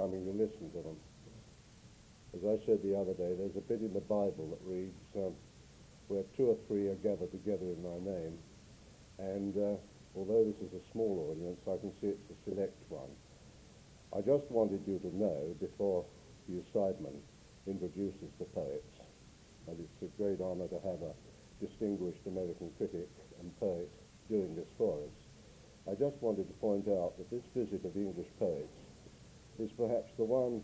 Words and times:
coming 0.00 0.24
to 0.24 0.32
listen 0.32 0.72
to 0.72 0.80
them. 0.80 0.96
As 2.32 2.40
I 2.40 2.56
said 2.64 2.80
the 2.80 2.96
other 2.96 3.12
day, 3.12 3.36
there's 3.36 3.56
a 3.60 3.66
bit 3.68 3.84
in 3.84 3.92
the 3.92 4.00
Bible 4.08 4.48
that 4.48 4.62
reads, 4.64 4.96
um, 5.16 5.36
where 6.08 6.24
two 6.40 6.56
or 6.56 6.58
three 6.64 6.88
are 6.88 6.96
gathered 7.04 7.28
together 7.36 7.68
in 7.68 7.84
my 7.84 8.00
name. 8.00 8.40
And 9.20 9.52
uh, 9.52 9.76
although 10.16 10.48
this 10.48 10.56
is 10.64 10.72
a 10.72 10.80
small 10.96 11.28
audience, 11.28 11.60
I 11.68 11.76
can 11.76 11.92
see 12.00 12.16
it's 12.16 12.32
a 12.32 12.38
select 12.48 12.80
one. 12.88 13.12
I 14.16 14.24
just 14.24 14.48
wanted 14.48 14.80
you 14.88 14.96
to 15.04 15.12
know, 15.12 15.52
before 15.60 16.08
Hugh 16.48 16.64
Seidman 16.72 17.20
introduces 17.66 18.32
the 18.40 18.48
poets, 18.56 18.96
and 19.68 19.76
it's 19.76 20.00
a 20.00 20.08
great 20.16 20.40
honor 20.40 20.66
to 20.72 20.80
have 20.80 21.04
a 21.04 21.12
distinguished 21.60 22.24
American 22.24 22.72
critic 22.78 23.10
and 23.38 23.52
poet 23.60 23.90
doing 24.32 24.56
this 24.56 24.70
for 24.78 24.96
us. 24.96 25.16
I 25.84 25.92
just 25.92 26.16
wanted 26.24 26.48
to 26.48 26.56
point 26.56 26.88
out 26.88 27.20
that 27.20 27.28
this 27.28 27.44
visit 27.52 27.84
of 27.84 27.94
English 27.96 28.32
poets 28.38 28.79
is 29.58 29.70
perhaps 29.72 30.10
the 30.16 30.24
one 30.24 30.62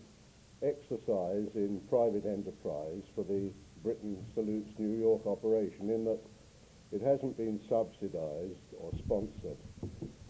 exercise 0.62 1.48
in 1.54 1.80
private 1.88 2.24
enterprise 2.24 3.02
for 3.14 3.24
the 3.24 3.50
Britain 3.82 4.16
Salutes 4.34 4.72
New 4.78 4.98
York 4.98 5.26
operation 5.26 5.90
in 5.90 6.04
that 6.04 6.20
it 6.92 7.02
hasn't 7.02 7.36
been 7.36 7.60
subsidized 7.68 8.72
or 8.78 8.92
sponsored 8.98 9.58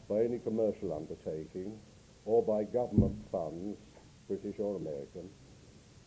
by 0.09 0.25
any 0.25 0.39
commercial 0.39 0.93
undertaking 0.93 1.79
or 2.25 2.43
by 2.43 2.65
government 2.65 3.17
funds, 3.31 3.79
British 4.27 4.59
or 4.59 4.77
American. 4.77 5.31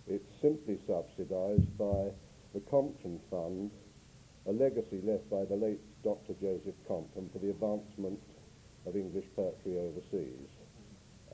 It's 0.07 0.29
simply 0.41 0.79
subsidized 0.85 1.77
by 1.77 2.11
the 2.53 2.59
Compton 2.69 3.19
Fund, 3.29 3.71
a 4.47 4.51
legacy 4.51 5.01
left 5.03 5.29
by 5.29 5.45
the 5.45 5.55
late 5.55 5.79
Dr. 6.03 6.33
Joseph 6.41 6.75
Compton 6.87 7.29
for 7.31 7.39
the 7.39 7.51
advancement 7.51 8.19
of 8.85 8.95
English 8.95 9.25
poetry 9.35 9.77
overseas. 9.77 10.49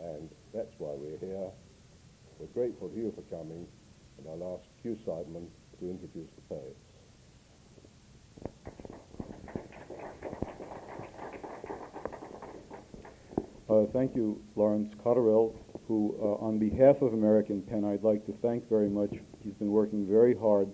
And 0.02 0.30
that's 0.54 0.74
why 0.78 0.92
we're 0.96 1.18
here. 1.18 1.50
We're 2.40 2.48
grateful 2.48 2.90
to 2.90 2.96
you 2.96 3.14
for 3.16 3.22
coming, 3.36 3.66
and 4.18 4.28
I'll 4.28 4.60
ask 4.60 4.70
Hugh 4.84 4.98
Seidman 5.06 5.48
to 5.80 5.90
introduce 5.90 6.30
the 6.36 6.42
poets. 6.56 6.80
Uh, 13.68 13.86
thank 13.94 14.16
you, 14.16 14.42
Lawrence 14.56 14.94
Cotterill, 15.04 15.56
who, 15.88 16.16
uh, 16.22 16.46
on 16.46 16.60
behalf 16.60 17.02
of 17.02 17.14
American 17.14 17.62
Pen, 17.62 17.84
I'd 17.84 18.04
like 18.04 18.26
to 18.28 18.34
thank 18.42 18.70
very 18.70 18.90
much. 18.90 19.12
He's 19.44 19.54
been 19.56 19.72
working 19.72 20.08
very 20.08 20.36
hard, 20.36 20.70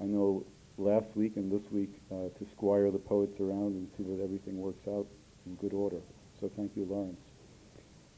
I 0.00 0.04
know, 0.04 0.46
last 0.78 1.06
week 1.14 1.36
and 1.36 1.50
this 1.50 1.68
week 1.70 1.90
uh, 2.10 2.28
to 2.38 2.46
squire 2.52 2.90
the 2.90 2.98
poets 2.98 3.40
around 3.40 3.74
and 3.74 3.88
see 3.96 4.04
that 4.04 4.22
everything 4.22 4.58
works 4.58 4.86
out 4.88 5.06
in 5.46 5.56
good 5.56 5.72
order. 5.72 6.00
So 6.40 6.50
thank 6.56 6.76
you, 6.76 6.84
Lawrence. 6.84 7.31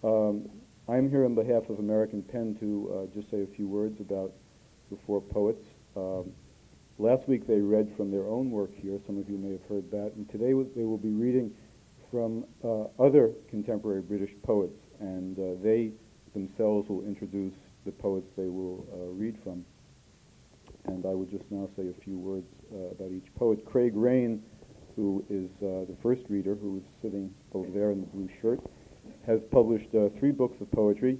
Um, 0.04 0.50
I'm 0.86 1.08
here 1.08 1.24
on 1.24 1.34
behalf 1.34 1.70
of 1.70 1.78
American 1.78 2.22
Pen 2.22 2.54
to 2.60 3.08
uh, 3.08 3.14
just 3.14 3.30
say 3.30 3.42
a 3.42 3.46
few 3.46 3.66
words 3.66 4.00
about 4.00 4.34
the 4.90 4.98
four 5.06 5.22
poets. 5.22 5.64
Um, 5.96 6.30
last 6.98 7.26
week 7.26 7.46
they 7.46 7.60
read 7.60 7.90
from 7.96 8.10
their 8.10 8.26
own 8.28 8.50
work 8.50 8.70
here. 8.76 9.00
Some 9.06 9.16
of 9.16 9.30
you 9.30 9.38
may 9.38 9.52
have 9.52 9.64
heard 9.66 9.90
that. 9.92 10.12
And 10.14 10.28
today 10.28 10.52
they 10.76 10.84
will 10.84 10.98
be 10.98 11.08
reading 11.08 11.50
from 12.10 12.44
uh, 12.62 12.84
other 13.02 13.32
contemporary 13.48 14.02
British 14.02 14.28
poets, 14.42 14.76
and 15.00 15.38
uh, 15.38 15.62
they 15.62 15.90
themselves 16.34 16.86
will 16.90 17.02
introduce 17.04 17.54
the 17.86 17.92
poets 17.92 18.26
they 18.36 18.48
will 18.48 18.86
uh, 18.92 19.06
read 19.06 19.38
from. 19.42 19.64
And 20.84 21.06
I 21.06 21.14
would 21.14 21.30
just 21.30 21.44
now 21.50 21.66
say 21.78 21.88
a 21.88 22.04
few 22.04 22.18
words 22.18 22.46
uh, 22.74 22.90
about 22.90 23.10
each 23.10 23.34
poet. 23.36 23.64
Craig 23.64 23.92
Raine, 23.94 24.42
who 24.96 25.24
is 25.30 25.48
uh, 25.62 25.88
the 25.88 25.96
first 26.02 26.24
reader, 26.28 26.54
who 26.54 26.76
is 26.76 26.84
sitting 27.00 27.32
over 27.54 27.70
there 27.70 27.90
in 27.90 28.02
the 28.02 28.06
blue 28.08 28.28
shirt, 28.42 28.60
has 29.26 29.40
published 29.50 29.88
uh, 29.94 30.08
three 30.18 30.32
books 30.32 30.56
of 30.60 30.70
poetry. 30.70 31.18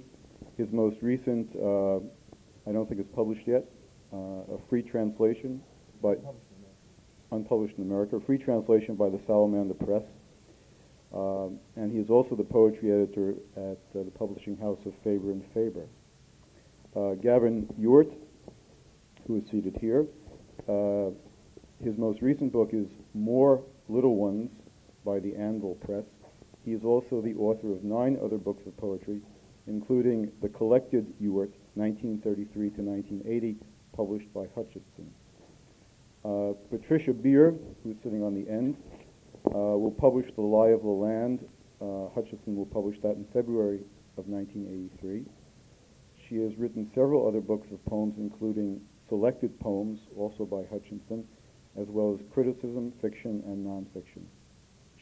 His 0.57 0.67
most 0.71 0.97
recent, 1.01 1.49
I 1.55 2.71
don't 2.71 2.87
think 2.87 3.01
it's 3.01 3.15
published 3.15 3.47
yet, 3.47 3.65
a 4.13 4.57
free 4.69 4.81
translation, 4.81 5.61
but 6.01 6.23
unpublished 7.31 7.75
in 7.77 7.83
America, 7.83 8.15
a 8.15 8.21
free 8.21 8.37
translation 8.37 8.95
by 8.95 9.09
the 9.09 9.19
Salamander 9.27 9.73
Press. 9.73 10.03
Um, 11.13 11.59
and 11.75 11.91
he 11.91 11.99
is 11.99 12.09
also 12.09 12.35
the 12.35 12.43
poetry 12.43 12.91
editor 12.91 13.35
at 13.55 13.79
uh, 13.97 14.03
the 14.03 14.11
publishing 14.17 14.57
house 14.57 14.79
of 14.85 14.93
Faber 15.03 15.31
and 15.31 15.43
Faber. 15.53 15.87
Uh, 16.95 17.15
Gavin 17.15 17.67
Ewart, 17.77 18.11
who 19.25 19.37
is 19.37 19.43
seated 19.49 19.77
here, 19.79 20.05
uh, 20.67 21.11
his 21.83 21.97
most 21.97 22.21
recent 22.21 22.51
book 22.51 22.69
is 22.73 22.87
More 23.13 23.63
Little 23.87 24.15
Ones 24.15 24.49
by 25.05 25.19
the 25.19 25.35
Anvil 25.35 25.75
Press. 25.75 26.03
He 26.65 26.73
is 26.73 26.83
also 26.83 27.21
the 27.21 27.35
author 27.35 27.71
of 27.71 27.83
nine 27.83 28.17
other 28.23 28.39
books 28.39 28.63
of 28.65 28.75
poetry, 28.77 29.21
including 29.67 30.31
The 30.41 30.49
Collected 30.49 31.05
Ewart, 31.19 31.51
1933 31.75 32.69
to 32.71 32.81
1980, 32.81 33.55
published 33.95 34.33
by 34.33 34.47
Hutchinson. 34.55 35.13
Uh, 36.25 36.53
Patricia 36.71 37.13
Beer, 37.13 37.53
who's 37.83 37.95
sitting 38.03 38.23
on 38.23 38.33
the 38.33 38.49
end, 38.49 38.77
uh, 39.53 39.77
will 39.77 39.95
publish 39.95 40.25
The 40.35 40.41
Lie 40.41 40.69
of 40.69 40.81
the 40.81 40.89
Land. 40.89 41.45
Uh, 41.79 42.09
Hutchinson 42.15 42.55
will 42.55 42.65
publish 42.65 42.97
that 43.03 43.11
in 43.11 43.25
February 43.31 43.81
of 44.17 44.25
1983. 44.27 45.23
She 46.27 46.37
has 46.37 46.57
written 46.57 46.89
several 46.95 47.27
other 47.27 47.41
books 47.41 47.67
of 47.71 47.85
poems, 47.85 48.15
including 48.17 48.81
selected 49.07 49.59
poems, 49.59 49.99
also 50.17 50.45
by 50.45 50.63
Hutchinson, 50.71 51.25
as 51.79 51.85
well 51.89 52.17
as 52.17 52.25
criticism, 52.33 52.91
fiction, 53.03 53.43
and 53.45 53.63
nonfiction. 53.63 54.25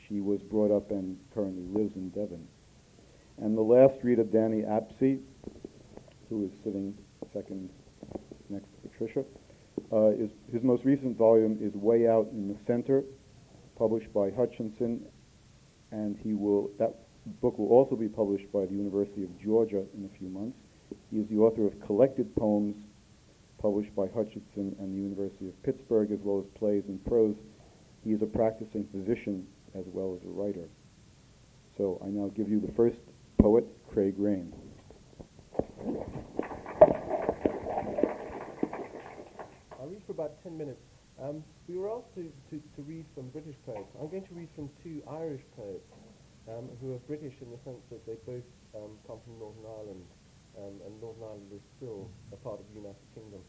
She 0.08 0.20
was 0.20 0.42
brought 0.42 0.76
up 0.76 0.92
and 0.92 1.18
currently 1.34 1.64
lives 1.74 1.96
in 1.96 2.10
Devon. 2.10 2.48
And 3.38 3.58
the 3.58 3.62
last 3.62 3.96
reader, 4.04 4.24
Danny 4.24 4.62
Abse, 4.62 5.20
who 6.30 6.46
is 6.46 6.52
sitting 6.64 6.96
second 7.34 7.70
next 8.50 8.66
to 8.66 8.90
Patricia, 8.90 9.24
uh, 9.92 10.10
is, 10.10 10.30
his 10.52 10.64
most 10.64 10.86
recent 10.86 11.18
volume 11.18 11.58
is 11.62 11.74
Way 11.74 12.08
Out 12.08 12.28
in 12.32 12.48
the 12.48 12.58
Center, 12.68 13.04
published 13.78 14.14
by 14.14 14.30
Hutchinson, 14.32 15.02
and 15.92 16.18
he 16.24 16.34
will 16.34 16.70
that 16.80 16.96
book 17.42 17.58
will 17.58 17.70
also 17.70 17.96
be 17.96 18.08
published 18.08 18.52
by 18.52 18.66
the 18.66 18.74
University 18.74 19.24
of 19.24 19.30
Georgia 19.40 19.84
in 19.96 20.10
a 20.14 20.18
few 20.18 20.28
months. 20.28 20.58
He 21.10 21.18
is 21.18 21.28
the 21.30 21.38
author 21.38 21.66
of 21.66 21.80
collected 21.86 22.36
poems 22.36 22.76
published 23.62 23.96
by 23.96 24.08
Hutchinson 24.08 24.76
and 24.80 24.94
the 24.94 25.02
University 25.02 25.48
of 25.48 25.64
Pittsburgh, 25.64 26.12
as 26.12 26.20
well 26.22 26.40
as 26.40 26.60
plays 26.60 26.84
and 26.88 27.04
prose. 27.06 27.36
He 28.04 28.12
is 28.12 28.22
a 28.22 28.26
practicing 28.26 28.86
physician 28.92 29.48
as 29.76 29.86
well 29.88 30.18
as 30.20 30.26
a 30.26 30.32
writer. 30.32 30.68
So 31.78 32.00
I 32.06 32.10
now 32.10 32.30
give 32.36 32.50
you 32.50 32.60
the 32.60 32.72
first 32.74 32.98
poet, 33.40 33.66
Craig 33.92 34.16
Raine. 34.18 34.54
I'll 39.80 39.90
read 39.90 40.02
for 40.06 40.12
about 40.12 40.42
10 40.44 40.58
minutes. 40.58 40.82
Um, 41.22 41.44
we 41.68 41.78
were 41.78 41.90
asked 41.90 42.14
to, 42.16 42.32
to, 42.50 42.62
to, 42.76 42.82
read 42.82 43.06
from 43.14 43.30
British 43.30 43.56
poets. 43.66 43.90
I'm 44.00 44.10
going 44.10 44.26
to 44.26 44.34
read 44.34 44.50
from 44.56 44.70
two 44.84 45.02
Irish 45.10 45.42
poets 45.56 45.86
um, 46.50 46.70
who 46.82 46.94
are 46.94 47.02
British 47.06 47.34
in 47.42 47.50
the 47.52 47.62
sense 47.64 47.82
that 47.90 48.06
they 48.06 48.18
both 48.26 48.46
um, 48.76 48.98
come 49.06 49.22
from 49.22 49.38
Northern 49.40 49.66
Ireland, 49.66 50.06
um, 50.58 50.74
and 50.86 50.94
Northern 51.02 51.24
Ireland 51.24 51.52
is 51.54 51.62
still 51.78 52.10
a 52.34 52.38
part 52.42 52.60
of 52.60 52.66
the 52.74 52.82
United 52.82 53.08
Kingdom. 53.14 53.42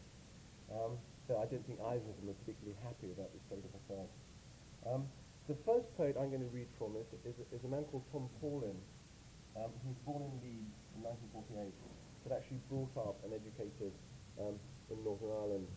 Um, 0.71 0.97
so 1.27 1.41
I 1.41 1.45
don't 1.49 1.65
think 1.65 1.81
either 1.81 2.05
of 2.05 2.15
them 2.21 2.29
are 2.29 2.39
particularly 2.45 2.77
happy 2.85 3.09
about 3.09 3.33
this 3.33 3.41
state 3.49 3.65
of 3.65 3.73
affairs. 3.85 4.13
Um, 5.47 5.55
the 5.55 5.57
first 5.65 5.85
poet 5.97 6.15
I'm 6.19 6.29
going 6.29 6.41
to 6.41 6.53
read 6.53 6.67
from 6.77 6.95
is, 6.95 7.05
is, 7.25 7.35
is 7.51 7.63
a 7.63 7.67
man 7.67 7.83
called 7.91 8.03
Tom 8.11 8.29
Paulin, 8.41 8.75
um, 9.55 9.71
was 9.85 9.95
born 10.05 10.23
in 10.23 10.31
Leeds 10.41 10.75
in 10.97 11.03
1948, 11.03 11.73
but 12.23 12.35
actually 12.35 12.59
brought 12.69 12.91
up 12.97 13.17
and 13.23 13.33
educated 13.33 13.93
in 14.37 14.97
Northern 15.03 15.31
Ireland. 15.31 15.67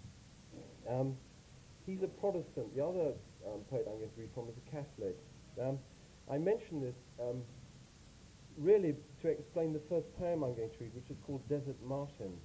He's 1.86 2.02
a 2.02 2.06
Protestant. 2.20 2.74
The 2.76 2.84
other 2.84 3.16
um, 3.48 3.64
poet 3.70 3.88
I'm 3.88 3.96
going 3.96 4.12
to 4.12 4.20
read 4.20 4.28
from 4.34 4.48
is 4.48 4.56
a 4.60 4.70
Catholic. 4.70 5.16
Um, 5.56 5.78
I 6.30 6.36
mention 6.36 6.82
this 6.82 6.96
um, 7.18 7.40
really 8.58 8.94
to 9.22 9.28
explain 9.28 9.72
the 9.72 9.80
first 9.88 10.06
poem 10.18 10.44
I'm 10.44 10.54
going 10.54 10.68
to 10.68 10.80
read, 10.80 10.92
which 10.94 11.09
is 11.09 11.16
called 11.24 11.41
Desert 11.48 11.80
Martin. 11.82 12.36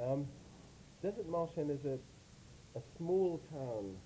Um, 0.00 0.26
Desert 1.02 1.28
Martin 1.28 1.70
is 1.70 1.84
a, 1.86 1.96
a 2.76 2.82
small 2.98 3.40
town 3.50 3.96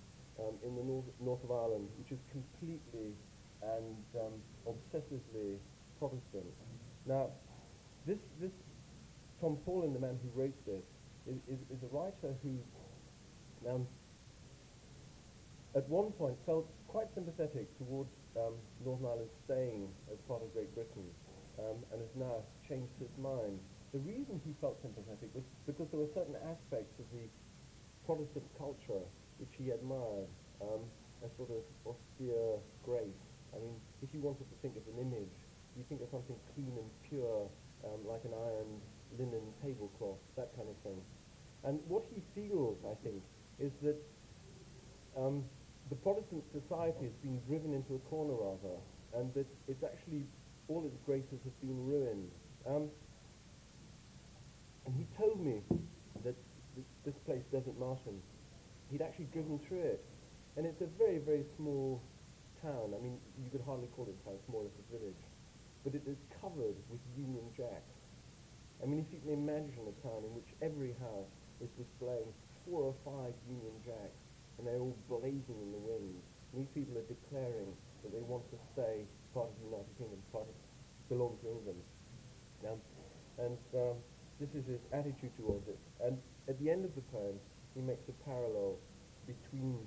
um, 0.41 0.55
in 0.65 0.75
the 0.77 0.83
north, 0.83 1.05
north 1.21 1.43
of 1.45 1.51
Ireland, 1.51 1.89
which 1.99 2.13
is 2.13 2.19
completely 2.31 3.15
and 3.63 3.97
um, 4.21 4.35
obsessively 4.69 5.57
Protestant. 5.99 6.53
Now, 7.07 7.31
this, 8.07 8.19
this 8.41 8.53
Tom 9.41 9.57
Paulin, 9.65 9.93
the 9.93 10.01
man 10.01 10.19
who 10.23 10.29
wrote 10.41 10.57
this, 10.67 10.85
is, 11.27 11.37
is, 11.49 11.61
is 11.73 11.81
a 11.83 11.91
writer 11.95 12.35
who 12.43 12.59
um, 13.69 13.87
at 15.75 15.89
one 15.89 16.13
point 16.13 16.37
felt 16.45 16.69
quite 16.89 17.09
sympathetic 17.15 17.67
towards 17.79 18.11
um, 18.37 18.55
Northern 18.85 19.07
Ireland 19.07 19.31
staying 19.45 19.89
as 20.13 20.19
part 20.29 20.43
of 20.43 20.53
Great 20.53 20.75
Britain 20.75 21.09
um, 21.59 21.79
and 21.93 22.01
has 22.01 22.15
now 22.15 22.45
changed 22.69 22.93
his 23.01 23.11
mind. 23.19 23.59
The 23.93 24.03
reason 24.03 24.41
he 24.45 24.53
felt 24.61 24.83
sympathetic 24.83 25.31
was 25.35 25.45
because 25.67 25.87
there 25.91 26.01
were 26.01 26.13
certain 26.15 26.37
aspects 26.45 26.99
of 26.99 27.07
the 27.15 27.27
Protestant 28.05 28.45
culture 28.59 29.07
which 29.39 29.55
he 29.59 29.71
admired, 29.71 30.29
um, 30.63 30.83
a 31.25 31.29
sort 31.37 31.51
of 31.51 31.63
austere 31.87 32.59
grace. 32.85 33.23
I 33.55 33.59
mean, 33.59 33.75
if 34.03 34.11
you 34.13 34.21
wanted 34.21 34.47
to 34.51 34.57
think 34.63 34.77
of 34.77 34.85
an 34.95 35.01
image, 35.01 35.35
you 35.77 35.85
think 35.89 36.03
of 36.03 36.09
something 36.11 36.37
clean 36.55 36.75
and 36.77 36.89
pure 37.09 37.49
um, 37.85 38.01
like 38.07 38.23
an 38.25 38.35
iron 38.35 38.71
linen 39.19 39.43
tablecloth, 39.63 40.19
that 40.37 40.55
kind 40.57 40.69
of 40.69 40.77
thing. 40.83 41.01
And 41.65 41.81
what 41.89 42.05
he 42.13 42.21
feels, 42.35 42.77
I 42.85 42.95
think, 43.03 43.23
is 43.59 43.73
that 43.83 43.97
um, 45.17 45.45
the 45.91 45.97
Protestant 45.97 46.45
society 46.53 47.05
has 47.07 47.17
been 47.23 47.41
driven 47.47 47.73
into 47.73 47.95
a 47.95 48.03
corner 48.11 48.35
rather, 48.35 48.77
and 49.17 49.33
that 49.35 49.47
it's 49.69 49.83
actually 49.85 50.27
all 50.69 50.85
its 50.85 50.97
graces 51.07 51.39
have 51.45 51.59
been 51.61 51.87
ruined. 51.87 52.31
Um, 52.67 52.89
and 54.87 54.95
he 54.97 55.07
told 55.17 55.41
me 55.41 55.61
that 56.25 56.35
th- 56.75 56.87
this 57.05 57.15
place, 57.25 57.43
Desert 57.53 57.79
Martin, 57.79 58.21
he'd 58.91 59.03
actually 59.03 59.29
driven 59.33 59.59
through 59.69 59.83
it, 59.97 60.05
and 60.57 60.67
it's 60.67 60.81
a 60.81 60.91
very, 60.99 61.19
very 61.19 61.45
small 61.57 62.03
town. 62.63 62.95
I 62.97 63.01
mean, 63.03 63.19
you 63.43 63.51
could 63.51 63.63
hardly 63.65 63.89
call 63.97 64.07
it 64.07 64.15
a 64.15 64.25
town, 64.25 64.39
small 64.49 64.65
as 64.65 64.75
a 64.79 64.87
village, 64.93 65.23
but 65.85 65.95
it 65.95 66.03
is 66.07 66.17
covered 66.41 66.77
with 66.89 67.01
Union 67.17 67.45
Jacks. 67.57 67.95
I 68.83 68.87
mean, 68.87 69.01
if 69.01 69.09
you 69.13 69.21
can 69.21 69.33
imagine 69.33 69.85
a 69.87 69.97
town 70.05 70.25
in 70.25 70.33
which 70.35 70.51
every 70.61 70.97
house 71.01 71.33
is 71.61 71.71
displaying 71.79 72.29
four 72.65 72.83
or 72.83 72.95
five 73.05 73.33
Union 73.49 73.77
Jacks, 73.85 74.19
and 74.59 74.67
they're 74.67 74.81
all 74.81 74.97
blazing 75.09 75.59
in 75.61 75.71
the 75.73 75.83
wind. 75.83 76.15
These 76.55 76.71
people 76.75 76.95
are 76.99 77.09
declaring 77.11 77.75
that 78.03 78.15
they 78.15 78.23
want 78.23 78.47
to 78.55 78.59
stay 78.73 79.03
part 79.35 79.51
of 79.51 79.57
the 79.59 79.67
United 79.75 79.91
Kingdom, 79.99 80.23
part 80.31 80.47
of, 80.47 80.55
belong 81.11 81.35
to 81.43 81.51
England. 81.51 81.83
Um, 82.65 82.79
and 83.39 83.59
um, 83.75 83.97
this 84.39 84.49
is 84.55 84.65
his 84.67 84.81
attitude 84.93 85.35
towards 85.37 85.67
it. 85.69 85.79
And 86.01 86.19
at 86.49 86.59
the 86.63 86.71
end 86.71 86.85
of 86.85 86.95
the 86.95 87.03
poem, 87.11 87.37
he 87.75 87.83
makes 87.83 88.07
a 88.09 88.17
parallel 88.25 88.79
between 89.27 89.83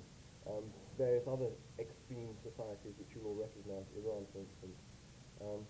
um, 0.46 0.64
various 0.96 1.24
other 1.26 1.48
extreme 1.80 2.36
societies 2.44 2.92
which 3.00 3.12
you 3.16 3.20
will 3.24 3.36
recognize, 3.36 3.84
Iran, 3.96 4.28
for 4.32 4.38
instance. 4.44 4.78
Um, 5.40 5.60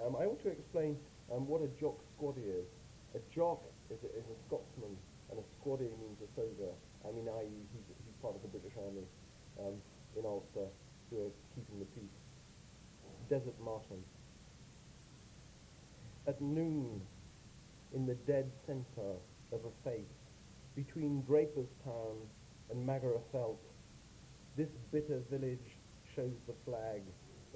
um, 0.00 0.12
I 0.16 0.26
want 0.26 0.40
to 0.44 0.52
explain 0.52 0.96
um, 1.32 1.48
what 1.48 1.62
a 1.64 1.70
jock 1.80 2.00
squaddy 2.16 2.44
is. 2.44 2.68
A 3.14 3.20
jock 3.32 3.64
is 3.88 4.00
a, 4.04 4.10
is 4.12 4.26
a 4.28 4.36
Scotsman, 4.46 4.96
and 5.30 5.36
a 5.38 5.46
squaddy 5.56 5.88
means 6.00 6.20
a 6.20 6.28
soldier. 6.36 6.72
I 7.04 7.12
mean, 7.12 7.28
i.e., 7.28 7.60
he's, 7.72 7.86
he's 8.04 8.16
part 8.20 8.34
of 8.34 8.42
the 8.42 8.48
British 8.48 8.76
Army 8.76 9.06
um, 9.60 9.76
in 10.16 10.24
Ulster 10.24 10.68
who 11.08 11.26
are 11.26 11.32
keeping 11.54 11.78
the 11.78 11.88
peace. 11.96 12.18
Desert 13.28 13.56
Martin. 13.62 14.02
At 16.26 16.40
noon, 16.40 17.00
in 17.94 18.06
the 18.06 18.14
dead 18.14 18.50
centre 18.66 19.18
of 19.52 19.60
a 19.64 19.88
face, 19.90 20.16
between 20.74 21.22
Draperstown 21.22 22.16
and 22.70 22.88
Magherafelt, 22.88 23.58
this 24.56 24.68
bitter 24.92 25.20
village 25.30 25.78
shows 26.14 26.34
the 26.46 26.54
flag 26.64 27.02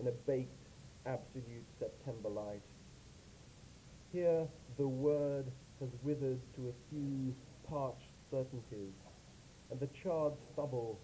in 0.00 0.08
a 0.08 0.12
baked, 0.26 0.68
absolute 1.06 1.66
September 1.78 2.28
light. 2.28 2.62
Here, 4.12 4.46
the 4.78 4.88
word 4.88 5.46
has 5.80 5.90
withered 6.02 6.40
to 6.56 6.68
a 6.68 6.90
few 6.90 7.34
parched 7.68 8.10
certainties, 8.30 8.94
and 9.70 9.80
the 9.80 9.88
charred 10.02 10.34
stubble 10.52 11.00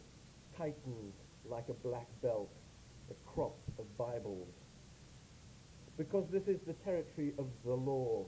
tightens 0.57 1.15
like 1.45 1.69
a 1.69 1.87
black 1.87 2.09
belt, 2.23 2.51
a 3.11 3.31
crop 3.31 3.57
of 3.79 3.99
Bibles. 3.99 4.49
Because 5.97 6.27
this 6.31 6.47
is 6.47 6.61
the 6.67 6.75
territory 6.85 7.33
of 7.39 7.47
the 7.65 7.75
law, 7.75 8.25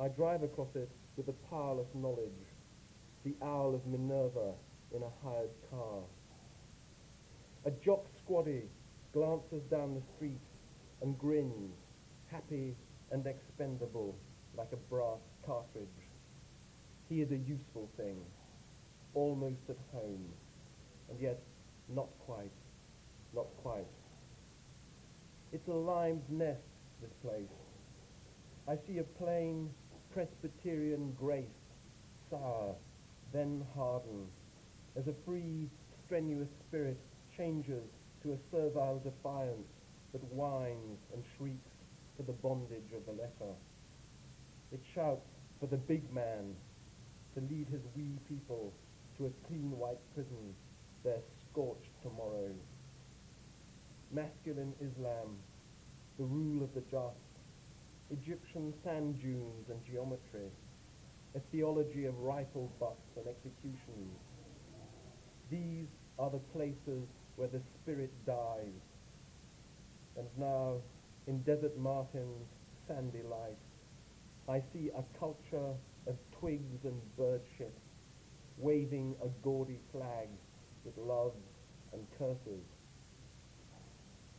I 0.00 0.08
drive 0.08 0.42
across 0.42 0.74
it 0.74 0.90
with 1.20 1.28
a 1.28 1.48
powerless 1.50 1.88
knowledge, 1.94 2.48
the 3.26 3.34
owl 3.42 3.74
of 3.74 3.86
Minerva 3.86 4.54
in 4.96 5.02
a 5.02 5.10
hired 5.22 5.50
car. 5.70 5.98
A 7.66 7.70
jock 7.84 8.06
squaddy 8.24 8.62
glances 9.12 9.62
down 9.70 9.94
the 9.94 10.00
street 10.16 10.40
and 11.02 11.18
grins, 11.18 11.76
happy 12.30 12.74
and 13.10 13.26
expendable 13.26 14.16
like 14.56 14.68
a 14.72 14.76
brass 14.76 15.20
cartridge. 15.44 16.08
He 17.10 17.20
is 17.20 17.30
a 17.32 17.36
useful 17.36 17.90
thing, 17.98 18.16
almost 19.12 19.68
at 19.68 19.76
home, 19.92 20.24
and 21.10 21.20
yet 21.20 21.42
not 21.94 22.08
quite, 22.24 22.50
not 23.34 23.48
quite. 23.62 23.84
It's 25.52 25.68
a 25.68 25.72
lime's 25.72 26.24
nest, 26.30 26.60
this 27.02 27.12
place. 27.22 27.52
I 28.66 28.76
see 28.86 28.98
a 28.98 29.02
plain 29.02 29.68
Presbyterian 30.12 31.12
grace, 31.18 31.44
sour, 32.30 32.74
then 33.32 33.64
harden, 33.76 34.26
as 34.96 35.06
a 35.06 35.14
free, 35.24 35.68
strenuous 36.04 36.48
spirit 36.66 36.98
changes 37.36 37.84
to 38.22 38.32
a 38.32 38.38
servile 38.50 38.98
defiance 38.98 39.68
that 40.12 40.24
whines 40.32 40.98
and 41.14 41.22
shrieks 41.36 41.70
for 42.16 42.24
the 42.24 42.32
bondage 42.32 42.92
of 42.94 43.06
the 43.06 43.12
letter. 43.12 43.54
It 44.72 44.80
shouts 44.94 45.30
for 45.60 45.66
the 45.66 45.76
big 45.76 46.12
man 46.12 46.56
to 47.34 47.40
lead 47.40 47.68
his 47.70 47.82
wee 47.94 48.18
people 48.28 48.72
to 49.16 49.26
a 49.26 49.46
clean 49.46 49.70
white 49.78 50.00
prison, 50.14 50.54
their 51.04 51.20
scorched 51.50 52.02
tomorrow. 52.02 52.50
Masculine 54.10 54.74
Islam, 54.80 55.36
the 56.18 56.24
rule 56.24 56.64
of 56.64 56.74
the 56.74 56.82
just, 56.90 57.29
Egyptian 58.10 58.74
sand 58.82 59.20
dunes 59.20 59.68
and 59.68 59.80
geometry, 59.84 60.50
a 61.36 61.40
theology 61.52 62.06
of 62.06 62.18
rifle 62.18 62.72
butts 62.80 63.16
and 63.16 63.26
executions. 63.26 64.18
These 65.50 65.88
are 66.18 66.30
the 66.30 66.38
places 66.52 67.06
where 67.36 67.48
the 67.48 67.60
spirit 67.80 68.12
dies. 68.26 68.82
And 70.16 70.26
now, 70.36 70.78
in 71.26 71.42
Desert 71.42 71.78
Martin's 71.78 72.48
sandy 72.86 73.22
light, 73.22 73.58
I 74.48 74.62
see 74.72 74.90
a 74.96 75.04
culture 75.18 75.74
of 76.06 76.16
twigs 76.38 76.84
and 76.84 77.00
bird 77.16 77.42
shit 77.56 77.76
waving 78.58 79.14
a 79.22 79.28
gaudy 79.42 79.78
flag 79.92 80.28
with 80.84 80.96
loves 80.98 81.42
and 81.92 82.06
curses. 82.18 82.64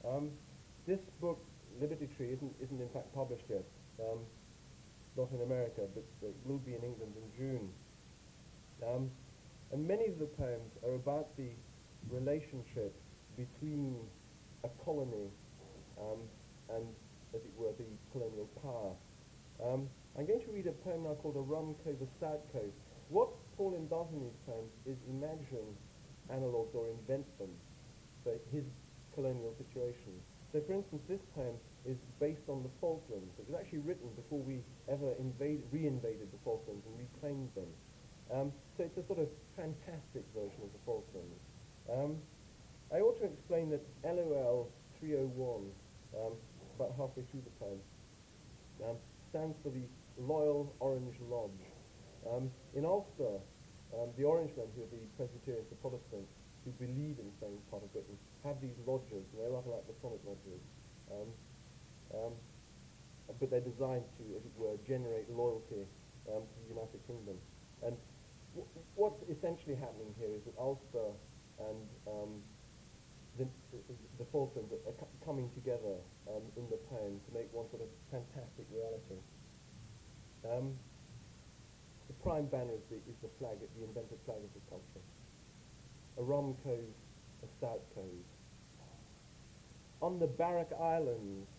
Um, 0.08 0.30
this 0.88 1.00
book, 1.20 1.44
Liberty 1.80 2.08
Tree, 2.18 2.32
isn't, 2.34 2.54
isn't 2.62 2.82
in 2.82 2.90
fact 2.90 3.14
published 3.14 3.46
yet. 3.50 3.64
Um, 4.00 4.20
not 5.18 5.30
in 5.32 5.42
America, 5.42 5.82
but 5.94 6.04
it 6.22 6.36
will 6.46 6.60
be 6.60 6.74
in 6.74 6.84
England 6.84 7.14
in 7.16 7.28
June. 7.38 7.70
Um, 8.88 9.12
and 9.72 9.88
many 9.88 10.08
of 10.08 10.20
the 10.20 10.26
poems 10.26 10.72
are 10.86 10.96
about 10.96 11.36
the 11.38 11.50
relationship 12.10 12.96
between 13.38 13.96
a 14.64 14.70
colony 14.84 15.30
um, 16.00 16.20
and, 16.70 16.86
as 17.36 17.42
it 17.42 17.52
were, 17.58 17.72
the 17.78 17.86
colonial 18.12 18.50
power. 18.62 18.94
Um, 19.64 19.88
I'm 20.18 20.26
going 20.26 20.42
to 20.42 20.52
read 20.52 20.68
a 20.68 20.76
poem 20.84 21.04
now 21.04 21.16
called 21.22 21.36
A 21.36 21.40
Rum 21.40 21.76
Cove, 21.84 22.02
a 22.02 22.08
Stout 22.18 22.42
Cove. 22.52 22.72
What 23.10 23.30
Paulin 23.58 23.88
does 23.88 24.08
in 24.14 24.20
these 24.20 24.40
poems 24.46 24.72
is 24.86 24.98
imagine 25.08 25.76
analogues 26.30 26.74
or 26.74 26.88
invent 26.88 27.28
them 27.38 27.52
for 28.24 28.34
his 28.52 28.64
colonial 29.14 29.54
situation. 29.58 30.20
So, 30.52 30.60
for 30.68 30.74
instance, 30.74 31.02
this 31.08 31.24
poem 31.34 31.56
is 31.88 31.96
based 32.20 32.44
on 32.50 32.62
the 32.64 32.70
Falklands. 32.80 33.32
It 33.40 33.48
was 33.48 33.56
actually 33.56 33.80
written 33.80 34.12
before 34.20 34.40
we 34.40 34.60
ever 34.92 35.16
invade, 35.18 35.64
re-invaded 35.72 36.28
the 36.32 36.42
Falklands 36.44 36.84
and 36.86 36.96
reclaimed 37.00 37.50
them. 37.56 37.72
Um, 38.32 38.52
so 38.78 38.84
it's 38.84 38.98
a 38.98 39.06
sort 39.08 39.20
of 39.20 39.28
fantastic 39.56 40.24
version 40.36 40.60
of 40.64 40.72
the 40.76 40.82
Falklands. 40.86 41.40
Um, 41.88 42.20
I 42.92 43.00
ought 43.00 43.18
to 43.20 43.26
explain 43.26 43.72
that 43.72 43.84
LOL 44.04 44.68
301, 45.00 45.72
um, 46.20 46.34
about 46.76 46.96
halfway 47.00 47.24
through 47.32 47.44
the 47.48 47.56
poem, 47.56 47.80
um, 48.84 48.98
stands 49.32 49.56
for 49.64 49.70
the 49.70 49.88
Loyal 50.20 50.76
Orange 50.80 51.16
Lodge. 51.32 51.64
Um, 52.28 52.52
in 52.76 52.86
Ulster, 52.86 53.40
um, 53.96 54.12
the 54.18 54.24
Orangemen, 54.24 54.68
who 54.76 54.84
are 54.84 54.92
the 54.92 55.08
Presbyterians, 55.16 55.68
the 55.70 55.80
Protestants, 55.80 56.32
who 56.64 56.72
believe 56.78 57.18
in 57.18 57.30
staying 57.38 57.58
part 57.70 57.84
of 57.84 57.92
Britain, 57.94 58.18
have 58.46 58.62
these 58.62 58.78
lodges, 58.86 59.26
and 59.34 59.38
they're 59.42 59.50
rather 59.50 59.70
like 59.70 59.86
the 59.88 59.94
Masonic 59.98 60.22
lodges. 60.26 60.62
Um, 61.10 61.30
um, 62.14 62.34
but 63.40 63.50
they're 63.50 63.64
designed 63.64 64.06
to, 64.20 64.24
as 64.36 64.44
it 64.44 64.54
were, 64.58 64.76
generate 64.86 65.30
loyalty 65.32 65.88
um, 66.30 66.44
to 66.44 66.58
the 66.68 66.70
United 66.70 67.00
Kingdom. 67.08 67.38
And 67.82 67.96
w- 68.54 68.68
what's 68.96 69.24
essentially 69.32 69.76
happening 69.76 70.14
here 70.20 70.30
is 70.36 70.44
that 70.46 70.54
Ulster 70.60 71.16
and 71.64 71.82
um, 72.08 72.32
the, 73.40 73.48
the 74.20 74.28
Falklands 74.32 74.74
are 74.74 74.96
co- 75.00 75.14
coming 75.24 75.50
together 75.56 75.96
um, 76.28 76.44
in 76.58 76.68
the 76.70 76.78
poem 76.92 77.18
to 77.24 77.30
make 77.34 77.48
one 77.56 77.66
sort 77.72 77.82
of 77.82 77.90
fantastic 78.12 78.68
reality. 78.70 79.20
Um, 80.44 80.76
the 82.08 82.18
prime 82.22 82.46
banner 82.52 82.76
is 82.76 82.84
the, 82.92 83.00
is 83.08 83.18
the 83.24 83.32
flag, 83.40 83.58
the 83.62 83.84
invented 83.88 84.20
flag 84.26 84.44
of 84.44 84.52
the 84.52 84.64
country. 84.68 85.02
A 86.22 86.24
rum 86.24 86.56
cove, 86.64 86.94
a 87.42 87.48
stout 87.58 87.82
cove. 87.96 88.06
On 90.04 90.20
the 90.20 90.28
Barrack 90.28 90.70
Islands, 90.80 91.50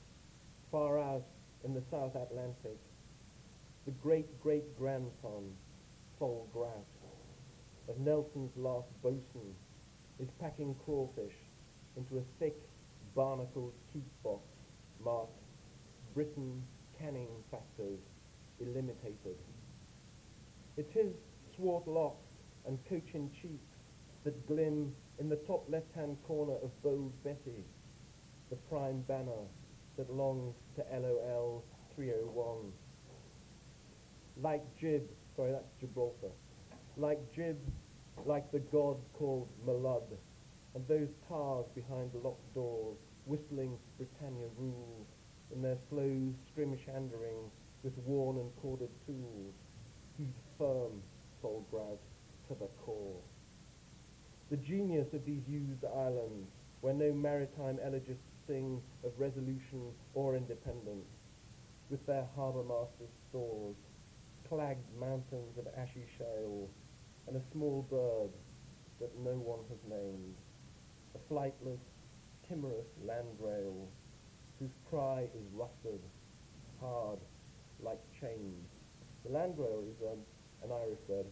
far 0.70 1.00
out 1.00 1.24
in 1.64 1.74
the 1.74 1.82
South 1.90 2.14
Atlantic, 2.14 2.78
the 3.86 3.90
great-great-grandson, 3.90 5.50
Sol 6.16 6.48
Grass, 6.52 6.86
of 7.88 7.98
Nelson's 7.98 8.56
last 8.56 8.86
boatswain, 9.02 9.52
is 10.20 10.28
packing 10.40 10.76
crawfish 10.84 11.34
into 11.96 12.18
a 12.18 12.38
thick, 12.38 12.62
barnacled 13.16 13.72
teak 13.92 14.06
box 14.22 14.44
marked 15.04 15.42
Britain 16.14 16.62
canning 17.00 17.30
factors 17.50 17.98
eliminated. 18.60 19.38
It's 20.76 20.94
his 20.94 21.14
swart 21.56 21.88
locks 21.88 22.28
and 22.64 22.78
cochin 22.88 23.28
cheeks 23.42 23.71
that 24.24 24.46
glim 24.46 24.92
in 25.18 25.28
the 25.28 25.36
top 25.36 25.64
left-hand 25.68 26.16
corner 26.26 26.54
of 26.62 26.70
bold 26.82 27.12
Betty, 27.24 27.64
the 28.50 28.56
prime 28.56 29.00
banner 29.02 29.46
that 29.96 30.10
longs 30.10 30.54
to 30.76 30.84
LOL 30.92 31.64
301. 31.94 32.72
Like 34.40 34.64
Gib, 34.80 35.08
sorry, 35.36 35.52
that's 35.52 35.72
Gibraltar. 35.80 36.30
Like 36.96 37.20
Gib, 37.34 37.58
like 38.24 38.50
the 38.52 38.60
god 38.60 38.96
called 39.14 39.48
Malud, 39.66 40.16
and 40.74 40.86
those 40.88 41.08
tars 41.28 41.66
behind 41.74 42.10
locked 42.14 42.54
doors, 42.54 42.96
whistling 43.26 43.76
Britannia 43.98 44.48
rules, 44.56 45.06
in 45.54 45.60
their 45.60 45.76
slow 45.90 46.32
scrimshandering 46.48 47.50
with 47.82 47.96
worn 47.98 48.38
and 48.38 48.50
corded 48.62 48.88
tools, 49.06 49.54
he's 50.16 50.34
firm, 50.56 51.02
Solgrout, 51.42 51.98
to 52.48 52.54
the 52.58 52.68
core. 52.84 53.20
The 54.52 54.58
genius 54.58 55.14
of 55.14 55.24
these 55.24 55.48
used 55.48 55.82
islands, 55.82 56.50
where 56.82 56.92
no 56.92 57.10
maritime 57.10 57.78
elegists 57.82 58.28
sing 58.46 58.82
of 59.02 59.18
resolution 59.18 59.94
or 60.12 60.36
independence, 60.36 61.08
with 61.88 62.04
their 62.04 62.28
harbour 62.36 62.62
masters' 62.62 63.16
stores, 63.30 63.76
clagged 64.46 64.84
mountains 65.00 65.56
of 65.56 65.66
ashy 65.74 66.04
shale, 66.18 66.68
and 67.26 67.34
a 67.38 67.50
small 67.50 67.86
bird 67.88 68.28
that 69.00 69.18
no 69.24 69.38
one 69.40 69.60
has 69.70 69.78
named, 69.88 70.36
a 71.14 71.32
flightless, 71.32 71.80
timorous 72.46 72.92
landrail 73.06 73.86
whose 74.58 74.76
cry 74.90 75.30
is 75.34 75.46
rusted, 75.54 76.02
hard, 76.78 77.20
like 77.80 78.00
chains. 78.20 78.68
The 79.24 79.30
landrail 79.30 79.88
is 79.88 79.96
um, 80.02 80.18
an 80.62 80.72
Irish 80.72 81.00
bird, 81.08 81.24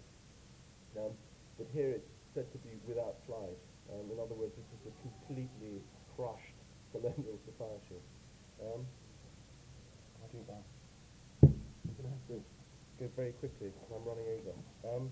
um, 0.96 1.12
but 1.58 1.66
here 1.74 1.90
it's 1.90 2.19
said 2.34 2.50
to 2.52 2.58
be 2.62 2.78
without 2.86 3.18
flight. 3.26 3.58
Um, 3.90 4.06
in 4.10 4.18
other 4.22 4.38
words, 4.38 4.54
this 4.54 4.70
is 4.70 4.82
a 4.86 4.94
completely 5.02 5.82
crushed 6.14 6.58
colonial 6.94 7.38
society. 7.42 7.98
Um, 8.62 8.86
how 10.20 10.26
do 10.30 10.40
that? 10.46 10.64
I'm 11.42 11.94
going 11.98 12.06
to 12.06 12.14
have 12.14 12.26
to 12.30 12.38
go 13.02 13.06
very 13.16 13.34
quickly 13.42 13.74
because 13.74 13.90
I'm 13.90 14.06
running 14.06 14.28
over. 14.30 14.54
Um, 14.86 15.10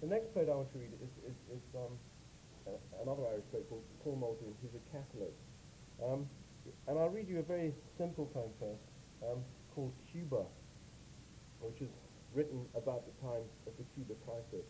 the 0.00 0.08
next 0.08 0.34
poet 0.34 0.48
I 0.50 0.56
want 0.56 0.72
to 0.72 0.78
read 0.78 0.90
is, 0.98 1.12
is, 1.28 1.38
is 1.54 1.64
um, 1.76 1.94
uh, 2.66 3.02
another 3.04 3.28
Irish 3.30 3.46
poet 3.52 3.68
called 3.68 3.84
Paul 4.02 4.16
Muldoon, 4.16 4.54
who's 4.62 4.74
a 4.74 4.84
Catholic. 4.90 5.34
Um, 6.02 6.26
and 6.88 6.98
I'll 6.98 7.12
read 7.12 7.28
you 7.28 7.38
a 7.38 7.46
very 7.46 7.74
simple 7.98 8.26
poem 8.32 8.50
first 8.58 8.86
um, 9.22 9.44
called 9.74 9.92
Cuba, 10.10 10.42
which 11.60 11.80
is 11.82 11.92
written 12.34 12.64
about 12.74 13.04
the 13.06 13.14
time 13.20 13.44
of 13.66 13.72
the 13.76 13.84
Cuba 13.94 14.14
crisis 14.24 14.64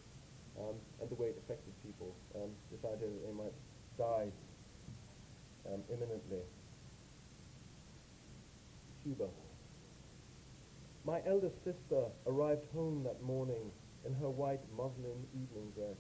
um, 0.60 0.76
and 1.00 1.10
the 1.10 1.14
way 1.14 1.28
it 1.28 1.38
affected 1.44 1.72
people, 1.82 2.14
um, 2.36 2.50
this 2.70 2.84
idea 2.84 3.08
that 3.08 3.26
they 3.26 3.32
might 3.32 3.56
die 3.98 4.28
um, 5.72 5.80
imminently. 5.88 6.44
Cuba. 9.02 9.28
My 11.04 11.20
eldest 11.26 11.56
sister 11.64 12.04
arrived 12.26 12.64
home 12.74 13.02
that 13.04 13.22
morning 13.22 13.70
in 14.06 14.14
her 14.14 14.28
white 14.28 14.60
muslin 14.76 15.26
evening 15.32 15.72
dress. 15.74 15.96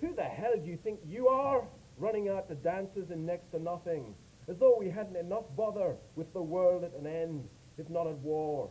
Who 0.00 0.14
the 0.14 0.24
hell 0.24 0.54
do 0.62 0.68
you 0.68 0.78
think 0.82 1.00
you 1.06 1.28
are? 1.28 1.64
Running 1.96 2.28
out 2.28 2.48
to 2.48 2.54
dances 2.54 3.10
in 3.10 3.26
next 3.26 3.50
to 3.52 3.58
nothing, 3.58 4.14
as 4.48 4.56
though 4.58 4.76
we 4.78 4.88
hadn't 4.88 5.16
enough 5.16 5.44
bother 5.56 5.96
with 6.14 6.32
the 6.32 6.42
world 6.42 6.84
at 6.84 6.92
an 6.92 7.06
end, 7.06 7.48
if 7.76 7.88
not 7.90 8.06
at 8.06 8.16
war. 8.18 8.70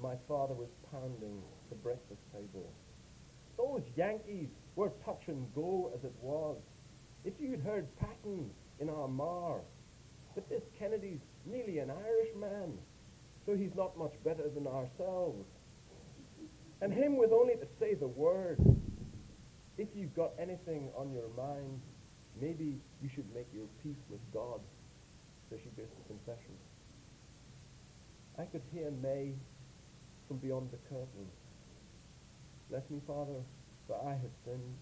My 0.00 0.14
father 0.26 0.54
was 0.54 0.68
pounding 0.90 1.42
the 1.68 1.76
breakfast 1.76 2.22
table. 2.32 2.72
Those 3.56 3.82
Yankees 3.96 4.48
were 4.76 4.90
touch 5.04 5.22
and 5.26 5.52
go 5.54 5.92
as 5.96 6.04
it 6.04 6.14
was. 6.20 6.56
If 7.24 7.34
you'd 7.40 7.60
heard 7.60 7.86
Patton 7.98 8.50
in 8.80 8.88
Armagh, 8.88 9.62
but 10.34 10.48
this 10.48 10.62
Kennedy's 10.78 11.20
nearly 11.44 11.78
an 11.78 11.90
Irishman, 11.90 12.78
so 13.46 13.56
he's 13.56 13.74
not 13.76 13.96
much 13.98 14.14
better 14.24 14.48
than 14.48 14.66
ourselves. 14.66 15.44
And 16.80 16.92
him 16.92 17.16
with 17.16 17.32
only 17.32 17.54
to 17.54 17.66
say 17.78 17.94
the 17.94 18.08
word. 18.08 18.58
If 19.78 19.88
you've 19.94 20.14
got 20.14 20.32
anything 20.38 20.90
on 20.96 21.12
your 21.12 21.28
mind, 21.36 21.80
maybe 22.40 22.80
you 23.02 23.08
should 23.14 23.32
make 23.34 23.46
your 23.54 23.66
peace 23.82 24.02
with 24.10 24.20
God. 24.32 24.60
So 25.48 25.56
she 25.62 25.70
goes 25.76 25.90
to 25.90 26.08
confession. 26.08 26.54
I 28.38 28.44
could 28.44 28.62
hear 28.72 28.90
May 28.90 29.32
from 30.26 30.38
beyond 30.38 30.70
the 30.70 30.78
curtain. 30.88 31.26
Bless 32.72 32.88
me, 32.88 33.02
Father, 33.06 33.36
for 33.86 34.00
I 34.00 34.12
have 34.12 34.32
sinned. 34.46 34.76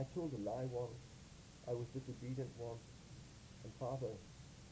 I 0.00 0.02
told 0.14 0.32
a 0.32 0.40
lie 0.40 0.64
once. 0.72 0.96
I 1.68 1.72
was 1.72 1.84
disobedient 1.92 2.48
once. 2.56 2.80
And 3.64 3.72
Father, 3.78 4.16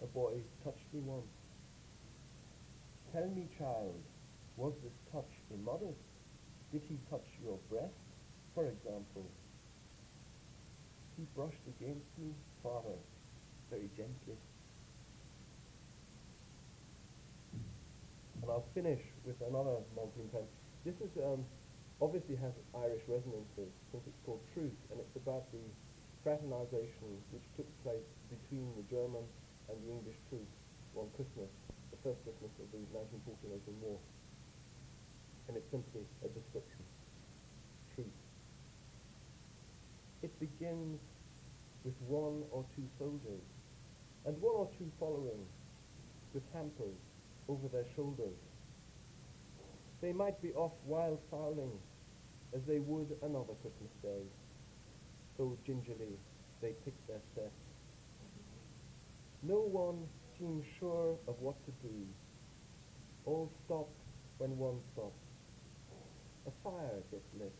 a 0.01 0.07
boy 0.07 0.41
touched 0.65 0.89
me 0.95 1.01
once. 1.05 1.29
Tell 3.13 3.29
me, 3.29 3.47
child, 3.59 4.01
was 4.57 4.73
this 4.83 4.97
touch 5.13 5.29
immodest? 5.53 6.01
Did 6.73 6.81
he 6.89 6.97
touch 7.11 7.29
your 7.45 7.59
breast, 7.69 7.93
for 8.55 8.69
example? 8.69 9.29
He 11.19 11.27
brushed 11.37 11.69
against 11.77 12.09
me, 12.17 12.33
Father, 12.63 12.97
very 13.69 13.91
gently. 13.99 14.41
And 18.41 18.51
I'll 18.51 18.65
finish 18.73 19.01
with 19.27 19.37
another 19.47 19.77
Muldoon 19.95 20.31
poem. 20.33 20.49
This 20.87 20.95
is 21.05 21.11
um, 21.23 21.45
obviously 22.05 22.37
has 22.37 22.53
Irish 22.77 23.01
resonances 23.09 23.73
since 23.89 24.05
it's 24.05 24.21
called 24.29 24.45
Truth, 24.53 24.77
and 24.93 25.01
it's 25.01 25.17
about 25.17 25.49
the 25.57 25.65
fraternization 26.21 27.09
which 27.33 27.49
took 27.57 27.65
place 27.81 28.05
between 28.29 28.69
the 28.77 28.85
German 28.93 29.25
and 29.73 29.77
the 29.81 29.89
English 29.89 30.21
troops 30.29 30.53
on 30.93 31.09
Christmas, 31.17 31.49
the 31.89 32.01
first 32.05 32.21
Christmas 32.29 32.53
of 32.61 32.69
the 32.77 32.85
1914-18 32.93 33.81
war. 33.81 33.97
And 35.49 35.57
it's 35.57 35.71
simply 35.73 36.05
a 36.21 36.29
description. 36.29 36.85
Truth. 37.97 38.21
It 40.21 40.33
begins 40.37 41.01
with 41.89 41.97
one 42.05 42.45
or 42.53 42.69
two 42.77 42.85
soldiers 43.01 43.45
and 44.29 44.37
one 44.45 44.57
or 44.61 44.69
two 44.77 44.93
following 45.01 45.41
with 46.37 46.45
hampers 46.53 47.01
over 47.49 47.69
their 47.73 47.89
shoulders. 47.97 48.37
They 50.03 50.13
might 50.13 50.41
be 50.43 50.53
off 50.53 50.73
wild 50.85 51.21
fowling 51.31 51.73
as 52.55 52.63
they 52.67 52.79
would 52.79 53.17
another 53.23 53.55
Christmas 53.63 53.93
day. 54.03 54.23
So 55.37 55.59
gingerly 55.67 56.19
they 56.63 56.73
pick 56.85 56.95
their 57.09 57.21
steps. 57.33 57.61
No 59.43 59.61
one 59.61 60.07
seemed 60.39 60.65
sure 60.79 61.17
of 61.29 61.35
what 61.41 61.57
to 61.67 61.73
do. 61.87 62.07
All 63.27 63.51
stopped 63.65 63.99
when 64.39 64.57
one 64.57 64.79
stopped. 64.93 65.19
A 66.47 66.51
fire 66.63 67.03
gets 67.11 67.29
lit. 67.39 67.55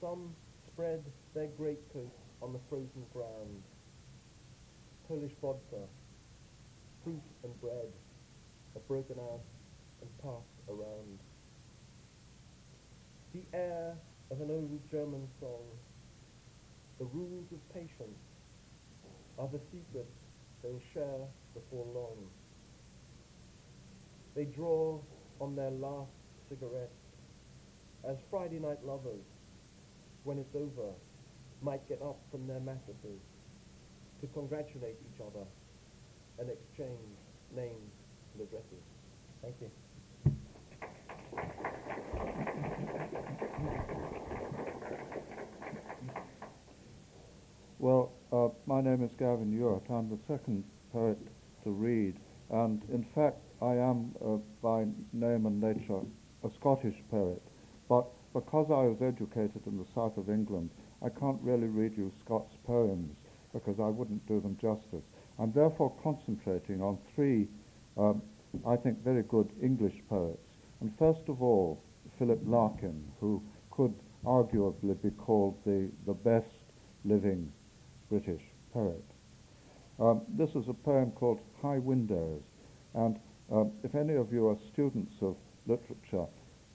Some 0.00 0.34
spread 0.66 1.02
their 1.34 1.48
greatcoats 1.56 2.20
on 2.42 2.52
the 2.52 2.58
frozen 2.68 3.04
ground. 3.12 3.62
Polish 5.08 5.32
vodka, 5.40 5.86
fruit 7.02 7.22
and 7.42 7.60
bread 7.60 7.92
are 8.74 8.80
broken 8.88 9.16
out 9.18 9.40
and 10.00 10.10
passed 10.22 10.68
around. 10.68 11.18
The 13.34 13.42
air 13.52 13.96
of 14.30 14.40
an 14.40 14.48
old 14.48 14.78
German 14.92 15.26
song, 15.40 15.64
the 17.00 17.04
rules 17.06 17.50
of 17.50 17.58
patience 17.74 18.22
are 19.40 19.48
the 19.48 19.58
secrets 19.72 20.14
they'll 20.62 20.80
share 20.92 21.26
before 21.52 21.84
long. 21.92 22.16
They 24.36 24.44
draw 24.44 25.00
on 25.40 25.56
their 25.56 25.72
last 25.72 26.12
cigarette 26.48 26.92
as 28.08 28.18
Friday 28.30 28.60
night 28.60 28.84
lovers, 28.84 29.24
when 30.22 30.38
it's 30.38 30.54
over, 30.54 30.92
might 31.60 31.88
get 31.88 32.00
up 32.02 32.20
from 32.30 32.46
their 32.46 32.60
mattresses 32.60 33.20
to 34.20 34.28
congratulate 34.28 34.96
each 35.10 35.20
other 35.20 35.44
and 36.38 36.48
exchange 36.50 37.18
names 37.56 37.92
and 38.34 38.46
addresses. 38.46 38.84
Thank 39.42 39.56
you. 39.60 39.70
Well, 47.78 48.12
uh, 48.32 48.48
my 48.66 48.80
name 48.80 49.02
is 49.02 49.10
Gavin 49.18 49.52
Ewart. 49.52 49.82
I'm 49.90 50.08
the 50.08 50.18
second 50.28 50.64
poet 50.92 51.18
to 51.64 51.70
read, 51.70 52.14
and 52.50 52.82
in 52.92 53.04
fact, 53.14 53.38
I 53.60 53.74
am 53.74 54.14
uh, 54.24 54.36
by 54.62 54.86
name 55.12 55.46
and 55.46 55.60
nature 55.60 56.00
a 56.44 56.50
Scottish 56.60 56.96
poet. 57.10 57.42
But 57.88 58.06
because 58.32 58.70
I 58.70 58.86
was 58.86 59.02
educated 59.02 59.66
in 59.66 59.76
the 59.76 59.86
south 59.94 60.16
of 60.16 60.30
England, 60.30 60.70
I 61.02 61.08
can't 61.08 61.40
really 61.42 61.66
read 61.66 61.96
you 61.96 62.12
Scots 62.24 62.54
poems 62.66 63.16
because 63.52 63.80
I 63.80 63.88
wouldn't 63.88 64.26
do 64.26 64.40
them 64.40 64.56
justice. 64.60 65.04
I'm 65.38 65.52
therefore 65.52 65.92
concentrating 66.02 66.80
on 66.80 66.98
three 67.14 67.48
um, 67.96 68.22
I 68.66 68.76
think, 68.76 69.02
very 69.02 69.22
good 69.22 69.50
English 69.62 69.96
poets. 70.08 70.38
And 70.80 70.92
first 70.98 71.28
of 71.28 71.42
all, 71.42 71.82
Philip 72.18 72.40
Larkin, 72.44 73.04
who 73.20 73.42
could 73.70 73.94
arguably 74.24 75.00
be 75.02 75.10
called 75.10 75.56
the, 75.64 75.90
the 76.06 76.14
best 76.14 76.46
living 77.04 77.52
British 78.14 78.42
poet. 78.72 79.04
Um, 79.98 80.22
this 80.28 80.50
is 80.50 80.68
a 80.68 80.72
poem 80.72 81.10
called 81.10 81.40
High 81.60 81.78
Windows, 81.78 82.42
and 82.94 83.18
um, 83.50 83.72
if 83.82 83.96
any 83.96 84.14
of 84.14 84.32
you 84.32 84.46
are 84.46 84.56
students 84.72 85.14
of 85.20 85.34
literature 85.66 86.26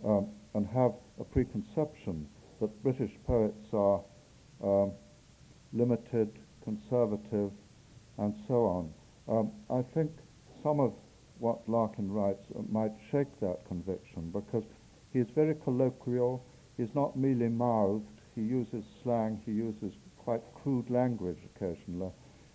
um, 0.06 0.28
and 0.54 0.68
have 0.68 0.92
a 1.18 1.24
preconception 1.24 2.28
that 2.60 2.84
British 2.84 3.12
poets 3.26 3.66
are 3.72 4.02
um, 4.62 4.92
limited, 5.72 6.30
conservative, 6.62 7.52
and 8.18 8.34
so 8.46 8.66
on, 8.66 8.94
um, 9.30 9.52
I 9.70 9.82
think 9.94 10.12
some 10.62 10.82
of 10.82 10.92
what 11.38 11.60
Larkin 11.70 12.12
writes 12.12 12.46
might 12.70 12.92
shake 13.14 13.40
that 13.40 13.66
conviction 13.66 14.30
because 14.32 14.66
he 15.14 15.20
is 15.20 15.28
very 15.36 15.56
colloquial, 15.64 16.44
he's 16.76 16.94
not 16.94 17.18
mealy 17.18 17.48
mouthed, 17.48 18.20
he 18.36 18.42
uses 18.42 18.84
slang, 19.02 19.42
he 19.46 19.54
uses 19.54 19.94
quite 20.20 20.42
crude 20.54 20.90
language 20.90 21.40
occasionally, 21.56 22.12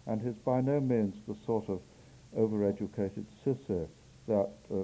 and 0.06 0.20
he's 0.20 0.38
by 0.44 0.60
no 0.60 0.80
means 0.80 1.14
the 1.26 1.36
sort 1.46 1.68
of 1.68 1.80
overeducated 2.36 3.24
sissy 3.44 3.86
that 4.26 4.50
uh, 4.72 4.82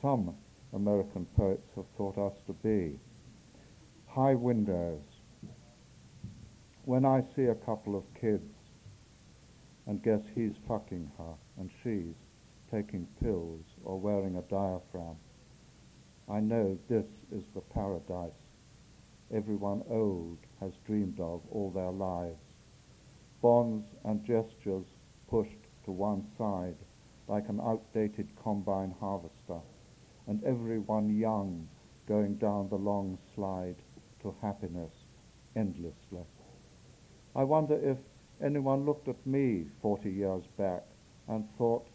some 0.00 0.34
American 0.74 1.26
poets 1.36 1.68
have 1.76 1.84
thought 1.96 2.18
us 2.18 2.34
to 2.46 2.52
be. 2.52 2.98
High 4.06 4.34
windows. 4.34 5.02
When 6.84 7.04
I 7.04 7.22
see 7.36 7.44
a 7.44 7.54
couple 7.54 7.96
of 7.96 8.04
kids 8.20 8.52
and 9.86 10.02
guess 10.02 10.20
he's 10.34 10.52
fucking 10.66 11.10
her 11.18 11.34
and 11.58 11.70
she's 11.82 12.14
taking 12.70 13.06
pills 13.22 13.64
or 13.84 13.98
wearing 13.98 14.36
a 14.36 14.42
diaphragm, 14.42 15.16
I 16.28 16.40
know 16.40 16.78
this 16.88 17.06
is 17.30 17.44
the 17.54 17.60
paradise 17.60 18.41
everyone 19.32 19.82
old 19.88 20.38
has 20.60 20.72
dreamed 20.86 21.18
of 21.18 21.40
all 21.50 21.70
their 21.70 21.90
lives. 21.90 22.42
Bonds 23.40 23.86
and 24.04 24.24
gestures 24.24 24.84
pushed 25.28 25.66
to 25.84 25.90
one 25.90 26.24
side 26.36 26.76
like 27.28 27.48
an 27.48 27.60
outdated 27.60 28.28
combine 28.42 28.94
harvester, 29.00 29.60
and 30.26 30.42
everyone 30.44 31.18
young 31.18 31.66
going 32.06 32.34
down 32.36 32.68
the 32.68 32.76
long 32.76 33.18
slide 33.34 33.76
to 34.20 34.34
happiness 34.42 34.92
endlessly. 35.56 36.26
I 37.34 37.44
wonder 37.44 37.78
if 37.82 37.98
anyone 38.42 38.84
looked 38.84 39.08
at 39.08 39.26
me 39.26 39.66
40 39.80 40.10
years 40.10 40.44
back 40.58 40.84
and 41.28 41.48
thought, 41.56 41.86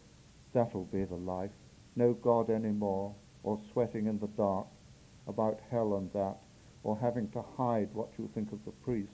that'll 0.53 0.85
be 0.85 1.03
the 1.03 1.15
life, 1.15 1.51
no 1.95 2.13
God 2.13 2.49
anymore, 2.49 3.13
or 3.43 3.59
sweating 3.71 4.07
in 4.07 4.17
the 4.19 4.27
dark 4.27 4.67
about 5.27 5.59
hell 5.69 5.95
and 5.95 6.11
that, 6.13 6.37
or 6.83 6.97
having 6.97 7.29
to 7.29 7.43
hide 7.57 7.89
what 7.93 8.09
you 8.17 8.29
think 8.33 8.51
of 8.51 8.63
the 8.65 8.71
priest. 8.71 9.11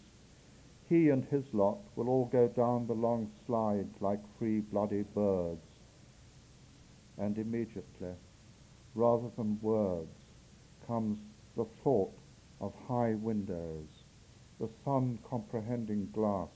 He 0.89 1.09
and 1.09 1.25
his 1.25 1.45
lot 1.53 1.79
will 1.95 2.09
all 2.09 2.25
go 2.25 2.47
down 2.47 2.87
the 2.87 2.93
long 2.93 3.31
slide 3.45 3.87
like 3.99 4.19
free 4.37 4.59
bloody 4.59 5.03
birds. 5.03 5.65
And 7.17 7.37
immediately, 7.37 8.15
rather 8.95 9.29
than 9.37 9.59
words, 9.61 10.17
comes 10.85 11.17
the 11.55 11.65
thought 11.83 12.13
of 12.59 12.73
high 12.87 13.13
windows, 13.15 13.87
the 14.59 14.69
sun 14.83 15.19
comprehending 15.29 16.09
glass, 16.13 16.49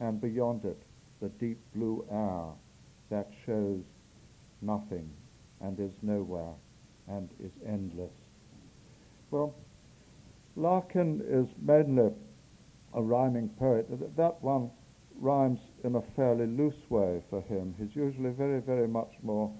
and 0.00 0.20
beyond 0.20 0.64
it 0.64 0.82
the 1.20 1.28
deep 1.28 1.58
blue 1.74 2.04
air 2.10 2.46
that 3.08 3.30
shows 3.46 3.84
nothing 4.60 5.08
and 5.60 5.78
is 5.78 5.92
nowhere 6.02 6.54
and 7.06 7.28
is 7.38 7.52
endless. 7.66 8.12
Well, 9.30 9.54
Larkin 10.56 11.22
is 11.26 11.48
mainly 11.60 12.12
a 12.92 13.02
rhyming 13.02 13.48
poet. 13.58 13.88
That 14.16 14.42
one 14.42 14.70
rhymes 15.18 15.60
in 15.84 15.94
a 15.94 16.02
fairly 16.14 16.46
loose 16.46 16.90
way 16.90 17.22
for 17.30 17.40
him. 17.42 17.74
He's 17.78 17.96
usually 17.96 18.30
very, 18.30 18.60
very 18.60 18.86
much 18.86 19.14
more 19.22 19.50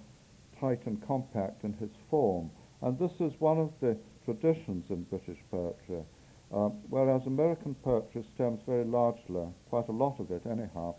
tight 0.58 0.84
and 0.86 1.00
compact 1.06 1.64
in 1.64 1.72
his 1.74 1.90
form. 2.10 2.50
And 2.82 2.98
this 2.98 3.12
is 3.20 3.40
one 3.40 3.58
of 3.58 3.72
the 3.80 3.96
traditions 4.24 4.90
in 4.90 5.04
British 5.04 5.38
poetry, 5.50 6.04
uh, 6.52 6.68
whereas 6.90 7.26
American 7.26 7.74
poetry 7.76 8.24
stems 8.34 8.60
very 8.66 8.84
largely, 8.84 9.46
quite 9.70 9.88
a 9.88 9.92
lot 9.92 10.20
of 10.20 10.30
it 10.30 10.46
anyhow, 10.46 10.94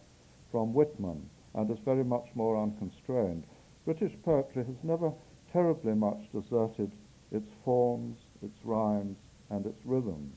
from 0.52 0.74
Whitman 0.74 1.30
and 1.56 1.70
is 1.70 1.80
very 1.86 2.04
much 2.04 2.28
more 2.36 2.62
unconstrained. 2.62 3.46
British 3.86 4.14
poetry 4.24 4.64
has 4.64 4.84
never 4.84 5.14
terribly 5.52 5.94
much 5.94 6.32
deserted 6.32 6.92
its 7.32 7.52
forms, 7.64 8.18
its 8.42 8.58
rhymes, 8.64 9.18
and 9.54 9.66
its 9.68 9.80
rhythms. 9.86 10.34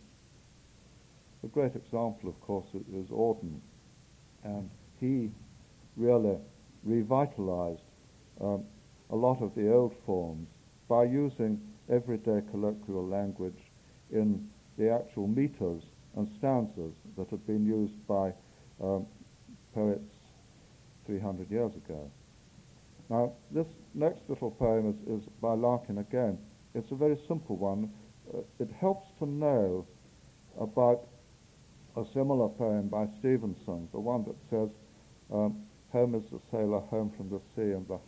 A 1.43 1.47
great 1.49 1.75
example, 1.75 2.29
of 2.29 2.39
course, 2.41 2.67
is 2.75 3.09
Auden, 3.09 3.61
and 4.45 4.69
he 5.01 5.31
really 5.97 6.37
revitalized 6.85 7.81
um, 8.41 8.65
a 9.11 9.17
lot 9.17 9.41
of 9.41 9.55
the 9.55 9.73
old 9.73 9.95
forms 10.05 10.49
by 10.89 11.05
using 11.05 11.61
everyday 11.91 12.43
colloquial 12.51 13.07
language 13.07 13.59
in 14.13 14.47
the 14.77 14.91
actual 14.91 15.27
meters 15.27 15.83
and 16.17 16.29
stanzas 16.39 16.93
that 17.17 17.31
had 17.31 17.47
been 17.47 17.65
used 17.65 18.07
by 18.07 18.33
um, 18.83 19.07
poets 19.75 20.15
300 21.07 21.51
years 21.51 21.73
ago. 21.75 22.11
Now, 23.09 23.33
this 23.51 23.67
next 23.95 24.21
little 24.29 24.51
poem 24.51 24.91
is, 24.91 25.21
is 25.21 25.29
by 25.41 25.55
Larkin 25.55 25.99
again. 25.99 26.39
It's 26.75 26.91
a 26.91 26.97
very 26.97 27.19
simple 27.29 27.57
one. 27.57 27.91
Uh, 28.35 28.39
it 28.59 28.71
helps 28.81 29.07
to 29.19 29.27
know 29.27 29.87
about 30.61 31.07
a 31.97 32.05
similar 32.13 32.49
poem 32.49 32.89
by 32.89 33.07
Stevenson, 33.19 33.89
the 33.93 34.01
one 34.01 34.25
that 34.25 34.37
says, 34.51 34.69
um, 35.33 35.63
Home 35.93 36.15
is 36.15 36.25
the 36.31 36.41
sailor 36.51 36.81
home 36.81 37.13
from 37.17 37.31
the 37.31 37.41
sea 37.55 37.73
and 37.73 37.87
the 37.89 37.99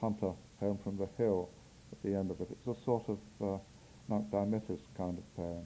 hunter 0.00 0.32
home 0.60 0.78
from 0.82 0.98
the 0.98 1.08
hill 1.16 1.48
at 1.92 2.02
the 2.02 2.16
end 2.16 2.30
of 2.30 2.40
it. 2.40 2.48
It's 2.50 2.78
a 2.78 2.84
sort 2.84 3.08
of 3.08 3.18
uh, 3.40 3.58
Dimittis 4.30 4.80
kind 4.96 5.18
of 5.18 5.36
poem. 5.36 5.64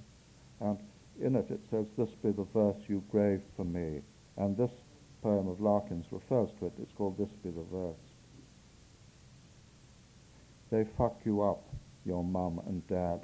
And 0.60 0.78
in 1.20 1.36
it 1.36 1.50
it 1.50 1.60
says, 1.70 1.86
This 1.96 2.10
be 2.22 2.30
the 2.30 2.46
verse 2.54 2.76
you 2.86 3.02
grave 3.10 3.40
for 3.56 3.64
me. 3.64 4.02
And 4.36 4.56
this 4.56 4.70
poem 5.22 5.48
of 5.48 5.60
Larkin's 5.60 6.06
refers 6.10 6.50
to 6.60 6.66
it. 6.66 6.72
It's 6.80 6.92
called 6.92 7.18
This 7.18 7.30
Be 7.42 7.50
the 7.50 7.64
Verse. 7.70 7.96
They 10.70 10.86
fuck 10.96 11.20
you 11.24 11.42
up, 11.42 11.64
your 12.04 12.24
mum 12.24 12.60
and 12.66 12.86
dad. 12.86 13.22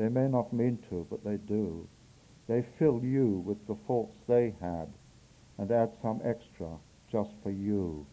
They 0.00 0.08
may 0.08 0.28
not 0.28 0.54
mean 0.54 0.78
to, 0.88 1.06
but 1.10 1.24
they 1.24 1.36
do. 1.36 1.86
They 2.46 2.62
fill 2.78 3.04
you 3.04 3.40
with 3.40 3.66
the 3.66 3.74
faults 3.86 4.16
they 4.26 4.54
had 4.58 4.88
and 5.58 5.70
add 5.70 5.92
some 6.00 6.22
extra 6.24 6.78
just 7.12 7.34
for 7.42 7.50
you. 7.50 8.06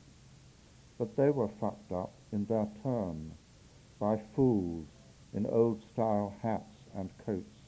But 0.98 1.16
they 1.16 1.30
were 1.30 1.48
fucked 1.48 1.94
up 1.94 2.12
in 2.34 2.44
their 2.44 2.68
turn 2.84 3.32
by 4.00 4.18
fools 4.36 4.86
in 5.34 5.46
old-style 5.46 6.36
hats 6.42 6.76
and 6.94 7.10
coats, 7.26 7.62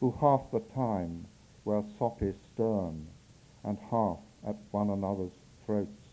who 0.00 0.12
half 0.12 0.50
the 0.50 0.60
time 0.74 1.26
were 1.66 1.84
soppy 1.98 2.32
stern 2.54 3.06
and 3.64 3.78
half 3.90 4.20
at 4.46 4.56
one 4.70 4.88
another's 4.88 5.36
throats. 5.66 6.08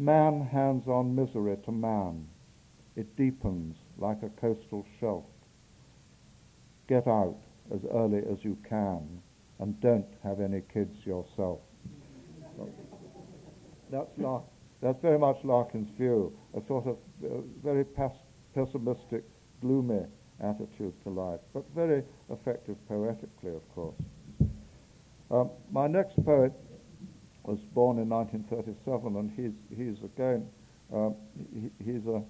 Man 0.00 0.40
hands 0.40 0.88
on 0.88 1.14
misery 1.14 1.58
to 1.58 1.70
man. 1.70 2.26
It 2.96 3.14
deepens 3.14 3.76
like 3.98 4.24
a 4.24 4.30
coastal 4.30 4.84
shelf 4.98 5.26
get 6.92 7.06
out 7.08 7.38
as 7.74 7.80
early 7.94 8.18
as 8.30 8.36
you 8.42 8.54
can 8.68 9.00
and 9.60 9.80
don't 9.80 10.12
have 10.22 10.40
any 10.40 10.60
kids 10.74 10.94
yourself. 11.06 11.60
That's, 13.90 14.10
Lark, 14.18 14.44
that's 14.82 15.00
very 15.00 15.18
much 15.18 15.38
Larkin's 15.42 15.88
view, 15.96 16.36
a 16.54 16.60
sort 16.66 16.86
of 16.86 16.96
uh, 17.24 17.40
very 17.64 17.84
pessimistic, 18.54 19.24
gloomy 19.62 20.04
attitude 20.42 20.92
to 21.04 21.08
life, 21.08 21.40
but 21.54 21.64
very 21.74 22.02
effective 22.28 22.76
poetically, 22.88 23.54
of 23.54 23.74
course. 23.74 23.94
Um, 25.30 25.50
my 25.70 25.86
next 25.86 26.22
poet 26.26 26.52
was 27.44 27.58
born 27.72 27.98
in 28.00 28.08
1937, 28.10 29.16
and 29.16 29.30
he's, 29.34 29.78
he's 29.78 30.04
again, 30.04 30.46
um, 30.92 31.14
he, 31.54 31.70
he's 31.82 32.06
a 32.06 32.22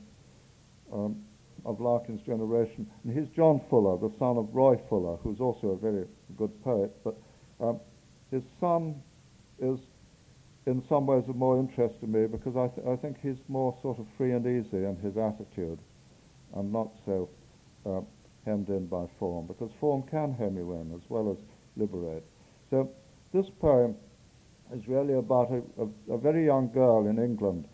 um, 0.92 1.16
of 1.64 1.80
Larkin's 1.80 2.22
generation. 2.22 2.86
And 3.04 3.16
he's 3.16 3.28
John 3.34 3.60
Fuller, 3.70 3.98
the 3.98 4.14
son 4.18 4.36
of 4.36 4.54
Roy 4.54 4.76
Fuller, 4.88 5.16
who's 5.22 5.40
also 5.40 5.68
a 5.68 5.76
very 5.76 6.06
good 6.36 6.62
poet. 6.64 6.90
But 7.04 7.16
um, 7.60 7.80
his 8.30 8.42
son 8.60 9.02
is 9.60 9.78
in 10.66 10.82
some 10.88 11.06
ways 11.06 11.24
of 11.28 11.36
more 11.36 11.58
interest 11.58 12.00
to 12.00 12.06
me 12.06 12.26
because 12.26 12.56
I, 12.56 12.68
th- 12.68 12.86
I 12.86 12.96
think 12.96 13.18
he's 13.20 13.38
more 13.48 13.76
sort 13.82 13.98
of 13.98 14.06
free 14.16 14.32
and 14.32 14.46
easy 14.46 14.84
in 14.84 14.96
his 15.02 15.16
attitude 15.16 15.78
and 16.54 16.72
not 16.72 16.90
so 17.04 17.28
uh, 17.86 18.00
hemmed 18.44 18.68
in 18.68 18.86
by 18.86 19.06
form, 19.18 19.46
because 19.46 19.70
form 19.80 20.02
can 20.10 20.34
hem 20.34 20.56
you 20.56 20.72
in 20.74 20.92
as 20.94 21.08
well 21.08 21.30
as 21.30 21.38
liberate. 21.76 22.24
So 22.70 22.90
this 23.32 23.46
poem 23.60 23.96
is 24.74 24.86
really 24.86 25.14
about 25.14 25.50
a, 25.50 25.62
a, 25.82 26.14
a 26.14 26.18
very 26.18 26.44
young 26.44 26.70
girl 26.72 27.06
in 27.06 27.18
England 27.18 27.66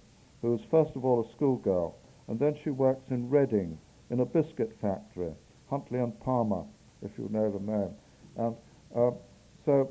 who 0.42 0.54
is 0.54 0.60
first 0.70 0.92
of 0.94 1.04
all 1.04 1.26
a 1.26 1.36
schoolgirl, 1.36 1.97
and 2.28 2.38
then 2.38 2.56
she 2.62 2.70
works 2.70 3.10
in 3.10 3.28
Reading 3.28 3.78
in 4.10 4.20
a 4.20 4.24
biscuit 4.24 4.76
factory, 4.80 5.32
Huntley 5.68 5.98
and 5.98 6.18
Palmer, 6.20 6.64
if 7.02 7.10
you 7.18 7.28
know 7.30 7.50
the 7.50 7.72
name. 7.72 7.90
And 8.36 8.56
uh, 8.96 9.10
so 9.64 9.90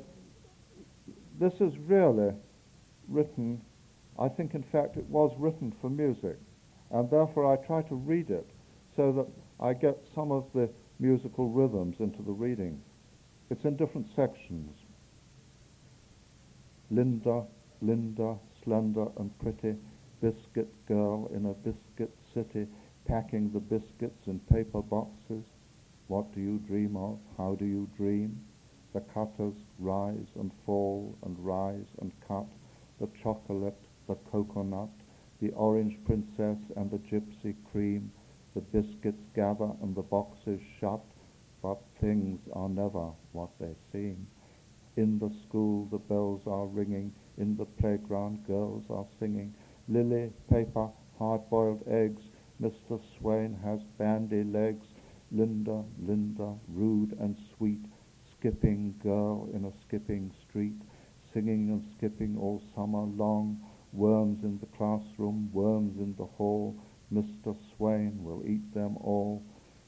this 1.38 1.52
is 1.60 1.76
really 1.78 2.32
written, 3.08 3.60
I 4.18 4.28
think 4.28 4.54
in 4.54 4.64
fact 4.72 4.96
it 4.96 5.06
was 5.06 5.32
written 5.38 5.72
for 5.80 5.90
music, 5.90 6.38
and 6.90 7.10
therefore 7.10 7.52
I 7.52 7.64
try 7.66 7.82
to 7.82 7.94
read 7.94 8.30
it 8.30 8.48
so 8.96 9.12
that 9.12 9.64
I 9.64 9.74
get 9.74 9.98
some 10.14 10.32
of 10.32 10.46
the 10.54 10.68
musical 10.98 11.48
rhythms 11.48 11.96
into 12.00 12.22
the 12.22 12.32
reading. 12.32 12.80
It's 13.50 13.64
in 13.64 13.76
different 13.76 14.08
sections. 14.14 14.70
Linda, 16.90 17.44
Linda, 17.80 18.36
slender 18.64 19.06
and 19.18 19.36
pretty, 19.38 19.76
biscuit 20.20 20.68
girl 20.86 21.30
in 21.32 21.46
a 21.46 21.52
biscuit 21.54 22.12
city, 22.38 22.66
packing 23.06 23.50
the 23.52 23.60
biscuits 23.60 24.26
in 24.26 24.38
paper 24.52 24.82
boxes. 24.82 25.44
What 26.06 26.32
do 26.34 26.40
you 26.40 26.58
dream 26.58 26.96
of? 26.96 27.18
How 27.36 27.54
do 27.54 27.64
you 27.64 27.88
dream? 27.96 28.40
The 28.94 29.00
cutters 29.00 29.56
rise 29.78 30.26
and 30.38 30.50
fall 30.64 31.16
and 31.24 31.36
rise 31.38 31.90
and 32.00 32.12
cut, 32.26 32.46
the 33.00 33.08
chocolate, 33.22 33.78
the 34.06 34.14
coconut, 34.30 34.88
the 35.40 35.50
orange 35.50 35.96
princess 36.04 36.58
and 36.76 36.90
the 36.90 36.98
gypsy 36.98 37.54
cream, 37.70 38.10
the 38.54 38.60
biscuits 38.60 39.22
gather 39.34 39.70
and 39.82 39.94
the 39.94 40.02
boxes 40.02 40.60
shut, 40.80 41.00
but 41.62 41.78
things 42.00 42.40
are 42.52 42.68
never 42.68 43.10
what 43.32 43.50
they 43.60 43.74
seem. 43.92 44.26
In 44.96 45.18
the 45.18 45.30
school 45.46 45.86
the 45.90 45.98
bells 45.98 46.42
are 46.46 46.66
ringing, 46.66 47.12
in 47.36 47.56
the 47.56 47.66
playground 47.66 48.46
girls 48.46 48.84
are 48.90 49.06
singing, 49.20 49.54
lily, 49.88 50.32
paper, 50.50 50.88
hard-boiled 51.18 51.82
eggs, 51.88 52.22
Mr. 52.60 53.00
Swain 53.16 53.54
has 53.62 53.84
bandy 53.98 54.42
legs, 54.42 54.86
Linda, 55.30 55.84
Linda, 56.00 56.56
rude 56.66 57.12
and 57.20 57.36
sweet, 57.56 57.84
skipping 58.32 58.94
girl 59.00 59.48
in 59.54 59.64
a 59.64 59.72
skipping 59.86 60.32
street, 60.42 60.82
singing 61.32 61.70
and 61.70 61.84
skipping 61.96 62.36
all 62.36 62.60
summer 62.74 63.04
long, 63.04 63.64
worms 63.92 64.42
in 64.42 64.58
the 64.58 64.66
classroom, 64.76 65.48
worms 65.52 65.98
in 65.98 66.16
the 66.16 66.24
hall, 66.24 66.76
Mr. 67.12 67.56
Swain 67.76 68.24
will 68.24 68.44
eat 68.44 68.74
them 68.74 68.96
all. 68.96 69.42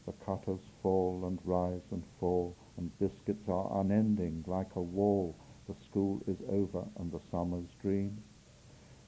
The 0.06 0.12
cutters 0.12 0.70
fall 0.80 1.26
and 1.26 1.40
rise 1.44 1.90
and 1.90 2.04
fall, 2.20 2.56
and 2.76 2.96
biscuits 3.00 3.48
are 3.48 3.80
unending 3.80 4.44
like 4.46 4.76
a 4.76 4.80
wall. 4.80 5.35
The 5.66 5.74
school 5.74 6.22
is 6.28 6.38
over 6.48 6.85
and 7.00 7.11
the 7.11 7.20
summer's 7.33 7.74
dream. 7.83 8.22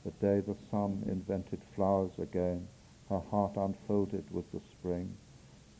The 0.05 0.11
day 0.11 0.41
the 0.41 0.57
sun 0.69 1.05
invented 1.07 1.63
flowers 1.77 2.19
again, 2.19 2.67
her 3.13 3.21
heart 3.31 3.57
unfolded 3.59 4.25
with 4.31 4.51
the 4.53 4.61
spring. 4.71 5.15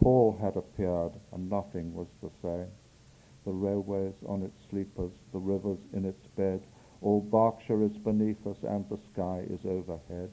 Paul 0.01 0.37
had 0.39 0.55
appeared, 0.55 1.13
and 1.33 1.49
nothing 1.49 1.95
was 1.95 2.09
the 2.21 2.31
same. 2.43 2.71
The 3.47 3.53
railways 3.53 4.23
on 4.27 4.43
its 4.43 4.61
sleepers, 4.69 5.13
the 5.33 5.39
rivers 5.39 5.79
in 5.95 6.05
its 6.05 6.27
bed, 6.37 6.63
all 7.01 7.23
Berkshire 7.23 7.83
is 7.83 7.97
beneath 7.97 8.47
us, 8.47 8.63
and 8.63 8.87
the 8.89 8.99
sky 8.99 9.47
is 9.49 9.65
overhead. 9.65 10.31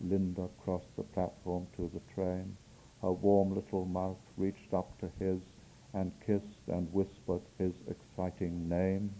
Linda 0.00 0.48
crossed 0.58 0.96
the 0.96 1.04
platform 1.04 1.68
to 1.76 1.88
the 1.94 2.00
train. 2.12 2.56
Her 3.00 3.12
warm 3.12 3.54
little 3.54 3.84
mouth 3.84 4.18
reached 4.36 4.74
up 4.74 4.98
to 4.98 5.10
his 5.20 5.40
and 5.92 6.10
kissed 6.26 6.66
and 6.66 6.92
whispered 6.92 7.42
his 7.58 7.74
exciting 7.86 8.68
name. 8.68 9.14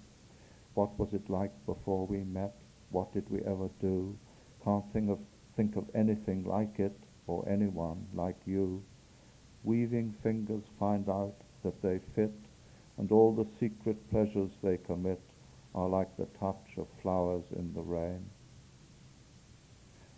What 0.75 0.99
was 0.99 1.15
it 1.15 1.31
like 1.31 1.53
before 1.65 2.09
we 2.09 2.25
met? 2.25 2.57
What 2.91 3.13
did 3.13 3.31
we 3.31 3.41
ever 3.43 3.71
do? 3.81 4.19
Can't 4.65 4.93
think 4.93 5.11
of, 5.11 5.21
think 5.57 5.77
of 5.77 5.89
anything 5.95 6.45
like 6.45 6.81
it 6.81 6.99
or 7.27 7.49
anyone 7.49 8.07
like 8.15 8.39
you. 8.47 8.83
Weaving 9.63 10.15
fingers 10.23 10.65
find 10.79 11.09
out 11.09 11.35
that 11.63 11.81
they 11.83 12.01
fit, 12.15 12.35
and 12.99 13.11
all 13.11 13.33
the 13.33 13.47
secret 13.59 14.11
pleasures 14.11 14.51
they 14.63 14.77
commit 14.77 15.21
are 15.75 15.89
like 15.89 16.17
the 16.17 16.29
touch 16.39 16.77
of 16.77 16.87
flowers 17.03 17.45
in 17.57 17.73
the 17.75 17.83
rain. 17.83 18.25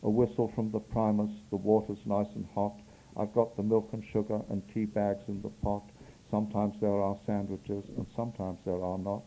A 0.02 0.10
whistle 0.10 0.52
from 0.54 0.70
the 0.70 0.80
primus, 0.80 1.30
the 1.50 1.56
water's 1.56 2.04
nice 2.04 2.32
and 2.34 2.46
hot. 2.54 2.78
I've 3.16 3.32
got 3.32 3.56
the 3.56 3.62
milk 3.62 3.88
and 3.92 4.04
sugar 4.12 4.40
and 4.50 4.62
tea 4.72 4.84
bags 4.84 5.24
in 5.28 5.40
the 5.42 5.48
pot. 5.48 5.84
Sometimes 6.30 6.74
there 6.80 7.00
are 7.00 7.16
sandwiches 7.24 7.84
and 7.96 8.06
sometimes 8.14 8.58
there 8.64 8.82
are 8.82 8.98
not. 8.98 9.22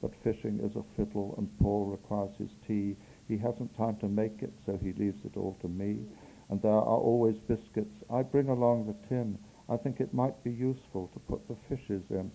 But 0.00 0.14
fishing 0.22 0.60
is 0.60 0.76
a 0.76 0.84
fiddle 0.96 1.34
and 1.38 1.48
Paul 1.60 1.86
requires 1.86 2.36
his 2.38 2.50
tea. 2.66 2.96
He 3.28 3.36
hasn't 3.36 3.76
time 3.76 3.96
to 3.96 4.08
make 4.08 4.42
it, 4.42 4.52
so 4.64 4.78
he 4.82 4.92
leaves 4.92 5.24
it 5.24 5.36
all 5.36 5.56
to 5.60 5.68
me. 5.68 5.98
And 6.50 6.60
there 6.60 6.70
are 6.72 6.82
always 6.82 7.36
biscuits. 7.48 7.94
I 8.10 8.22
bring 8.22 8.48
along 8.48 8.86
the 8.86 9.08
tin. 9.08 9.38
I 9.68 9.76
think 9.76 10.00
it 10.00 10.12
might 10.12 10.42
be 10.44 10.50
useful 10.50 11.08
to 11.12 11.18
put 11.20 11.46
the 11.48 11.56
fishes 11.68 12.02
in. 12.10 12.30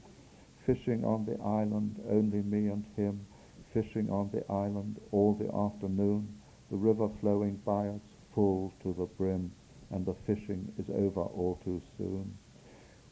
Fishing 0.65 1.06
on 1.06 1.26
the 1.26 1.41
island, 1.43 2.02
only 2.10 2.41
me 2.41 2.67
and 2.67 2.86
him. 2.95 3.26
Fishing 3.74 4.10
on 4.10 4.30
the 4.34 4.43
island 4.52 5.00
all 5.12 5.34
the 5.34 5.54
afternoon. 5.54 6.28
The 6.72 6.78
river 6.78 7.10
flowing 7.22 7.60
by 7.65 7.88
us 7.88 8.02
full 8.34 8.74
to 8.84 8.93
the 8.93 9.06
brim, 9.06 9.52
and 9.91 10.06
the 10.06 10.15
fishing 10.26 10.72
is 10.78 10.89
over 10.89 11.22
all 11.22 11.60
too 11.63 11.82
soon. 11.98 12.38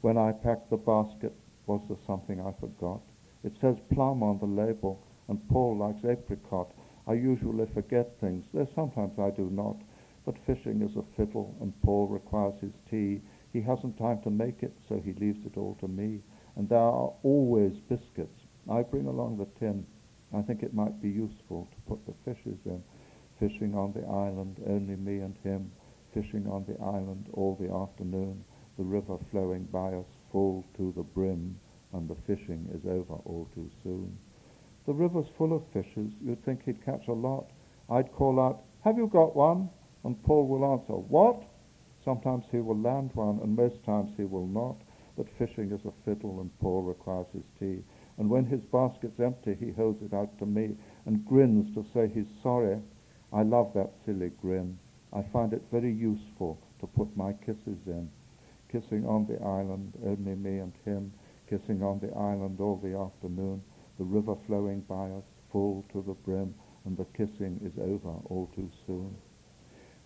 When 0.02 0.18
I 0.18 0.32
packed 0.32 0.70
the 0.70 0.78
basket, 0.78 1.34
was 1.66 1.82
there 1.88 1.98
something 2.06 2.40
I 2.40 2.54
forgot? 2.60 3.02
It 3.44 3.54
says 3.60 3.78
plum 3.94 4.24
on 4.24 4.40
the 4.40 4.46
label, 4.46 5.02
and 5.28 5.48
Paul 5.50 5.78
likes 5.78 6.06
apricot. 6.06 6.72
I 7.08 7.14
usually 7.14 7.66
forget 7.74 8.20
things, 8.20 8.46
though 8.54 8.68
sometimes 8.76 9.18
I 9.18 9.32
do 9.32 9.50
not. 9.50 9.78
But 10.28 10.38
fishing 10.46 10.82
is 10.82 10.98
a 10.98 11.04
fiddle, 11.16 11.56
and 11.62 11.72
Paul 11.84 12.08
requires 12.08 12.60
his 12.60 12.74
tea. 12.92 13.22
He 13.54 13.62
hasn't 13.62 13.98
time 13.98 14.22
to 14.24 14.30
make 14.30 14.62
it, 14.62 14.74
so 14.90 15.00
he 15.00 15.14
leaves 15.14 15.46
it 15.46 15.56
all 15.56 15.76
to 15.76 15.88
me. 15.88 16.22
And 16.58 16.68
there 16.68 16.78
are 16.80 17.14
always 17.24 17.78
biscuits. 17.88 18.42
I 18.70 18.84
bring 18.84 19.06
along 19.06 19.38
the 19.38 19.48
tin. 19.58 19.86
I 20.34 20.42
think 20.42 20.64
it 20.64 20.74
might 20.74 21.02
be 21.02 21.10
useful 21.10 21.70
to 21.72 21.82
put 21.88 22.06
the 22.06 22.14
fishes 22.26 22.60
in. 22.66 22.84
Fishing 23.40 23.74
on 23.74 23.94
the 23.94 24.06
island, 24.06 24.62
only 24.68 24.98
me 24.98 25.20
and 25.20 25.38
him. 25.46 25.72
Fishing 26.14 26.46
on 26.50 26.66
the 26.66 26.78
island 26.84 27.30
all 27.32 27.56
the 27.56 27.74
afternoon. 27.74 28.44
The 28.78 28.84
river 28.84 29.18
flowing 29.32 29.64
by 29.72 29.94
us 29.94 30.08
full 30.30 30.66
to 30.76 30.92
the 30.98 31.04
brim, 31.04 31.58
and 31.94 32.10
the 32.10 32.18
fishing 32.28 32.68
is 32.74 32.86
over 32.86 33.14
all 33.24 33.48
too 33.56 33.72
soon. 33.82 34.18
The 34.88 34.94
river's 34.94 35.30
full 35.38 35.56
of 35.56 35.64
fishes. 35.72 36.12
You'd 36.22 36.44
think 36.44 36.66
he'd 36.66 36.84
catch 36.84 37.08
a 37.08 37.14
lot. 37.14 37.52
I'd 37.90 38.12
call 38.12 38.42
out, 38.42 38.64
Have 38.84 38.98
you 38.98 39.08
got 39.08 39.34
one? 39.34 39.70
And 40.04 40.22
Paul 40.24 40.48
will 40.48 40.74
answer, 40.74 40.94
What? 40.94 41.44
Sometimes 42.04 42.46
he 42.52 42.60
will 42.60 42.78
land 42.78 43.12
one, 43.14 43.40
and 43.42 43.56
most 43.56 43.84
times 43.84 44.12
he 44.16 44.24
will 44.24 44.48
not. 44.48 44.78
But 45.18 45.28
fishing 45.38 45.72
is 45.72 45.84
a 45.84 45.92
fiddle, 46.06 46.40
and 46.40 46.60
Paul 46.60 46.84
requires 46.84 47.28
his 47.34 47.44
tea. 47.60 47.84
And 48.18 48.30
when 48.30 48.46
his 48.46 48.62
basket's 48.66 49.20
empty, 49.20 49.56
he 49.56 49.72
holds 49.72 50.02
it 50.02 50.14
out 50.14 50.38
to 50.40 50.46
me 50.46 50.76
and 51.06 51.26
grins 51.26 51.74
to 51.76 51.86
say 51.94 52.08
he's 52.08 52.30
sorry. 52.42 52.80
I 53.34 53.44
love 53.44 53.74
that 53.74 53.94
silly 54.06 54.32
grin. 54.42 54.78
I 55.14 55.24
find 55.34 55.54
it 55.54 55.64
very 55.72 55.92
useful 55.92 56.60
to 56.80 56.88
put 56.88 57.16
my 57.18 57.34
kisses 57.34 57.80
in. 57.88 58.10
Kissing 58.72 59.06
on 59.06 59.26
the 59.26 59.42
island, 59.44 59.94
only 60.06 60.36
me 60.36 60.60
and 60.60 60.74
him. 60.86 61.14
Kissing 61.50 61.82
on 61.82 62.00
the 62.00 62.14
island 62.16 62.60
all 62.60 62.78
the 62.78 62.98
afternoon. 62.98 63.64
The 63.98 64.06
river 64.06 64.36
flowing 64.46 64.82
by 64.82 65.10
us, 65.12 65.24
full 65.52 65.86
to 65.94 66.04
the 66.04 66.14
brim, 66.14 66.54
and 66.86 66.98
the 66.98 67.06
kissing 67.18 67.60
is 67.64 67.78
over 67.80 68.14
all 68.30 68.50
too 68.56 68.70
soon. 68.86 69.16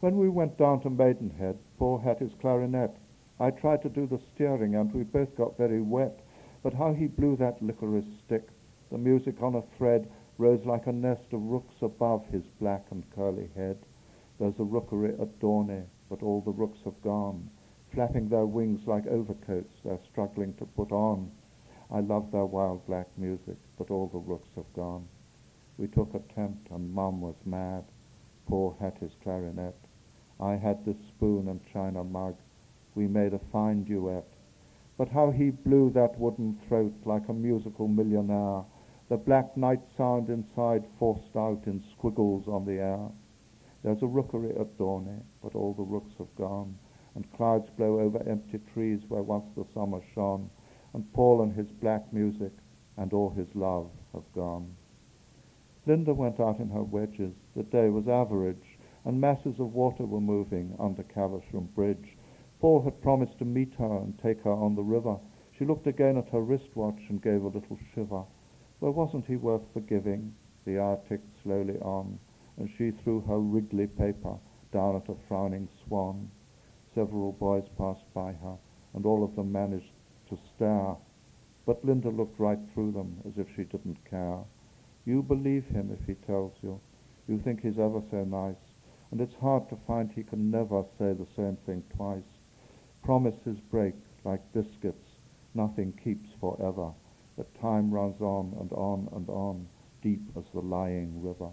When 0.01 0.17
we 0.17 0.29
went 0.29 0.57
down 0.57 0.81
to 0.81 0.89
Maidenhead, 0.89 1.59
Paul 1.77 1.99
had 1.99 2.17
his 2.17 2.33
clarinet. 2.33 2.97
I 3.39 3.51
tried 3.51 3.83
to 3.83 3.89
do 3.89 4.07
the 4.07 4.17
steering, 4.17 4.73
and 4.73 4.91
we 4.91 5.03
both 5.03 5.35
got 5.35 5.59
very 5.59 5.79
wet. 5.79 6.21
But 6.63 6.73
how 6.73 6.91
he 6.91 7.05
blew 7.05 7.35
that 7.35 7.61
licorice 7.61 8.17
stick! 8.25 8.49
The 8.89 8.97
music 8.97 9.43
on 9.43 9.53
a 9.53 9.61
thread 9.77 10.09
rose 10.39 10.65
like 10.65 10.87
a 10.87 10.91
nest 10.91 11.31
of 11.33 11.43
rooks 11.43 11.75
above 11.83 12.25
his 12.25 12.47
black 12.59 12.87
and 12.89 13.07
curly 13.11 13.51
head. 13.55 13.77
There's 14.39 14.59
a 14.59 14.63
rookery 14.63 15.13
at 15.19 15.39
Dorney, 15.39 15.83
but 16.09 16.23
all 16.23 16.41
the 16.41 16.49
rooks 16.49 16.79
have 16.83 16.99
gone. 17.03 17.51
Flapping 17.93 18.27
their 18.27 18.47
wings 18.47 18.87
like 18.87 19.05
overcoats, 19.05 19.81
they're 19.83 19.99
struggling 20.11 20.55
to 20.55 20.65
put 20.65 20.91
on. 20.91 21.29
I 21.91 21.99
love 21.99 22.31
their 22.31 22.47
wild 22.47 22.87
black 22.87 23.15
music, 23.19 23.57
but 23.77 23.91
all 23.91 24.07
the 24.07 24.17
rooks 24.17 24.49
have 24.55 24.73
gone. 24.73 25.07
We 25.77 25.87
took 25.87 26.15
a 26.15 26.33
tent, 26.33 26.57
and 26.71 26.91
Mum 26.91 27.21
was 27.21 27.35
mad. 27.45 27.83
Paul 28.47 28.75
had 28.79 28.97
his 28.97 29.13
clarinet. 29.21 29.75
I 30.41 30.55
had 30.55 30.83
this 30.83 30.97
spoon 31.07 31.47
and 31.47 31.61
china 31.71 32.03
mug. 32.03 32.35
We 32.95 33.07
made 33.07 33.33
a 33.33 33.39
fine 33.51 33.83
duet. 33.83 34.25
But 34.97 35.09
how 35.09 35.29
he 35.31 35.51
blew 35.51 35.91
that 35.91 36.19
wooden 36.19 36.57
throat 36.67 36.93
like 37.05 37.29
a 37.29 37.33
musical 37.33 37.87
millionaire, 37.87 38.63
the 39.07 39.17
black 39.17 39.55
night 39.55 39.81
sound 39.95 40.29
inside 40.29 40.85
forced 40.97 41.35
out 41.35 41.67
in 41.67 41.83
squiggles 41.91 42.47
on 42.47 42.65
the 42.65 42.79
air. 42.79 43.09
There's 43.83 44.01
a 44.01 44.07
rookery 44.07 44.51
at 44.57 44.77
Dorney, 44.77 45.21
but 45.43 45.55
all 45.55 45.73
the 45.73 45.83
rooks 45.83 46.13
have 46.17 46.35
gone, 46.35 46.77
and 47.15 47.31
clouds 47.33 47.69
blow 47.77 47.99
over 47.99 48.21
empty 48.27 48.59
trees 48.73 49.01
where 49.07 49.23
once 49.23 49.45
the 49.55 49.65
summer 49.73 50.01
shone, 50.15 50.49
and 50.93 51.11
Paul 51.13 51.41
and 51.41 51.53
his 51.53 51.71
black 51.71 52.11
music 52.13 52.51
and 52.97 53.13
all 53.13 53.29
his 53.29 53.47
love 53.53 53.89
have 54.13 54.31
gone. 54.33 54.75
Linda 55.85 56.13
went 56.13 56.39
out 56.39 56.59
in 56.59 56.69
her 56.69 56.83
wedges. 56.83 57.33
The 57.55 57.63
day 57.63 57.89
was 57.89 58.07
average. 58.07 58.70
And 59.05 59.19
masses 59.19 59.59
of 59.59 59.73
water 59.73 60.05
were 60.05 60.21
moving 60.21 60.75
under 60.79 61.03
Caversham 61.03 61.69
Bridge. 61.75 62.17
Paul 62.59 62.81
had 62.83 63.01
promised 63.01 63.39
to 63.39 63.45
meet 63.45 63.73
her 63.75 63.97
and 63.97 64.17
take 64.19 64.41
her 64.41 64.51
on 64.51 64.75
the 64.75 64.83
river. 64.83 65.17
She 65.57 65.65
looked 65.65 65.87
again 65.87 66.17
at 66.17 66.29
her 66.29 66.41
wristwatch 66.41 67.01
and 67.09 67.21
gave 67.21 67.43
a 67.43 67.47
little 67.47 67.79
shiver. 67.93 68.23
Well, 68.79 68.93
wasn't 68.93 69.25
he 69.25 69.35
worth 69.35 69.63
forgiving? 69.73 70.35
The 70.65 70.79
hour 70.79 70.99
ticked 71.09 71.41
slowly 71.43 71.79
on, 71.79 72.19
and 72.57 72.69
she 72.77 72.91
threw 72.91 73.21
her 73.21 73.39
wriggly 73.39 73.87
paper 73.87 74.37
down 74.71 74.95
at 74.95 75.09
a 75.09 75.15
frowning 75.27 75.67
swan. 75.85 76.29
Several 76.93 77.31
boys 77.31 77.67
passed 77.77 78.11
by 78.13 78.33
her, 78.33 78.57
and 78.93 79.05
all 79.05 79.23
of 79.23 79.35
them 79.35 79.51
managed 79.51 79.91
to 80.29 80.37
stare. 80.55 80.95
But 81.65 81.83
Linda 81.83 82.09
looked 82.09 82.39
right 82.39 82.59
through 82.73 82.91
them 82.91 83.21
as 83.25 83.37
if 83.37 83.47
she 83.55 83.63
didn't 83.63 84.03
care. 84.09 84.39
You 85.05 85.23
believe 85.23 85.65
him 85.65 85.91
if 85.91 86.05
he 86.05 86.13
tells 86.25 86.53
you. 86.61 86.79
You 87.27 87.39
think 87.39 87.61
he's 87.61 87.79
ever 87.79 88.01
so 88.11 88.23
nice, 88.23 88.70
and 89.11 89.19
it's 89.19 89.35
hard 89.35 89.67
to 89.69 89.77
find 89.85 90.09
he 90.11 90.23
can 90.23 90.49
never 90.49 90.83
say 90.97 91.13
the 91.13 91.27
same 91.35 91.57
thing 91.65 91.83
twice. 91.95 92.39
Promises 93.03 93.59
break 93.69 93.95
like 94.23 94.41
biscuits. 94.53 95.17
Nothing 95.53 95.91
keeps 96.01 96.29
forever. 96.39 96.91
But 97.35 97.53
time 97.59 97.91
runs 97.91 98.21
on 98.21 98.55
and 98.59 98.71
on 98.71 99.09
and 99.13 99.27
on, 99.29 99.67
deep 100.01 100.21
as 100.37 100.45
the 100.53 100.61
lying 100.61 101.21
river. 101.21 101.49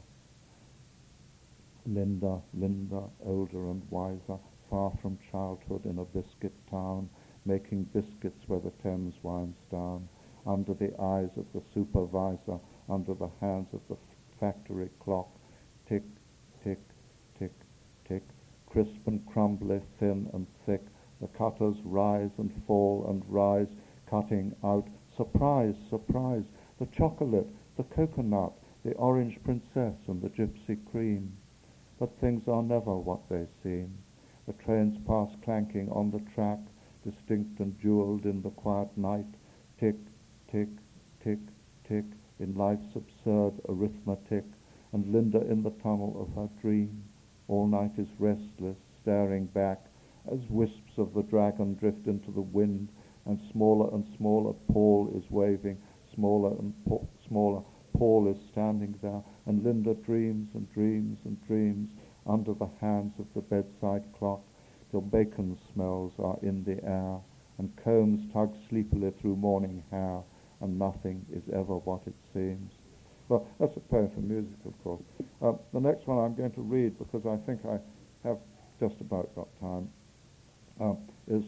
Linda, 1.86 2.40
Linda, 2.54 3.02
older 3.24 3.70
and 3.70 3.82
wiser, 3.90 4.38
far 4.68 4.92
from 5.00 5.18
childhood 5.32 5.86
in 5.86 5.98
a 5.98 6.04
biscuit 6.04 6.54
town, 6.70 7.08
making 7.44 7.84
biscuits 7.94 8.44
where 8.46 8.60
the 8.60 8.72
Thames 8.82 9.14
winds 9.22 9.56
down, 9.70 10.08
under 10.46 10.74
the 10.74 10.92
eyes 11.00 11.30
of 11.36 11.46
the 11.54 11.62
supervisor, 11.72 12.58
under 12.88 13.14
the 13.14 13.30
hands 13.40 13.68
of 13.72 13.80
the 13.88 13.96
factory 14.38 14.90
clock, 15.00 15.28
tick, 15.88 16.04
tick, 16.62 16.80
crisp 18.68 19.06
and 19.06 19.24
crumbly, 19.26 19.80
thin 19.98 20.28
and 20.34 20.46
thick, 20.66 20.84
the 21.20 21.26
cutters 21.28 21.76
rise 21.84 22.30
and 22.38 22.52
fall 22.66 23.06
and 23.08 23.22
rise, 23.26 23.68
cutting 24.06 24.54
out, 24.62 24.86
surprise, 25.16 25.74
surprise, 25.88 26.44
the 26.78 26.86
chocolate, 26.86 27.48
the 27.76 27.82
coconut, 27.84 28.52
the 28.84 28.92
orange 28.94 29.42
princess 29.42 29.94
and 30.06 30.20
the 30.22 30.28
gypsy 30.28 30.78
cream. 30.90 31.36
But 31.98 32.20
things 32.20 32.46
are 32.46 32.62
never 32.62 32.96
what 32.96 33.28
they 33.28 33.46
seem. 33.62 33.98
The 34.46 34.52
trains 34.52 34.96
pass 35.06 35.30
clanking 35.42 35.90
on 35.90 36.10
the 36.10 36.20
track, 36.34 36.60
distinct 37.04 37.60
and 37.60 37.78
jeweled 37.80 38.24
in 38.26 38.42
the 38.42 38.50
quiet 38.50 38.96
night, 38.96 39.34
tick, 39.80 39.96
tick, 40.50 40.68
tick, 41.22 41.40
tick, 41.88 42.04
in 42.38 42.54
life's 42.54 42.94
absurd 42.94 43.54
arithmetic, 43.68 44.44
and 44.92 45.12
Linda 45.12 45.40
in 45.50 45.62
the 45.62 45.70
tunnel 45.82 46.16
of 46.20 46.34
her 46.34 46.48
dream, 46.60 47.02
all 47.48 47.66
night 47.66 47.98
is 47.98 48.08
restless, 48.18 48.76
staring 49.02 49.46
back, 49.46 49.86
as 50.30 50.38
wisps 50.50 50.98
of 50.98 51.14
the 51.14 51.22
dragon 51.22 51.74
drift 51.74 52.06
into 52.06 52.30
the 52.30 52.42
wind, 52.42 52.90
and 53.24 53.40
smaller 53.50 53.92
and 53.94 54.06
smaller 54.16 54.52
Paul 54.70 55.10
is 55.14 55.30
waving, 55.30 55.78
smaller 56.14 56.54
and 56.58 56.74
smaller 57.26 57.62
Paul 57.94 58.28
is 58.28 58.38
standing 58.52 58.94
there, 59.02 59.22
and 59.46 59.64
Linda 59.64 59.94
dreams 59.94 60.48
and 60.54 60.70
dreams 60.72 61.18
and 61.24 61.42
dreams 61.46 61.90
under 62.26 62.52
the 62.52 62.68
hands 62.80 63.14
of 63.18 63.26
the 63.34 63.40
bedside 63.40 64.04
clock, 64.18 64.42
till 64.90 65.00
bacon 65.00 65.56
smells 65.72 66.12
are 66.18 66.38
in 66.42 66.62
the 66.64 66.84
air, 66.84 67.18
and 67.58 67.74
combs 67.82 68.30
tug 68.32 68.54
sleepily 68.68 69.10
through 69.10 69.36
morning 69.36 69.82
hair, 69.90 70.22
and 70.60 70.78
nothing 70.78 71.24
is 71.32 71.48
ever 71.52 71.78
what 71.78 72.02
it 72.06 72.14
seems. 72.32 72.77
Well, 73.28 73.46
that's 73.60 73.76
a 73.76 73.80
poem 73.80 74.10
for 74.14 74.20
music, 74.20 74.56
of 74.64 74.72
course. 74.82 75.02
Uh, 75.42 75.52
the 75.72 75.80
next 75.80 76.06
one 76.06 76.18
I'm 76.18 76.34
going 76.34 76.52
to 76.52 76.62
read, 76.62 76.98
because 76.98 77.26
I 77.26 77.36
think 77.46 77.60
I 77.66 77.78
have 78.26 78.38
just 78.80 79.00
about 79.00 79.34
got 79.34 79.48
time, 79.60 79.88
uh, 80.80 80.94
is 81.26 81.44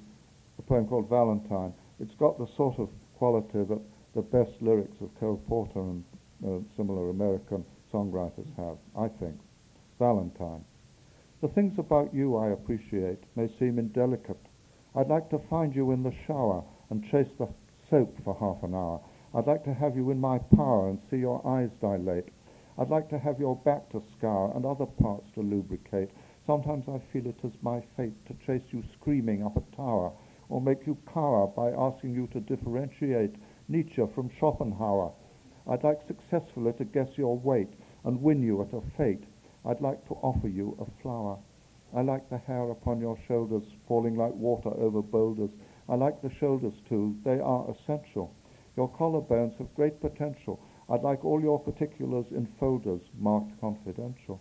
a 0.59 0.63
poem 0.63 0.87
called 0.87 1.09
Valentine. 1.09 1.73
It's 1.99 2.15
got 2.17 2.39
the 2.39 2.47
sort 2.57 2.79
of 2.79 2.89
quality 3.17 3.65
that 3.65 3.81
the 4.15 4.23
best 4.23 4.51
lyrics 4.61 4.97
of 5.01 5.09
Cole 5.19 5.43
Porter 5.49 5.81
and 5.81 6.05
uh, 6.47 6.59
similar 6.77 7.11
American 7.11 7.65
songwriters 7.93 8.49
have, 8.57 8.77
I 8.99 9.09
think. 9.09 9.37
Valentine. 9.99 10.65
The 11.43 11.49
things 11.49 11.79
about 11.79 12.13
you 12.13 12.37
I 12.37 12.51
appreciate 12.51 13.19
may 13.37 13.49
seem 13.59 13.79
indelicate. 13.79 14.41
I'd 14.95 15.09
like 15.09 15.31
to 15.31 15.41
find 15.49 15.75
you 15.75 15.93
in 15.93 16.03
the 16.03 16.13
shower 16.27 16.63
and 16.91 17.09
chase 17.11 17.29
the 17.39 17.49
soap 17.89 18.17
for 18.25 18.37
half 18.39 18.63
an 18.63 18.75
hour. 18.75 19.01
I'd 19.33 19.47
like 19.47 19.63
to 19.65 19.75
have 19.75 19.95
you 19.95 20.11
in 20.11 20.19
my 20.19 20.39
power 20.39 20.89
and 20.89 20.99
see 21.09 21.19
your 21.19 21.47
eyes 21.47 21.71
dilate. 21.81 22.31
I'd 22.77 22.91
like 22.91 23.09
to 23.11 23.19
have 23.19 23.39
your 23.39 23.55
back 23.55 23.89
to 23.91 24.03
scour 24.19 24.53
and 24.57 24.67
other 24.67 24.87
parts 24.87 25.31
to 25.35 25.41
lubricate. 25.41 26.11
Sometimes 26.49 26.89
I 26.89 26.99
feel 27.13 27.29
it 27.29 27.39
is 27.45 27.53
my 27.63 27.81
fate 27.97 28.27
to 28.27 28.35
chase 28.45 28.67
you 28.73 28.83
screaming 28.99 29.45
up 29.45 29.57
a 29.57 29.77
tower, 29.77 30.11
or 30.49 30.61
make 30.61 30.85
you 30.85 30.99
cower 31.15 31.47
by 31.47 31.71
asking 31.71 32.13
you 32.13 32.27
to 32.33 32.41
differentiate 32.41 33.37
Nietzsche 33.69 34.03
from 34.17 34.31
Schopenhauer. 34.41 35.13
I'd 35.69 35.85
like 35.85 36.01
successfully 36.09 36.73
to 36.73 36.85
guess 36.85 37.17
your 37.17 37.39
weight 37.39 37.73
and 38.05 38.21
win 38.21 38.43
you 38.43 38.63
at 38.63 38.75
a 38.75 38.83
fete. 38.97 39.29
I'd 39.65 39.81
like 39.81 40.05
to 40.09 40.15
offer 40.15 40.49
you 40.49 40.77
a 40.81 41.03
flower. 41.03 41.39
I 41.95 42.03
like 42.03 42.29
the 42.31 42.39
hair 42.39 42.69
upon 42.71 43.01
your 43.01 43.17
shoulders 43.29 43.63
falling 43.87 44.17
like 44.17 44.35
water 44.35 44.71
over 44.71 45.03
boulders. 45.03 45.51
I 45.89 45.95
like 45.95 46.21
the 46.21 46.33
shoulders 46.41 46.75
too. 46.89 47.17
They 47.25 47.39
are 47.39 47.71
essential. 47.71 48.35
Your 48.81 48.89
collarbones 48.89 49.59
have 49.59 49.75
great 49.75 50.01
potential. 50.01 50.59
I'd 50.89 51.03
like 51.03 51.23
all 51.23 51.39
your 51.39 51.61
particulars 51.61 52.25
in 52.31 52.47
folders 52.59 53.03
marked 53.19 53.61
confidential. 53.61 54.41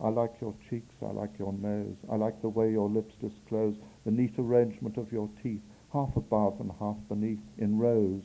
I 0.00 0.08
like 0.08 0.32
your 0.40 0.52
cheeks. 0.68 0.96
I 1.00 1.12
like 1.12 1.38
your 1.38 1.52
nose. 1.52 1.94
I 2.10 2.16
like 2.16 2.42
the 2.42 2.48
way 2.48 2.72
your 2.72 2.88
lips 2.88 3.14
disclose 3.20 3.76
the 4.04 4.10
neat 4.10 4.34
arrangement 4.36 4.96
of 4.96 5.12
your 5.12 5.30
teeth, 5.40 5.62
half 5.92 6.16
above 6.16 6.58
and 6.58 6.72
half 6.80 6.96
beneath, 7.08 7.38
in 7.58 7.78
rows. 7.78 8.24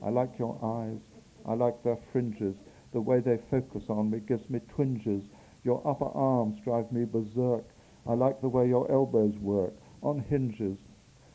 I 0.00 0.10
like 0.10 0.38
your 0.38 0.56
eyes. 0.62 1.00
I 1.44 1.54
like 1.54 1.82
their 1.82 1.98
fringes. 2.12 2.54
The 2.92 3.00
way 3.00 3.18
they 3.18 3.38
focus 3.50 3.82
on 3.88 4.12
me 4.12 4.20
gives 4.20 4.48
me 4.48 4.60
twinges. 4.68 5.24
Your 5.64 5.84
upper 5.84 6.10
arms 6.14 6.60
drive 6.62 6.92
me 6.92 7.04
berserk. 7.04 7.64
I 8.06 8.14
like 8.14 8.40
the 8.40 8.48
way 8.48 8.68
your 8.68 8.88
elbows 8.92 9.36
work, 9.38 9.74
on 10.04 10.20
hinges. 10.20 10.78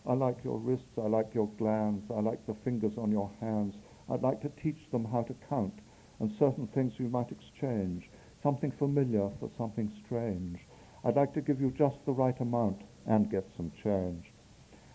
I 0.10 0.14
like 0.14 0.44
your 0.44 0.58
wrists, 0.58 0.98
I 0.98 1.06
like 1.06 1.36
your 1.36 1.48
glands, 1.60 2.04
I 2.10 2.20
like 2.20 2.44
the 2.48 2.56
fingers 2.64 2.94
on 2.98 3.12
your 3.12 3.30
hands. 3.40 3.76
I'd 4.10 4.24
like 4.24 4.42
to 4.42 4.50
teach 4.60 4.90
them 4.92 5.06
how 5.06 5.22
to 5.22 5.36
count, 5.48 5.76
and 6.20 6.32
certain 6.40 6.66
things 6.66 6.94
we 6.98 7.08
might 7.08 7.32
exchange, 7.32 8.10
something 8.42 8.72
familiar 8.72 9.30
for 9.40 9.52
something 9.56 9.92
strange. 10.04 10.58
I'd 11.06 11.16
like 11.16 11.32
to 11.36 11.42
give 11.42 11.62
you 11.62 11.70
just 11.78 11.98
the 12.08 12.12
right 12.12 12.40
amount 12.40 12.82
and 13.06 13.30
get 13.30 13.46
some 13.56 13.72
change. 13.84 14.34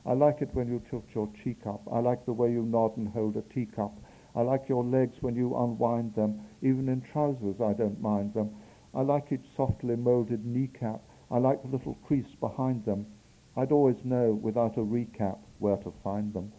I 0.04 0.14
like 0.14 0.42
it 0.42 0.52
when 0.52 0.66
you 0.66 0.82
tilt 0.90 1.06
your 1.14 1.30
cheek 1.44 1.64
up. 1.64 1.82
I 1.92 2.00
like 2.00 2.26
the 2.26 2.32
way 2.32 2.50
you 2.50 2.64
nod 2.64 2.96
and 2.96 3.06
hold 3.06 3.36
a 3.36 3.42
teacup. 3.54 3.96
I 4.34 4.42
like 4.42 4.68
your 4.68 4.82
legs 4.82 5.18
when 5.20 5.36
you 5.36 5.56
unwind 5.56 6.16
them. 6.16 6.40
Even 6.60 6.88
in 6.88 7.02
trousers, 7.12 7.60
I 7.60 7.72
don't 7.72 8.02
mind 8.02 8.34
them. 8.34 8.50
I 8.92 9.02
like 9.02 9.30
each 9.30 9.46
softly 9.56 9.94
moulded 9.94 10.44
kneecap. 10.44 11.00
I 11.30 11.38
like 11.38 11.62
the 11.62 11.68
little 11.68 11.94
crease 12.04 12.34
behind 12.40 12.84
them. 12.84 13.06
I'd 13.56 13.72
always 13.72 14.04
know, 14.04 14.32
without 14.32 14.76
a 14.76 14.80
recap, 14.80 15.38
where 15.60 15.76
to 15.76 15.92
find 16.02 16.34
them. 16.34 16.52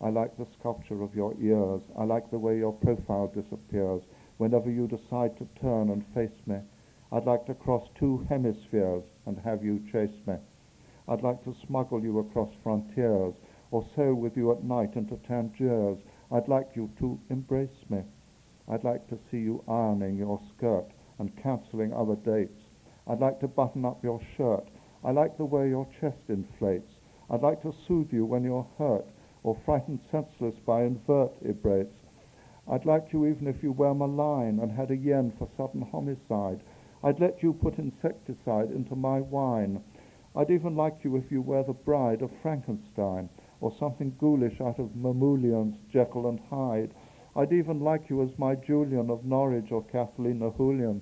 I 0.00 0.10
like 0.10 0.36
the 0.36 0.46
sculpture 0.58 1.02
of 1.02 1.14
your 1.14 1.34
ears. 1.40 1.82
I 1.96 2.04
like 2.04 2.30
the 2.30 2.38
way 2.38 2.58
your 2.58 2.72
profile 2.72 3.28
disappears 3.28 4.02
whenever 4.36 4.70
you 4.70 4.88
decide 4.88 5.36
to 5.38 5.48
turn 5.60 5.88
and 5.90 6.04
face 6.14 6.46
me. 6.46 6.58
I'd 7.12 7.26
like 7.26 7.46
to 7.46 7.54
cross 7.54 7.88
two 7.94 8.26
hemispheres 8.28 9.04
and 9.24 9.38
have 9.38 9.64
you 9.64 9.80
chase 9.90 10.26
me. 10.26 10.34
I'd 11.08 11.22
like 11.22 11.44
to 11.44 11.54
smuggle 11.66 12.02
you 12.02 12.18
across 12.18 12.52
frontiers 12.62 13.34
or 13.70 13.86
sail 13.94 14.14
with 14.14 14.36
you 14.36 14.50
at 14.50 14.64
night 14.64 14.96
into 14.96 15.16
Tangiers. 15.28 15.98
I'd 16.32 16.48
like 16.48 16.70
you 16.74 16.90
to 16.98 17.20
embrace 17.30 17.88
me. 17.88 18.02
I'd 18.68 18.84
like 18.84 19.06
to 19.08 19.18
see 19.30 19.38
you 19.38 19.62
ironing 19.68 20.16
your 20.16 20.40
skirt 20.56 20.88
and 21.20 21.36
cancelling 21.36 21.92
other 21.92 22.16
dates. 22.16 22.64
I'd 23.06 23.20
like 23.20 23.38
to 23.40 23.48
button 23.48 23.84
up 23.84 24.02
your 24.02 24.20
shirt. 24.36 24.68
I 25.04 25.10
like 25.10 25.36
the 25.36 25.44
way 25.44 25.68
your 25.68 25.86
chest 26.00 26.28
inflates. 26.28 26.92
I'd 27.30 27.42
like 27.42 27.62
to 27.62 27.74
soothe 27.86 28.12
you 28.12 28.24
when 28.24 28.44
you're 28.44 28.66
hurt 28.78 29.06
or 29.42 29.56
frightened 29.64 30.00
senseless 30.10 30.54
by 30.64 30.82
invertebrates. 30.84 31.94
I'd 32.68 32.84
like 32.84 33.12
you 33.12 33.26
even 33.26 33.46
if 33.46 33.62
you 33.62 33.72
were 33.72 33.94
malign 33.94 34.58
and 34.58 34.72
had 34.72 34.90
a 34.90 34.96
yen 34.96 35.32
for 35.38 35.48
sudden 35.56 35.82
homicide. 35.82 36.62
I'd 37.04 37.20
let 37.20 37.42
you 37.42 37.52
put 37.52 37.78
insecticide 37.78 38.70
into 38.70 38.96
my 38.96 39.20
wine. 39.20 39.82
I'd 40.34 40.50
even 40.50 40.74
like 40.74 41.04
you 41.04 41.16
if 41.16 41.30
you 41.30 41.40
were 41.42 41.62
the 41.62 41.72
bride 41.72 42.22
of 42.22 42.30
Frankenstein 42.42 43.28
or 43.60 43.72
something 43.78 44.16
ghoulish 44.18 44.60
out 44.60 44.78
of 44.78 44.96
Mamoulian's 44.96 45.78
Jekyll 45.92 46.28
and 46.28 46.40
Hyde. 46.50 46.92
I'd 47.36 47.52
even 47.52 47.80
like 47.80 48.10
you 48.10 48.22
as 48.22 48.38
my 48.38 48.54
Julian 48.54 49.10
of 49.10 49.24
Norwich 49.24 49.70
or 49.70 49.84
Kathleen 49.84 50.40
Ni 50.40 50.50
Houlihan. 50.56 51.00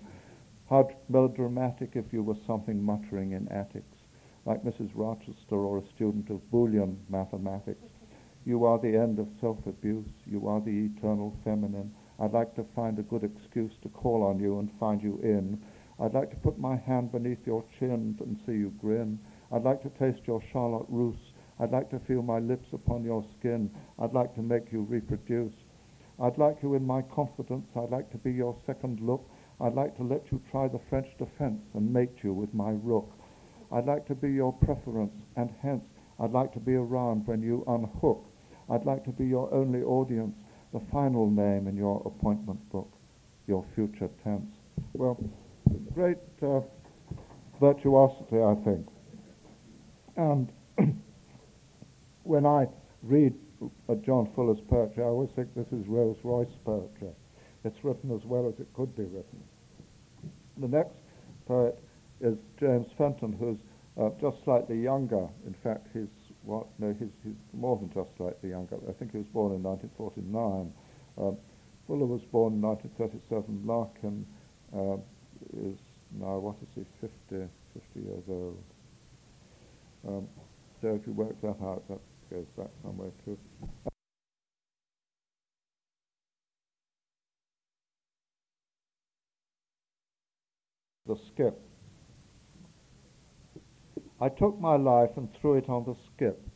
How 0.70 0.88
melodramatic 1.10 1.90
if 1.94 2.10
you 2.10 2.22
were 2.22 2.38
something 2.46 2.82
muttering 2.82 3.32
in 3.32 3.48
attics, 3.48 3.98
like 4.46 4.64
Mrs. 4.64 4.90
Rochester 4.94 5.56
or 5.56 5.78
a 5.78 5.86
student 5.94 6.30
of 6.30 6.40
Boolean 6.50 6.96
mathematics. 7.10 7.86
You 8.46 8.64
are 8.64 8.78
the 8.78 8.96
end 8.96 9.18
of 9.18 9.28
self-abuse. 9.40 10.08
You 10.26 10.48
are 10.48 10.60
the 10.60 10.86
eternal 10.86 11.36
feminine. 11.44 11.94
I'd 12.18 12.32
like 12.32 12.54
to 12.54 12.64
find 12.74 12.98
a 12.98 13.02
good 13.02 13.24
excuse 13.24 13.72
to 13.82 13.90
call 13.90 14.22
on 14.22 14.38
you 14.38 14.58
and 14.58 14.70
find 14.80 15.02
you 15.02 15.18
in. 15.22 15.62
I'd 16.00 16.14
like 16.14 16.30
to 16.30 16.36
put 16.36 16.58
my 16.58 16.76
hand 16.76 17.12
beneath 17.12 17.46
your 17.46 17.64
chin 17.78 18.16
and 18.20 18.40
see 18.46 18.52
you 18.52 18.72
grin. 18.80 19.18
I'd 19.52 19.64
like 19.64 19.82
to 19.82 19.90
taste 19.90 20.26
your 20.26 20.42
Charlotte 20.50 20.86
Russe. 20.88 21.32
I'd 21.60 21.72
like 21.72 21.90
to 21.90 22.00
feel 22.00 22.22
my 22.22 22.38
lips 22.38 22.68
upon 22.72 23.04
your 23.04 23.24
skin. 23.38 23.70
I'd 23.98 24.14
like 24.14 24.34
to 24.34 24.42
make 24.42 24.72
you 24.72 24.82
reproduce. 24.82 25.54
I'd 26.20 26.38
like 26.38 26.62
you 26.62 26.74
in 26.74 26.86
my 26.86 27.02
confidence. 27.02 27.66
I'd 27.76 27.90
like 27.90 28.10
to 28.12 28.18
be 28.18 28.32
your 28.32 28.56
second 28.66 29.00
look. 29.00 29.28
I'd 29.60 29.74
like 29.74 29.96
to 29.96 30.02
let 30.02 30.30
you 30.32 30.40
try 30.50 30.68
the 30.68 30.80
French 30.90 31.08
defense 31.18 31.62
and 31.74 31.92
mate 31.92 32.18
you 32.22 32.32
with 32.32 32.52
my 32.52 32.70
rook. 32.82 33.10
I'd 33.72 33.86
like 33.86 34.06
to 34.06 34.14
be 34.14 34.30
your 34.32 34.52
preference, 34.52 35.14
and 35.36 35.50
hence 35.62 35.84
I'd 36.18 36.32
like 36.32 36.52
to 36.54 36.60
be 36.60 36.74
around 36.74 37.26
when 37.26 37.42
you 37.42 37.64
unhook. 37.66 38.24
I'd 38.70 38.84
like 38.84 39.04
to 39.04 39.10
be 39.10 39.26
your 39.26 39.52
only 39.52 39.82
audience, 39.82 40.34
the 40.72 40.80
final 40.92 41.30
name 41.30 41.66
in 41.66 41.76
your 41.76 42.02
appointment 42.04 42.60
book, 42.70 42.92
your 43.46 43.64
future 43.74 44.08
tense. 44.22 44.50
Well, 44.92 45.18
great 45.92 46.18
uh, 46.42 46.60
virtuosity, 47.60 48.40
I 48.40 48.54
think. 48.64 48.86
And 50.16 50.52
when 52.22 52.46
I 52.46 52.66
read 53.02 53.34
uh, 53.88 53.94
John 53.96 54.30
Fuller's 54.34 54.60
poetry, 54.68 55.02
I 55.02 55.06
always 55.06 55.30
think 55.36 55.54
this 55.54 55.66
is 55.72 55.86
Rolls 55.86 56.18
Royce 56.22 56.56
poetry. 56.64 57.10
It's 57.64 57.82
written 57.82 58.10
as 58.14 58.24
well 58.24 58.46
as 58.48 58.60
it 58.60 58.68
could 58.74 58.94
be 58.94 59.04
written. 59.04 59.42
The 60.58 60.68
next 60.68 60.96
poet 61.46 61.78
is 62.20 62.36
James 62.60 62.86
Fenton, 62.96 63.32
who's 63.32 63.58
uh, 64.00 64.10
just 64.20 64.42
slightly 64.44 64.80
younger. 64.80 65.28
In 65.46 65.54
fact, 65.62 65.88
he's 65.92 66.08
what? 66.42 66.66
No, 66.78 66.94
he's, 66.98 67.08
he's 67.24 67.34
more 67.54 67.78
than 67.78 67.90
just 67.92 68.14
slightly 68.16 68.50
younger. 68.50 68.76
I 68.88 68.92
think 68.92 69.12
he 69.12 69.18
was 69.18 69.26
born 69.32 69.54
in 69.54 69.62
1949. 69.62 70.72
Um, 71.16 71.38
Fuller 71.86 72.06
was 72.06 72.22
born 72.32 72.54
in 72.54 72.62
1937. 72.62 73.66
Larkin 73.66 74.26
uh, 74.74 74.96
is 75.68 75.78
now, 76.18 76.38
what 76.38 76.56
is 76.62 76.68
he, 76.74 76.84
50, 77.00 77.48
50 77.74 78.00
years 78.00 78.24
old. 78.28 78.62
Um, 80.06 80.28
so 80.80 80.94
if 80.94 81.06
you 81.06 81.12
work 81.12 81.40
that 81.40 81.56
out, 81.64 81.82
that 81.88 82.00
goes 82.30 82.46
back 82.56 82.70
somewhere 82.82 83.10
too. 83.24 83.38
The 91.06 91.16
skip. 91.16 91.60
I 94.18 94.30
took 94.30 94.58
my 94.58 94.76
life 94.76 95.18
and 95.18 95.28
threw 95.34 95.52
it 95.56 95.68
on 95.68 95.84
the 95.84 95.96
skip, 96.06 96.48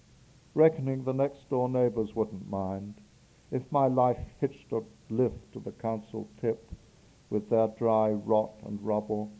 reckoning 0.55 1.05
the 1.05 1.13
next 1.13 1.51
door 1.51 1.69
neighbours 1.69 2.15
wouldn't 2.15 2.49
mind 2.49 2.95
if 3.51 3.71
my 3.71 3.89
life 3.89 4.17
hitched 4.41 4.73
a 4.73 4.81
lift 5.11 5.53
to 5.53 5.61
the 5.61 5.73
council 5.73 6.31
tip 6.41 6.67
with 7.29 7.51
their 7.51 7.69
dry 7.79 8.13
rot 8.13 8.55
and 8.65 8.81
rubble. 8.81 9.31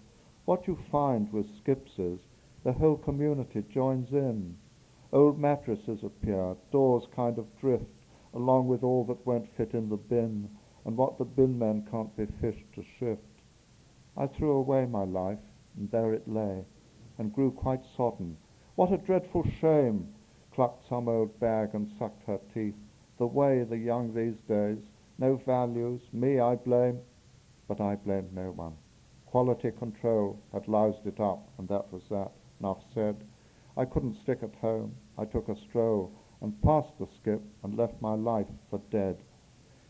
What 0.45 0.67
you 0.67 0.77
find 0.93 1.33
with 1.33 1.57
skips 1.57 1.99
is 1.99 2.21
the 2.63 2.75
whole 2.75 2.99
community 2.99 3.65
joins 3.71 4.13
in. 4.13 4.59
Old 5.11 5.39
mattresses 5.39 6.05
appear, 6.05 6.55
doors 6.71 7.07
kind 7.17 7.39
of 7.39 7.47
drift, 7.59 7.87
along 8.35 8.69
with 8.69 8.83
all 8.83 9.05
that 9.05 9.27
won't 9.27 9.57
fit 9.57 9.73
in 9.73 9.89
the 9.89 9.97
bin, 9.97 10.51
and 10.85 10.99
what 10.99 11.17
the 11.17 11.25
bin 11.25 11.59
men 11.59 11.87
can't 11.91 12.15
be 12.15 12.27
fished 12.43 12.71
to 12.75 12.85
shift. 12.99 13.23
I 14.21 14.27
threw 14.27 14.51
away 14.51 14.85
my 14.85 15.05
life, 15.05 15.39
and 15.77 15.89
there 15.93 16.13
it 16.13 16.27
lay, 16.27 16.65
and 17.19 17.33
grew 17.33 17.53
quite 17.53 17.85
sodden. 17.85 18.37
What 18.75 18.91
a 18.91 18.99
dreadful 18.99 19.45
shame! 19.45 20.13
clucked 20.51 20.89
some 20.89 21.07
old 21.09 21.39
bag 21.39 21.73
and 21.73 21.89
sucked 21.89 22.25
her 22.25 22.41
teeth. 22.53 22.75
The 23.17 23.29
way 23.29 23.63
the 23.63 23.79
young 23.79 24.13
these 24.13 24.41
days, 24.41 24.79
no 25.19 25.37
values, 25.37 26.13
me 26.13 26.41
I 26.41 26.57
blame, 26.57 26.99
but 27.69 27.81
I 27.81 27.95
blame 27.95 28.29
no 28.33 28.51
one. 28.51 28.77
Quality 29.27 29.71
control 29.71 30.41
had 30.53 30.67
loused 30.67 31.07
it 31.07 31.21
up, 31.21 31.49
and 31.57 31.69
that 31.69 31.93
was 31.93 32.09
that. 32.09 32.33
Enough 32.59 32.83
said. 32.93 33.23
I 33.77 33.85
couldn't 33.85 34.17
stick 34.17 34.43
at 34.43 34.57
home. 34.57 34.97
I 35.17 35.27
took 35.27 35.49
a 35.49 35.55
stroll 35.55 36.11
and 36.41 36.61
passed 36.61 36.99
the 36.99 37.07
skip 37.07 37.43
and 37.63 37.77
left 37.77 38.03
my 38.03 38.15
life 38.15 38.51
for 38.69 38.81
dead. 38.91 39.23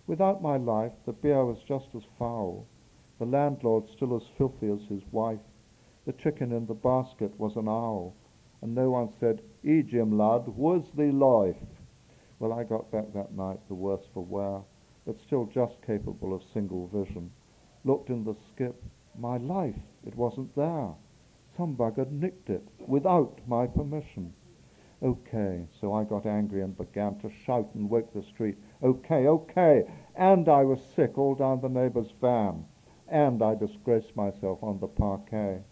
Without 0.06 0.42
my 0.42 0.58
life, 0.58 0.92
the 1.06 1.14
beer 1.14 1.46
was 1.46 1.62
just 1.62 1.94
as 1.94 2.04
foul, 2.18 2.66
the 3.18 3.26
landlord 3.26 3.88
still 3.88 4.14
as 4.16 4.26
filthy 4.36 4.70
as 4.70 4.82
his 4.88 5.02
wife. 5.10 5.40
The 6.04 6.12
chicken 6.12 6.52
in 6.52 6.66
the 6.66 6.74
basket 6.74 7.38
was 7.38 7.56
an 7.56 7.68
owl, 7.68 8.14
and 8.62 8.74
no 8.74 8.90
one 8.90 9.10
said, 9.18 9.42
"E 9.64 9.82
Jim 9.82 10.16
lad, 10.16 10.48
was 10.48 10.90
thee 10.92 11.10
life?" 11.10 11.62
Well, 12.38 12.52
I 12.52 12.64
got 12.64 12.90
back 12.90 13.12
that 13.12 13.34
night 13.34 13.60
the 13.66 13.74
worse 13.74 14.06
for 14.14 14.24
wear, 14.24 14.62
but 15.04 15.18
still 15.18 15.46
just 15.46 15.82
capable 15.82 16.32
of 16.32 16.42
single 16.44 16.86
vision. 16.86 17.32
Looked 17.84 18.10
in 18.10 18.24
the 18.24 18.34
skip. 18.34 18.82
My 19.18 19.36
life, 19.38 19.80
it 20.04 20.14
wasn't 20.14 20.54
there. 20.54 20.94
Some 21.56 21.76
bugger 21.76 22.08
nicked 22.10 22.50
it 22.50 22.68
without 22.86 23.40
my 23.48 23.66
permission. 23.66 24.32
Okay, 25.02 25.66
so 25.80 25.92
I 25.92 26.04
got 26.04 26.26
angry 26.26 26.62
and 26.62 26.76
began 26.76 27.18
to 27.18 27.30
shout 27.30 27.74
and 27.74 27.90
wake 27.90 28.12
the 28.12 28.22
street. 28.22 28.56
Okay, 28.82 29.26
okay. 29.26 29.84
And 30.14 30.48
I 30.48 30.64
was 30.64 30.80
sick 30.94 31.18
all 31.18 31.34
down 31.34 31.60
the 31.60 31.68
neighbour's 31.68 32.12
van. 32.20 32.64
And 33.10 33.42
I 33.42 33.54
disgraced 33.54 34.14
myself 34.14 34.58
on 34.62 34.78
the 34.80 34.86
parquet. 34.86 35.62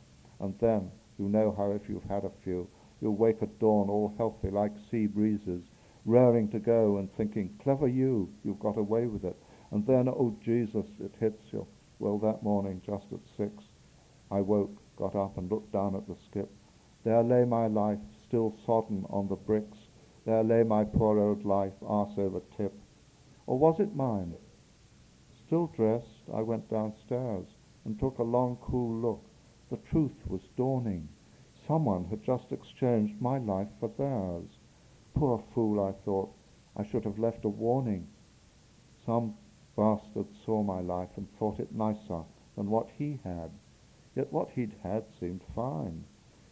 And 0.40 0.55
then, 0.61 0.90
you 1.18 1.29
know 1.29 1.55
how 1.57 1.72
if 1.72 1.88
you've 1.88 2.05
had 2.05 2.25
a 2.25 2.31
few, 2.44 2.68
you'll 3.01 3.16
wake 3.16 3.42
at 3.42 3.59
dawn 3.59 3.88
all 3.90 4.14
healthy 4.16 4.51
like 4.51 4.72
sea 4.90 5.07
breezes, 5.07 5.62
raring 6.05 6.49
to 6.51 6.59
go 6.59 6.99
and 6.99 7.14
thinking, 7.16 7.59
clever 7.62 7.88
you, 7.88 8.33
you've 8.44 8.61
got 8.61 8.79
away 8.79 9.07
with 9.07 9.25
it. 9.25 9.37
And 9.70 9.87
then, 9.87 10.09
oh 10.09 10.37
Jesus, 10.42 10.87
it 11.01 11.14
hits 11.20 11.42
you. 11.53 11.66
Well, 11.99 12.18
that 12.18 12.42
morning, 12.42 12.81
just 12.85 13.07
at 13.12 13.20
six, 13.37 13.64
I 14.31 14.40
woke 14.40 14.77
got 14.96 15.14
up 15.14 15.37
and 15.37 15.51
looked 15.51 15.72
down 15.72 15.94
at 15.94 16.07
the 16.07 16.16
skip. 16.31 16.51
There 17.05 17.22
lay 17.22 17.44
my 17.44 17.66
life, 17.66 17.99
still 18.27 18.57
sodden 18.64 19.05
on 19.11 19.29
the 19.29 19.37
bricks. 19.37 19.79
There 20.25 20.42
lay 20.42 20.62
my 20.62 20.85
poor 20.85 21.18
old 21.18 21.44
life, 21.44 21.75
arse 21.87 22.18
over 22.18 22.40
tip. 22.57 22.75
Or 23.46 23.59
was 23.59 23.79
it 23.79 23.94
mine? 23.94 24.35
Still 25.46 25.68
dressed, 25.77 26.15
I 26.33 26.43
went 26.43 26.69
downstairs 26.69 27.47
and 27.85 27.99
took 27.99 28.19
a 28.19 28.25
long, 28.25 28.57
cool 28.57 28.93
look. 29.01 29.25
The 29.71 29.77
truth 29.77 30.27
was 30.27 30.49
dawning. 30.57 31.09
Someone 31.55 32.05
had 32.07 32.23
just 32.23 32.51
exchanged 32.51 33.21
my 33.21 33.39
life 33.39 33.71
for 33.79 33.89
theirs. 33.89 34.59
Poor 35.15 35.39
fool, 35.39 35.79
I 35.81 35.93
thought. 35.93 36.33
I 36.77 36.83
should 36.83 37.05
have 37.05 37.21
left 37.21 37.45
a 37.45 37.49
warning. 37.49 38.09
Some 39.05 39.37
bastard 39.77 40.27
saw 40.45 40.65
my 40.65 40.81
life 40.81 41.17
and 41.17 41.31
thought 41.39 41.61
it 41.61 41.73
nicer 41.73 42.25
than 42.57 42.71
what 42.71 42.91
he 42.91 43.21
had. 43.23 43.53
Yet 44.17 44.33
what 44.33 44.51
he'd 44.51 44.75
had 44.83 45.05
seemed 45.21 45.45
fine. 45.55 46.05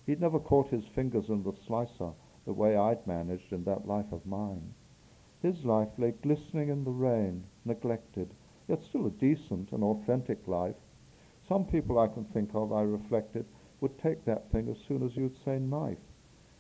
He'd 0.06 0.20
never 0.20 0.38
caught 0.38 0.68
his 0.68 0.86
fingers 0.86 1.28
in 1.30 1.42
the 1.42 1.52
slicer 1.52 2.12
the 2.44 2.52
way 2.52 2.76
I'd 2.76 3.06
managed 3.06 3.52
in 3.52 3.64
that 3.64 3.88
life 3.88 4.12
of 4.12 4.24
mine. 4.24 4.74
His 5.40 5.64
life 5.64 5.98
lay 5.98 6.12
glistening 6.12 6.68
in 6.68 6.84
the 6.84 6.92
rain, 6.92 7.44
neglected, 7.64 8.34
yet 8.68 8.82
still 8.82 9.06
a 9.06 9.10
decent 9.10 9.72
and 9.72 9.82
authentic 9.82 10.46
life. 10.48 10.76
Some 11.48 11.66
people 11.66 11.98
I 11.98 12.08
can 12.08 12.24
think 12.24 12.50
of, 12.54 12.72
I 12.72 12.82
reflected, 12.82 13.44
would 13.80 13.98
take 13.98 14.24
that 14.24 14.50
thing 14.50 14.68
as 14.68 14.78
soon 14.88 15.02
as 15.02 15.16
you'd 15.16 15.36
say 15.44 15.58
knife. 15.58 15.98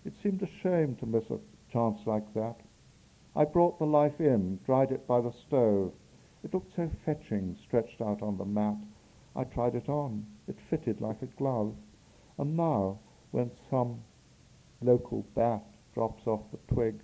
It 0.04 0.14
seemed 0.22 0.42
a 0.42 0.48
shame 0.62 0.96
to 0.96 1.06
miss 1.06 1.30
a 1.30 1.38
chance 1.72 2.06
like 2.06 2.34
that. 2.34 2.56
I 3.34 3.44
brought 3.44 3.78
the 3.78 3.86
life 3.86 4.20
in, 4.20 4.60
dried 4.66 4.92
it 4.92 5.06
by 5.06 5.20
the 5.20 5.32
stove. 5.32 5.92
It 6.42 6.52
looked 6.52 6.76
so 6.76 6.90
fetching, 7.06 7.56
stretched 7.62 8.00
out 8.00 8.20
on 8.20 8.36
the 8.36 8.44
mat. 8.44 8.76
I 9.34 9.44
tried 9.44 9.74
it 9.74 9.88
on. 9.88 10.26
It 10.46 10.58
fitted 10.68 11.00
like 11.00 11.22
a 11.22 11.26
glove. 11.26 11.74
And 12.38 12.56
now, 12.56 12.98
when 13.30 13.50
some 13.70 14.02
local 14.82 15.26
bat 15.34 15.64
drops 15.94 16.26
off 16.26 16.42
the 16.50 16.74
twig, 16.74 17.00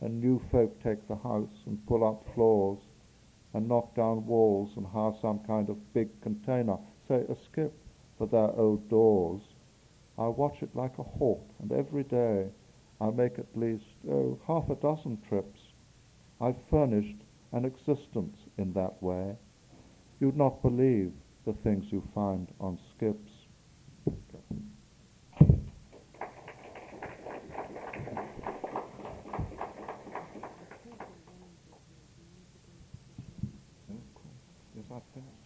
and 0.00 0.20
new 0.20 0.40
folk 0.50 0.82
take 0.82 1.06
the 1.06 1.16
house 1.16 1.62
and 1.66 1.86
pull 1.86 2.02
up 2.02 2.24
floors 2.34 2.78
and 3.54 3.68
knock 3.68 3.94
down 3.94 4.26
walls 4.26 4.70
and 4.76 4.86
hire 4.86 5.12
some 5.20 5.40
kind 5.46 5.68
of 5.68 5.92
big 5.92 6.08
container, 6.20 6.76
say 7.08 7.24
a 7.28 7.36
skip, 7.44 7.72
for 8.18 8.26
their 8.26 8.50
old 8.58 8.88
doors, 8.88 9.40
I 10.18 10.28
watch 10.28 10.62
it 10.62 10.76
like 10.76 10.98
a 10.98 11.02
hawk, 11.02 11.48
and 11.60 11.72
every 11.72 12.04
day 12.04 12.48
I 13.00 13.10
make 13.10 13.38
at 13.38 13.56
least, 13.56 13.84
oh, 14.10 14.38
half 14.46 14.68
a 14.68 14.74
dozen 14.74 15.18
trips. 15.26 15.60
I've 16.40 16.62
furnished 16.68 17.16
an 17.52 17.64
existence 17.64 18.36
in 18.58 18.74
that 18.74 19.02
way. 19.02 19.34
You'd 20.20 20.36
not 20.36 20.60
believe 20.60 21.12
the 21.46 21.54
things 21.64 21.86
you 21.90 22.06
find 22.14 22.48
on 22.60 22.78
skips. 22.94 23.30
Yes, 34.76 34.84
I 34.90 35.00
finished. 35.14 35.40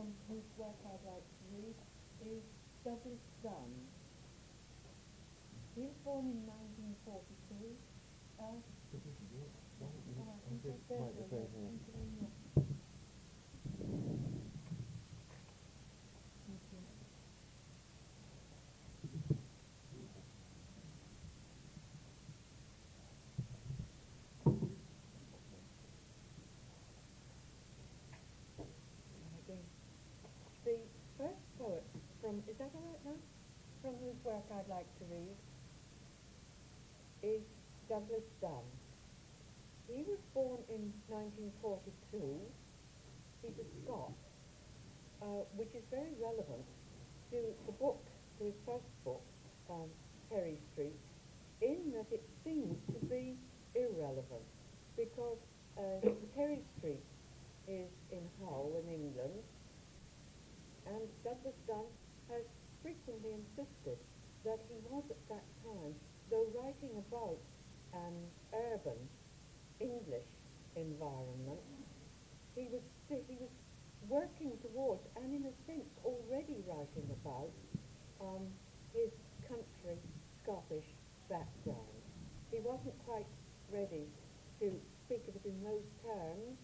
From 0.00 0.14
whose 0.32 0.48
work 0.56 0.80
I'd 0.88 1.04
like 1.04 1.20
to 1.20 1.44
read 1.52 1.76
is 2.24 2.40
Douglas 2.82 3.20
Dunn. 3.44 3.72
He 5.76 5.82
was 5.82 5.92
born 6.08 6.24
in 6.24 6.40
1942. 7.04 7.76
Uh, 8.40 8.44
oh, 8.48 8.64
I 8.96 10.48
think 10.48 10.64
that's 10.64 10.88
there, 10.88 11.04
Right, 11.04 11.12
there, 11.20 11.26
okay, 11.28 11.36
there, 11.36 11.60
yeah. 11.60 11.68
into 11.68 11.92
the, 11.92 12.24
uh, 12.24 12.32
thank 16.48 16.64
you. 16.72 16.80
Again. 29.44 29.64
The 30.64 30.76
first 31.18 31.58
poet 31.58 31.84
from, 32.20 32.42
is 32.48 32.56
that 32.58 32.70
all 32.74 32.82
right 32.86 33.04
now? 33.04 33.18
From 33.82 33.94
whose 34.04 34.20
work 34.24 34.44
I'd 34.52 34.68
like 34.68 34.86
to 34.98 35.04
read 35.08 35.36
is 37.22 37.40
Douglas 37.88 38.28
Dunn. 38.42 38.68
He 39.88 40.04
was 40.04 40.20
born 40.34 40.60
in 40.68 40.92
1942. 41.08 42.40
He's 43.40 43.56
a 43.56 43.66
Scot, 43.80 44.12
uh, 45.22 45.48
which 45.56 45.72
is 45.74 45.82
very 45.90 46.12
relevant 46.20 46.64
to 47.32 47.40
the 47.64 47.72
book, 47.72 48.04
to 48.38 48.44
his 48.44 48.54
first 48.66 48.84
book, 49.02 49.22
um, 49.70 49.88
Terry 50.28 50.58
Street, 50.72 51.00
in 51.62 51.92
that 51.96 52.06
it 52.12 52.22
seems 52.44 52.76
to 52.92 53.00
be 53.06 53.34
irrelevant 53.74 54.44
because 54.96 55.40
uh, 55.78 56.04
Terry 56.36 56.60
Street 56.76 57.04
is 57.66 57.88
in 58.12 58.24
Hull 58.44 58.76
in 58.76 58.92
England 58.92 59.40
and 60.86 61.08
Douglas 61.24 61.56
Dunn 61.66 61.88
has 62.28 62.44
frequently 62.82 63.36
insisted 63.36 63.98
that 64.44 64.58
he 64.68 64.76
was 64.88 65.04
at 65.10 65.22
that 65.28 65.46
time, 65.64 65.94
though 66.30 66.46
writing 66.56 66.90
about 66.96 67.38
an 67.92 68.14
urban 68.54 68.98
English 69.80 70.28
environment, 70.76 71.60
he 72.54 72.68
was 72.72 72.82
he 73.08 73.36
was 73.40 73.50
working 74.08 74.52
towards 74.62 75.02
and 75.16 75.34
in 75.34 75.44
a 75.44 75.54
sense 75.66 75.90
already 76.04 76.56
writing 76.66 77.06
about 77.20 77.52
um, 78.20 78.46
his 78.94 79.10
country 79.46 79.98
Scottish 80.42 80.88
background. 81.28 82.00
He 82.50 82.58
wasn't 82.60 82.96
quite 83.04 83.28
ready 83.72 84.08
to 84.60 84.72
speak 85.06 85.22
of 85.28 85.36
it 85.36 85.44
in 85.44 85.62
those 85.62 85.86
terms. 86.02 86.56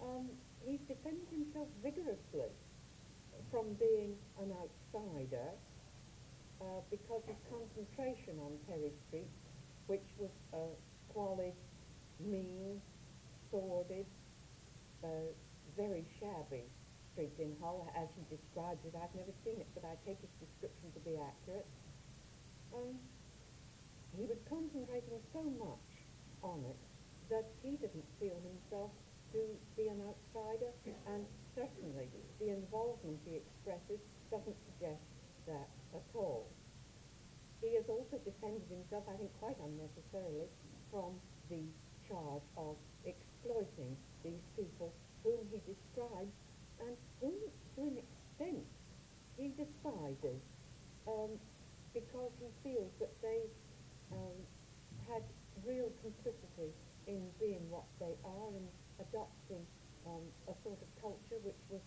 Um, 0.00 0.30
he's 0.64 0.80
defended 0.88 1.28
himself 1.30 1.68
vigorously 1.82 2.50
from 3.52 3.76
being 3.78 4.16
an 4.40 4.50
outsider 4.56 5.52
uh, 6.60 6.80
because 6.90 7.22
his 7.28 7.36
concentration 7.52 8.40
on 8.40 8.56
Terry 8.66 8.90
Street, 9.06 9.28
which 9.86 10.08
was 10.18 10.32
a 10.56 10.64
squalid, 11.10 11.52
mean, 12.18 12.80
sordid, 13.50 14.06
uh, 15.04 15.08
very 15.76 16.04
shabby 16.18 16.64
street 17.12 17.36
in 17.38 17.52
Hull, 17.60 17.84
as 17.92 18.08
he 18.16 18.24
describes 18.34 18.80
it. 18.88 18.96
I've 18.96 19.12
never 19.14 19.36
seen 19.44 19.60
it, 19.60 19.68
but 19.76 19.84
I 19.84 20.00
take 20.08 20.16
his 20.24 20.32
description 20.40 20.88
to 20.96 21.00
be 21.04 21.20
accurate. 21.20 21.68
He 24.16 24.24
was 24.24 24.40
concentrating 24.48 25.20
so 25.32 25.44
much 25.60 25.88
on 26.42 26.64
it 26.64 26.80
that 27.28 27.44
he 27.62 27.76
didn't 27.76 28.08
feel 28.20 28.36
himself 28.40 28.92
to 29.32 29.40
be 29.76 29.88
an 29.88 30.00
outsider, 30.00 30.72
and 31.08 31.24
certainly 31.54 32.08
the 32.40 32.48
involvement 32.50 33.20
he 33.24 33.36
expresses 33.36 34.00
doesn't 34.30 34.56
suggest 34.72 35.04
that 35.46 35.68
at 35.94 36.06
all. 36.14 36.48
He 37.60 37.74
has 37.76 37.86
also 37.88 38.18
defended 38.24 38.66
himself, 38.68 39.04
I 39.06 39.16
think 39.16 39.30
quite 39.38 39.56
unnecessarily, 39.62 40.50
from 40.90 41.14
the 41.48 41.62
charge 42.08 42.42
of 42.56 42.74
exploiting 43.06 43.94
these 44.24 44.42
people 44.56 44.92
whom 45.22 45.46
he 45.52 45.62
describes 45.62 46.34
and 46.82 46.96
whom, 47.20 47.38
to 47.76 47.80
an 47.86 47.96
extent, 48.02 48.66
he 49.38 49.54
despises 49.54 50.42
um, 51.06 51.38
because 51.94 52.32
he 52.40 52.48
feels 52.66 52.90
that 52.98 53.12
they 53.22 53.46
um, 54.10 54.38
had 55.06 55.22
real 55.64 55.90
complicity 56.02 56.74
in 57.06 57.22
being 57.38 57.62
what 57.70 57.86
they 58.00 58.14
are 58.24 58.50
and 58.56 58.66
adopting 58.98 59.62
um, 60.06 60.24
a 60.48 60.54
sort 60.62 60.78
of 60.80 60.88
culture 61.00 61.38
which 61.42 61.62
was 61.70 61.82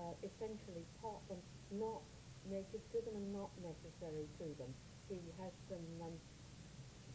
uh, 0.00 0.14
essentially 0.24 0.84
part 1.00 1.22
and 1.30 1.40
not 1.76 2.00
native 2.48 2.82
to 2.90 2.98
them 3.04 3.14
and 3.14 3.28
not 3.32 3.52
necessary 3.62 4.26
to 4.40 4.46
them. 4.58 4.70
He 5.08 5.20
has 5.38 5.52
some 5.68 5.84
um, 6.02 6.16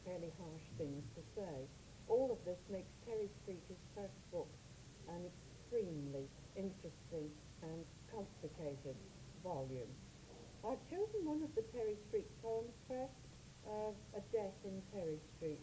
fairly 0.05 0.31
harsh 0.39 0.67
things 0.77 1.03
to 1.17 1.21
say. 1.35 1.55
All 2.07 2.31
of 2.31 2.39
this 2.47 2.59
makes 2.71 2.87
Terry 3.03 3.27
Street, 3.43 3.59
his 3.67 3.81
first 3.91 4.15
book, 4.31 4.47
an 5.11 5.27
extremely 5.27 6.23
interesting 6.55 7.27
and 7.61 7.83
complicated 8.07 8.95
volume. 9.43 9.91
I've 10.63 10.81
chosen 10.87 11.27
one 11.27 11.43
of 11.43 11.51
the 11.55 11.63
Terry 11.75 11.99
Street 12.07 12.27
poems 12.41 12.73
first, 12.87 13.19
uh, 13.67 13.91
A 14.15 14.21
Death 14.31 14.55
in 14.63 14.79
Terry 14.95 15.19
Street. 15.35 15.59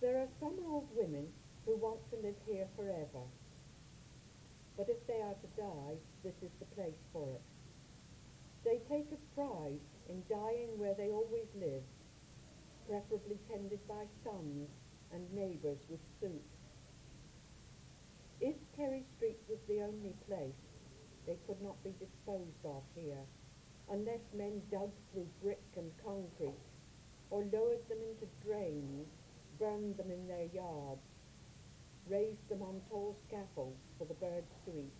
There 0.00 0.18
are 0.18 0.28
some 0.40 0.56
old 0.66 0.88
women 0.96 1.28
who 1.66 1.76
want 1.76 2.00
to 2.10 2.16
live 2.16 2.36
here 2.46 2.66
forever. 2.74 3.28
But 4.76 4.88
if 4.88 5.06
they 5.06 5.20
are 5.20 5.36
to 5.36 5.60
die, 5.60 5.96
this 6.24 6.36
is 6.40 6.50
the 6.58 6.64
place 6.74 7.04
for 7.12 7.28
it. 7.28 7.42
They 8.64 8.80
take 8.88 9.12
a 9.12 9.34
pride 9.34 9.84
in 10.08 10.24
dying 10.28 10.78
where 10.78 10.94
they 10.94 11.10
always 11.10 11.48
lived, 11.54 11.84
preferably 12.88 13.38
tended 13.46 13.86
by 13.86 14.04
sons 14.24 14.68
and 15.12 15.32
neighbours 15.34 15.84
with 15.90 16.00
suit. 16.18 16.48
If 18.40 18.56
Terry 18.74 19.04
Street 19.16 19.38
was 19.50 19.60
the 19.68 19.82
only 19.82 20.14
place, 20.26 20.64
they 21.26 21.36
could 21.46 21.60
not 21.60 21.82
be 21.84 21.92
disposed 22.00 22.64
of 22.64 22.82
here, 22.94 23.28
unless 23.90 24.24
men 24.32 24.62
dug 24.70 24.92
through 25.12 25.28
brick 25.42 25.62
and 25.76 25.92
concrete, 26.02 26.64
or 27.28 27.44
lowered 27.52 27.86
them 27.88 28.00
into 28.00 28.26
drains, 28.42 29.08
burned 29.60 29.96
them 29.98 30.10
in 30.10 30.26
their 30.26 30.48
yards, 30.52 31.04
raised 32.08 32.48
them 32.48 32.62
on 32.62 32.80
tall 32.88 33.14
scaffolds 33.28 33.84
for 33.98 34.06
the 34.06 34.14
birds 34.14 34.50
to 34.64 34.72
eat, 34.72 34.96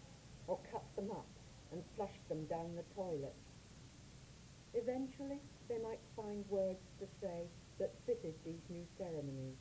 or 0.47 0.59
cut 0.71 0.85
them 0.95 1.11
up 1.11 1.27
and 1.73 1.83
flushed 1.97 2.29
them 2.29 2.45
down 2.45 2.77
the 2.77 2.85
toilet. 2.95 3.35
Eventually, 4.75 5.41
they 5.69 5.79
might 5.79 6.01
find 6.15 6.45
words 6.49 6.85
to 7.01 7.07
say 7.21 7.49
that 7.79 7.95
fitted 8.07 8.35
these 8.45 8.63
new 8.69 8.85
ceremonies. 8.99 9.57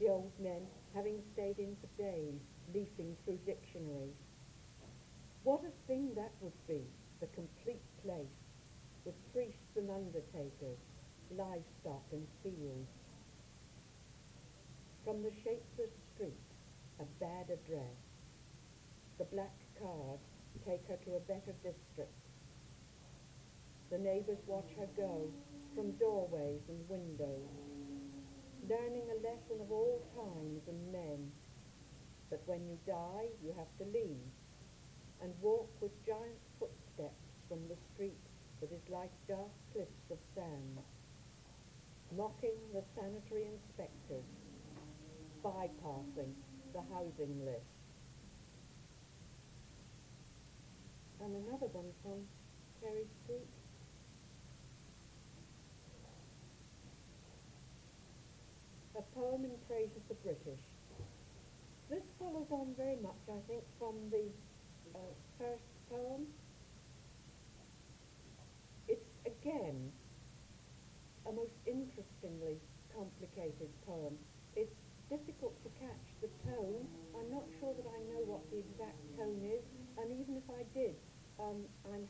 The 0.00 0.08
old 0.08 0.32
men 0.40 0.66
having 0.94 1.22
stayed 1.34 1.58
in 1.58 1.76
for 1.80 2.02
days, 2.02 2.40
leafing 2.74 3.16
through 3.24 3.38
dictionaries. 3.46 4.16
What 5.44 5.62
a 5.64 5.86
thing 5.86 6.14
that 6.16 6.32
would 6.40 6.66
be, 6.66 6.82
the 7.20 7.26
complete 7.28 7.84
place, 8.02 8.38
with 9.04 9.14
priests 9.32 9.76
and 9.76 9.90
undertakers, 9.90 10.78
livestock 11.30 12.04
and 12.12 12.26
fields. 12.42 12.97
From 15.08 15.22
the 15.24 15.32
shapeless 15.40 15.96
street, 16.12 16.44
a 17.00 17.08
bad 17.18 17.48
address. 17.48 17.96
The 19.16 19.24
black 19.24 19.56
card 19.80 20.20
take 20.68 20.84
her 20.84 21.00
to 21.08 21.16
a 21.16 21.24
better 21.24 21.56
district. 21.64 22.12
The 23.88 23.96
neighbours 23.96 24.44
watch 24.46 24.68
her 24.76 24.84
go 25.00 25.32
from 25.74 25.96
doorways 25.96 26.60
and 26.68 26.84
windows, 26.92 27.56
learning 28.68 29.08
a 29.08 29.24
lesson 29.24 29.64
of 29.64 29.72
all 29.72 30.04
times 30.12 30.68
and 30.68 30.92
men, 30.92 31.32
that 32.28 32.44
when 32.44 32.68
you 32.68 32.76
die 32.84 33.32
you 33.40 33.56
have 33.56 33.72
to 33.80 33.88
leave 33.88 34.28
and 35.24 35.32
walk 35.40 35.72
with 35.80 36.04
giant 36.04 36.44
footsteps 36.60 37.32
from 37.48 37.64
the 37.64 37.80
street 37.94 38.28
that 38.60 38.68
is 38.76 38.84
like 38.92 39.16
dark 39.26 39.56
cliffs 39.72 40.12
of 40.12 40.20
sand, 40.34 40.76
mocking 42.12 42.60
the 42.76 42.84
sanitary 42.92 43.48
inspectors, 43.48 44.28
bypassing 45.48 46.32
the 46.74 46.82
housing 46.92 47.40
list. 47.44 47.72
And 51.24 51.34
another 51.34 51.66
one 51.72 51.88
from 52.02 52.20
Terry 52.80 53.06
Street. 53.24 53.48
A 58.96 59.02
poem 59.14 59.44
in 59.44 59.56
praise 59.66 59.90
of 59.96 60.02
the 60.08 60.14
British. 60.20 60.64
This 61.88 62.02
follows 62.18 62.46
on 62.50 62.74
very 62.76 62.98
much, 63.00 63.22
I 63.30 63.40
think, 63.48 63.62
from 63.78 63.94
the 64.10 64.28
uh, 64.94 64.98
first 65.38 65.64
poem. 65.88 66.26
It's 68.86 69.08
again 69.24 69.90
a 71.26 71.32
most 71.32 71.56
interestingly 71.64 72.58
complicated 72.92 73.70
poem. 73.86 74.18
It's 74.56 74.74
difficult 75.08 75.56
to 75.64 75.70
catch 75.80 76.08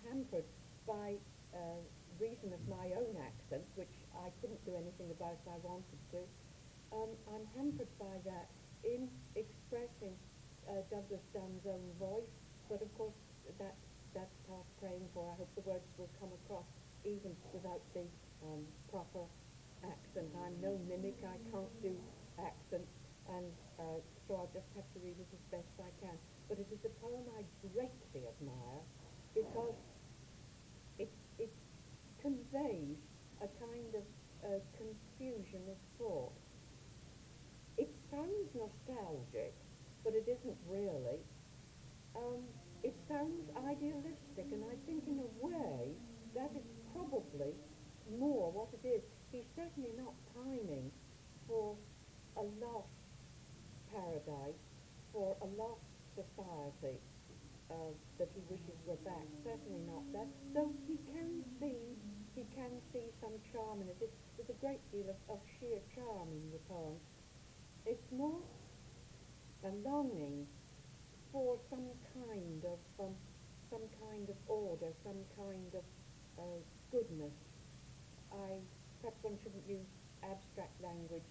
hampered 0.08 0.48
by 0.86 1.14
uh, 1.52 1.80
reason 2.18 2.50
of 2.56 2.62
my 2.64 2.90
own 2.96 3.12
accent, 3.20 3.64
which 3.76 3.92
I 4.16 4.32
couldn't 4.40 4.62
do 4.64 4.74
anything 4.74 5.12
about 5.12 5.36
I 5.46 5.60
wanted 5.60 6.00
to. 6.16 6.20
Um, 6.90 7.12
I'm 7.28 7.44
hampered 7.52 7.92
by 8.00 8.16
that 8.24 8.48
in 8.82 9.08
expressing 9.36 10.16
uh, 10.64 10.80
Douglas 10.88 11.22
Dunn's 11.36 11.64
own 11.68 11.84
voice, 12.00 12.32
but 12.72 12.80
of 12.80 12.90
course 12.96 13.16
that 13.60 13.76
that's 14.16 14.36
past 14.48 14.68
praying 14.80 15.04
for. 15.12 15.28
I 15.28 15.36
hope 15.36 15.52
the 15.54 15.66
words 15.68 15.84
will 16.00 16.10
come 16.16 16.32
across 16.44 16.64
even 17.04 17.36
without 17.52 17.84
the 17.92 18.08
um, 18.48 18.64
proper 18.90 19.28
accent. 19.84 20.32
I'm 20.40 20.56
no 20.64 20.80
mimic. 20.88 21.20
I 21.22 21.36
can't 21.52 21.74
do 21.84 21.92
accents, 22.40 22.90
and 23.28 23.52
uh, 23.78 24.00
so 24.26 24.40
I'll 24.40 24.52
just 24.56 24.68
have 24.74 24.88
to 24.96 24.98
read 25.04 25.20
it 25.20 25.28
as 25.28 25.44
best 25.52 25.72
I 25.78 25.92
can. 26.00 26.16
But 26.48 26.58
it 26.58 26.68
is 26.72 26.84
a 26.84 26.92
poem 27.00 27.24
I 27.36 27.44
greatly 27.72 28.24
admire 28.26 28.82
because 29.34 29.76
it 30.98 31.10
it 31.38 31.52
conveys 32.20 32.98
a 33.40 33.48
kind 33.60 33.92
of 33.94 34.04
uh, 34.44 34.58
confusion 34.76 35.62
of 35.68 35.76
thought. 35.98 36.32
It 37.76 37.90
sounds 38.10 38.48
nostalgic, 38.54 39.54
but 40.04 40.14
it 40.14 40.26
isn't 40.26 40.56
really. 40.68 41.20
Um, 42.16 42.42
it 42.82 42.94
sounds 43.08 43.46
idealistic, 43.68 44.48
and 44.50 44.64
I 44.64 44.74
think 44.86 45.04
in 45.06 45.18
a 45.20 45.30
way 45.44 45.94
that 46.34 46.50
is 46.56 46.66
probably 46.92 47.54
more 48.18 48.50
what 48.50 48.68
it 48.72 48.86
is. 48.86 49.02
He's 49.30 49.46
certainly 49.54 49.90
not 49.98 50.14
pining 50.34 50.90
for 51.46 51.76
a 52.36 52.42
lost 52.64 52.88
paradise, 53.92 54.62
for 55.12 55.36
a 55.42 55.48
lost 55.60 55.87
society 56.18 56.98
uh, 57.70 57.92
that 58.18 58.28
he 58.34 58.42
wishes 58.50 58.74
were 58.86 58.98
back. 59.06 59.26
Certainly 59.44 59.82
not 59.86 60.02
that. 60.12 60.26
Though 60.54 60.72
he 60.90 60.98
can 61.14 61.44
see, 61.60 61.94
he 62.34 62.42
can 62.54 62.82
see 62.92 63.06
some 63.22 63.38
charm 63.52 63.82
in 63.82 63.88
it. 63.88 63.98
It's, 64.02 64.18
there's 64.36 64.50
a 64.50 64.58
great 64.58 64.82
deal 64.90 65.06
of, 65.06 65.18
of 65.30 65.38
sheer 65.58 65.78
charm 65.94 66.28
in 66.34 66.50
the 66.50 66.62
poem. 66.66 66.96
It's 67.86 68.08
more 68.10 68.40
a 69.64 69.70
longing 69.86 70.46
for 71.32 71.58
some 71.70 71.90
kind 72.14 72.62
of 72.64 72.80
um, 72.98 73.14
some 73.70 73.84
kind 74.00 74.28
of 74.28 74.36
order, 74.48 74.88
some 75.04 75.20
kind 75.36 75.72
of 75.76 75.84
uh, 76.38 76.60
goodness. 76.90 77.36
I 78.32 78.60
perhaps 79.00 79.20
one 79.22 79.36
shouldn't 79.42 79.66
use 79.68 79.84
abstract 80.24 80.72
language 80.82 81.28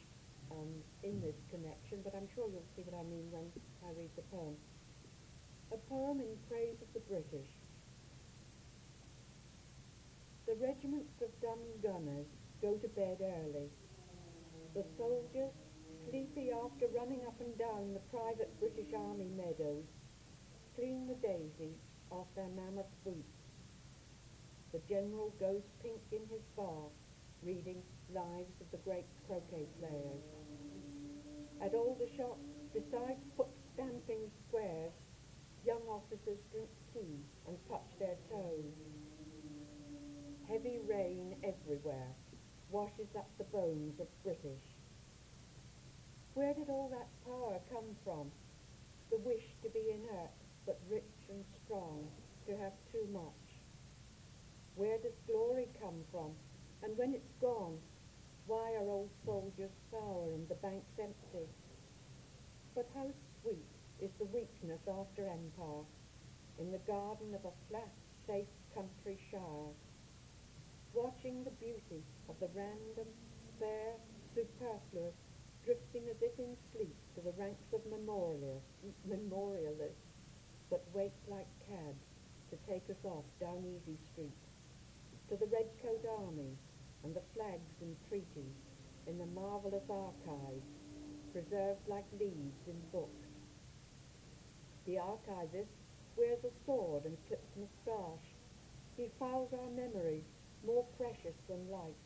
um, 0.52 0.70
in 1.04 1.20
this 1.22 1.36
connection, 1.50 2.00
but 2.04 2.14
I'm 2.16 2.28
sure 2.36 2.46
you'll 2.48 2.70
see 2.76 2.86
what 2.86 2.96
I 2.96 3.04
mean 3.10 3.26
when 3.34 3.50
I 3.84 3.92
read 3.98 4.14
the 4.16 4.26
poem. 4.30 4.56
A 5.72 5.78
poem 5.90 6.22
in 6.22 6.38
praise 6.48 6.80
of 6.82 6.88
the 6.94 7.04
British. 7.12 7.52
The 10.48 10.56
regiments 10.56 11.22
of 11.22 11.42
dumb 11.42 11.60
gunners 11.84 12.28
go 12.62 12.76
to 12.76 12.88
bed 12.88 13.18
early. 13.20 13.68
The 14.74 14.86
soldiers, 14.98 15.52
sleepy 16.08 16.52
after 16.52 16.88
running 16.96 17.26
up 17.28 17.36
and 17.42 17.58
down 17.58 17.94
the 17.94 18.18
private 18.18 18.58
British 18.60 18.94
Army 18.96 19.30
meadows, 19.36 19.84
clean 20.76 21.06
the 21.08 21.16
daisies 21.16 21.84
off 22.12 22.28
their 22.36 22.50
mammoth 22.56 22.94
boots. 23.04 23.44
The 24.72 24.80
general 24.88 25.34
goes 25.38 25.64
pink 25.84 26.00
in 26.14 26.24
his 26.32 26.48
bath, 26.56 26.96
reading 27.44 27.84
Lives 28.14 28.56
of 28.62 28.72
the 28.72 28.78
Great 28.88 29.06
Croquet 29.28 29.68
Players. 29.80 30.24
At 31.62 31.74
all 31.74 31.98
the 32.00 32.08
shops, 32.16 32.48
beside 32.74 33.18
foot-stamping 33.36 34.32
squares, 34.48 34.94
young 35.68 35.84
officers 35.92 36.40
drink 36.54 36.70
tea 36.94 37.20
and 37.46 37.58
touch 37.68 37.92
their 38.00 38.16
toes. 38.32 38.72
Heavy 40.48 40.80
rain 40.88 41.36
everywhere 41.44 42.16
washes 42.72 43.12
up 43.18 43.28
the 43.38 43.44
bones 43.52 44.00
of 44.00 44.08
British. 44.24 44.64
Where 46.36 46.54
did 46.54 46.70
all 46.70 46.88
that 46.96 47.12
power 47.26 47.60
come 47.70 47.98
from? 48.06 48.32
The 49.12 49.18
wish 49.18 49.44
to 49.62 49.70
be 49.70 49.92
inert, 49.92 50.32
but 50.66 50.80
rich 50.90 51.28
and 51.30 51.44
strong, 51.66 52.08
to 52.48 52.56
have 52.56 52.74
too 52.94 53.06
much. 53.12 53.44
Where 54.76 54.98
does 55.00 55.20
glory 55.28 55.68
come 55.82 56.00
from? 56.12 56.32
And 56.82 56.98
when 56.98 57.14
it's 57.14 57.34
gone, 57.42 57.76
why 58.46 58.72
are 58.76 58.88
old 58.88 59.10
soldiers 59.26 59.72
sour 59.92 60.32
and 60.34 60.48
the 60.48 60.56
banks 60.56 60.96
empty? 60.98 61.50
But 62.74 62.88
how 62.96 63.08
sweet 63.42 63.77
is 64.02 64.12
the 64.20 64.30
weakness 64.30 64.82
after 64.88 65.26
empire, 65.26 65.86
in 66.60 66.72
the 66.72 66.84
garden 66.86 67.34
of 67.34 67.46
a 67.46 67.58
flat, 67.70 67.90
safe 68.26 68.50
country 68.74 69.18
shire, 69.32 69.74
watching 70.94 71.44
the 71.44 71.58
beauty 71.58 72.02
of 72.30 72.36
the 72.40 72.50
random, 72.54 73.10
fair, 73.60 73.98
superfluous, 74.36 75.18
drifting 75.66 76.06
as 76.10 76.22
if 76.22 76.38
in 76.38 76.54
sleep 76.74 76.96
to 77.16 77.22
the 77.22 77.34
ranks 77.38 77.74
of 77.74 77.82
memorialists, 77.90 78.70
memorialists 79.06 80.08
that 80.70 80.84
wait 80.94 81.16
like 81.28 81.50
cabs 81.66 82.06
to 82.50 82.56
take 82.70 82.86
us 82.90 83.02
off 83.04 83.26
down 83.40 83.64
Easy 83.66 83.98
Street, 84.14 84.42
to 85.30 85.36
the 85.36 85.50
Redcoat 85.52 86.06
Army 86.22 86.56
and 87.04 87.16
the 87.16 87.26
flags 87.34 87.76
and 87.82 87.96
treaties 88.08 88.58
in 89.08 89.18
the 89.18 89.26
marvellous 89.34 89.88
archives, 89.90 90.68
preserved 91.32 91.84
like 91.88 92.08
leaves 92.20 92.62
in 92.68 92.80
books. 92.92 93.27
The 94.88 94.98
archivist 95.04 95.76
wears 96.16 96.40
a 96.48 96.54
sword 96.66 97.04
and 97.04 97.18
clips 97.28 97.52
moustache. 97.60 98.32
He 98.96 99.12
files 99.20 99.52
our 99.52 99.70
memories, 99.76 100.24
more 100.66 100.88
precious 100.96 101.36
than 101.52 101.70
light, 101.70 102.00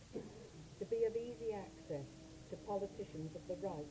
to 0.79 0.85
be 0.89 1.05
of 1.05 1.13
easy 1.15 1.53
access 1.53 2.09
to 2.49 2.57
politicians 2.65 3.37
of 3.37 3.45
the 3.45 3.61
right, 3.61 3.85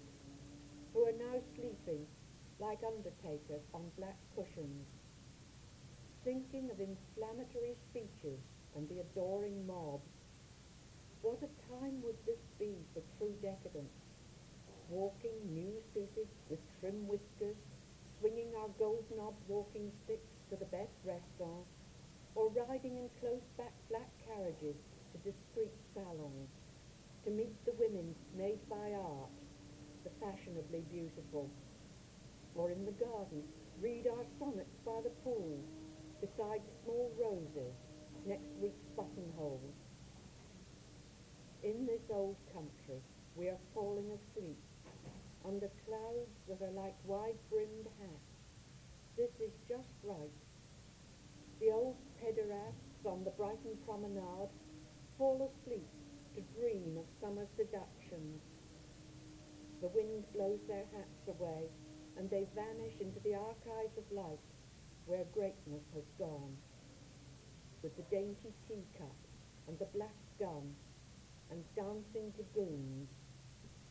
who 0.92 1.06
are 1.06 1.14
now 1.14 1.38
sleeping 1.54 2.02
like 2.58 2.82
undertakers 2.82 3.62
on 3.72 3.94
black 3.96 4.18
cushions, 4.34 4.90
thinking 6.26 6.66
of 6.74 6.82
inflammatory 6.82 7.78
speeches 7.94 8.42
and 8.74 8.90
the 8.90 9.06
adoring 9.06 9.70
mob. 9.70 10.02
What 11.22 11.46
a 11.46 11.70
time 11.70 12.02
would 12.02 12.18
this 12.26 12.42
be 12.58 12.74
for 12.92 13.06
true 13.16 13.38
decadence, 13.38 13.94
walking 14.90 15.38
new-suited 15.54 16.26
with 16.50 16.58
trim 16.80 17.06
whiskers, 17.06 17.69
swinging 18.20 18.52
our 18.60 18.68
gold-knobbed 18.78 19.40
walking 19.48 19.90
sticks 20.04 20.28
to 20.50 20.56
the 20.56 20.68
best 20.68 20.92
restaurants, 21.04 21.72
or 22.36 22.52
riding 22.68 22.96
in 23.00 23.08
close-back 23.18 23.72
black 23.88 24.12
carriages 24.28 24.76
to 25.10 25.16
discreet 25.24 25.72
salons, 25.96 26.52
to 27.24 27.30
meet 27.30 27.56
the 27.64 27.72
women 27.80 28.14
made 28.36 28.60
by 28.68 28.92
art, 28.92 29.32
the 30.04 30.12
fashionably 30.20 30.84
beautiful, 30.92 31.48
or 32.54 32.70
in 32.70 32.84
the 32.84 32.92
garden, 32.92 33.42
read 33.80 34.06
our 34.06 34.24
sonnets 34.38 34.76
by 34.84 35.00
the 35.02 35.12
pool, 35.24 35.58
beside 36.20 36.60
small 36.84 37.10
roses, 37.16 37.72
next 38.26 38.52
week's 38.60 38.88
buttonholes. 38.96 39.74
In 41.62 41.86
this 41.86 42.04
old 42.10 42.36
country, 42.52 43.00
we 43.34 43.48
are 43.48 43.60
falling 43.74 44.12
asleep, 44.12 44.60
under 45.46 45.68
clouds 45.86 46.36
that 46.48 46.62
are 46.64 46.72
like 46.72 46.96
wide-brimmed 47.04 47.88
hats. 47.98 48.30
This 49.16 49.32
is 49.40 49.52
just 49.68 49.94
right. 50.02 50.40
The 51.60 51.72
old 51.72 51.96
pederasts 52.22 53.04
on 53.04 53.24
the 53.24 53.30
Brighton 53.36 53.76
promenade 53.84 54.52
fall 55.18 55.50
asleep 55.50 55.88
to 56.34 56.40
dream 56.56 56.96
of 56.96 57.04
summer 57.20 57.46
seductions. 57.56 58.40
The 59.82 59.88
wind 59.88 60.24
blows 60.34 60.60
their 60.68 60.84
hats 60.92 61.28
away, 61.28 61.68
and 62.16 62.30
they 62.30 62.46
vanish 62.54 63.00
into 63.00 63.20
the 63.20 63.34
archives 63.34 63.96
of 63.96 64.04
life 64.12 64.44
where 65.06 65.24
greatness 65.32 65.84
has 65.94 66.04
gone, 66.18 66.56
with 67.82 67.96
the 67.96 68.04
dainty 68.10 68.52
teacup 68.68 69.16
and 69.68 69.78
the 69.78 69.88
black 69.96 70.16
gun 70.38 70.74
and 71.50 71.64
dancing 71.74 72.32
dragoons 72.36 73.08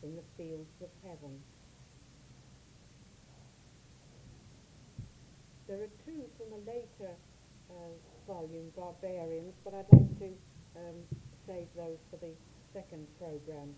in 0.04 0.16
the 0.16 0.24
fields 0.38 0.70
of 0.82 0.90
heaven. 1.04 1.42
There 5.68 5.78
are 5.84 5.94
two 6.06 6.26
from 6.38 6.54
a 6.54 6.62
later 6.66 7.14
uh, 7.70 7.94
volume, 8.28 8.72
Barbarians, 8.76 9.54
but 9.64 9.74
I'd 9.74 9.86
like 9.92 10.20
to 10.20 10.30
um, 10.76 10.98
save 11.46 11.68
those 11.76 12.00
for 12.10 12.18
the 12.18 12.34
second 12.74 13.06
program. 13.20 13.76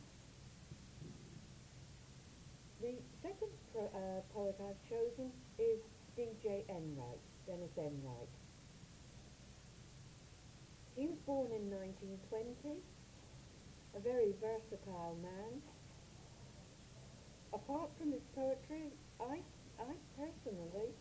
The 2.82 2.96
second 3.22 3.52
pro- 3.74 3.92
uh, 3.94 4.22
poet 4.34 4.56
I've 4.60 4.90
chosen 4.90 5.32
is 5.60 5.80
D.J. 6.16 6.64
Enright, 6.70 7.22
Dennis 7.46 7.76
Enright. 7.78 8.32
He 10.96 11.08
was 11.08 11.18
born 11.26 11.48
in 11.52 11.70
1920, 11.70 12.80
a 13.96 14.00
very 14.00 14.34
versatile 14.40 15.18
man. 15.22 15.62
Apart 17.54 17.90
from 18.00 18.12
his 18.12 18.24
poetry, 18.34 18.88
I, 19.20 19.40
I 19.80 19.92
personally 20.16 20.96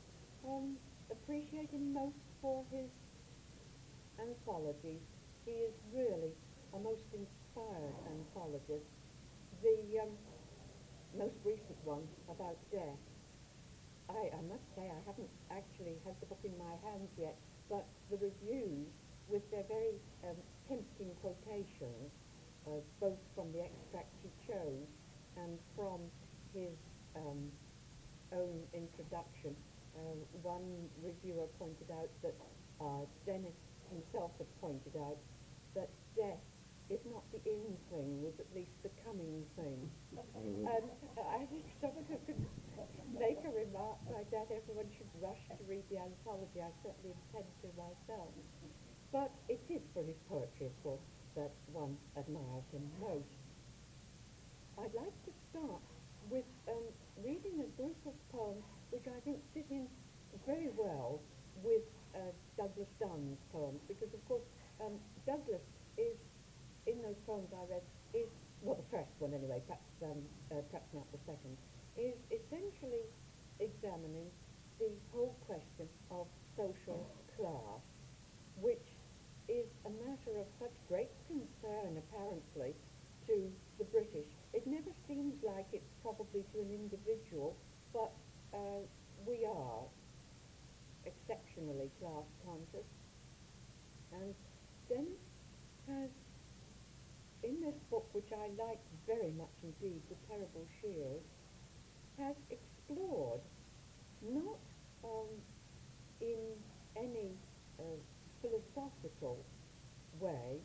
um, 0.44 0.76
appreciate 1.10 1.70
him 1.70 1.92
most 1.94 2.18
for 2.42 2.64
his 2.72 2.90
anthologies, 4.18 5.00
he 5.44 5.52
is 5.64 5.74
really 5.94 6.34
a 6.74 6.78
most 6.78 7.06
inspired 7.14 7.96
anthologist. 8.10 8.90
The 9.62 10.02
um, 10.02 10.12
most 11.16 11.38
recent 11.44 11.78
one 11.84 12.04
about 12.28 12.56
death. 12.70 13.02
I, 14.08 14.30
I 14.34 14.42
must 14.50 14.66
say 14.74 14.90
I 14.90 15.00
haven't 15.06 15.30
actually 15.50 15.96
had 16.04 16.18
the 16.20 16.26
book 16.26 16.42
in 16.42 16.54
my 16.58 16.74
hands 16.82 17.10
yet, 17.18 17.36
but 17.70 17.86
the 18.10 18.18
reviews, 18.18 18.90
with 19.30 19.46
their 19.50 19.66
very 19.70 19.94
um, 20.26 20.38
tempting 20.66 21.14
quotations, 21.22 22.10
uh, 22.66 22.82
both 22.98 23.18
from 23.34 23.52
the 23.54 23.62
extracts 23.62 24.18
he 24.22 24.30
chose 24.46 24.90
and 25.38 25.58
from 25.78 26.10
his 26.54 26.74
um, 27.16 27.50
own 28.32 28.60
introduction. 28.74 29.54
Uh, 29.96 30.16
one 30.42 30.88
reviewer 31.02 31.46
pointed 31.58 31.90
out 31.90 32.10
that 32.22 32.34
uh, 32.80 33.04
Dennis 33.26 33.56
himself 33.90 34.30
had 34.38 34.46
pointed 34.60 34.94
out 34.96 35.18
that 35.74 35.90
death 36.16 36.38
if 36.90 36.98
not 37.06 37.22
the 37.30 37.38
in 37.46 37.78
thing, 37.86 38.18
was 38.18 38.34
at 38.42 38.50
least 38.50 38.74
the 38.82 38.90
coming 39.06 39.46
thing. 39.54 39.78
and 40.10 40.84
I 41.38 41.46
think 41.46 41.62
someone 41.78 42.02
who 42.10 42.18
could 42.26 42.42
make 43.14 43.38
a 43.46 43.52
remark 43.54 44.02
like 44.10 44.26
that, 44.34 44.50
everyone 44.50 44.90
should 44.98 45.06
rush 45.22 45.38
to 45.54 45.62
read 45.70 45.86
the 45.86 46.02
anthology. 46.02 46.58
I 46.58 46.74
certainly 46.82 47.14
intend 47.14 47.46
to 47.62 47.70
myself. 47.78 48.34
But 49.14 49.30
it 49.46 49.62
is 49.70 49.82
for 49.94 50.02
his 50.02 50.18
poetry, 50.26 50.66
of 50.66 50.76
course, 50.82 51.06
that 51.38 51.54
one 51.70 51.94
admires 52.18 52.66
him 52.74 52.82
most. 52.98 53.38
I'd 54.74 54.94
like 54.98 55.14
to 55.30 55.32
start 55.50 55.82
with 56.30 56.46
um, 56.70 56.86
reading 57.26 57.58
a 57.60 57.68
group 57.74 57.98
of 58.06 58.14
poems 58.30 58.62
which 58.94 59.04
I 59.06 59.18
think 59.26 59.42
fit 59.52 59.66
in 59.70 59.86
very 60.46 60.70
well 60.78 61.20
with 61.62 61.82
uh, 62.14 62.30
Douglas 62.56 62.88
Dunn's 62.98 63.38
poems, 63.52 63.82
because 63.90 64.08
of 64.14 64.22
course 64.26 64.46
um, 64.80 64.94
Douglas 65.26 65.62
is 65.98 66.14
in 66.86 67.02
those 67.02 67.18
poems 67.26 67.50
I 67.52 67.66
read 67.68 67.84
is, 68.14 68.30
well, 68.62 68.78
the 68.78 68.88
first 68.90 69.12
one 69.18 69.34
anyway, 69.34 69.60
perhaps, 69.66 69.90
um, 70.02 70.22
uh, 70.50 70.62
perhaps 70.70 70.88
not 70.94 71.06
the 71.12 71.20
second, 71.26 71.54
is 71.98 72.16
essentially 72.32 73.04
examining 73.60 74.30
the 74.78 74.90
whole 75.12 75.36
question 75.46 75.86
of 76.10 76.26
social 76.56 77.04
class, 77.36 77.84
which 78.56 78.86
is 79.48 79.66
a 79.84 79.92
matter 80.00 80.38
of 80.40 80.46
such 80.58 80.72
great 80.88 81.10
concern, 81.28 81.98
apparently, 81.98 82.72
to 83.26 83.50
the 83.78 83.84
British. 83.84 84.30
It 84.52 84.66
never 84.66 84.90
seems 85.06 85.34
like 85.42 85.66
it's 85.72 85.92
probably 86.02 86.42
to 86.52 86.60
an 86.60 86.70
individual, 86.70 87.56
but 87.92 88.10
uh, 88.52 88.82
we 89.26 89.46
are 89.46 89.82
exceptionally 91.06 91.90
class 92.00 92.26
conscious. 92.44 92.88
And 94.12 94.34
Dennis 94.88 95.22
has 95.86 96.10
in 97.42 97.60
this 97.62 97.78
book, 97.90 98.06
which 98.12 98.30
I 98.32 98.50
like 98.60 98.80
very 99.06 99.32
much 99.38 99.54
indeed, 99.62 100.02
The 100.08 100.16
Terrible 100.28 100.66
Shears, 100.80 101.24
has 102.18 102.36
explored, 102.50 103.40
not 104.20 104.58
um, 105.04 105.30
in 106.20 106.36
any 106.96 107.32
uh, 107.78 107.82
philosophical 108.42 109.38
way, 110.20 110.60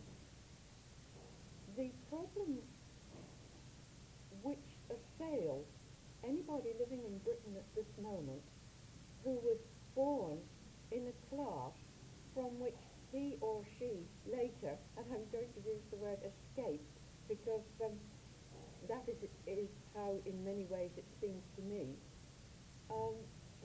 the 1.77 1.91
problems 2.09 2.63
assail 5.15 5.63
anybody 6.23 6.71
living 6.79 7.03
in 7.05 7.17
Britain 7.19 7.53
at 7.55 7.67
this 7.75 7.87
moment 8.01 8.41
who 9.23 9.31
was 9.43 9.57
born 9.95 10.37
in 10.91 11.07
a 11.07 11.35
class 11.35 11.73
from 12.33 12.59
which 12.59 12.77
he 13.11 13.37
or 13.41 13.63
she 13.79 14.03
later, 14.27 14.75
and 14.97 15.05
I'm 15.07 15.25
going 15.31 15.47
to 15.55 15.61
use 15.63 15.81
the 15.89 15.97
word 15.97 16.17
escape 16.19 16.83
because 17.29 17.63
um, 17.83 17.95
that 18.89 19.03
is, 19.07 19.17
is 19.47 19.69
how 19.95 20.15
in 20.25 20.43
many 20.43 20.65
ways 20.69 20.91
it 20.97 21.05
seems 21.21 21.41
to 21.55 21.61
me, 21.63 21.95
um, 22.91 23.15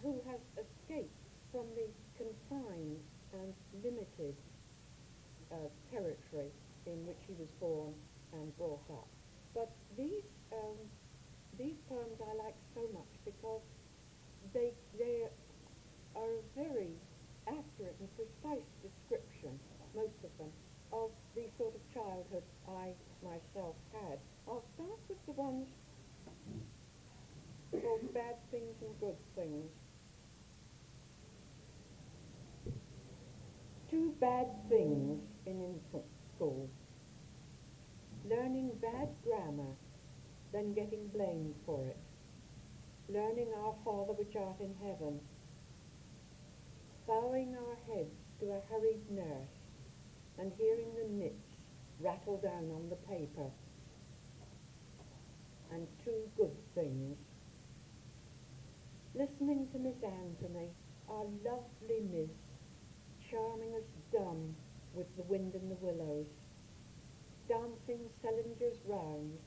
who 0.02 0.22
has 0.30 0.40
escaped 0.56 1.12
from 1.52 1.66
the 1.74 1.88
confined 2.16 3.00
and 3.34 3.52
limited 3.82 4.34
uh, 5.52 5.56
territory 5.90 6.48
in 6.86 7.04
which 7.06 7.20
he 7.26 7.34
was 7.34 7.48
born 7.60 7.92
and 8.32 8.56
brought 8.56 8.86
up. 8.90 9.08
But 9.54 9.68
these, 9.96 10.24
um, 10.52 10.78
these 11.60 11.76
poems 11.90 12.16
I 12.24 12.32
like 12.40 12.56
so 12.74 12.80
much 12.96 13.12
because 13.24 13.60
they, 14.54 14.72
they 14.96 15.28
are 16.16 16.24
a 16.24 16.42
very 16.56 16.96
accurate 17.46 17.96
and 18.00 18.08
precise 18.16 18.64
description, 18.80 19.60
most 19.94 20.16
of 20.24 20.32
them, 20.38 20.48
of 20.92 21.10
the 21.36 21.44
sort 21.58 21.74
of 21.76 21.82
childhood 21.92 22.42
I 22.66 22.96
myself 23.22 23.76
had. 23.92 24.18
I'll 24.48 24.64
start 24.74 24.98
with 25.08 25.20
the 25.26 25.32
ones 25.32 25.66
called 27.70 28.14
Bad 28.14 28.36
Things 28.50 28.74
and 28.80 28.98
Good 28.98 29.20
Things. 29.36 29.68
Two 33.90 34.14
bad 34.18 34.46
things 34.70 35.20
in 35.44 35.60
infant 35.60 36.08
school. 36.34 36.70
Learning 38.24 38.70
bad 38.80 39.08
grammar, 39.24 39.74
then 40.52 40.74
getting 40.74 41.06
blamed 41.08 41.54
for 41.64 41.86
it. 41.86 41.96
Learning 43.08 43.48
Our 43.58 43.74
Father 43.84 44.12
which 44.12 44.36
art 44.36 44.60
in 44.60 44.74
heaven, 44.82 45.20
bowing 47.06 47.56
our 47.56 47.76
heads 47.94 48.14
to 48.40 48.46
a 48.46 48.60
hurried 48.70 49.02
nurse 49.10 49.56
and 50.38 50.52
hearing 50.56 50.88
the 50.94 51.08
nits 51.08 51.56
rattle 52.00 52.40
down 52.42 52.70
on 52.70 52.88
the 52.88 52.96
paper. 52.96 53.50
And 55.72 55.86
two 56.04 56.28
good 56.36 56.56
things. 56.74 57.16
Listening 59.14 59.68
to 59.72 59.78
Miss 59.78 59.96
Anthony, 60.02 60.68
our 61.08 61.24
lovely 61.44 62.02
miss, 62.10 62.30
charming 63.30 63.74
us 63.74 63.88
dumb 64.12 64.54
with 64.94 65.06
the 65.16 65.22
wind 65.24 65.54
in 65.54 65.68
the 65.68 65.76
willows, 65.80 66.26
dancing 67.48 68.08
Sellinger's 68.22 68.78
round 68.86 69.38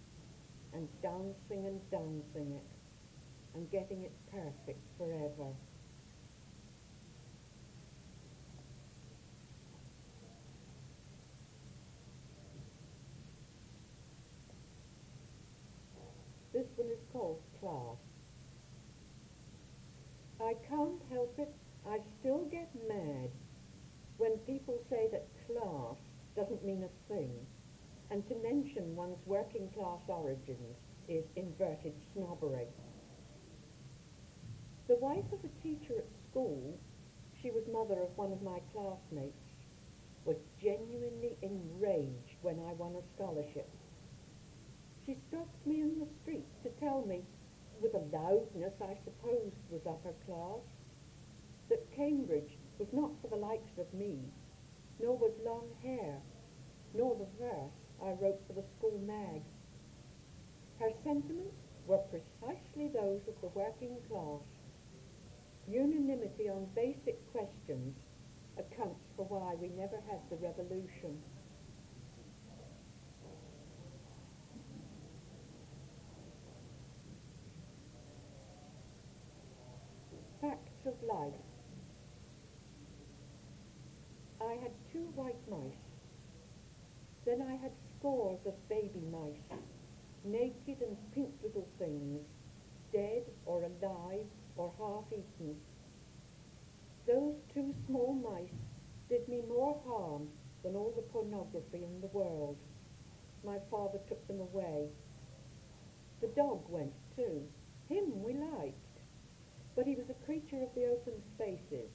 and 0.74 0.88
dancing 1.02 1.68
and 1.68 1.80
dancing 1.92 2.54
it 2.54 2.64
and 3.56 3.70
getting 3.72 4.04
it 4.04 4.12
perfect 4.32 4.80
forever. 4.98 5.52
This 16.54 16.68
one 16.76 16.90
is 16.90 17.00
called 17.12 17.42
class. 17.60 17.98
I 20.40 20.54
can't 20.70 21.02
help 21.12 21.34
it, 21.38 21.50
I 21.88 22.00
still 22.20 22.46
get 22.52 22.70
mad 22.88 23.30
when 24.18 24.38
people 24.40 24.80
say 24.90 25.08
that 25.12 25.28
class 25.48 25.98
doesn't 26.36 26.64
mean 26.64 26.84
a 26.84 27.14
thing, 27.14 27.32
and 28.14 28.28
to 28.30 28.36
mention 28.44 28.96
one's 28.96 29.18
working 29.26 29.68
class 29.74 30.00
origins 30.08 30.78
is 31.10 31.26
inverted 31.36 31.94
snobbery. 32.14 32.68
The 34.88 34.98
wife 34.98 35.26
of 35.34 35.40
a 35.44 35.64
teacher 35.64 35.98
at 35.98 36.06
school, 36.30 36.78
she 37.42 37.50
was 37.50 37.64
mother 37.74 38.04
of 38.04 38.16
one 38.16 38.32
of 38.32 38.44
my 38.44 38.60
classmates, 38.72 39.34
was 40.26 40.38
genuinely 40.62 41.36
enraged 41.42 42.38
when 42.44 42.60
I 42.70 42.74
won 42.74 42.94
a 42.94 43.16
scholarship. 43.16 43.68
She 45.08 45.18
stopped 45.30 45.66
me 45.66 45.82
in 45.82 45.98
the 45.98 46.08
street 46.22 46.46
to 46.62 46.70
tell 46.80 47.04
me, 47.08 47.24
with 47.82 47.96
a 47.96 48.16
loudness 48.16 48.74
I 48.80 48.96
supposed 49.04 49.58
was 49.72 49.82
upper 49.90 50.14
class, 50.28 50.62
that 51.70 51.96
Cambridge 51.96 52.60
was 52.78 52.94
not 52.94 53.10
for 53.24 53.30
the 53.30 53.42
likes 53.42 53.80
of 53.80 53.92
me, 53.92 54.20
nor 55.00 55.18
was 55.18 55.34
long 55.44 55.66
hair, 55.82 56.22
nor 56.94 57.16
the 57.16 57.44
verse 57.44 57.83
I 58.04 58.12
wrote 58.22 58.42
for 58.48 58.54
the 58.54 58.64
school 58.78 59.00
mag. 59.08 59.42
Her 60.80 60.92
sentiments 61.06 61.56
were 61.88 62.04
precisely 62.12 62.90
those 62.90 63.22
of 63.30 63.40
the 63.42 63.48
working 63.56 63.96
class. 64.10 64.44
Unanimity 65.70 66.50
on 66.50 66.68
basic 66.76 67.32
questions 67.32 67.96
accounts 68.58 69.00
for 69.16 69.26
why 69.26 69.56
we 69.56 69.70
never 69.70 69.96
had 70.10 70.20
the 70.30 70.36
revolution. 70.36 71.18
Facts 80.42 80.86
of 80.86 80.94
life. 81.08 81.34
I 84.42 84.54
had 84.62 84.72
two 84.92 85.08
white 85.16 85.40
mice. 85.50 85.72
Then 87.26 87.42
I 87.42 87.56
had 87.56 87.72
scores 88.04 88.40
of 88.46 88.68
baby 88.68 89.00
mice, 89.10 89.60
naked 90.26 90.82
and 90.86 90.98
pink 91.16 91.30
little 91.42 91.68
things, 91.80 92.20
dead 92.92 93.24
or 93.46 93.64
alive 93.64 94.26
or 94.58 94.74
half-eaten. 94.78 95.56
Those 97.08 97.36
two 97.54 97.74
small 97.88 98.14
mice 98.14 98.60
did 99.08 99.26
me 99.30 99.42
more 99.48 99.80
harm 99.88 100.28
than 100.64 100.76
all 100.76 100.92
the 100.94 101.02
pornography 101.14 101.86
in 101.86 102.02
the 102.02 102.08
world. 102.08 102.58
My 103.46 103.58
father 103.72 104.00
took 104.10 104.28
them 104.28 104.42
away. 104.42 104.90
The 106.20 106.28
dog 106.28 106.60
went 106.68 106.94
too. 107.16 107.42
Him 107.88 108.22
we 108.22 108.34
liked. 108.34 108.76
But 109.78 109.88
he 109.88 109.96
was 109.96 110.10
a 110.10 110.26
creature 110.26 110.62
of 110.62 110.76
the 110.76 110.88
open 110.88 111.14
spaces. 111.36 111.90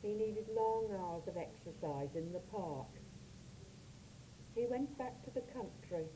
He 0.00 0.14
needed 0.14 0.46
long 0.56 0.88
hours 0.98 1.28
of 1.28 1.36
exercise 1.36 2.08
in 2.14 2.32
the 2.32 2.40
park. 2.50 2.88
He 4.54 4.66
went 4.66 4.96
back 4.98 5.22
to 5.24 5.30
the 5.30 5.40
country. 5.40 6.06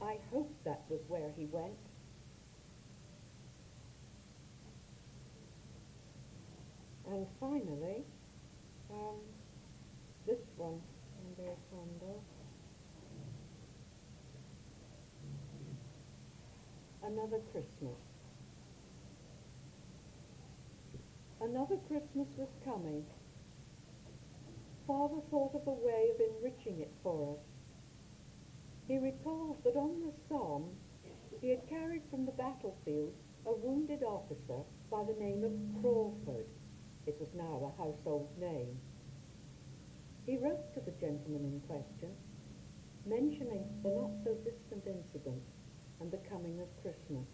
I 0.00 0.18
hope 0.30 0.50
that 0.64 0.82
was 0.88 1.00
where 1.08 1.30
he 1.36 1.46
went. 1.46 1.72
And 7.06 7.26
finally, 7.38 8.04
um, 8.90 9.20
this 10.26 10.38
one 10.56 10.80
of. 11.36 12.22
Another 17.02 17.40
Christmas. 17.52 18.00
Another 21.40 21.76
Christmas 21.86 22.28
was 22.38 22.48
coming. 22.64 23.04
Father 24.86 25.20
thought 25.30 25.54
of 25.54 25.66
a 25.66 25.70
way 25.70 26.10
of 26.14 26.20
enriching 26.20 26.80
it 26.80 26.92
for 27.02 27.36
us. 27.36 27.44
He 28.86 28.98
recalled 28.98 29.64
that 29.64 29.76
on 29.76 30.02
the 30.02 30.12
Somme 30.28 30.76
he 31.40 31.48
had 31.50 31.68
carried 31.68 32.02
from 32.10 32.26
the 32.26 32.32
battlefield 32.32 33.14
a 33.46 33.52
wounded 33.52 34.02
officer 34.02 34.60
by 34.90 35.04
the 35.04 35.18
name 35.18 35.42
of 35.42 35.80
Crawford. 35.80 36.46
It 37.06 37.16
was 37.18 37.28
now 37.34 37.72
a 37.72 37.82
household 37.82 38.28
name. 38.38 38.78
He 40.26 40.36
wrote 40.36 40.72
to 40.74 40.80
the 40.80 40.96
gentleman 41.00 41.44
in 41.44 41.60
question, 41.66 42.10
mentioning 43.06 43.64
the 43.82 43.88
not-so-distant 43.88 44.84
incident 44.86 45.42
and 46.00 46.10
the 46.10 46.20
coming 46.28 46.60
of 46.60 46.82
Christmas. 46.82 47.28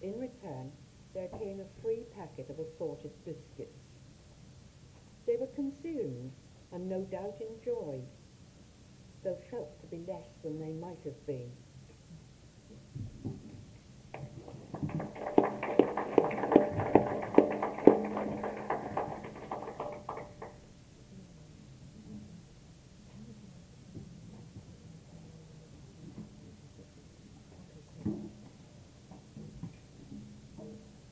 In 0.00 0.18
return, 0.18 0.70
there 1.14 1.28
came 1.38 1.60
a 1.60 1.82
free 1.82 2.02
packet 2.16 2.50
of 2.50 2.58
assorted 2.58 3.12
biscuits. 3.24 3.78
They 5.26 5.36
were 5.36 5.50
consumed 5.54 6.32
and 6.72 6.88
no 6.88 7.02
doubt 7.02 7.36
enjoyed, 7.40 8.06
though 9.22 9.36
felt 9.50 9.80
to 9.80 9.86
be 9.86 10.02
less 10.08 10.26
than 10.42 10.58
they 10.58 10.72
might 10.72 10.98
have 11.04 11.26
been. 11.26 11.50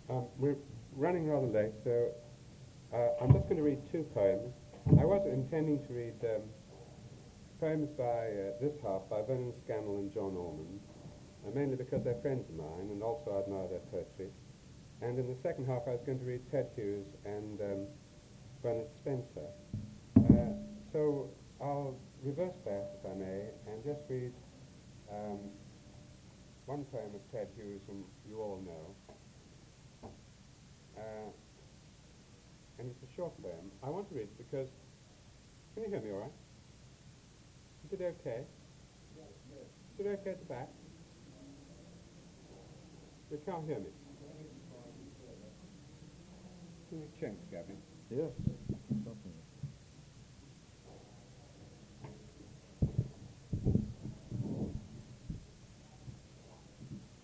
Um, 0.09 0.25
we're 0.39 0.57
running 0.97 1.29
rather 1.29 1.47
late, 1.47 1.71
so 1.85 2.09
uh, 2.93 3.23
I'm 3.23 3.33
just 3.33 3.45
going 3.45 3.59
to 3.59 3.63
read 3.63 3.79
two 3.93 4.05
poems. 4.13 4.53
I 4.89 5.05
was 5.05 5.27
intending 5.27 5.85
to 5.87 5.93
read 5.93 6.15
um, 6.25 6.43
poems 7.61 7.91
by 7.97 8.03
uh, 8.03 8.57
this 8.61 8.73
half 8.83 9.03
by 9.11 9.21
Vernon 9.23 9.53
Scannell 9.65 9.99
and 9.99 10.13
John 10.13 10.35
Ormond, 10.37 10.81
uh, 11.47 11.51
mainly 11.55 11.77
because 11.77 12.03
they're 12.03 12.21
friends 12.23 12.49
of 12.49 12.57
mine 12.57 12.89
and 12.91 13.03
also 13.03 13.37
I 13.37 13.45
admire 13.45 13.69
their 13.69 13.85
poetry. 13.93 14.33
And 15.03 15.19
in 15.19 15.27
the 15.29 15.37
second 15.43 15.67
half, 15.67 15.83
I 15.87 15.91
was 15.91 16.01
going 16.05 16.19
to 16.19 16.25
read 16.25 16.41
Ted 16.51 16.69
Hughes 16.77 17.07
and 17.25 17.61
um, 17.61 17.87
Bernard 18.63 18.89
Spencer. 18.97 19.49
Uh, 20.17 20.53
so 20.93 21.31
I'll 21.61 21.97
reverse 22.25 22.57
that, 22.65 22.99
if 22.99 23.11
I 23.11 23.15
may, 23.15 23.53
and 23.69 23.85
just 23.85 24.01
read 24.09 24.33
um, 25.13 25.39
one 26.67 26.85
poem 26.93 27.15
of 27.15 27.33
Ted 27.33 27.49
Hughes, 27.57 27.81
whom 27.87 28.05
you 28.29 28.41
all 28.41 28.63
know. 28.65 30.11
Uh, 30.97 31.31
and 32.81 32.91
it's 32.91 33.13
a 33.13 33.15
short 33.15 33.31
poem. 33.43 33.71
I 33.85 33.91
want 33.91 34.09
to 34.09 34.15
read 34.15 34.23
it 34.23 34.39
because, 34.39 34.69
can 35.75 35.85
you 35.85 35.91
hear 35.91 36.01
me 36.01 36.11
all 36.13 36.21
right? 36.21 36.33
Is 37.85 38.01
it 38.01 38.03
okay? 38.03 38.41
Is 39.99 40.07
it 40.07 40.09
okay 40.21 40.31
at 40.31 40.39
the 40.39 40.47
back? 40.47 40.69
You 43.31 43.39
can't 43.45 43.67
hear 43.67 43.79
me. 43.79 43.91
Can 46.89 46.99
you 47.01 47.09
change, 47.21 47.39
Gavin? 47.51 47.77
Yes. 48.11 48.31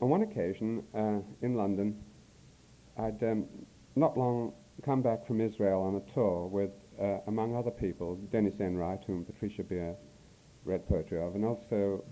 On 0.03 0.11
one 0.11 0.23
occasion 0.23 0.85
uh, 0.95 1.19
in 1.41 1.55
London, 1.57 1.97
I'd 2.99 3.21
um, 3.23 3.47
not 3.97 4.17
long 4.17 4.53
come 4.87 5.03
back 5.03 5.27
from 5.27 5.41
Israel 5.41 5.83
on 5.83 5.97
a 5.97 6.15
tour 6.15 6.47
with, 6.47 6.71
uh, 7.03 7.19
among 7.27 7.57
other 7.57 7.73
people, 7.73 8.15
Dennis 8.31 8.55
Enright, 8.61 9.01
whom 9.05 9.25
Patricia 9.25 9.65
Beer 9.65 9.97
read 10.65 10.89
poetry 10.89 11.21
of, 11.21 11.35
and 11.35 11.45
also 11.45 12.05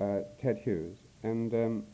uh, 0.00 0.20
Ted 0.40 0.56
Hughes. 0.64 0.96
And 1.22 1.52
um, 1.52 1.84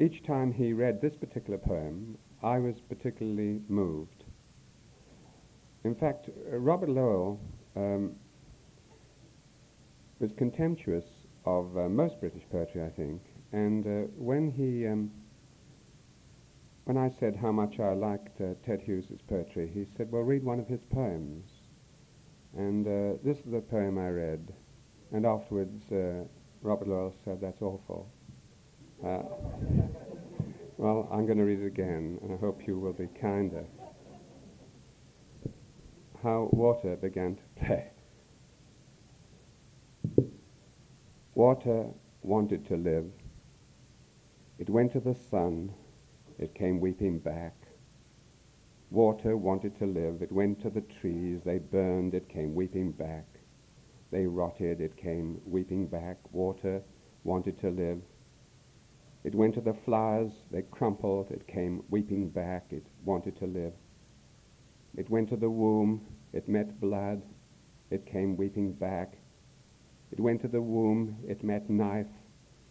each 0.00 0.26
time 0.26 0.52
he 0.52 0.72
read 0.72 1.00
this 1.00 1.14
particular 1.14 1.58
poem, 1.58 2.18
I 2.42 2.58
was 2.58 2.74
particularly 2.88 3.60
moved. 3.68 4.24
In 5.84 5.94
fact, 5.94 6.28
uh, 6.28 6.56
Robert 6.56 6.88
Lowell 6.88 7.40
um, 7.76 8.16
was 10.18 10.32
contemptuous 10.36 11.04
of 11.46 11.76
uh, 11.76 11.88
most 11.88 12.18
British 12.18 12.42
poetry, 12.50 12.82
I 12.82 12.90
think, 12.90 13.22
and 13.52 13.86
uh, 13.86 14.08
when 14.16 14.50
he 14.50 14.88
um, 14.88 15.12
when 16.92 17.02
I 17.02 17.08
said 17.18 17.34
how 17.34 17.50
much 17.50 17.80
I 17.80 17.94
liked 17.94 18.38
uh, 18.38 18.52
Ted 18.66 18.82
Hughes's 18.82 19.22
poetry, 19.26 19.70
he 19.72 19.86
said, 19.96 20.12
well, 20.12 20.20
read 20.20 20.44
one 20.44 20.60
of 20.60 20.68
his 20.68 20.82
poems. 20.92 21.48
And 22.54 22.86
uh, 22.86 23.16
this 23.24 23.38
is 23.38 23.50
the 23.50 23.62
poem 23.62 23.96
I 23.96 24.08
read. 24.08 24.52
And 25.10 25.24
afterwards, 25.24 25.90
uh, 25.90 26.24
Robert 26.60 26.88
Lowell 26.88 27.14
said, 27.24 27.40
that's 27.40 27.62
awful. 27.62 28.12
Uh, 29.02 29.22
well, 30.76 31.08
I'm 31.10 31.24
going 31.24 31.38
to 31.38 31.44
read 31.44 31.60
it 31.60 31.66
again, 31.66 32.18
and 32.20 32.30
I 32.30 32.36
hope 32.36 32.66
you 32.66 32.78
will 32.78 32.92
be 32.92 33.08
kinder. 33.18 33.64
How 36.22 36.50
water 36.52 36.96
began 36.96 37.36
to 37.36 37.64
play. 37.64 37.90
Water 41.34 41.86
wanted 42.20 42.68
to 42.68 42.76
live. 42.76 43.06
It 44.58 44.68
went 44.68 44.92
to 44.92 45.00
the 45.00 45.14
sun 45.30 45.72
it 46.42 46.54
came 46.54 46.80
weeping 46.80 47.18
back. 47.20 47.54
Water 48.90 49.36
wanted 49.36 49.78
to 49.78 49.86
live. 49.86 50.20
It 50.20 50.32
went 50.32 50.60
to 50.62 50.70
the 50.70 50.82
trees. 51.00 51.40
They 51.44 51.58
burned. 51.58 52.14
It 52.14 52.28
came 52.28 52.54
weeping 52.54 52.92
back. 52.92 53.26
They 54.10 54.26
rotted. 54.26 54.80
It 54.80 54.96
came 54.96 55.40
weeping 55.46 55.86
back. 55.86 56.18
Water 56.32 56.82
wanted 57.24 57.58
to 57.60 57.70
live. 57.70 58.02
It 59.24 59.34
went 59.34 59.54
to 59.54 59.60
the 59.60 59.76
flowers. 59.84 60.32
They 60.50 60.62
crumpled. 60.62 61.30
It 61.30 61.46
came 61.46 61.84
weeping 61.90 62.28
back. 62.28 62.66
It 62.70 62.86
wanted 63.04 63.38
to 63.38 63.46
live. 63.46 63.72
It 64.96 65.08
went 65.08 65.30
to 65.30 65.36
the 65.36 65.48
womb. 65.48 66.02
It 66.32 66.48
met 66.48 66.80
blood. 66.80 67.22
It 67.90 68.04
came 68.04 68.36
weeping 68.36 68.72
back. 68.72 69.14
It 70.10 70.20
went 70.20 70.42
to 70.42 70.48
the 70.48 70.60
womb. 70.60 71.16
It 71.26 71.44
met 71.44 71.70
knife. 71.70 72.12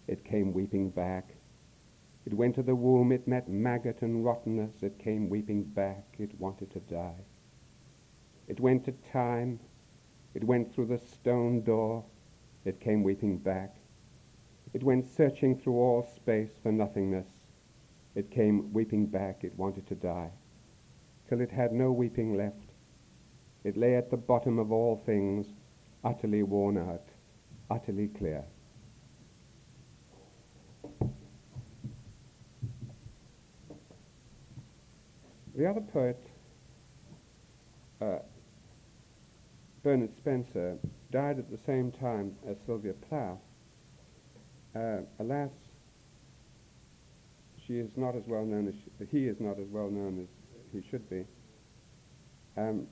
It 0.08 0.26
came 0.26 0.54
weeping 0.54 0.90
back. 0.90 1.30
It 2.26 2.34
went 2.36 2.56
to 2.56 2.64
the 2.64 2.76
womb, 2.76 3.12
it 3.12 3.28
met 3.28 3.50
maggot 3.50 4.02
and 4.02 4.24
rottenness, 4.24 4.84
it 4.84 5.00
came 5.00 5.30
weeping 5.30 5.64
back, 5.64 6.16
it 6.20 6.40
wanted 6.40 6.70
to 6.72 6.80
die. 6.80 7.26
It 8.48 8.60
went 8.60 8.86
to 8.86 8.92
time, 8.92 9.60
it 10.34 10.44
went 10.44 10.72
through 10.72 10.86
the 10.86 11.00
stone 11.00 11.62
door, 11.64 12.06
it 12.64 12.80
came 12.80 13.02
weeping 13.02 13.38
back. 13.38 13.76
It 14.74 14.84
went 14.84 15.08
searching 15.08 15.58
through 15.58 15.80
all 15.80 16.04
space 16.04 16.58
for 16.62 16.72
nothingness, 16.72 17.28
it 18.14 18.30
came 18.30 18.72
weeping 18.72 19.08
back, 19.08 19.44
it 19.44 19.58
wanted 19.58 19.88
to 19.88 19.96
die, 19.96 20.32
till 21.28 21.42
it 21.42 21.52
had 21.52 21.74
no 21.74 21.92
weeping 21.92 22.36
left. 22.38 22.72
It 23.64 23.78
lay 23.78 23.96
at 23.96 24.12
the 24.12 24.18
bottom 24.18 24.60
of 24.60 24.72
all 24.72 24.96
things, 24.96 25.54
utterly 26.04 26.44
worn 26.44 26.78
out, 26.78 27.10
utterly 27.70 28.08
clear. 28.08 28.46
The 35.56 35.70
other 35.70 35.82
poet, 35.82 36.18
uh, 38.02 38.20
Bernard 39.84 40.16
Spencer, 40.18 40.78
died 41.12 41.40
at 41.40 41.52
the 41.52 41.60
same 41.66 41.92
time 41.92 42.36
as 42.48 42.56
Sylvia 42.66 42.94
Plath. 43.10 43.38
Uh, 44.76 45.02
alas, 45.20 45.50
she 47.68 47.74
is 47.74 47.90
not 47.98 48.16
as 48.16 48.24
well 48.28 48.46
known 48.46 48.68
as 48.68 48.74
she, 48.76 49.18
he 49.18 49.28
is 49.28 49.38
not 49.40 49.60
as 49.60 49.68
well 49.70 49.90
known 49.90 50.22
as 50.22 50.28
he 50.72 50.88
should 50.90 51.10
be. 51.10 51.26
Um, 52.56 52.88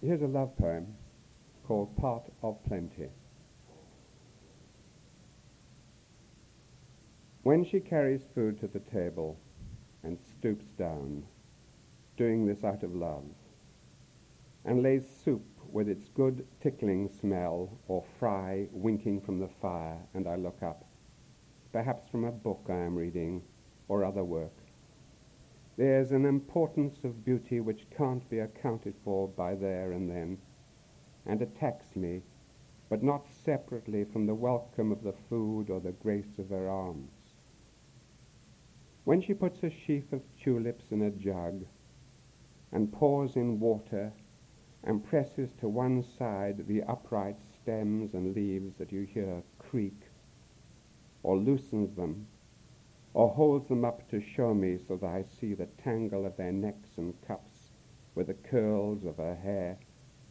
Here's 0.00 0.22
a 0.22 0.26
love 0.26 0.56
poem 0.56 0.86
called 1.66 1.96
Part 1.96 2.22
of 2.42 2.64
Plenty. 2.66 3.08
When 7.42 7.64
she 7.64 7.80
carries 7.80 8.20
food 8.32 8.60
to 8.60 8.68
the 8.68 8.78
table 8.78 9.36
and 10.02 10.18
stoops 10.20 10.66
down, 10.78 11.24
doing 12.16 12.46
this 12.46 12.64
out 12.64 12.82
of 12.82 12.94
love, 12.94 13.24
and 14.64 14.82
lays 14.82 15.08
soup 15.24 15.44
with 15.70 15.88
its 15.88 16.08
good 16.08 16.46
tickling 16.60 17.08
smell, 17.08 17.78
or 17.88 18.04
fry 18.18 18.66
winking 18.72 19.20
from 19.20 19.38
the 19.38 19.48
fire, 19.60 19.98
and 20.14 20.26
I 20.26 20.36
look 20.36 20.62
up, 20.62 20.84
perhaps 21.72 22.08
from 22.08 22.24
a 22.24 22.32
book 22.32 22.66
I 22.68 22.76
am 22.78 22.96
reading, 22.96 23.42
or 23.88 24.04
other 24.04 24.24
work. 24.24 24.56
There's 25.76 26.10
an 26.10 26.24
importance 26.24 27.04
of 27.04 27.24
beauty 27.24 27.60
which 27.60 27.88
can't 27.96 28.28
be 28.28 28.40
accounted 28.40 28.94
for 29.04 29.28
by 29.28 29.54
there 29.54 29.92
and 29.92 30.10
then, 30.10 30.38
and 31.26 31.40
attacks 31.40 31.94
me, 31.94 32.22
but 32.88 33.02
not 33.02 33.28
separately 33.28 34.04
from 34.04 34.26
the 34.26 34.34
welcome 34.34 34.90
of 34.90 35.02
the 35.02 35.14
food 35.28 35.70
or 35.70 35.80
the 35.80 35.92
grace 35.92 36.38
of 36.38 36.48
her 36.48 36.68
arms. 36.68 37.17
When 39.08 39.22
she 39.22 39.32
puts 39.32 39.62
a 39.62 39.70
sheaf 39.70 40.12
of 40.12 40.20
tulips 40.36 40.92
in 40.92 41.00
a 41.00 41.10
jug 41.10 41.64
and 42.70 42.92
pours 42.92 43.36
in 43.36 43.58
water 43.58 44.12
and 44.84 45.02
presses 45.02 45.54
to 45.60 45.66
one 45.66 46.02
side 46.02 46.66
the 46.66 46.82
upright 46.82 47.38
stems 47.40 48.12
and 48.12 48.34
leaves 48.34 48.74
that 48.76 48.92
you 48.92 49.04
hear 49.04 49.42
creak, 49.58 49.98
or 51.22 51.38
loosens 51.38 51.94
them, 51.96 52.26
or 53.14 53.30
holds 53.30 53.66
them 53.68 53.82
up 53.82 54.06
to 54.10 54.20
show 54.20 54.52
me 54.52 54.76
so 54.76 54.98
that 54.98 55.06
I 55.06 55.22
see 55.22 55.54
the 55.54 55.70
tangle 55.82 56.26
of 56.26 56.36
their 56.36 56.52
necks 56.52 56.98
and 56.98 57.18
cups 57.22 57.70
with 58.14 58.26
the 58.26 58.34
curls 58.34 59.06
of 59.06 59.16
her 59.16 59.36
hair 59.36 59.78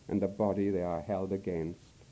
and 0.08 0.22
the 0.22 0.28
body 0.28 0.70
they 0.70 0.84
are 0.84 1.02
held 1.02 1.34
against, 1.34 2.06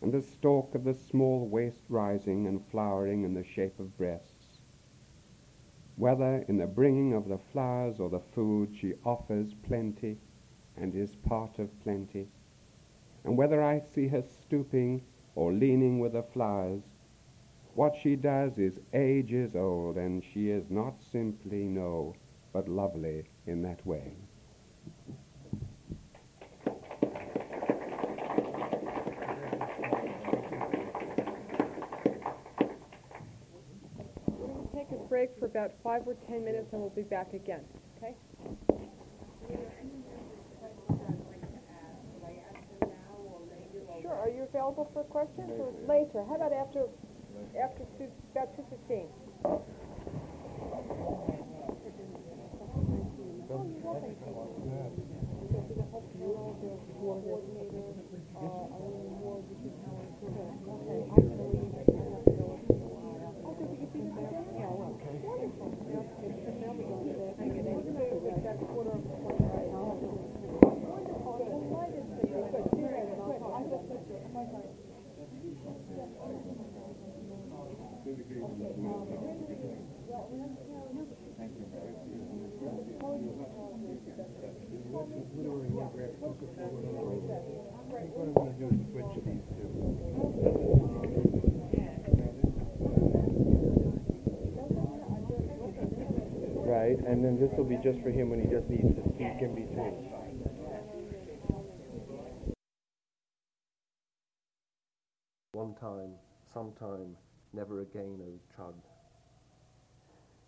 and 0.00 0.12
the 0.12 0.22
stalk 0.22 0.76
of 0.76 0.84
the 0.84 0.94
small 0.94 1.48
waist 1.48 1.82
rising 1.88 2.46
and 2.46 2.64
flowering 2.68 3.24
in 3.24 3.34
the 3.34 3.42
shape 3.42 3.80
of 3.80 3.98
breasts. 3.98 4.29
Whether 5.96 6.44
in 6.48 6.56
the 6.56 6.66
bringing 6.66 7.12
of 7.12 7.28
the 7.28 7.38
flowers 7.52 8.00
or 8.00 8.08
the 8.08 8.20
food 8.34 8.74
she 8.74 8.94
offers 9.04 9.54
plenty, 9.66 10.16
and 10.76 10.94
is 10.94 11.16
part 11.16 11.58
of 11.58 11.68
plenty. 11.82 12.28
And 13.24 13.36
whether 13.36 13.62
I 13.62 13.80
see 13.80 14.08
her 14.08 14.22
stooping 14.22 15.02
or 15.34 15.52
leaning 15.52 15.98
with 15.98 16.14
the 16.14 16.22
flowers, 16.22 16.82
what 17.74 17.94
she 17.94 18.16
does 18.16 18.58
is 18.58 18.80
ages 18.92 19.54
old, 19.54 19.96
and 19.96 20.24
she 20.24 20.50
is 20.50 20.70
not 20.70 20.94
simply 21.12 21.64
no, 21.64 22.14
but 22.52 22.68
lovely 22.68 23.24
in 23.46 23.62
that 23.62 23.84
way. 23.86 24.12
We're 34.26 34.46
going 34.48 34.68
to 34.68 34.76
take 34.76 34.90
a 34.90 34.96
break 35.08 35.38
for 35.38 35.39
about 35.50 35.72
five 35.82 36.02
or 36.06 36.14
ten 36.28 36.44
minutes 36.44 36.68
and 36.72 36.80
we'll 36.80 36.90
be 36.90 37.02
back 37.02 37.32
again, 37.34 37.60
okay? 37.98 38.14
Sure, 44.00 44.14
are 44.14 44.28
you 44.28 44.42
available 44.44 44.88
for 44.94 45.02
questions 45.04 45.50
or 45.58 45.74
later? 45.88 46.24
How 46.28 46.36
about 46.36 46.52
after, 46.52 46.86
after 47.60 47.84
two, 47.98 48.06
about 48.32 48.54
two 48.56 48.64
fifteen? 48.70 49.08
Right, 96.70 96.98
and 97.06 97.24
then 97.24 97.38
this 97.38 97.50
will 97.56 97.64
be 97.64 97.76
just 97.76 98.00
for 98.00 98.10
him 98.10 98.30
when 98.30 98.40
he 98.40 98.46
just 98.46 98.68
needs 98.68 98.94
to 98.94 99.02
speak 99.14 99.42
in 99.42 99.54
between. 99.54 100.10
One 105.52 105.74
time, 105.74 106.12
sometime, 106.52 107.16
never 107.52 107.82
again, 107.82 108.20
O 108.22 108.38
Chud. 108.56 108.74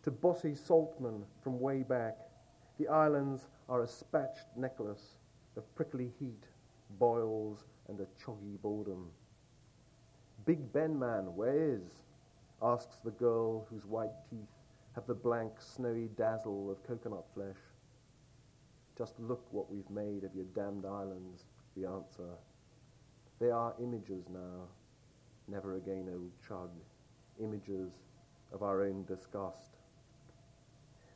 To 0.05 0.11
Bossy 0.11 0.55
Saltman 0.55 1.25
from 1.43 1.61
way 1.61 1.83
back, 1.83 2.19
the 2.79 2.89
islands 2.89 3.43
are 3.69 3.83
a 3.83 3.87
spatched 3.87 4.57
necklace 4.57 5.19
of 5.57 5.75
prickly 5.75 6.11
heat, 6.19 6.45
boils, 6.99 7.65
and 7.89 8.01
a 8.01 8.07
choggy 8.23 8.61
boredom. 8.63 9.09
Big 10.45 10.73
Ben 10.73 10.99
man, 10.99 11.37
where 11.37 11.75
is? 11.75 11.95
asks 12.63 12.97
the 13.05 13.11
girl 13.11 13.67
whose 13.71 13.85
white 13.87 14.13
teeth 14.31 14.49
have 14.95 15.07
the 15.07 15.15
blank, 15.15 15.53
snowy 15.59 16.09
dazzle 16.17 16.71
of 16.71 16.87
coconut 16.87 17.25
flesh. 17.35 17.57
Just 18.97 19.19
look 19.19 19.45
what 19.51 19.71
we've 19.71 19.91
made 19.91 20.23
of 20.25 20.35
your 20.35 20.45
damned 20.55 20.85
islands, 20.85 21.45
the 21.77 21.87
answer. 21.87 22.31
They 23.41 23.51
are 23.51 23.75
images 23.83 24.27
now, 24.33 24.69
never 25.49 25.77
again, 25.77 26.09
old 26.13 26.31
chug, 26.47 26.71
images 27.43 27.91
of 28.53 28.63
our 28.63 28.85
own 28.85 29.05
disgust. 29.05 29.77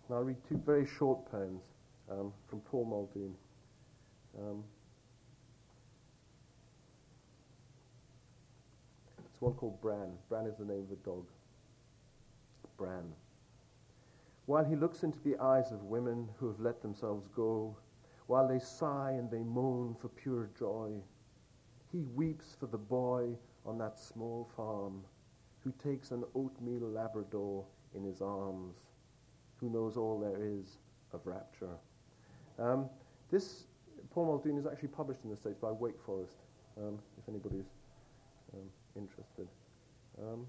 Now 0.08 0.16
I'll 0.16 0.22
read 0.22 0.38
two 0.48 0.60
very 0.64 0.86
short 0.86 1.30
poems 1.30 1.64
um, 2.10 2.32
from 2.48 2.60
Paul 2.60 2.86
Muldoon. 2.86 3.34
Um, 4.38 4.62
it's 9.24 9.40
one 9.40 9.54
called 9.54 9.80
Bran. 9.80 10.10
Bran 10.28 10.46
is 10.46 10.56
the 10.56 10.64
name 10.64 10.82
of 10.82 10.92
a 10.92 11.04
dog. 11.04 11.26
Bran. 12.76 13.12
While 14.46 14.64
he 14.64 14.76
looks 14.76 15.02
into 15.02 15.18
the 15.24 15.38
eyes 15.38 15.72
of 15.72 15.82
women 15.84 16.28
who 16.38 16.48
have 16.48 16.60
let 16.60 16.82
themselves 16.82 17.28
go, 17.34 17.76
while 18.26 18.46
they 18.46 18.58
sigh 18.58 19.12
and 19.12 19.30
they 19.30 19.42
moan 19.42 19.96
for 20.00 20.08
pure 20.08 20.50
joy, 20.58 20.90
he 21.90 22.02
weeps 22.14 22.56
for 22.58 22.66
the 22.66 22.78
boy 22.78 23.30
on 23.64 23.78
that 23.78 23.98
small 23.98 24.48
farm 24.56 25.02
who 25.64 25.72
takes 25.82 26.10
an 26.10 26.22
oatmeal 26.34 26.88
Labrador 26.88 27.64
in 27.94 28.04
his 28.04 28.20
arms, 28.20 28.76
who 29.58 29.70
knows 29.70 29.96
all 29.96 30.20
there 30.20 30.44
is 30.44 30.78
of 31.12 31.20
rapture. 31.24 31.76
Um, 32.58 32.88
this 33.30 33.64
Paul 34.16 34.24
Muldoon 34.24 34.56
is 34.56 34.64
actually 34.64 34.88
published 34.88 35.20
in 35.24 35.30
the 35.30 35.36
States 35.36 35.58
by 35.60 35.70
Wake 35.70 36.00
Forest, 36.06 36.38
um, 36.78 36.98
if 37.18 37.28
anybody's 37.28 37.68
um, 38.54 38.64
interested. 38.96 39.46
Um, 40.18 40.46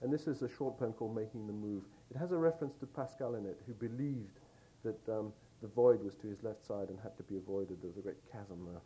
and 0.00 0.10
this 0.10 0.26
is 0.26 0.40
a 0.40 0.48
short 0.48 0.78
poem 0.78 0.94
called 0.94 1.14
Making 1.14 1.46
the 1.46 1.52
Move. 1.52 1.82
It 2.10 2.16
has 2.16 2.32
a 2.32 2.38
reference 2.38 2.78
to 2.78 2.86
Pascal 2.86 3.34
in 3.34 3.44
it, 3.44 3.60
who 3.66 3.74
believed 3.74 4.40
that 4.82 4.98
um, 5.12 5.34
the 5.60 5.68
void 5.68 6.02
was 6.02 6.14
to 6.22 6.26
his 6.26 6.42
left 6.42 6.64
side 6.64 6.88
and 6.88 6.98
had 7.02 7.14
to 7.18 7.22
be 7.24 7.36
avoided. 7.36 7.82
There 7.82 7.90
was 7.90 7.98
a 7.98 8.00
great 8.00 8.24
chasm 8.32 8.64
there. 8.64 8.80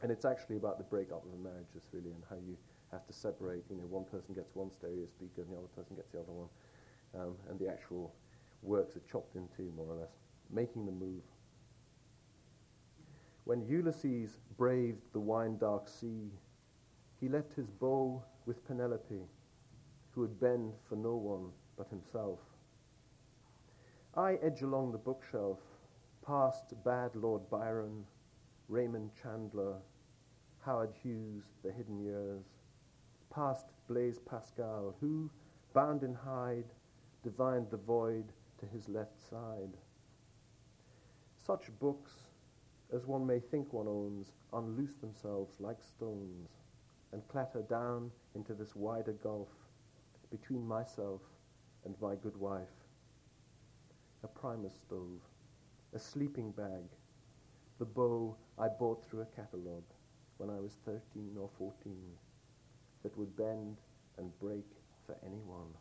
And 0.00 0.10
it's 0.10 0.24
actually 0.24 0.56
about 0.56 0.78
the 0.78 0.84
breakup 0.84 1.26
of 1.26 1.38
a 1.38 1.42
marriage, 1.44 1.68
just 1.74 1.88
really, 1.92 2.08
and 2.08 2.24
how 2.30 2.36
you 2.36 2.56
have 2.90 3.06
to 3.06 3.12
separate. 3.12 3.64
You 3.68 3.76
know, 3.76 3.84
one 3.84 4.06
person 4.06 4.32
gets 4.32 4.48
one 4.54 4.70
stereo 4.72 5.04
speaker 5.04 5.44
and 5.44 5.52
the 5.52 5.58
other 5.58 5.72
person 5.76 5.94
gets 5.94 6.08
the 6.08 6.20
other 6.20 6.32
one. 6.32 6.48
Um, 7.12 7.34
and 7.50 7.60
the 7.60 7.68
actual 7.68 8.14
works 8.62 8.96
are 8.96 9.04
chopped 9.12 9.36
in 9.36 9.46
two, 9.54 9.70
more 9.76 9.84
or 9.84 10.00
less. 10.00 10.19
Making 10.52 10.86
the 10.86 10.92
Move. 10.92 11.22
When 13.44 13.62
Ulysses 13.62 14.38
braved 14.56 15.12
the 15.12 15.20
wine-dark 15.20 15.88
sea, 15.88 16.30
he 17.20 17.28
left 17.28 17.52
his 17.54 17.70
bow 17.70 18.22
with 18.46 18.66
Penelope, 18.66 19.28
who 20.10 20.20
would 20.20 20.40
bend 20.40 20.74
for 20.88 20.96
no 20.96 21.14
one 21.14 21.50
but 21.76 21.88
himself. 21.88 22.40
I 24.14 24.34
edge 24.42 24.62
along 24.62 24.92
the 24.92 24.98
bookshelf, 24.98 25.58
past 26.26 26.74
bad 26.84 27.14
Lord 27.14 27.48
Byron, 27.50 28.04
Raymond 28.68 29.10
Chandler, 29.20 29.76
Howard 30.64 30.92
Hughes, 31.02 31.44
The 31.62 31.72
Hidden 31.72 32.00
Years, 32.00 32.44
past 33.30 33.66
Blaise 33.88 34.18
Pascal, 34.18 34.94
who, 35.00 35.30
bound 35.72 36.02
in 36.02 36.14
hide, 36.14 36.72
divined 37.22 37.68
the 37.70 37.76
void 37.76 38.32
to 38.58 38.66
his 38.66 38.88
left 38.88 39.20
side. 39.20 39.76
Such 41.46 41.70
books 41.80 42.12
as 42.92 43.06
one 43.06 43.26
may 43.26 43.40
think 43.40 43.72
one 43.72 43.88
owns 43.88 44.32
unloose 44.52 44.94
themselves 45.00 45.54
like 45.58 45.82
stones 45.82 46.50
and 47.12 47.26
clatter 47.28 47.62
down 47.62 48.10
into 48.34 48.54
this 48.54 48.76
wider 48.76 49.12
gulf 49.12 49.48
between 50.30 50.66
myself 50.66 51.22
and 51.84 51.94
my 52.00 52.14
good 52.14 52.36
wife. 52.36 52.68
A 54.22 54.28
primus 54.28 54.74
stove, 54.86 55.20
a 55.94 55.98
sleeping 55.98 56.52
bag, 56.52 56.84
the 57.78 57.84
bow 57.86 58.36
I 58.58 58.68
bought 58.68 59.04
through 59.04 59.22
a 59.22 59.36
catalogue 59.36 59.90
when 60.36 60.50
I 60.50 60.60
was 60.60 60.76
13 60.84 61.36
or 61.38 61.48
14 61.58 61.72
that 63.02 63.16
would 63.16 63.34
bend 63.36 63.78
and 64.18 64.38
break 64.38 64.66
for 65.06 65.16
anyone. 65.24 65.74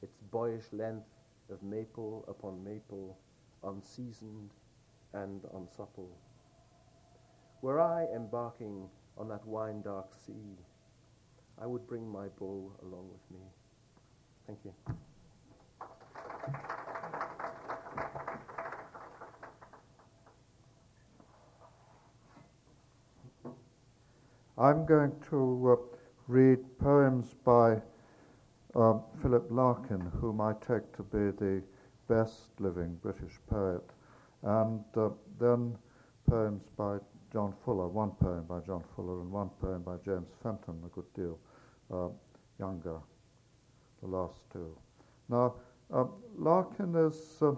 Its 0.00 0.20
boyish 0.30 0.72
length 0.72 1.10
of 1.50 1.62
maple 1.62 2.24
upon 2.28 2.62
maple, 2.62 3.18
unseasoned 3.64 4.50
and 5.22 5.42
unsupple. 5.54 6.10
Were 7.62 7.80
I 7.80 8.06
embarking 8.14 8.88
on 9.16 9.28
that 9.28 9.46
wine-dark 9.46 10.14
sea, 10.14 10.58
I 11.60 11.66
would 11.66 11.86
bring 11.86 12.06
my 12.06 12.26
bow 12.38 12.72
along 12.82 13.08
with 13.10 13.30
me. 13.30 13.46
Thank 14.46 14.58
you. 14.64 14.74
I'm 24.58 24.86
going 24.86 25.12
to 25.30 25.78
uh, 25.78 25.96
read 26.28 26.58
poems 26.78 27.34
by 27.44 27.76
um, 28.74 29.02
Philip 29.20 29.46
Larkin, 29.50 30.00
whom 30.20 30.40
I 30.40 30.52
take 30.54 30.96
to 30.96 31.02
be 31.02 31.30
the 31.36 31.62
best 32.08 32.48
living 32.58 32.98
British 33.02 33.38
poet, 33.48 33.82
and 34.46 34.84
uh, 34.96 35.08
then 35.40 35.76
poems 36.30 36.62
by 36.76 36.98
John 37.32 37.52
Fuller, 37.64 37.88
one 37.88 38.12
poem 38.12 38.44
by 38.48 38.60
John 38.60 38.82
Fuller 38.94 39.20
and 39.20 39.30
one 39.30 39.50
poem 39.60 39.82
by 39.82 39.96
James 40.04 40.28
Fenton, 40.42 40.80
a 40.84 40.88
good 40.88 41.12
deal 41.14 41.38
uh, 41.92 42.08
younger, 42.58 42.98
the 44.00 44.08
last 44.08 44.40
two. 44.52 44.76
Now, 45.28 45.54
um, 45.92 46.12
Larkin 46.38 46.94
is 46.94 47.38
uh, 47.42 47.52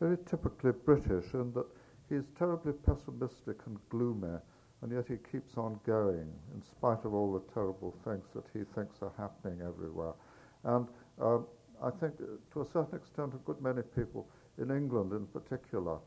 very 0.00 0.18
typically 0.28 0.72
British 0.72 1.34
in 1.34 1.52
that 1.52 1.66
he's 2.08 2.24
terribly 2.36 2.72
pessimistic 2.72 3.58
and 3.66 3.78
gloomy, 3.88 4.38
and 4.82 4.92
yet 4.92 5.06
he 5.08 5.16
keeps 5.30 5.56
on 5.56 5.78
going 5.86 6.32
in 6.54 6.62
spite 6.62 7.04
of 7.04 7.14
all 7.14 7.32
the 7.32 7.52
terrible 7.54 7.94
things 8.04 8.24
that 8.34 8.44
he 8.52 8.64
thinks 8.74 9.02
are 9.02 9.12
happening 9.16 9.60
everywhere. 9.64 10.14
And 10.64 10.88
uh, 11.22 11.38
I 11.82 11.90
think, 11.90 12.14
uh, 12.20 12.26
to 12.54 12.60
a 12.62 12.64
certain 12.64 12.96
extent, 12.96 13.34
a 13.34 13.38
good 13.38 13.60
many 13.62 13.82
people 13.82 14.28
in 14.60 14.70
England 14.70 15.12
in 15.12 15.26
particular, 15.26 15.98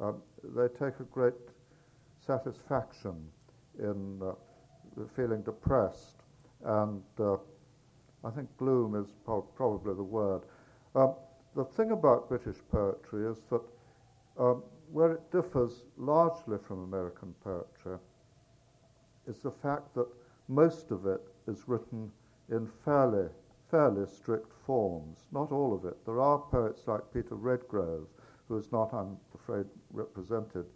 uh, 0.00 0.12
they 0.42 0.68
take 0.68 0.98
a 1.00 1.04
great 1.10 1.34
satisfaction 2.26 3.14
in 3.78 4.20
uh, 4.22 4.32
feeling 5.16 5.42
depressed, 5.42 6.22
and 6.64 7.02
uh, 7.20 7.36
I 8.24 8.30
think 8.30 8.48
gloom 8.56 8.94
is 8.94 9.12
pro- 9.24 9.42
probably 9.42 9.94
the 9.94 10.02
word. 10.02 10.42
Um, 10.94 11.14
the 11.54 11.64
thing 11.64 11.90
about 11.90 12.28
British 12.28 12.56
poetry 12.70 13.26
is 13.30 13.38
that 13.50 13.62
um, 14.38 14.62
where 14.90 15.12
it 15.12 15.30
differs 15.30 15.84
largely 15.96 16.58
from 16.66 16.84
American 16.84 17.34
poetry 17.42 17.98
is 19.26 19.38
the 19.38 19.50
fact 19.50 19.94
that 19.94 20.06
most 20.48 20.90
of 20.90 21.06
it 21.06 21.20
is 21.46 21.68
written 21.68 22.10
in 22.50 22.68
fairly 22.84 23.28
fairly 23.72 24.06
strict 24.06 24.52
forms. 24.66 25.24
Not 25.32 25.50
all 25.50 25.74
of 25.74 25.86
it. 25.86 25.96
There 26.04 26.20
are 26.20 26.38
poets 26.38 26.82
like 26.86 27.00
Peter 27.12 27.34
Redgrove, 27.34 28.06
who 28.46 28.58
is 28.58 28.70
not, 28.70 28.92
I'm 28.92 29.16
afraid, 29.34 29.64
represented 29.90 30.66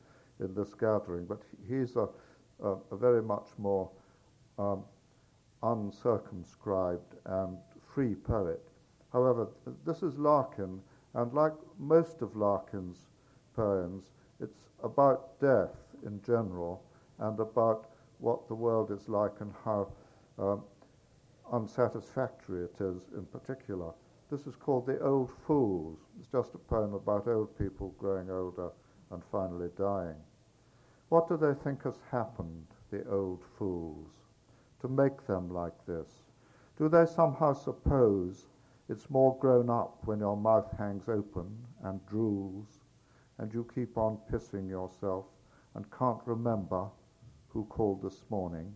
in 0.41 0.55
this 0.55 0.73
gathering, 0.73 1.27
but 1.27 1.43
he's 1.69 1.95
a, 1.97 2.09
a, 2.65 2.77
a 2.91 2.97
very 2.97 3.23
much 3.23 3.49
more 3.59 3.91
um, 4.59 4.83
uncircumscribed 5.63 7.15
and 7.27 7.59
free 7.95 8.15
poet. 8.15 8.67
However, 9.13 9.49
this 9.85 10.03
is 10.03 10.17
Larkin, 10.17 10.81
and 11.15 11.33
like 11.35 11.53
most 11.79 12.23
of 12.23 12.35
Larkin's 12.35 13.09
poems, 13.55 14.05
it's 14.41 14.71
about 14.83 15.39
death 15.39 15.77
in 16.07 16.21
general 16.23 16.83
and 17.19 17.39
about 17.41 17.91
what 18.19 18.49
the 18.49 18.55
world 18.55 18.91
is 18.91 19.07
like 19.07 19.33
and 19.41 19.53
how 19.65 19.89
um, 20.39 20.63
unsatisfactory 21.53 22.65
it 22.65 22.81
is 22.81 23.03
in 23.15 23.25
particular. 23.27 23.93
This 24.31 24.47
is 24.47 24.57
called 24.57 24.87
The 24.87 25.01
Old 25.01 25.31
Fools. 25.47 25.99
It's 26.19 26.29
just 26.31 26.55
a 26.55 26.59
poem 26.59 26.95
about 26.95 27.29
old 27.29 27.57
people 27.59 27.95
growing 27.99 28.31
older 28.31 28.71
and 29.11 29.23
finally 29.31 29.71
dying. 29.79 30.17
What 31.09 31.29
do 31.29 31.37
they 31.37 31.55
think 31.55 31.85
has 31.85 32.01
happened, 32.11 32.67
the 32.91 33.09
old 33.09 33.45
fools, 33.57 34.11
to 34.81 34.89
make 34.89 35.27
them 35.27 35.51
like 35.51 35.87
this? 35.87 36.09
Do 36.77 36.89
they 36.89 37.07
somehow 37.07 37.53
suppose 37.53 38.47
it's 38.89 39.09
more 39.09 39.39
grown 39.39 39.71
up 39.71 39.99
when 40.05 40.21
your 40.21 40.37
mouth 40.37 40.71
hangs 40.77 41.09
open 41.09 41.57
and 41.85 42.05
drools 42.07 42.67
and 43.39 43.53
you 43.55 43.69
keep 43.75 43.97
on 43.97 44.19
pissing 44.31 44.69
yourself 44.69 45.27
and 45.75 45.91
can't 45.91 46.21
remember 46.27 46.89
who 47.49 47.65
called 47.67 48.03
this 48.03 48.25
morning? 48.31 48.73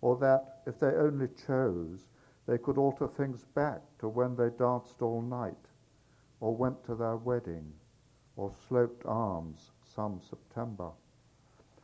Or 0.00 0.16
that, 0.16 0.62
if 0.66 0.78
they 0.78 0.94
only 0.94 1.28
chose, 1.28 2.06
they 2.46 2.58
could 2.58 2.78
alter 2.78 3.08
things 3.08 3.44
back 3.44 3.82
to 3.98 4.08
when 4.08 4.36
they 4.36 4.50
danced 4.50 5.02
all 5.02 5.22
night, 5.22 5.68
or 6.40 6.54
went 6.54 6.84
to 6.84 6.94
their 6.94 7.16
wedding, 7.16 7.72
or 8.36 8.52
sloped 8.68 9.04
arms 9.04 9.72
some 9.82 10.20
September? 10.20 10.90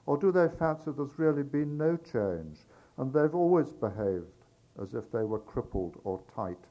Or 0.07 0.17
do 0.17 0.31
they 0.31 0.49
fancy 0.49 0.93
there's 0.93 1.19
really 1.19 1.43
been 1.43 1.77
no 1.77 1.97
change 1.97 2.67
and 2.97 3.13
they've 3.13 3.35
always 3.35 3.73
behaved 3.73 4.45
as 4.81 4.95
if 4.95 5.11
they 5.11 5.25
were 5.25 5.39
crippled 5.39 6.01
or 6.05 6.21
tight, 6.35 6.67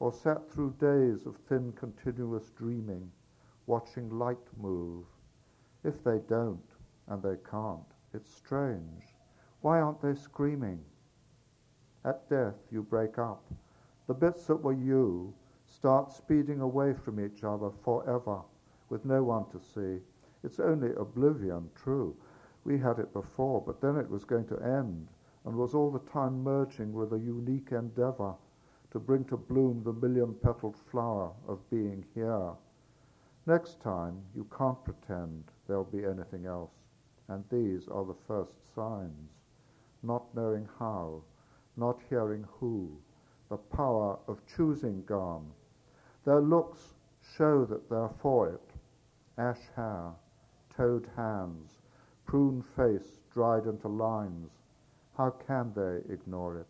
or 0.00 0.12
sat 0.12 0.50
through 0.50 0.74
days 0.80 1.26
of 1.26 1.36
thin 1.36 1.72
continuous 1.72 2.50
dreaming, 2.50 3.10
watching 3.66 4.10
light 4.10 4.48
move? 4.56 5.04
If 5.84 6.02
they 6.02 6.18
don't, 6.28 6.66
and 7.06 7.22
they 7.22 7.36
can't, 7.48 7.86
it's 8.12 8.34
strange. 8.34 9.13
Why 9.64 9.80
aren't 9.80 10.02
they 10.02 10.14
screaming? 10.14 10.84
At 12.04 12.28
death, 12.28 12.56
you 12.70 12.82
break 12.82 13.16
up. 13.16 13.50
The 14.06 14.12
bits 14.12 14.46
that 14.48 14.62
were 14.62 14.74
you 14.74 15.32
start 15.64 16.12
speeding 16.12 16.60
away 16.60 16.92
from 16.92 17.18
each 17.18 17.44
other 17.44 17.70
forever 17.82 18.42
with 18.90 19.06
no 19.06 19.24
one 19.24 19.46
to 19.52 19.58
see. 19.58 20.02
It's 20.42 20.60
only 20.60 20.94
oblivion, 20.96 21.70
true, 21.74 22.14
we 22.64 22.76
had 22.76 22.98
it 22.98 23.14
before, 23.14 23.62
but 23.62 23.80
then 23.80 23.96
it 23.96 24.10
was 24.10 24.26
going 24.26 24.44
to 24.48 24.62
end 24.62 25.08
and 25.46 25.56
was 25.56 25.72
all 25.72 25.90
the 25.90 26.10
time 26.10 26.44
merging 26.44 26.92
with 26.92 27.14
a 27.14 27.18
unique 27.18 27.72
endeavor 27.72 28.34
to 28.90 28.98
bring 28.98 29.24
to 29.24 29.38
bloom 29.38 29.82
the 29.82 29.94
million 29.94 30.34
petaled 30.34 30.76
flower 30.76 31.32
of 31.48 31.70
being 31.70 32.04
here. 32.14 32.50
Next 33.46 33.80
time, 33.80 34.20
you 34.34 34.46
can't 34.54 34.84
pretend 34.84 35.44
there'll 35.66 35.84
be 35.84 36.04
anything 36.04 36.44
else, 36.44 36.74
and 37.28 37.42
these 37.48 37.88
are 37.88 38.04
the 38.04 38.20
first 38.28 38.52
signs. 38.74 39.30
Not 40.04 40.32
knowing 40.34 40.68
how, 40.78 41.22
not 41.76 41.98
hearing 42.08 42.44
who, 42.60 42.96
the 43.48 43.56
power 43.56 44.18
of 44.28 44.46
choosing 44.46 45.02
gone. 45.04 45.50
Their 46.24 46.40
looks 46.40 46.94
show 47.36 47.64
that 47.64 47.88
they're 47.88 48.14
for 48.20 48.50
it. 48.50 48.70
Ash 49.36 49.66
hair, 49.74 50.12
toed 50.76 51.08
hands, 51.16 51.78
prune 52.26 52.62
face 52.76 53.18
dried 53.32 53.64
into 53.66 53.88
lines. 53.88 54.52
How 55.16 55.30
can 55.30 55.72
they 55.74 56.12
ignore 56.12 56.58
it? 56.58 56.66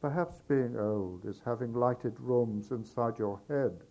Perhaps 0.00 0.40
being 0.48 0.76
old 0.76 1.24
is 1.24 1.40
having 1.44 1.74
lighted 1.74 2.18
rooms 2.18 2.72
inside 2.72 3.18
your 3.18 3.40
head 3.48 3.84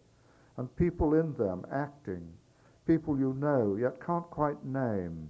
and 0.58 0.76
people 0.76 1.14
in 1.14 1.34
them 1.34 1.66
acting, 1.72 2.28
people 2.86 3.18
you 3.18 3.34
know 3.34 3.76
yet 3.76 4.04
can't 4.06 4.30
quite 4.30 4.64
name. 4.66 5.30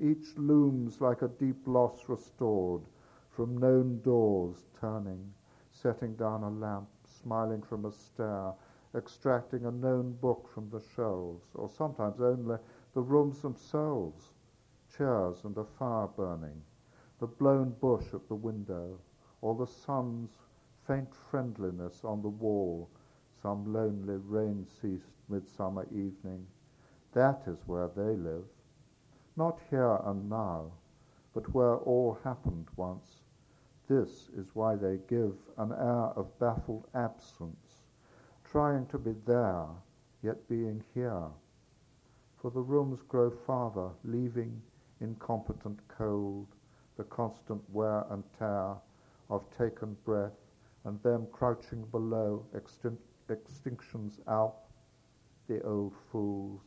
Each 0.00 0.36
looms 0.36 1.00
like 1.00 1.22
a 1.22 1.28
deep 1.28 1.68
loss 1.68 2.08
restored, 2.08 2.82
from 3.30 3.58
known 3.58 4.00
doors 4.02 4.66
turning, 4.80 5.32
setting 5.70 6.16
down 6.16 6.42
a 6.42 6.50
lamp, 6.50 6.88
smiling 7.04 7.62
from 7.62 7.84
a 7.84 7.92
stare, 7.92 8.54
extracting 8.94 9.66
a 9.66 9.70
known 9.70 10.12
book 10.14 10.48
from 10.48 10.68
the 10.70 10.80
shelves, 10.80 11.46
or 11.54 11.68
sometimes 11.68 12.20
only 12.20 12.58
the 12.92 13.02
rooms 13.02 13.40
themselves, 13.40 14.32
chairs 14.88 15.44
and 15.44 15.56
a 15.58 15.64
fire 15.64 16.08
burning, 16.08 16.62
the 17.18 17.26
blown 17.26 17.70
bush 17.80 18.12
at 18.14 18.26
the 18.28 18.34
window, 18.34 18.98
or 19.42 19.54
the 19.54 19.66
sun's 19.66 20.38
faint 20.86 21.14
friendliness 21.14 22.04
on 22.04 22.20
the 22.20 22.28
wall, 22.28 22.88
some 23.40 23.72
lonely 23.72 24.16
rain-ceased 24.16 25.10
midsummer 25.28 25.86
evening. 25.92 26.46
That 27.12 27.42
is 27.46 27.58
where 27.66 27.88
they 27.88 28.16
live. 28.16 28.44
Not 29.36 29.58
here 29.70 30.00
and 30.04 30.28
now, 30.28 30.72
but 31.32 31.52
where 31.54 31.76
all 31.76 32.18
happened 32.24 32.68
once. 32.76 33.22
This 33.88 34.28
is 34.30 34.54
why 34.54 34.76
they 34.76 34.98
give 35.08 35.36
an 35.58 35.72
air 35.72 36.12
of 36.16 36.38
baffled 36.38 36.86
absence, 36.94 37.82
trying 38.44 38.86
to 38.86 38.98
be 38.98 39.12
there, 39.26 39.66
yet 40.22 40.48
being 40.48 40.82
here 40.94 41.28
for 42.44 42.50
the 42.50 42.60
rooms 42.60 43.00
grow 43.08 43.30
farther, 43.30 43.88
leaving 44.04 44.60
incompetent 45.00 45.80
cold, 45.88 46.46
the 46.98 47.04
constant 47.04 47.62
wear 47.70 48.04
and 48.10 48.22
tear 48.38 48.74
of 49.30 49.48
taken 49.56 49.96
breath, 50.04 50.36
and 50.84 51.02
them 51.02 51.26
crouching 51.32 51.82
below 51.86 52.44
extin- 52.54 52.98
extinction's 53.30 54.20
alp, 54.28 54.68
the 55.48 55.62
old 55.62 55.94
fools, 56.12 56.60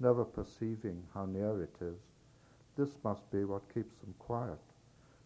never 0.00 0.24
perceiving 0.24 1.02
how 1.14 1.26
near 1.26 1.62
it 1.62 1.76
is. 1.80 2.00
This 2.76 2.96
must 3.04 3.30
be 3.30 3.44
what 3.44 3.72
keeps 3.72 3.94
them 3.96 4.14
quiet. 4.18 4.58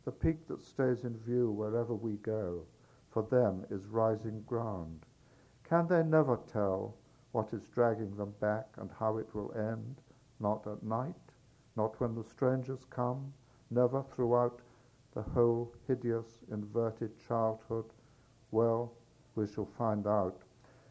The 0.04 0.12
peak 0.12 0.46
that 0.48 0.62
stays 0.62 1.04
in 1.04 1.16
view 1.18 1.50
wherever 1.50 1.94
we 1.94 2.14
go, 2.16 2.66
for 3.10 3.22
them 3.22 3.64
is 3.70 3.86
rising 3.86 4.42
ground. 4.42 5.06
Can 5.62 5.86
they 5.86 6.02
never 6.02 6.38
tell 6.52 6.94
what 7.32 7.52
is 7.52 7.68
dragging 7.68 8.16
them 8.16 8.34
back 8.40 8.66
and 8.76 8.90
how 8.98 9.18
it 9.18 9.34
will 9.34 9.52
end? 9.56 9.96
Not 10.40 10.66
at 10.66 10.82
night, 10.82 11.14
not 11.76 11.98
when 12.00 12.14
the 12.14 12.24
strangers 12.24 12.84
come, 12.90 13.32
never 13.70 14.02
throughout 14.02 14.60
the 15.14 15.22
whole 15.22 15.72
hideous, 15.86 16.26
inverted 16.50 17.12
childhood? 17.26 17.86
Well, 18.50 18.92
we 19.36 19.46
shall 19.46 19.68
find 19.78 20.06
out. 20.06 20.42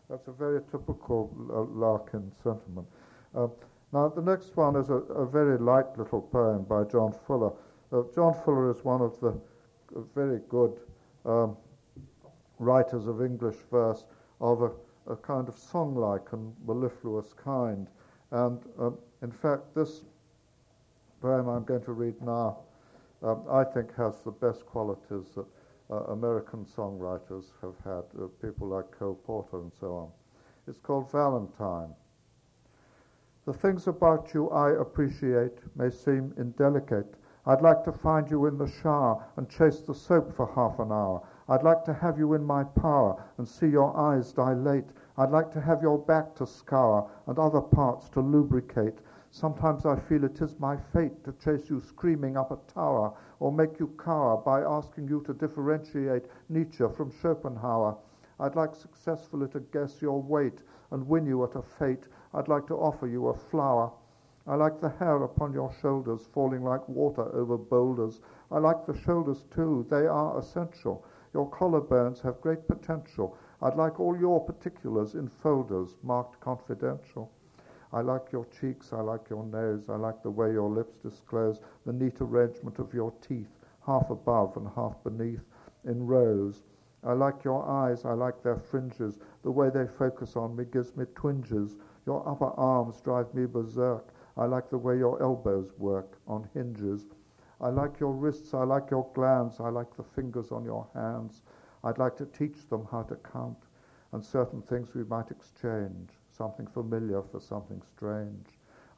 That's 0.09 0.27
a 0.27 0.31
very 0.31 0.61
typical 0.71 1.29
uh, 1.51 1.61
Larkin 1.77 2.31
sentiment. 2.41 2.87
Uh, 3.35 3.47
now, 3.93 4.09
the 4.09 4.23
next 4.23 4.57
one 4.57 4.75
is 4.75 4.89
a, 4.89 4.95
a, 4.95 5.25
very 5.25 5.55
light 5.59 5.85
little 5.99 6.21
poem 6.21 6.63
by 6.63 6.83
John 6.83 7.13
Fuller. 7.27 7.53
Uh, 7.91 8.01
John 8.15 8.33
Fuller 8.43 8.71
is 8.71 8.83
one 8.83 9.01
of 9.01 9.19
the 9.19 9.39
very 10.15 10.39
good 10.49 10.79
um, 11.25 11.55
writers 12.57 13.05
of 13.05 13.21
English 13.21 13.57
verse 13.71 14.05
of 14.41 14.63
a, 14.63 14.71
a 15.11 15.15
kind 15.15 15.47
of 15.47 15.55
song-like 15.55 16.33
and 16.33 16.55
mellifluous 16.65 17.33
kind. 17.33 17.87
And 18.31 18.59
um, 18.79 18.97
in 19.21 19.31
fact, 19.31 19.75
this 19.75 20.01
poem 21.21 21.47
I'm 21.47 21.63
going 21.63 21.83
to 21.83 21.91
read 21.91 22.19
now, 22.19 22.57
um, 23.21 23.43
I 23.47 23.63
think 23.63 23.95
has 23.95 24.23
the 24.23 24.31
best 24.31 24.65
qualities 24.65 25.35
that 25.35 25.45
uh, 25.91 26.11
American 26.11 26.65
songwriters 26.65 27.51
have 27.61 27.75
had, 27.83 28.03
uh, 28.19 28.25
people 28.41 28.67
like 28.69 28.89
Cole 28.89 29.19
Porter 29.23 29.61
and 29.61 29.71
so 29.79 29.93
on. 29.93 30.09
It's 30.67 30.79
called 30.79 31.11
Valentine. 31.11 31.93
The 33.45 33.51
things 33.51 33.87
about 33.87 34.33
you 34.33 34.49
I 34.51 34.71
appreciate 34.71 35.59
may 35.75 35.89
seem 35.89 36.33
indelicate. 36.37 37.15
I'd 37.45 37.61
like 37.61 37.83
to 37.83 37.91
find 37.91 38.31
you 38.31 38.45
in 38.45 38.57
the 38.57 38.67
shower 38.67 39.21
and 39.35 39.49
chase 39.49 39.81
the 39.81 39.93
soap 39.93 40.33
for 40.33 40.47
half 40.47 40.79
an 40.79 40.93
hour. 40.93 41.21
I'd 41.49 41.61
like 41.63 41.83
to 41.83 41.93
have 41.93 42.17
you 42.17 42.35
in 42.35 42.43
my 42.45 42.63
power 42.63 43.21
and 43.37 43.45
see 43.45 43.67
your 43.67 43.97
eyes 43.97 44.31
dilate. 44.31 44.87
I'd 45.17 45.31
like 45.31 45.51
to 45.51 45.59
have 45.59 45.81
your 45.81 45.97
back 45.97 46.35
to 46.35 46.47
scour 46.47 47.11
and 47.27 47.37
other 47.37 47.59
parts 47.59 48.07
to 48.11 48.21
lubricate. 48.21 48.99
Sometimes 49.31 49.85
I 49.85 49.99
feel 49.99 50.23
it 50.23 50.39
is 50.41 50.57
my 50.57 50.77
fate 50.77 51.25
to 51.25 51.33
chase 51.33 51.69
you 51.69 51.81
screaming 51.81 52.37
up 52.37 52.51
a 52.51 52.71
tower 52.71 53.13
or 53.41 53.51
make 53.51 53.77
you 53.77 53.87
cower 53.97 54.37
by 54.37 54.61
asking 54.61 55.09
you 55.09 55.21
to 55.23 55.33
differentiate 55.33 56.27
Nietzsche 56.47 56.85
from 56.95 57.11
Schopenhauer. 57.11 57.97
I'd 58.39 58.55
like 58.55 58.73
successfully 58.73 59.49
to 59.49 59.59
guess 59.59 60.01
your 60.01 60.21
weight 60.21 60.63
and 60.91 61.07
win 61.07 61.25
you 61.25 61.43
at 61.43 61.55
a 61.55 61.61
fete. 61.61 62.07
I'd 62.33 62.47
like 62.47 62.67
to 62.67 62.75
offer 62.75 63.07
you 63.07 63.27
a 63.27 63.37
flower. 63.37 63.91
I 64.47 64.55
like 64.55 64.81
the 64.81 64.89
hair 64.89 65.23
upon 65.23 65.53
your 65.53 65.71
shoulders 65.81 66.27
falling 66.33 66.63
like 66.63 66.87
water 66.89 67.33
over 67.33 67.57
boulders. 67.57 68.19
I 68.51 68.59
like 68.59 68.85
the 68.85 68.97
shoulders 68.97 69.45
too, 69.51 69.85
they 69.89 70.07
are 70.07 70.37
essential. 70.37 71.05
Your 71.33 71.49
collarbones 71.49 72.21
have 72.21 72.41
great 72.41 72.67
potential. 72.67 73.37
I'd 73.61 73.75
like 73.75 73.99
all 73.99 74.17
your 74.17 74.43
particulars 74.43 75.15
in 75.15 75.29
folders 75.29 75.95
marked 76.03 76.39
confidential. 76.39 77.31
I 77.93 78.01
like 78.01 78.31
your 78.31 78.45
cheeks, 78.45 78.91
I 78.91 79.01
like 79.01 79.29
your 79.29 79.45
nose, 79.45 79.87
I 79.87 79.95
like 79.95 80.23
the 80.23 80.31
way 80.31 80.51
your 80.51 80.69
lips 80.69 80.97
disclose 80.97 81.61
the 81.85 81.93
neat 81.93 82.19
arrangement 82.19 82.79
of 82.79 82.93
your 82.93 83.13
teeth, 83.21 83.59
half 83.85 84.09
above 84.09 84.57
and 84.57 84.67
half 84.75 84.95
beneath, 85.03 85.45
in 85.85 86.07
rows. 86.07 86.63
I 87.03 87.13
like 87.13 87.43
your 87.43 87.63
eyes, 87.67 88.03
I 88.05 88.13
like 88.13 88.41
their 88.41 88.57
fringes, 88.57 89.19
the 89.43 89.51
way 89.51 89.69
they 89.69 89.85
focus 89.85 90.35
on 90.35 90.55
me 90.55 90.65
gives 90.65 90.95
me 90.97 91.05
twinges. 91.15 91.75
Your 92.05 92.27
upper 92.27 92.51
arms 92.59 92.99
drive 93.01 93.33
me 93.33 93.45
berserk. 93.45 94.13
I 94.35 94.45
like 94.45 94.69
the 94.69 94.77
way 94.77 94.97
your 94.97 95.21
elbows 95.21 95.71
work 95.77 96.17
on 96.27 96.49
hinges. 96.53 97.05
I 97.61 97.69
like 97.69 97.99
your 97.99 98.11
wrists, 98.11 98.53
I 98.53 98.63
like 98.63 98.91
your 98.91 99.09
glands, 99.13 99.59
I 99.59 99.69
like 99.69 99.95
the 99.95 100.03
fingers 100.03 100.51
on 100.51 100.65
your 100.65 100.87
hands. 100.93 101.43
I'd 101.83 101.97
like 101.97 102.17
to 102.17 102.25
teach 102.25 102.67
them 102.67 102.87
how 102.91 103.03
to 103.03 103.15
count, 103.15 103.57
and 104.11 104.23
certain 104.23 104.61
things 104.63 104.93
we 104.93 105.03
might 105.03 105.31
exchange, 105.31 106.09
something 106.31 106.67
familiar 106.67 107.21
for 107.21 107.39
something 107.39 107.81
strange. 107.95 108.47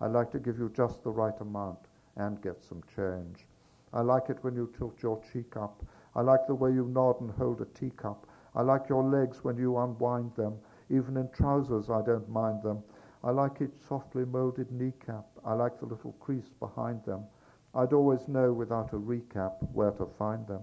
I 0.01 0.07
like 0.07 0.31
to 0.31 0.39
give 0.39 0.57
you 0.57 0.71
just 0.75 1.03
the 1.03 1.11
right 1.11 1.39
amount 1.41 1.79
and 2.15 2.41
get 2.41 2.63
some 2.63 2.81
change. 2.95 3.45
I 3.93 4.01
like 4.01 4.29
it 4.29 4.43
when 4.43 4.55
you 4.55 4.73
tilt 4.77 5.01
your 5.03 5.21
cheek 5.31 5.57
up. 5.57 5.83
I 6.15 6.21
like 6.21 6.47
the 6.47 6.55
way 6.55 6.71
you 6.71 6.85
nod 6.87 7.21
and 7.21 7.31
hold 7.31 7.61
a 7.61 7.65
teacup. 7.65 8.27
I 8.55 8.61
like 8.61 8.89
your 8.89 9.03
legs 9.03 9.43
when 9.43 9.57
you 9.57 9.77
unwind 9.77 10.35
them. 10.35 10.57
Even 10.89 11.17
in 11.17 11.29
trousers, 11.29 11.89
I 11.89 12.01
don't 12.01 12.29
mind 12.29 12.63
them. 12.63 12.83
I 13.25 13.31
like 13.31 13.59
each 13.59 13.75
softly 13.87 14.23
molded 14.23 14.71
kneecap. 14.71 15.25
I 15.43 15.53
like 15.53 15.79
the 15.79 15.87
little 15.87 16.11
crease 16.19 16.51
behind 16.59 17.03
them. 17.05 17.25
I'd 17.73 17.91
always 17.91 18.27
know 18.27 18.53
without 18.53 18.93
a 18.93 18.99
recap 18.99 19.55
where 19.73 19.89
to 19.93 20.05
find 20.05 20.45
them. 20.45 20.61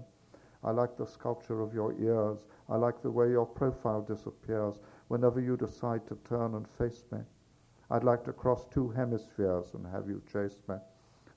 I 0.63 0.71
like 0.71 0.95
the 0.95 1.05
sculpture 1.05 1.59
of 1.59 1.73
your 1.73 1.91
ears. 1.99 2.45
I 2.69 2.77
like 2.77 3.01
the 3.01 3.11
way 3.11 3.31
your 3.31 3.45
profile 3.45 4.01
disappears 4.01 4.79
whenever 5.09 5.41
you 5.41 5.57
decide 5.57 6.07
to 6.07 6.17
turn 6.23 6.55
and 6.55 6.65
face 6.65 7.03
me. 7.11 7.19
I'd 7.91 8.05
like 8.05 8.23
to 8.23 8.31
cross 8.31 8.65
two 8.67 8.89
hemispheres 8.91 9.73
and 9.73 9.85
have 9.87 10.07
you 10.07 10.21
chase 10.31 10.63
me. 10.69 10.75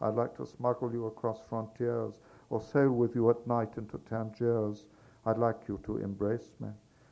I'd 0.00 0.14
like 0.14 0.36
to 0.36 0.46
smuggle 0.46 0.92
you 0.92 1.06
across 1.06 1.40
frontiers 1.40 2.20
or 2.50 2.60
sail 2.60 2.92
with 2.92 3.16
you 3.16 3.30
at 3.30 3.46
night 3.48 3.76
into 3.76 3.98
Tangiers. 4.08 4.86
I'd 5.24 5.38
like 5.38 5.66
you 5.66 5.80
to 5.86 5.96
embrace 5.96 6.54
me. 6.60 6.68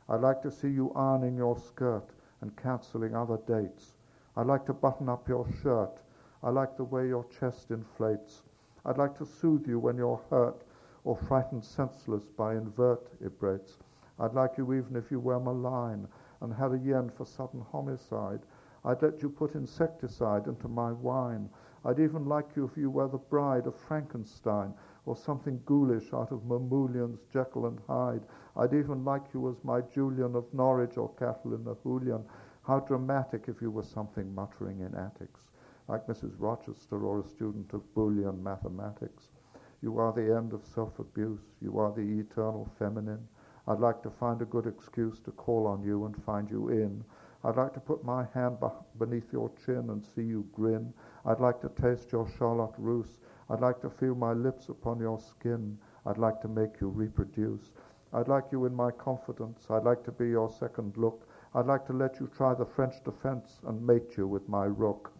I'd 0.09 0.21
like 0.21 0.41
to 0.43 0.53
see 0.53 0.71
you 0.71 0.93
ironing 0.95 1.37
your 1.37 1.59
skirt 1.59 2.11
and 2.41 2.55
cancelling 2.57 3.17
other 3.17 3.39
dates. 3.49 3.94
I'd 4.37 4.47
like 4.47 4.67
to 4.67 4.73
button 4.73 5.09
up 5.09 5.29
your 5.29 5.47
shirt. 5.63 6.01
I 6.43 6.51
like 6.51 6.77
the 6.77 6.85
way 6.85 7.09
your 7.09 7.25
chest 7.39 7.71
inflates. 7.71 8.43
I'd 8.85 8.99
like 8.99 9.17
to 9.19 9.27
soothe 9.27 9.67
you 9.67 9.79
when 9.79 9.97
you're 9.97 10.21
hurt 10.29 10.65
or 11.05 11.17
frightened 11.17 11.65
senseless 11.65 12.25
by 12.25 12.55
invertebrates. 12.55 13.79
I'd 14.19 14.35
like 14.35 14.59
you 14.59 14.73
even 14.75 14.97
if 14.97 15.11
you 15.11 15.21
were 15.21 15.41
malign 15.41 16.09
and 16.41 16.53
had 16.53 16.73
a 16.73 16.79
yen 16.79 17.11
for 17.11 17.25
sudden 17.25 17.65
homicide. 17.73 18.41
I'd 18.85 19.03
let 19.03 19.23
you 19.23 19.31
put 19.31 19.55
insecticide 19.55 20.47
into 20.47 20.69
my 20.69 20.93
wine. 20.93 21.49
I'd 21.85 22.01
even 22.01 22.27
like 22.27 22.57
you 22.57 22.65
if 22.65 22.77
you 22.77 22.91
were 22.91 23.09
the 23.09 23.19
bride 23.19 23.67
of 23.67 23.77
Frankenstein 23.77 24.75
or 25.07 25.17
something 25.17 25.61
ghoulish 25.65 26.13
out 26.13 26.33
of 26.33 26.45
Mamoulian's 26.45 27.21
Jekyll 27.33 27.67
and 27.67 27.79
Hyde. 27.87 28.23
I'd 28.57 28.75
even 28.75 29.05
like 29.05 29.25
you 29.35 29.49
as 29.49 29.63
my 29.65 29.81
Julian 29.81 30.35
of 30.35 30.53
Norwich 30.53 30.97
or 30.97 31.11
Kathleen 31.15 31.65
Ni 31.65 31.73
Houlihan. 31.83 32.25
How 32.67 32.81
dramatic 32.81 33.45
if 33.49 33.61
you 33.61 33.71
were 33.71 33.83
something 33.83 34.35
muttering 34.35 34.81
in 34.81 34.95
attics 34.95 35.51
like 35.87 36.07
Mrs. 36.07 36.33
Rochester 36.39 37.05
or 37.05 37.21
a 37.21 37.29
student 37.29 37.75
of 37.75 37.83
Boolean 37.95 38.43
mathematics. 38.43 39.29
You 39.83 39.99
are 39.99 40.15
the 40.15 40.35
end 40.35 40.55
of 40.55 40.65
self 40.65 40.99
abuse. 40.99 41.43
You 41.61 41.79
are 41.79 41.93
the 41.93 42.21
eternal 42.21 42.67
feminine. 42.79 43.29
I'd 43.69 43.81
like 43.81 44.03
to 44.03 44.11
find 44.11 44.41
a 44.41 44.47
good 44.47 44.67
excuse 44.67 45.21
to 45.21 45.33
call 45.33 45.67
on 45.67 45.83
you 45.83 46.07
and 46.07 46.25
find 46.25 46.51
you 46.51 46.71
in. 46.71 47.05
I'd 47.45 47.57
like 47.57 47.75
to 47.75 47.81
put 47.81 48.03
my 48.03 48.25
hand 48.33 48.57
beneath 48.99 49.31
your 49.31 49.51
chin 49.67 49.91
and 49.91 50.03
see 50.03 50.23
you 50.23 50.47
grin. 50.55 50.95
I'd 51.27 51.41
like 51.41 51.61
to 51.61 51.69
taste 51.69 52.13
your 52.13 52.27
Charlotte 52.39 52.75
Russe. 52.79 53.19
I'd 53.51 53.61
like 53.61 53.83
to 53.83 53.91
feel 53.91 54.15
my 54.15 54.33
lips 54.33 54.71
upon 54.71 55.01
your 55.01 55.21
skin. 55.21 55.77
I'd 56.07 56.17
like 56.17 56.41
to 56.41 56.49
make 56.49 56.81
you 56.81 56.89
reproduce. 56.89 57.73
I'd 58.15 58.29
like 58.29 58.45
you 58.53 58.65
in 58.65 58.75
my 58.75 58.91
confidence. 58.91 59.67
I'd 59.69 59.85
like 59.85 60.03
to 60.05 60.13
be 60.13 60.31
your 60.31 60.49
second 60.49 60.97
look. 60.97 61.29
I'd 61.57 61.67
like 61.67 61.87
to 61.87 61.93
let 61.93 62.19
you 62.19 62.29
try 62.37 62.53
the 62.53 62.65
French 62.65 62.97
defense 63.05 63.61
and 63.67 63.87
mate 63.87 64.17
you 64.17 64.27
with 64.27 64.49
my 64.49 64.65
rook. 64.65 65.13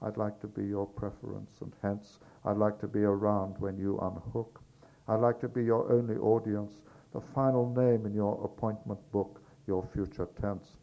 I'd 0.00 0.16
like 0.16 0.40
to 0.40 0.46
be 0.46 0.64
your 0.64 0.86
preference, 0.86 1.60
and 1.60 1.72
hence 1.82 2.18
I'd 2.44 2.56
like 2.56 2.78
to 2.80 2.86
be 2.86 3.00
around 3.00 3.56
when 3.58 3.76
you 3.76 3.98
unhook. 3.98 4.60
I'd 5.08 5.20
like 5.20 5.38
to 5.40 5.48
be 5.48 5.64
your 5.64 5.92
only 5.92 6.16
audience, 6.16 6.80
the 7.12 7.20
final 7.20 7.68
name 7.74 8.06
in 8.06 8.14
your 8.14 8.42
appointment 8.42 9.00
book, 9.12 9.42
your 9.66 9.86
future 9.92 10.28
tense. 10.40 10.76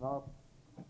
Now, 0.00 0.24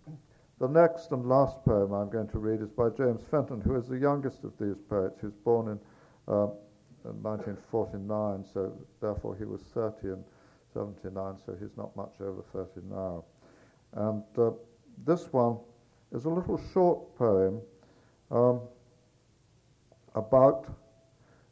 the 0.60 0.68
next 0.68 1.12
and 1.12 1.26
last 1.26 1.64
poem 1.64 1.92
I'm 1.92 2.10
going 2.10 2.28
to 2.28 2.38
read 2.38 2.60
is 2.60 2.70
by 2.70 2.88
James 2.90 3.22
Fenton, 3.30 3.60
who 3.60 3.76
is 3.76 3.86
the 3.86 3.98
youngest 3.98 4.42
of 4.42 4.52
these 4.58 4.76
poets. 4.88 5.20
He 5.20 5.26
was 5.26 5.36
born 5.36 5.68
in, 5.68 5.78
uh, 6.26 6.48
in 7.04 7.22
1949, 7.22 8.44
so 8.52 8.72
therefore 9.00 9.36
he 9.36 9.44
was 9.44 9.62
30 9.72 10.08
in 10.08 10.24
79, 10.72 11.36
so 11.44 11.56
he's 11.60 11.76
not 11.76 11.94
much 11.96 12.14
over 12.20 12.42
30 12.52 12.86
now. 12.88 13.24
And 13.94 14.22
uh, 14.36 14.50
this 15.04 15.32
one 15.32 15.58
is 16.12 16.24
a 16.24 16.28
little 16.28 16.60
short 16.72 17.16
poem 17.16 17.60
um, 18.30 18.60
about 20.14 20.66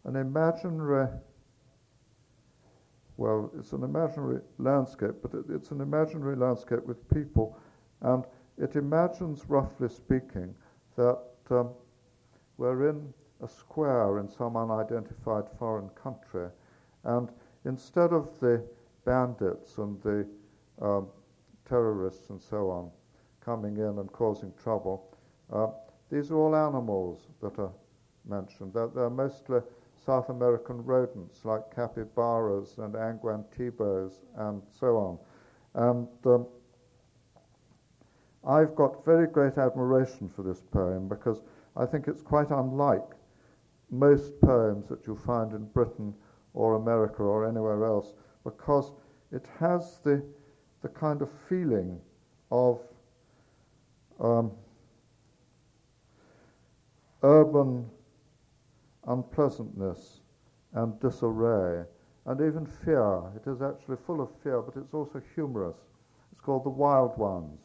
an 0.05 0.17
imaginary, 0.17 1.09
well, 3.17 3.51
it's 3.59 3.73
an 3.73 3.83
imaginary 3.83 4.41
landscape, 4.59 5.15
but 5.23 5.33
it, 5.35 5.45
it's 5.51 5.71
an 5.71 5.81
imaginary 5.81 6.37
landscape 6.37 6.85
with 6.85 7.09
people, 7.13 7.59
and 8.03 8.25
it 8.59 8.77
imagines, 8.77 9.45
roughly 9.49 9.89
speaking, 9.89 10.55
that 10.97 11.19
um, 11.51 11.71
we're 12.59 12.89
in 12.91 13.13
a 13.43 13.49
square 13.49 14.19
in 14.19 14.29
some 14.29 14.57
unidentified 14.57 15.45
foreign 15.59 15.89
country, 15.91 16.49
and 17.05 17.29
instead 17.65 18.13
of 18.13 18.29
the 18.41 18.63
bandits 19.07 19.79
and 19.79 20.03
the 20.03 20.27
um, 20.83 21.09
terrorists 21.67 22.29
and 22.29 22.43
so 22.43 22.69
on 22.69 22.91
coming 23.43 23.77
in 23.77 23.99
and 23.99 24.13
causing 24.13 24.53
trouble, 24.63 25.17
uh, 25.53 25.69
these 26.11 26.31
are 26.31 26.37
all 26.37 26.55
animals 26.55 27.29
that 27.41 27.59
are 27.59 27.73
mentioned. 28.29 28.75
They're, 28.75 28.89
they're, 28.89 29.09
mostly 29.09 29.61
South 30.05 30.29
American 30.29 30.85
rodents 30.85 31.45
like 31.45 31.75
capybaras 31.75 32.79
and 32.79 32.95
angwantibos 32.95 34.13
and 34.37 34.63
so 34.79 34.97
on. 34.97 35.19
And 35.75 36.09
um, 36.27 36.47
I've 38.47 38.75
got 38.75 39.05
very 39.05 39.27
great 39.27 39.59
admiration 39.59 40.29
for 40.29 40.43
this 40.43 40.61
poem 40.61 41.09
because 41.09 41.43
I 41.77 41.87
think 41.87 42.09
it's 42.09 42.23
quite 42.23 42.51
unlike 42.51 43.15
most 43.91 44.41
poems 44.41 44.89
that 44.89 45.07
you 45.07 45.17
find 45.17 45.53
in 45.53 45.65
Britain 45.67 46.15
or 46.55 46.75
America 46.75 47.23
or 47.23 47.47
anywhere 47.47 47.85
else 47.85 48.15
because 48.47 48.93
it 49.33 49.45
has 49.59 49.99
the, 50.05 50.23
the 50.83 50.89
kind 50.89 51.21
of 51.21 51.29
feeling 51.49 52.01
of 52.53 52.81
um, 54.21 54.53
urban 57.25 57.85
unpleasantness 59.09 60.21
and 60.75 60.99
disarray 61.01 61.85
and 62.27 62.41
even 62.41 62.67
fear. 62.67 63.23
It 63.35 63.49
is 63.49 63.63
actually 63.63 63.97
full 64.07 64.21
of 64.21 64.29
fear, 64.43 64.63
but 64.63 64.77
it's 64.81 64.95
also 64.95 65.21
humorous. 65.35 65.77
It's 66.33 66.41
called 66.41 66.65
The 66.65 66.71
Wild 66.71 67.19
Ones. 67.19 67.61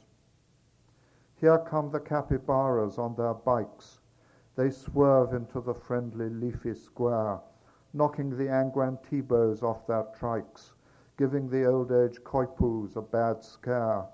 Here 1.40 1.60
come 1.60 1.92
the 1.92 2.00
capybaras 2.00 2.98
on 2.98 3.16
their 3.16 3.34
bikes. 3.34 4.00
They 4.56 4.70
swerve 4.70 5.34
into 5.34 5.62
the 5.62 5.74
friendly 5.74 6.30
leafy 6.30 6.74
square, 6.76 7.40
knocking 7.94 8.30
the 8.30 8.48
angwantibos 8.48 9.64
off 9.64 9.86
their 9.88 10.04
trikes, 10.18 10.74
giving 11.18 11.50
the 11.50 11.66
old 11.66 11.92
age 11.92 12.24
coypus 12.24 12.96
a 12.96 13.02
bad 13.02 13.44
scare. 13.44 14.06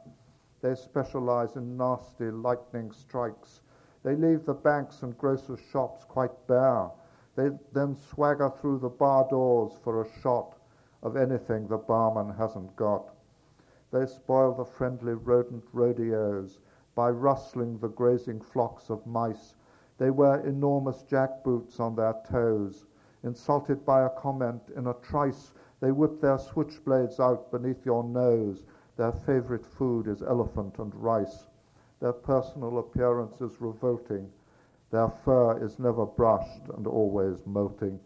They 0.61 0.75
specialize 0.75 1.55
in 1.55 1.77
nasty 1.77 2.31
lightning 2.31 2.91
strikes. 2.91 3.61
They 4.03 4.15
leave 4.15 4.45
the 4.45 4.53
banks 4.53 5.03
and 5.03 5.17
grocers' 5.17 5.59
shops 5.59 6.03
quite 6.05 6.47
bare 6.47 6.89
they 7.37 7.51
then 7.71 7.95
swagger 7.95 8.49
through 8.49 8.79
the 8.79 8.89
bar 8.89 9.27
doors 9.29 9.77
for 9.83 10.01
a 10.01 10.09
shot 10.21 10.55
of 11.03 11.15
anything 11.15 11.67
the 11.67 11.77
barman 11.77 12.35
hasn't 12.35 12.75
got. 12.75 13.13
They 13.91 14.07
spoil 14.07 14.55
the 14.55 14.65
friendly 14.65 15.13
rodent 15.13 15.63
rodeos 15.71 16.57
by 16.95 17.11
rustling 17.11 17.77
the 17.77 17.89
grazing 17.89 18.41
flocks 18.41 18.89
of 18.89 19.05
mice. 19.05 19.53
They 19.99 20.09
wear 20.09 20.39
enormous 20.39 21.03
jackboots 21.03 21.79
on 21.79 21.95
their 21.95 22.15
toes. 22.27 22.87
Insulted 23.23 23.83
by 23.85 24.03
a 24.03 24.09
comment 24.09 24.61
in 24.75 24.87
a 24.87 24.93
trice, 24.95 25.53
they 25.79 25.91
whip 25.91 26.21
their 26.21 26.37
switchblades 26.37 27.19
out 27.19 27.51
beneath 27.51 27.85
your 27.85 28.03
nose. 28.03 28.63
Their 28.95 29.11
favorite 29.11 29.65
food 29.65 30.07
is 30.07 30.21
elephant 30.21 30.77
and 30.79 30.93
rice. 30.95 31.47
Their 31.99 32.13
personal 32.13 32.77
appearance 32.77 33.41
is 33.41 33.59
revolting. 33.59 34.31
Their 34.91 35.09
fur 35.09 35.57
is 35.57 35.79
never 35.79 36.05
brushed 36.05 36.69
and 36.75 36.85
always 36.85 37.45
molting. 37.45 37.99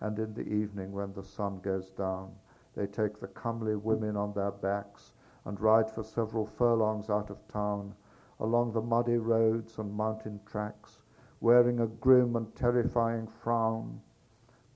And 0.00 0.18
in 0.18 0.32
the 0.34 0.48
evening, 0.48 0.92
when 0.92 1.12
the 1.12 1.22
sun 1.22 1.60
goes 1.60 1.90
down, 1.90 2.32
they 2.74 2.86
take 2.86 3.20
the 3.20 3.28
comely 3.28 3.76
women 3.76 4.16
on 4.16 4.32
their 4.32 4.50
backs 4.50 5.12
and 5.44 5.60
ride 5.60 5.90
for 5.90 6.02
several 6.02 6.46
furlongs 6.46 7.10
out 7.10 7.30
of 7.30 7.46
town, 7.48 7.94
along 8.40 8.72
the 8.72 8.80
muddy 8.80 9.18
roads 9.18 9.78
and 9.78 9.92
mountain 9.92 10.40
tracks, 10.46 11.00
wearing 11.40 11.80
a 11.80 11.86
grim 11.86 12.36
and 12.36 12.54
terrifying 12.54 13.26
frown. 13.26 14.00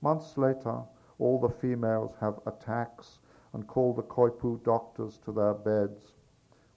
Months 0.03 0.37
later, 0.37 0.81
all 1.17 1.39
the 1.39 1.47
females 1.47 2.13
have 2.19 2.41
attacks 2.45 3.19
and 3.53 3.65
call 3.65 3.93
the 3.93 4.03
coypu 4.03 4.61
doctors 4.61 5.17
to 5.23 5.31
their 5.31 5.53
beds. 5.53 6.15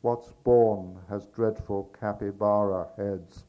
What's 0.02 0.30
born 0.44 0.96
has 1.08 1.26
dreadful 1.34 1.92
capybara 1.98 2.86
heads. 2.96 3.42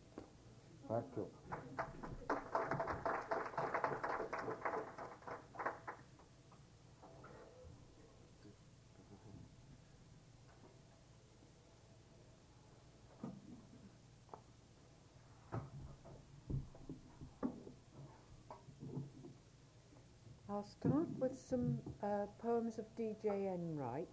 I'll 20.49 20.65
start 20.65 21.16
with 21.29 21.39
some 21.49 21.77
uh, 22.03 22.25
poems 22.41 22.77
of 22.77 22.85
D.J. 22.95 23.27
Enright. 23.29 24.07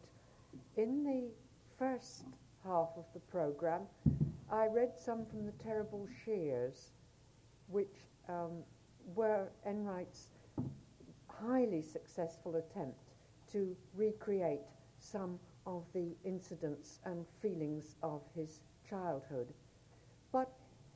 In 0.76 1.04
the 1.04 1.28
first 1.78 2.24
half 2.64 2.88
of 2.96 3.04
the 3.14 3.20
programme, 3.20 3.82
I 4.50 4.66
read 4.66 4.98
some 4.98 5.24
from 5.26 5.46
the 5.46 5.52
Terrible 5.62 6.08
Shears, 6.24 6.90
which 7.68 7.94
um, 8.28 8.64
were 9.14 9.46
Enright's 9.64 10.30
highly 11.28 11.82
successful 11.82 12.56
attempt 12.56 12.98
to 13.52 13.76
recreate 13.94 14.66
some 14.98 15.38
of 15.66 15.84
the 15.92 16.16
incidents 16.24 16.98
and 17.04 17.24
feelings 17.40 17.94
of 18.02 18.22
his 18.34 18.58
childhood. 18.90 19.52
But 20.32 20.50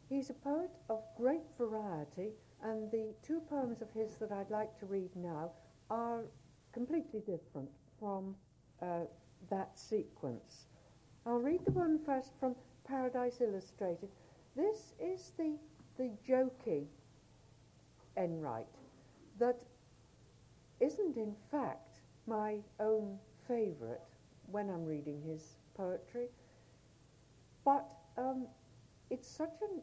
he's 0.09 0.31
a 0.31 0.35
poet 0.35 0.70
of 0.90 1.01
great 1.16 1.47
variety, 1.57 2.31
and 2.65 2.90
the 2.90 3.15
two 3.23 3.40
poems 3.49 3.82
of 3.82 3.93
his 3.93 4.16
that 4.16 4.32
I'd 4.32 4.51
like 4.51 4.77
to 4.81 4.86
read 4.86 5.15
now 5.15 5.53
are 5.90 6.23
completely 6.73 7.20
different 7.20 7.69
from 7.98 8.35
uh, 8.82 9.01
that 9.51 9.78
sequence. 9.78 10.66
I'll 11.27 11.39
read 11.39 11.65
the 11.65 11.73
one 11.73 11.98
first 12.05 12.32
from 12.39 12.55
Paradise 12.86 13.40
Illustrated. 13.40 14.09
This 14.56 14.94
is 15.01 15.32
the, 15.39 15.55
the 15.97 16.10
jokey 16.27 16.86
Enright 18.16 18.66
that 19.39 19.56
isn't 20.81 21.16
in 21.16 21.35
fact 21.51 22.01
my 22.27 22.56
own 22.81 23.19
favourite 23.47 24.01
when 24.51 24.69
I'm 24.70 24.85
reading 24.85 25.23
his 25.23 25.56
poetry, 25.77 26.28
but 27.65 27.86
um, 28.16 28.47
it's 29.10 29.28
such 29.28 29.55
an, 29.62 29.82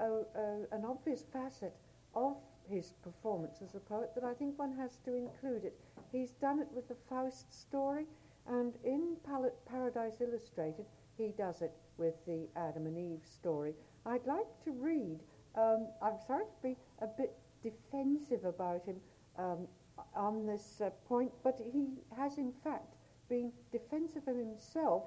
uh, 0.00 0.38
uh, 0.38 0.76
an 0.76 0.84
obvious 0.84 1.24
facet 1.32 1.74
of 2.14 2.36
his 2.68 2.92
performance 3.02 3.60
as 3.62 3.74
a 3.74 3.80
poet 3.80 4.10
that 4.14 4.24
I 4.24 4.34
think 4.34 4.58
one 4.58 4.76
has 4.76 4.98
to 5.04 5.14
include 5.14 5.64
it. 5.64 5.78
He's 6.10 6.32
done 6.32 6.60
it 6.60 6.68
with 6.74 6.88
the 6.88 6.96
Faust 7.08 7.52
story, 7.52 8.06
and 8.46 8.74
in 8.84 9.16
Pal- 9.24 9.52
Paradise 9.66 10.20
Illustrated, 10.20 10.86
he 11.16 11.32
does 11.36 11.62
it 11.62 11.72
with 11.98 12.14
the 12.26 12.48
Adam 12.56 12.86
and 12.86 12.98
Eve 12.98 13.24
story. 13.24 13.74
I'd 14.06 14.26
like 14.26 14.48
to 14.64 14.72
read, 14.72 15.20
um, 15.54 15.88
I'm 16.02 16.18
sorry 16.26 16.44
to 16.44 16.62
be 16.62 16.76
a 17.00 17.06
bit 17.06 17.34
defensive 17.62 18.44
about 18.44 18.84
him 18.84 18.96
um, 19.38 19.68
on 20.16 20.46
this 20.46 20.80
uh, 20.80 20.90
point, 21.08 21.32
but 21.44 21.60
he 21.72 21.98
has 22.16 22.38
in 22.38 22.52
fact 22.64 22.94
been 23.28 23.52
defensive 23.70 24.26
of 24.26 24.36
himself 24.36 25.04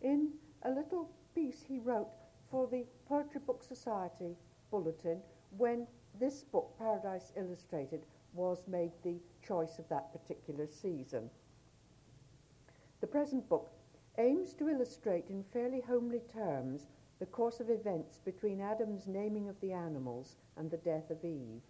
in 0.00 0.30
a 0.62 0.70
little 0.70 1.10
piece 1.34 1.62
he 1.66 1.78
wrote 1.78 2.08
for 2.50 2.66
the 2.66 2.84
Poetry 3.08 3.40
Book 3.46 3.62
Society 3.62 4.36
bulletin 4.70 5.20
when 5.56 5.86
this 6.18 6.42
book, 6.42 6.76
Paradise 6.78 7.32
Illustrated, 7.36 8.04
was 8.34 8.66
made 8.66 8.92
the 9.02 9.16
choice 9.42 9.78
of 9.78 9.88
that 9.88 10.12
particular 10.12 10.66
season. 10.66 11.30
The 13.00 13.06
present 13.06 13.48
book 13.48 13.70
aims 14.18 14.52
to 14.54 14.68
illustrate 14.68 15.30
in 15.30 15.44
fairly 15.44 15.80
homely 15.80 16.20
terms 16.32 16.88
the 17.18 17.26
course 17.26 17.60
of 17.60 17.70
events 17.70 18.20
between 18.24 18.60
Adam's 18.60 19.06
naming 19.06 19.48
of 19.48 19.60
the 19.60 19.72
animals 19.72 20.36
and 20.56 20.70
the 20.70 20.76
death 20.78 21.10
of 21.10 21.24
Eve, 21.24 21.62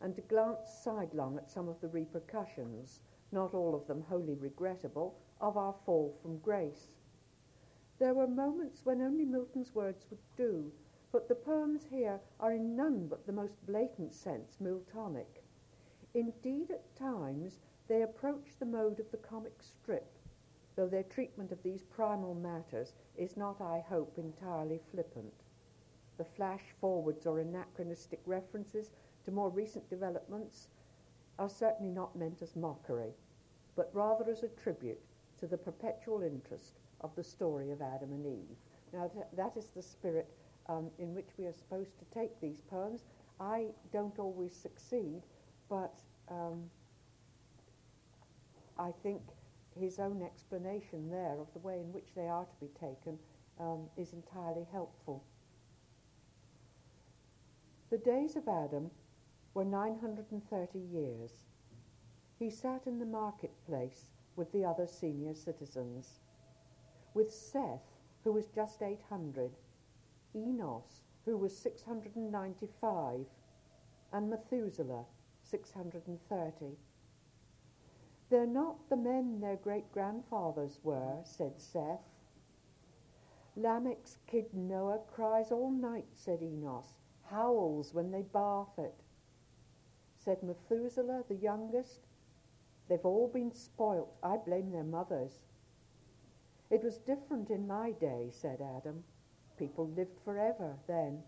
and 0.00 0.14
to 0.14 0.22
glance 0.22 0.70
sidelong 0.82 1.36
at 1.36 1.50
some 1.50 1.68
of 1.68 1.80
the 1.80 1.88
repercussions, 1.88 3.00
not 3.32 3.54
all 3.54 3.74
of 3.74 3.86
them 3.86 4.02
wholly 4.08 4.34
regrettable, 4.34 5.14
of 5.40 5.56
our 5.56 5.74
fall 5.84 6.16
from 6.22 6.38
grace. 6.38 6.88
There 7.98 8.14
were 8.14 8.28
moments 8.28 8.84
when 8.84 9.02
only 9.02 9.24
Milton's 9.24 9.74
words 9.74 10.06
would 10.10 10.20
do, 10.36 10.72
but 11.10 11.28
the 11.28 11.34
poems 11.34 11.86
here 11.90 12.20
are 12.38 12.52
in 12.52 12.76
none 12.76 13.06
but 13.06 13.24
the 13.26 13.32
most 13.32 13.64
blatant 13.66 14.12
sense 14.12 14.58
Miltonic. 14.60 15.42
Indeed, 16.14 16.70
at 16.70 16.94
times, 16.96 17.60
they 17.86 18.02
approach 18.02 18.56
the 18.58 18.66
mode 18.66 19.00
of 19.00 19.10
the 19.10 19.16
comic 19.16 19.62
strip, 19.62 20.18
though 20.76 20.86
their 20.86 21.02
treatment 21.04 21.50
of 21.52 21.62
these 21.62 21.82
primal 21.82 22.34
matters 22.34 22.92
is 23.16 23.36
not, 23.36 23.60
I 23.60 23.80
hope, 23.80 24.18
entirely 24.18 24.80
flippant. 24.90 25.32
The 26.18 26.24
flash 26.24 26.74
forwards 26.80 27.26
or 27.26 27.38
anachronistic 27.38 28.20
references 28.26 28.90
to 29.24 29.30
more 29.30 29.50
recent 29.50 29.88
developments 29.88 30.68
are 31.38 31.48
certainly 31.48 31.92
not 31.92 32.16
meant 32.16 32.42
as 32.42 32.56
mockery, 32.56 33.14
but 33.76 33.90
rather 33.94 34.30
as 34.30 34.42
a 34.42 34.48
tribute 34.48 35.00
to 35.38 35.46
the 35.46 35.56
perpetual 35.56 36.22
interest 36.22 36.80
of 37.00 37.14
the 37.14 37.24
story 37.24 37.70
of 37.70 37.80
Adam 37.80 38.12
and 38.12 38.26
Eve. 38.26 38.56
Now, 38.92 39.08
th- 39.08 39.26
that 39.36 39.56
is 39.56 39.68
the 39.68 39.82
spirit 39.82 40.28
um, 40.68 40.90
in 40.98 41.14
which 41.14 41.28
we 41.38 41.46
are 41.46 41.52
supposed 41.52 41.98
to 41.98 42.04
take 42.14 42.40
these 42.40 42.60
poems. 42.70 43.04
I 43.40 43.66
don't 43.92 44.18
always 44.18 44.54
succeed, 44.54 45.22
but 45.68 46.00
um, 46.30 46.70
I 48.78 48.90
think 49.02 49.22
his 49.78 49.98
own 49.98 50.22
explanation 50.22 51.10
there 51.10 51.36
of 51.40 51.52
the 51.52 51.60
way 51.60 51.80
in 51.80 51.92
which 51.92 52.14
they 52.14 52.26
are 52.26 52.44
to 52.44 52.60
be 52.60 52.70
taken 52.80 53.18
um, 53.60 53.88
is 53.96 54.12
entirely 54.12 54.66
helpful. 54.72 55.22
The 57.90 57.98
days 57.98 58.36
of 58.36 58.48
Adam 58.48 58.90
were 59.54 59.64
930 59.64 60.78
years. 60.78 61.32
He 62.38 62.50
sat 62.50 62.86
in 62.86 62.98
the 62.98 63.06
marketplace 63.06 64.10
with 64.36 64.52
the 64.52 64.64
other 64.64 64.86
senior 64.86 65.34
citizens, 65.34 66.20
with 67.14 67.32
Seth, 67.32 67.96
who 68.22 68.32
was 68.32 68.46
just 68.46 68.82
800, 68.82 69.50
Enos, 70.38 71.02
who 71.24 71.36
was 71.36 71.56
695, 71.56 73.26
and 74.12 74.30
Methuselah, 74.30 75.04
630. 75.42 76.76
They're 78.30 78.46
not 78.46 78.88
the 78.88 78.96
men 78.96 79.40
their 79.40 79.56
great 79.56 79.90
grandfathers 79.92 80.78
were, 80.82 81.20
said 81.24 81.60
Seth. 81.60 82.04
Lamech's 83.56 84.18
kid 84.26 84.54
Noah 84.54 85.00
cries 85.12 85.50
all 85.50 85.70
night, 85.70 86.06
said 86.14 86.42
Enos, 86.42 86.94
howls 87.24 87.92
when 87.92 88.10
they 88.10 88.22
bath 88.22 88.78
it. 88.78 88.94
Said 90.16 90.42
Methuselah, 90.42 91.24
the 91.28 91.34
youngest, 91.34 92.06
they've 92.88 93.04
all 93.04 93.28
been 93.28 93.52
spoilt. 93.52 94.14
I 94.22 94.36
blame 94.36 94.70
their 94.70 94.84
mothers. 94.84 95.40
It 96.70 96.84
was 96.84 96.98
different 96.98 97.50
in 97.50 97.66
my 97.66 97.92
day, 97.92 98.28
said 98.30 98.60
Adam. 98.60 99.04
People 99.58 99.90
lived 99.96 100.18
forever 100.24 100.74
then. 100.86 101.18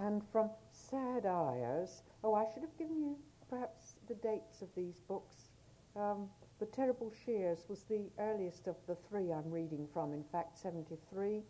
And 0.00 0.22
from 0.30 0.50
Sad 0.70 1.26
Eyes, 1.26 2.02
oh, 2.22 2.34
I 2.34 2.46
should 2.52 2.62
have 2.62 2.76
given 2.78 3.00
you 3.00 3.16
perhaps 3.50 3.94
the 4.06 4.14
dates 4.14 4.62
of 4.62 4.68
these 4.76 5.00
books. 5.08 5.50
Um, 5.96 6.28
the 6.58 6.66
Terrible 6.66 7.12
Shears 7.24 7.64
was 7.68 7.82
the 7.84 8.10
earliest 8.18 8.66
of 8.66 8.76
the 8.86 8.96
three 9.08 9.32
I'm 9.32 9.50
reading 9.50 9.88
from, 9.92 10.12
in 10.12 10.24
fact, 10.30 10.58
73. 10.58 11.42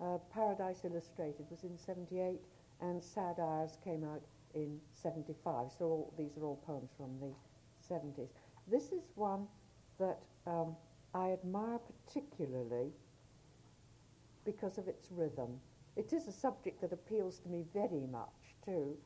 Uh, 0.00 0.18
Paradise 0.32 0.84
Illustrated 0.84 1.46
was 1.50 1.64
in 1.64 1.76
78, 1.76 2.40
and 2.80 3.02
Sad 3.02 3.40
Eyes 3.40 3.78
came 3.82 4.04
out 4.04 4.22
in 4.54 4.80
75. 4.94 5.70
So 5.76 5.84
all, 5.84 6.14
these 6.16 6.36
are 6.36 6.44
all 6.44 6.62
poems 6.66 6.90
from 6.96 7.18
the 7.20 7.32
70s. 7.92 8.28
This 8.70 8.92
is 8.92 9.10
one 9.14 9.46
that 9.98 10.20
um, 10.46 10.76
I 11.14 11.32
admire 11.32 11.78
particularly 11.78 12.92
because 14.44 14.78
of 14.78 14.88
its 14.88 15.08
rhythm. 15.10 15.60
It 15.96 16.12
is 16.12 16.28
a 16.28 16.32
subject 16.32 16.80
that 16.80 16.92
appeals 16.92 17.38
to 17.40 17.48
me 17.48 17.64
very 17.74 18.06
much 18.10 18.54
too 18.64 18.96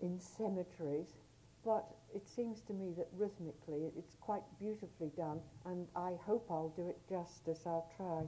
in 0.00 0.18
cemeteries, 0.18 1.18
but 1.64 1.86
it 2.14 2.26
seems 2.26 2.62
to 2.62 2.72
me 2.72 2.92
that 2.96 3.08
rhythmically 3.16 3.92
it's 3.96 4.16
quite 4.20 4.42
beautifully 4.58 5.10
done, 5.16 5.40
and 5.66 5.86
I 5.94 6.12
hope 6.24 6.46
I'll 6.50 6.72
do 6.74 6.88
it 6.88 6.98
justice. 7.08 7.60
I'll 7.66 7.90
try. 7.96 8.22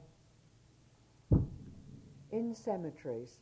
In 2.30 2.54
cemeteries, 2.54 3.38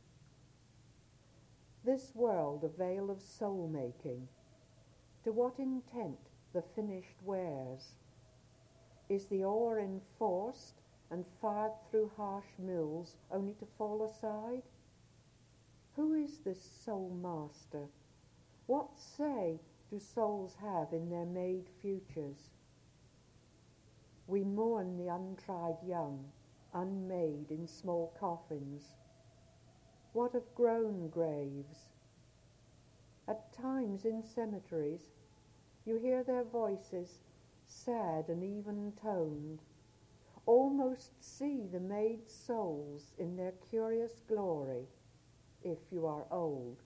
this 1.84 2.12
world 2.14 2.64
a 2.64 2.68
veil 2.68 3.10
of 3.10 3.20
soul 3.20 3.68
making, 3.72 4.28
to 5.24 5.32
what 5.32 5.58
intent 5.58 6.29
the 6.52 6.62
finished 6.62 7.16
wares? 7.24 7.94
Is 9.08 9.26
the 9.26 9.44
ore 9.44 9.78
enforced 9.78 10.80
and 11.10 11.24
fired 11.40 11.72
through 11.90 12.10
harsh 12.16 12.58
mills 12.58 13.16
only 13.30 13.54
to 13.54 13.66
fall 13.76 14.04
aside? 14.04 14.62
Who 15.96 16.14
is 16.14 16.38
this 16.38 16.62
soul 16.62 17.10
master? 17.20 17.88
What 18.66 18.96
say 18.96 19.58
do 19.90 19.98
souls 19.98 20.54
have 20.60 20.92
in 20.92 21.10
their 21.10 21.26
made 21.26 21.68
futures? 21.82 22.50
We 24.26 24.44
mourn 24.44 24.96
the 24.96 25.08
untried 25.08 25.78
young, 25.84 26.30
unmade 26.72 27.50
in 27.50 27.66
small 27.66 28.14
coffins. 28.18 28.94
What 30.12 30.34
of 30.36 30.54
grown 30.54 31.08
graves? 31.08 31.88
At 33.26 33.52
times 33.52 34.04
in 34.04 34.22
cemeteries, 34.22 35.10
you 35.90 35.98
hear 35.98 36.22
their 36.22 36.44
voices, 36.44 37.18
sad 37.66 38.28
and 38.28 38.44
even 38.44 38.92
toned, 39.02 39.58
almost 40.46 41.10
see 41.20 41.66
the 41.72 41.80
made 41.80 42.30
souls 42.30 43.12
in 43.18 43.36
their 43.36 43.52
curious 43.68 44.20
glory, 44.28 44.86
if 45.64 45.78
you 45.90 46.06
are 46.06 46.26
old. 46.30 46.76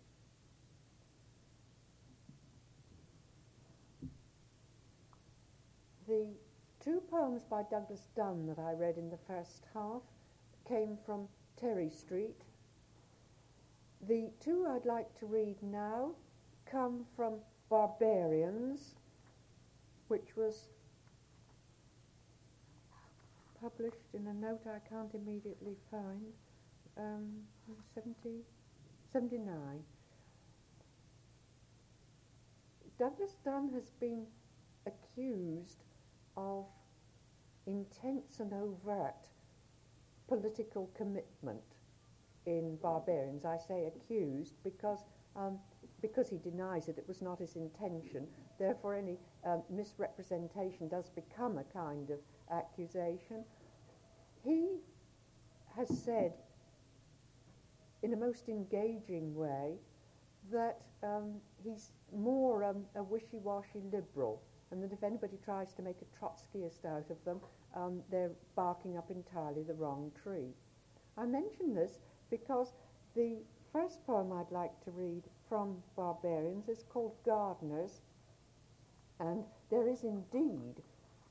The 6.08 6.26
two 6.82 7.02
poems 7.10 7.42
by 7.44 7.62
Douglas 7.70 8.08
Dunn 8.16 8.46
that 8.46 8.58
I 8.58 8.72
read 8.72 8.96
in 8.96 9.10
the 9.10 9.18
first 9.28 9.66
half 9.74 10.02
came 10.66 10.96
from 11.04 11.28
Terry 11.60 11.90
Street. 11.90 12.40
The 14.08 14.30
two 14.40 14.66
I'd 14.66 14.86
like 14.86 15.14
to 15.18 15.26
read 15.26 15.62
now 15.62 16.12
come 16.64 17.04
from 17.14 17.34
Barbarians, 17.74 18.94
which 20.06 20.36
was 20.36 20.68
published 23.60 24.14
in 24.14 24.28
a 24.28 24.32
note 24.32 24.60
I 24.64 24.78
can't 24.88 25.12
immediately 25.12 25.74
find, 25.90 26.32
um, 26.96 27.32
70, 27.92 28.44
79. 29.12 29.48
Douglas 32.96 33.34
Dunn 33.44 33.70
has 33.74 33.90
been 33.98 34.24
accused 34.86 35.82
of 36.36 36.66
intense 37.66 38.38
and 38.38 38.52
overt 38.52 39.26
political 40.28 40.88
commitment 40.96 41.74
in 42.46 42.76
Barbarians. 42.76 43.44
I 43.44 43.58
say 43.58 43.86
accused 43.86 44.54
because 44.62 45.00
um, 45.34 45.58
because 46.04 46.28
he 46.28 46.36
denies 46.36 46.88
it, 46.88 46.98
it 46.98 47.08
was 47.08 47.22
not 47.22 47.38
his 47.38 47.56
intention. 47.56 48.26
Therefore, 48.58 48.94
any 48.94 49.16
um, 49.46 49.62
misrepresentation 49.70 50.86
does 50.86 51.08
become 51.08 51.56
a 51.56 51.64
kind 51.72 52.10
of 52.10 52.18
accusation. 52.52 53.42
He 54.44 54.80
has 55.74 55.88
said, 55.88 56.34
in 58.02 58.12
a 58.12 58.16
most 58.16 58.50
engaging 58.50 59.34
way, 59.34 59.76
that 60.52 60.76
um, 61.02 61.36
he's 61.64 61.92
more 62.14 62.62
um, 62.64 62.84
a 62.96 63.02
wishy-washy 63.02 63.80
liberal, 63.90 64.42
and 64.70 64.82
that 64.82 64.92
if 64.92 65.02
anybody 65.02 65.38
tries 65.42 65.72
to 65.72 65.80
make 65.80 65.96
a 66.02 66.18
Trotskyist 66.18 66.84
out 66.84 67.08
of 67.08 67.16
them, 67.24 67.40
um, 67.74 68.02
they're 68.10 68.36
barking 68.54 68.98
up 68.98 69.10
entirely 69.10 69.62
the 69.62 69.72
wrong 69.72 70.12
tree. 70.22 70.52
I 71.16 71.24
mention 71.24 71.74
this 71.74 71.92
because 72.30 72.74
the 73.16 73.38
first 73.72 74.06
poem 74.06 74.32
I'd 74.32 74.52
like 74.52 74.78
to 74.84 74.90
read 74.90 75.22
from 75.54 75.80
Barbarians 75.94 76.68
is 76.68 76.82
called 76.92 77.14
Gardeners, 77.24 78.00
and 79.20 79.44
there 79.70 79.86
is 79.86 80.02
indeed 80.02 80.82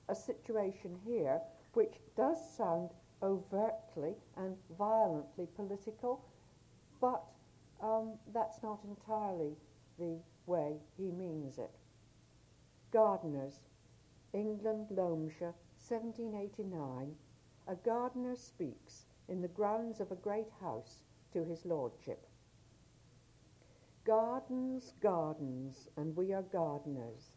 a 0.08 0.16
situation 0.16 0.98
here 1.06 1.42
which 1.74 1.96
does 2.16 2.38
sound 2.56 2.92
overtly 3.22 4.16
and 4.38 4.56
violently 4.78 5.46
political, 5.58 6.24
but 7.02 7.22
um, 7.82 8.14
that's 8.34 8.64
not 8.64 8.80
entirely 8.86 9.58
the 10.00 10.18
way 10.46 10.78
he 10.96 11.12
means 11.12 11.58
it. 11.58 11.76
Gardeners, 12.94 13.60
England, 14.32 14.88
Loamshire, 14.90 15.54
1789. 15.86 17.14
A 17.68 17.76
gardener 17.76 18.38
speaks 18.38 19.04
in 19.28 19.42
the 19.42 19.50
grounds 19.50 20.00
of 20.00 20.14
a 20.14 20.24
great 20.24 20.50
house 20.62 21.02
to 21.34 21.44
his 21.44 21.66
lordship. 21.66 22.26
Gardens, 24.06 24.92
gardens, 25.00 25.88
and 25.96 26.14
we 26.14 26.34
are 26.34 26.42
gardeners. 26.42 27.32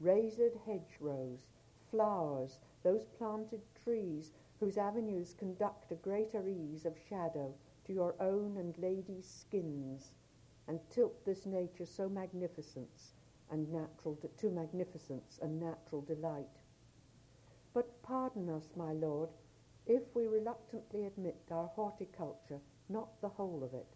Raised 0.00 0.54
hedgerows, 0.66 1.46
flowers, 1.90 2.58
those 2.82 3.06
planted 3.06 3.62
trees 3.82 4.32
whose 4.60 4.76
avenues 4.76 5.32
conduct 5.32 5.90
a 5.90 5.94
greater 5.94 6.46
ease 6.46 6.84
of 6.84 6.98
shadow 7.08 7.54
to 7.86 7.94
your 7.94 8.14
own 8.20 8.58
and 8.58 8.76
lady's 8.76 9.26
skins, 9.26 10.12
and 10.68 10.78
tilt 10.90 11.24
this 11.24 11.46
nature 11.46 11.86
so 11.86 12.06
magnificence 12.06 13.14
and 13.50 13.72
natural 13.72 14.18
to 14.36 14.50
magnificence 14.50 15.38
and 15.40 15.58
natural 15.58 16.02
delight. 16.02 16.60
But 17.72 18.02
pardon 18.02 18.50
us, 18.50 18.68
my 18.76 18.92
lord, 18.92 19.30
if 19.86 20.02
we 20.14 20.26
reluctantly 20.26 21.06
admit 21.06 21.40
our 21.50 21.68
horticulture, 21.68 22.60
not 22.90 23.18
the 23.22 23.30
whole 23.30 23.64
of 23.64 23.72
it 23.72 23.95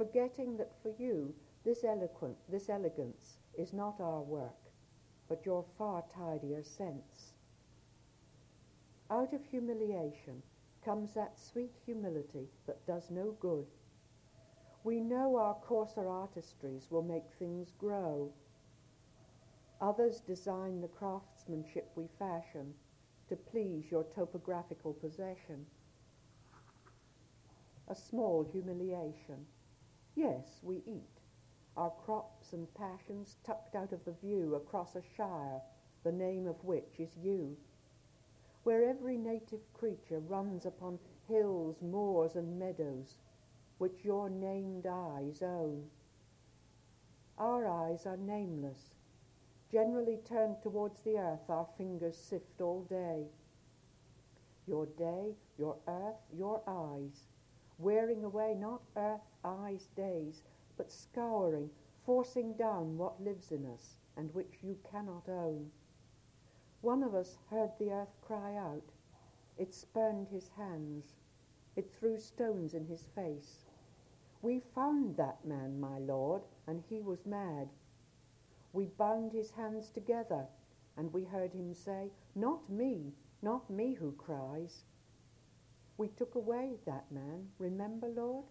forgetting 0.00 0.56
that 0.56 0.72
for 0.82 0.90
you 0.98 1.34
this 1.64 1.84
eloquent, 1.84 2.38
this 2.50 2.70
elegance 2.70 3.36
is 3.58 3.74
not 3.74 4.00
our 4.00 4.22
work. 4.22 4.70
but 5.28 5.46
your 5.46 5.64
far 5.78 6.04
tidier 6.14 6.62
sense. 6.64 7.34
Out 9.10 9.32
of 9.32 9.44
humiliation 9.46 10.42
comes 10.84 11.14
that 11.14 11.38
sweet 11.38 11.72
humility 11.86 12.48
that 12.66 12.84
does 12.86 13.10
no 13.10 13.32
good. 13.40 13.66
We 14.84 15.00
know 15.00 15.36
our 15.36 15.54
coarser 15.54 16.02
artistries 16.04 16.90
will 16.90 17.02
make 17.02 17.24
things 17.38 17.72
grow. 17.78 18.32
Others 19.80 20.20
design 20.20 20.80
the 20.80 20.88
craftsmanship 20.88 21.90
we 21.96 22.08
fashion 22.18 22.74
to 23.28 23.36
please 23.36 23.90
your 23.90 24.04
topographical 24.04 24.94
possession. 24.94 25.66
A 27.88 27.94
small 27.94 28.44
humiliation. 28.52 29.46
Yes, 30.14 30.60
we 30.62 30.82
eat, 30.86 31.20
our 31.76 31.90
crops 31.90 32.52
and 32.52 32.72
passions 32.74 33.36
tucked 33.44 33.74
out 33.74 33.92
of 33.92 34.04
the 34.04 34.12
view 34.12 34.54
across 34.54 34.96
a 34.96 35.02
shire, 35.16 35.62
the 36.02 36.12
name 36.12 36.46
of 36.46 36.64
which 36.64 36.98
is 36.98 37.16
you, 37.16 37.56
where 38.64 38.84
every 38.84 39.16
native 39.16 39.72
creature 39.72 40.20
runs 40.20 40.66
upon 40.66 40.98
hills, 41.28 41.80
moors, 41.80 42.36
and 42.36 42.58
meadows, 42.58 43.16
which 43.78 44.04
your 44.04 44.28
named 44.28 44.86
eyes 44.86 45.42
own. 45.42 45.88
Our 47.38 47.66
eyes 47.66 48.04
are 48.04 48.18
nameless, 48.18 48.94
generally 49.70 50.18
turned 50.18 50.60
towards 50.60 51.00
the 51.00 51.18
earth 51.18 51.48
our 51.48 51.68
fingers 51.78 52.16
sift 52.18 52.60
all 52.60 52.82
day. 52.82 53.28
Your 54.66 54.86
day, 54.86 55.36
your 55.56 55.76
earth, 55.88 56.20
your 56.32 56.62
eyes, 56.66 57.29
wearing 57.80 58.24
away 58.24 58.54
not 58.54 58.82
earth, 58.96 59.20
eyes, 59.44 59.88
days, 59.96 60.42
but 60.76 60.90
scouring, 60.92 61.70
forcing 62.04 62.52
down 62.54 62.96
what 62.98 63.22
lives 63.22 63.52
in 63.52 63.64
us 63.66 63.96
and 64.16 64.34
which 64.34 64.62
you 64.62 64.76
cannot 64.90 65.28
own. 65.28 65.70
One 66.82 67.02
of 67.02 67.14
us 67.14 67.38
heard 67.50 67.70
the 67.78 67.90
earth 67.92 68.14
cry 68.22 68.56
out. 68.56 68.92
It 69.58 69.74
spurned 69.74 70.28
his 70.28 70.48
hands. 70.48 71.16
It 71.76 71.90
threw 71.92 72.18
stones 72.18 72.74
in 72.74 72.86
his 72.86 73.06
face. 73.14 73.66
We 74.42 74.60
found 74.60 75.16
that 75.16 75.44
man, 75.44 75.78
my 75.80 75.98
lord, 75.98 76.42
and 76.66 76.82
he 76.88 77.00
was 77.02 77.26
mad. 77.26 77.68
We 78.72 78.86
bound 78.86 79.32
his 79.32 79.50
hands 79.50 79.90
together, 79.90 80.46
and 80.96 81.12
we 81.12 81.24
heard 81.24 81.52
him 81.52 81.74
say, 81.74 82.10
Not 82.34 82.70
me, 82.70 83.12
not 83.42 83.68
me 83.68 83.94
who 83.94 84.12
cries. 84.12 84.84
We 86.00 86.08
took 86.08 86.34
away 86.34 86.78
that 86.86 87.12
man, 87.12 87.50
remember, 87.58 88.08
Lord? 88.08 88.46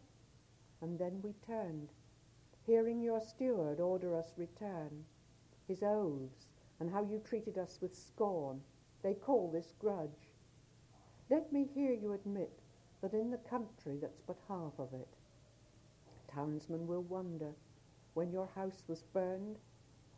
And 0.81 0.99
then 0.99 1.19
we 1.23 1.33
turned 1.47 1.89
hearing 2.63 3.01
your 3.01 3.19
steward 3.21 3.79
order 3.79 4.15
us 4.15 4.37
return, 4.37 5.03
his 5.67 5.81
oaths, 5.81 6.45
and 6.79 6.91
how 6.91 7.01
you 7.01 7.17
treated 7.17 7.57
us 7.57 7.79
with 7.81 7.95
scorn. 7.95 8.61
They 9.01 9.15
call 9.15 9.49
this 9.49 9.73
grudge. 9.79 10.29
Let 11.31 11.51
me 11.51 11.67
hear 11.73 11.91
you 11.91 12.13
admit 12.13 12.61
that 13.01 13.13
in 13.15 13.31
the 13.31 13.37
country 13.49 13.97
that's 13.99 14.21
but 14.27 14.37
half 14.47 14.77
of 14.77 14.93
it, 14.93 15.15
townsmen 16.31 16.85
will 16.85 17.01
wonder, 17.01 17.55
when 18.13 18.31
your 18.31 18.49
house 18.53 18.83
was 18.87 19.01
burned, 19.11 19.57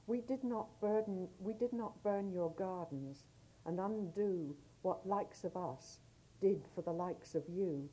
we 0.06 0.20
did 0.20 0.44
not 0.44 0.68
burden, 0.82 1.30
we 1.40 1.54
did 1.54 1.72
not 1.72 2.04
burn 2.04 2.34
your 2.34 2.52
gardens 2.58 3.24
and 3.66 3.80
undo 3.80 4.54
what 4.82 5.08
likes 5.08 5.46
of 5.46 5.56
us 5.56 6.02
did 6.42 6.62
for 6.76 6.82
the 6.82 6.92
likes 6.92 7.36
of 7.36 7.44
you. 7.48 7.88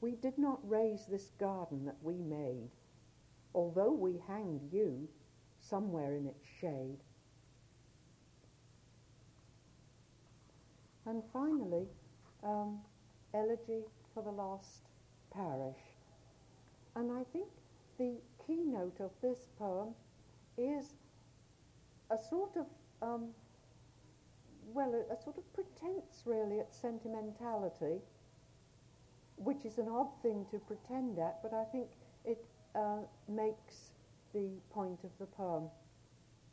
We 0.00 0.12
did 0.12 0.38
not 0.38 0.60
raise 0.68 1.06
this 1.06 1.30
garden 1.38 1.84
that 1.84 1.96
we 2.02 2.14
made 2.14 2.70
although 3.56 3.90
we 3.90 4.20
hanged 4.28 4.60
you 4.70 5.08
somewhere 5.60 6.14
in 6.14 6.26
its 6.26 6.44
shade. 6.60 6.98
And 11.06 11.22
finally, 11.32 11.86
um, 12.44 12.78
Elegy 13.32 13.82
for 14.12 14.22
the 14.22 14.30
Lost 14.30 14.82
Parish. 15.32 15.80
And 16.94 17.10
I 17.10 17.24
think 17.32 17.48
the 17.98 18.16
keynote 18.46 19.00
of 19.00 19.10
this 19.22 19.38
poem 19.58 19.94
is 20.58 20.92
a 22.10 22.18
sort 22.28 22.56
of, 22.56 22.66
um, 23.00 23.28
well, 24.72 24.92
a, 24.94 25.12
a 25.12 25.22
sort 25.22 25.38
of 25.38 25.44
pretense 25.52 26.22
really 26.24 26.60
at 26.60 26.74
sentimentality, 26.74 28.00
which 29.36 29.64
is 29.64 29.78
an 29.78 29.88
odd 29.88 30.10
thing 30.22 30.46
to 30.50 30.58
pretend 30.58 31.18
at, 31.18 31.42
but 31.42 31.52
I 31.52 31.64
think 31.64 31.88
it 32.24 32.44
uh, 32.74 32.98
makes 33.28 33.92
the 34.32 34.48
point 34.70 35.00
of 35.04 35.10
the 35.18 35.26
poem. 35.26 35.64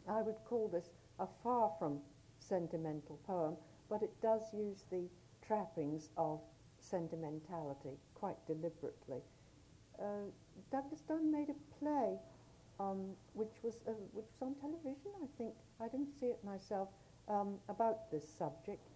I 0.08 0.22
would 0.22 0.38
call 0.46 0.68
this 0.68 0.90
a 1.20 1.28
far 1.44 1.72
from 1.80 2.00
sentimental 2.40 3.20
poem, 3.26 3.56
but 3.90 4.04
it 4.04 4.12
does 4.22 4.42
use 4.54 4.84
the 4.92 5.04
trappings 5.46 6.10
of 6.18 6.40
sentimentality 6.80 7.98
quite 8.16 8.38
deliberately. 8.46 9.22
Uh, 10.00 10.28
Douglas 10.72 11.02
Dunn 11.02 11.32
made 11.32 11.50
a 11.50 11.80
play 11.80 12.18
um, 12.80 13.16
which 13.34 13.54
was 13.64 13.76
uh, 13.88 13.92
which 14.14 14.26
was 14.40 14.42
on 14.42 14.56
television, 14.56 15.12
I 15.22 15.28
think. 15.38 15.54
I 15.80 15.88
didn't 15.88 16.12
see 16.20 16.28
it 16.28 16.40
myself 16.44 16.90
um, 17.28 17.56
about 17.70 18.12
this 18.12 18.28
subject 18.38 18.88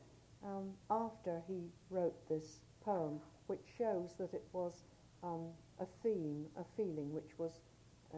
um, 0.43 0.69
after 0.89 1.41
he 1.47 1.61
wrote 1.89 2.15
this 2.29 2.59
poem, 2.83 3.19
which 3.47 3.61
shows 3.77 4.13
that 4.19 4.33
it 4.33 4.43
was 4.53 4.83
um, 5.23 5.47
a 5.79 5.85
theme, 6.03 6.45
a 6.59 6.63
feeling 6.75 7.13
which 7.13 7.37
was 7.37 7.51
uh, 8.13 8.17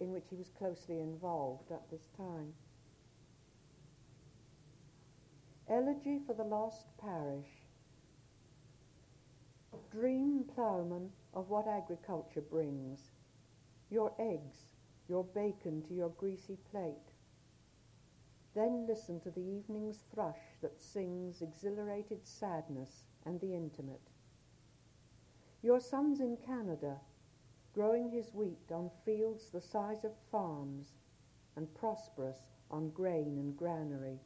in 0.00 0.12
which 0.12 0.24
he 0.30 0.36
was 0.36 0.48
closely 0.58 1.00
involved 1.00 1.70
at 1.70 1.82
this 1.90 2.08
time. 2.16 2.52
Elegy 5.68 6.18
for 6.26 6.34
the 6.34 6.42
Lost 6.42 6.86
Parish. 7.00 7.46
Dream, 9.92 10.44
ploughman, 10.54 11.10
of 11.34 11.48
what 11.48 11.68
agriculture 11.68 12.40
brings, 12.40 13.00
your 13.90 14.12
eggs, 14.18 14.56
your 15.08 15.24
bacon 15.24 15.82
to 15.82 15.94
your 15.94 16.10
greasy 16.10 16.56
plate. 16.70 17.09
Then 18.54 18.86
listen 18.86 19.20
to 19.20 19.30
the 19.30 19.40
evening's 19.40 20.04
thrush 20.12 20.56
that 20.60 20.80
sings 20.80 21.40
exhilarated 21.40 22.26
sadness 22.26 23.04
and 23.24 23.40
the 23.40 23.54
intimate. 23.54 24.10
Your 25.62 25.80
son's 25.80 26.20
in 26.20 26.36
Canada, 26.36 27.00
growing 27.74 28.10
his 28.10 28.34
wheat 28.34 28.72
on 28.72 28.90
fields 29.04 29.50
the 29.50 29.60
size 29.60 30.04
of 30.04 30.12
farms 30.32 30.94
and 31.54 31.72
prosperous 31.74 32.38
on 32.70 32.90
grain 32.90 33.38
and 33.38 33.56
granary. 33.56 34.18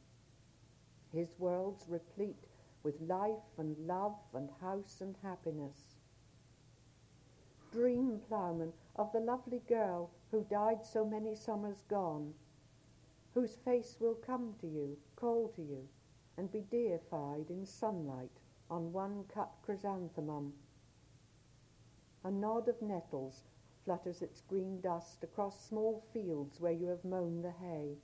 His 1.11 1.37
world's 1.37 1.87
replete 1.87 2.47
with 2.83 3.01
life 3.01 3.57
and 3.57 3.77
love 3.87 4.17
and 4.33 4.49
house 4.61 5.01
and 5.01 5.15
happiness. 5.21 5.95
Dream, 7.71 8.21
ploughman, 8.27 8.73
of 8.95 9.11
the 9.11 9.19
lovely 9.19 9.61
girl 9.67 10.09
who 10.31 10.45
died 10.49 10.85
so 10.85 11.05
many 11.05 11.35
summers 11.35 11.83
gone, 11.89 12.33
whose 13.35 13.57
face 13.57 13.97
will 13.99 14.15
come 14.15 14.55
to 14.59 14.65
you, 14.65 14.97
call 15.15 15.49
to 15.49 15.61
you, 15.61 15.87
and 16.37 16.51
be 16.51 16.61
deified 16.71 17.51
in 17.51 17.63
sunlight 17.63 18.39
on 18.71 18.91
one 18.91 19.23
cut 19.31 19.51
chrysanthemum 19.61 20.51
a 22.25 22.31
nod 22.31 22.67
of 22.67 22.81
nettles 22.81 23.43
flutters 23.83 24.23
its 24.23 24.41
green 24.41 24.81
dust 24.81 25.23
across 25.23 25.63
small 25.63 26.03
fields 26.11 26.59
where 26.59 26.71
you 26.71 26.87
have 26.87 27.05
mown 27.05 27.43
the 27.43 27.51
hay. 27.51 27.95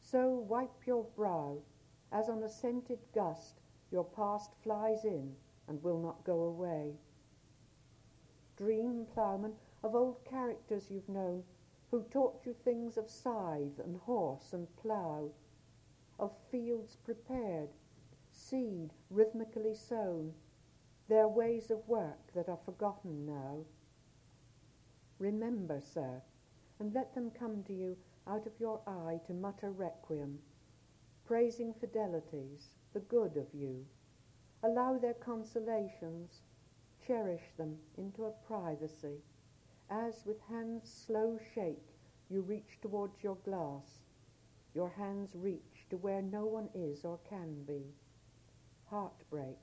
So 0.00 0.28
wipe 0.28 0.88
your 0.88 1.04
brow, 1.14 1.58
as 2.10 2.28
on 2.28 2.42
a 2.42 2.48
scented 2.48 2.98
gust 3.14 3.60
your 3.92 4.02
past 4.02 4.50
flies 4.64 5.04
in 5.04 5.36
and 5.68 5.80
will 5.84 6.00
not 6.00 6.24
go 6.24 6.42
away. 6.42 6.96
Dream, 8.56 9.06
ploughman, 9.14 9.54
of 9.84 9.94
old 9.94 10.24
characters 10.24 10.90
you've 10.90 11.08
known 11.08 11.44
who 11.92 12.02
taught 12.04 12.46
you 12.46 12.54
things 12.54 12.96
of 12.96 13.10
scythe 13.10 13.78
and 13.84 13.98
horse 13.98 14.54
and 14.54 14.66
plough, 14.76 15.30
of 16.18 16.34
fields 16.50 16.96
prepared, 17.04 17.68
seed 18.30 18.90
rhythmically 19.10 19.74
sown, 19.74 20.32
their 21.08 21.28
ways 21.28 21.70
of 21.70 21.86
work 21.86 22.32
that 22.34 22.48
are 22.48 22.58
forgotten 22.64 23.26
now. 23.26 23.58
Remember, 25.18 25.82
sir, 25.82 26.22
and 26.80 26.94
let 26.94 27.14
them 27.14 27.30
come 27.30 27.62
to 27.64 27.74
you 27.74 27.94
out 28.26 28.46
of 28.46 28.58
your 28.58 28.80
eye 28.86 29.20
to 29.26 29.34
mutter 29.34 29.70
requiem, 29.70 30.38
praising 31.26 31.74
fidelities, 31.74 32.68
the 32.94 33.00
good 33.00 33.36
of 33.36 33.52
you. 33.52 33.84
Allow 34.62 34.96
their 34.96 35.12
consolations, 35.12 36.40
cherish 37.06 37.52
them 37.58 37.76
into 37.98 38.24
a 38.24 38.30
privacy, 38.46 39.20
as 39.94 40.24
with 40.24 40.40
hands 40.48 40.90
slow 41.06 41.38
shake, 41.54 41.98
you 42.30 42.40
reach 42.40 42.78
towards 42.80 43.22
your 43.22 43.36
glass, 43.44 44.00
your 44.74 44.88
hands 44.88 45.28
reach 45.34 45.86
to 45.90 45.98
where 45.98 46.22
no 46.22 46.46
one 46.46 46.70
is 46.74 47.04
or 47.04 47.18
can 47.28 47.62
be. 47.64 47.82
Heartbreak, 48.86 49.58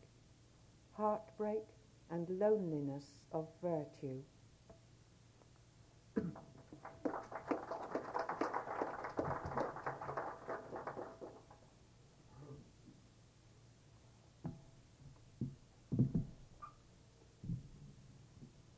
heartbreak 0.91 1.64
and 2.11 2.30
loneliness 2.30 3.06
of 3.31 3.47
virtue. 3.60 4.22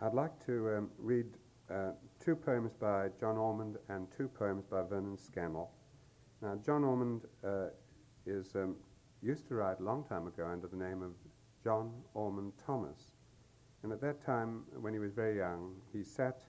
I'd 0.03 0.13
like 0.13 0.45
to 0.45 0.77
um, 0.77 0.89
read 0.97 1.27
uh, 1.71 1.91
two 2.23 2.35
poems 2.35 2.73
by 2.73 3.07
John 3.19 3.37
Ormond 3.37 3.77
and 3.89 4.07
two 4.15 4.27
poems 4.27 4.65
by 4.65 4.81
Vernon 4.81 5.17
Scannell. 5.17 5.71
Now, 6.41 6.59
John 6.65 6.83
Ormond 6.83 7.21
uh, 7.43 7.67
is 8.25 8.55
um, 8.55 8.75
used 9.21 9.47
to 9.47 9.55
write 9.55 9.79
a 9.79 9.83
long 9.83 10.03
time 10.03 10.27
ago 10.27 10.47
under 10.47 10.67
the 10.67 10.75
name 10.75 11.01
of 11.01 11.11
John 11.63 11.91
Ormond 12.13 12.53
Thomas. 12.65 13.13
And 13.83 13.91
at 13.91 14.01
that 14.01 14.23
time, 14.25 14.63
when 14.79 14.93
he 14.93 14.99
was 14.99 15.13
very 15.13 15.37
young, 15.37 15.75
he 15.93 16.03
sat 16.03 16.41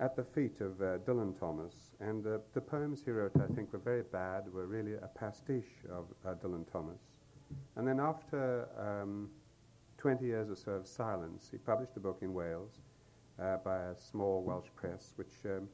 at 0.00 0.16
the 0.16 0.24
feet 0.24 0.60
of 0.60 0.80
uh, 0.80 0.98
Dylan 0.98 1.38
Thomas, 1.38 1.74
and 2.00 2.24
uh, 2.26 2.38
the 2.54 2.60
poems 2.60 3.02
he 3.04 3.10
wrote, 3.10 3.32
I 3.40 3.52
think, 3.52 3.72
were 3.72 3.80
very 3.80 4.02
bad, 4.02 4.52
were 4.52 4.66
really 4.66 4.94
a 4.94 5.08
pastiche 5.18 5.82
of 5.90 6.06
uh, 6.24 6.34
Dylan 6.34 6.70
Thomas. 6.70 7.00
And 7.76 7.86
then 7.86 7.98
after 7.98 8.68
um, 8.78 9.28
20 9.98 10.24
years 10.24 10.50
or 10.50 10.56
so 10.56 10.72
of 10.72 10.86
silence, 10.86 11.48
he 11.50 11.58
published 11.58 11.96
a 11.96 12.00
book 12.00 12.18
in 12.22 12.32
Wales 12.32 12.80
uh, 13.42 13.56
by 13.64 13.76
a 13.76 13.96
small 13.96 14.42
Welsh 14.42 14.68
press, 14.74 15.12
which 15.16 15.34
um, 15.44 15.68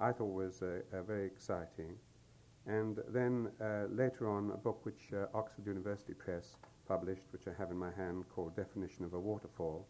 I 0.00 0.12
thought 0.12 0.32
was 0.32 0.62
very 1.06 1.26
exciting. 1.26 1.96
And 2.66 2.98
then 3.08 3.50
uh, 3.60 3.86
later 3.90 4.28
on, 4.28 4.52
a 4.52 4.56
book 4.56 4.84
which 4.84 5.12
uh, 5.12 5.26
Oxford 5.34 5.66
University 5.66 6.14
Press 6.14 6.56
published, 6.86 7.24
which 7.32 7.48
I 7.48 7.52
have 7.58 7.70
in 7.70 7.76
my 7.76 7.90
hand, 7.96 8.24
called 8.34 8.54
Definition 8.54 9.04
of 9.04 9.14
a 9.14 9.18
Waterfall. 9.18 9.86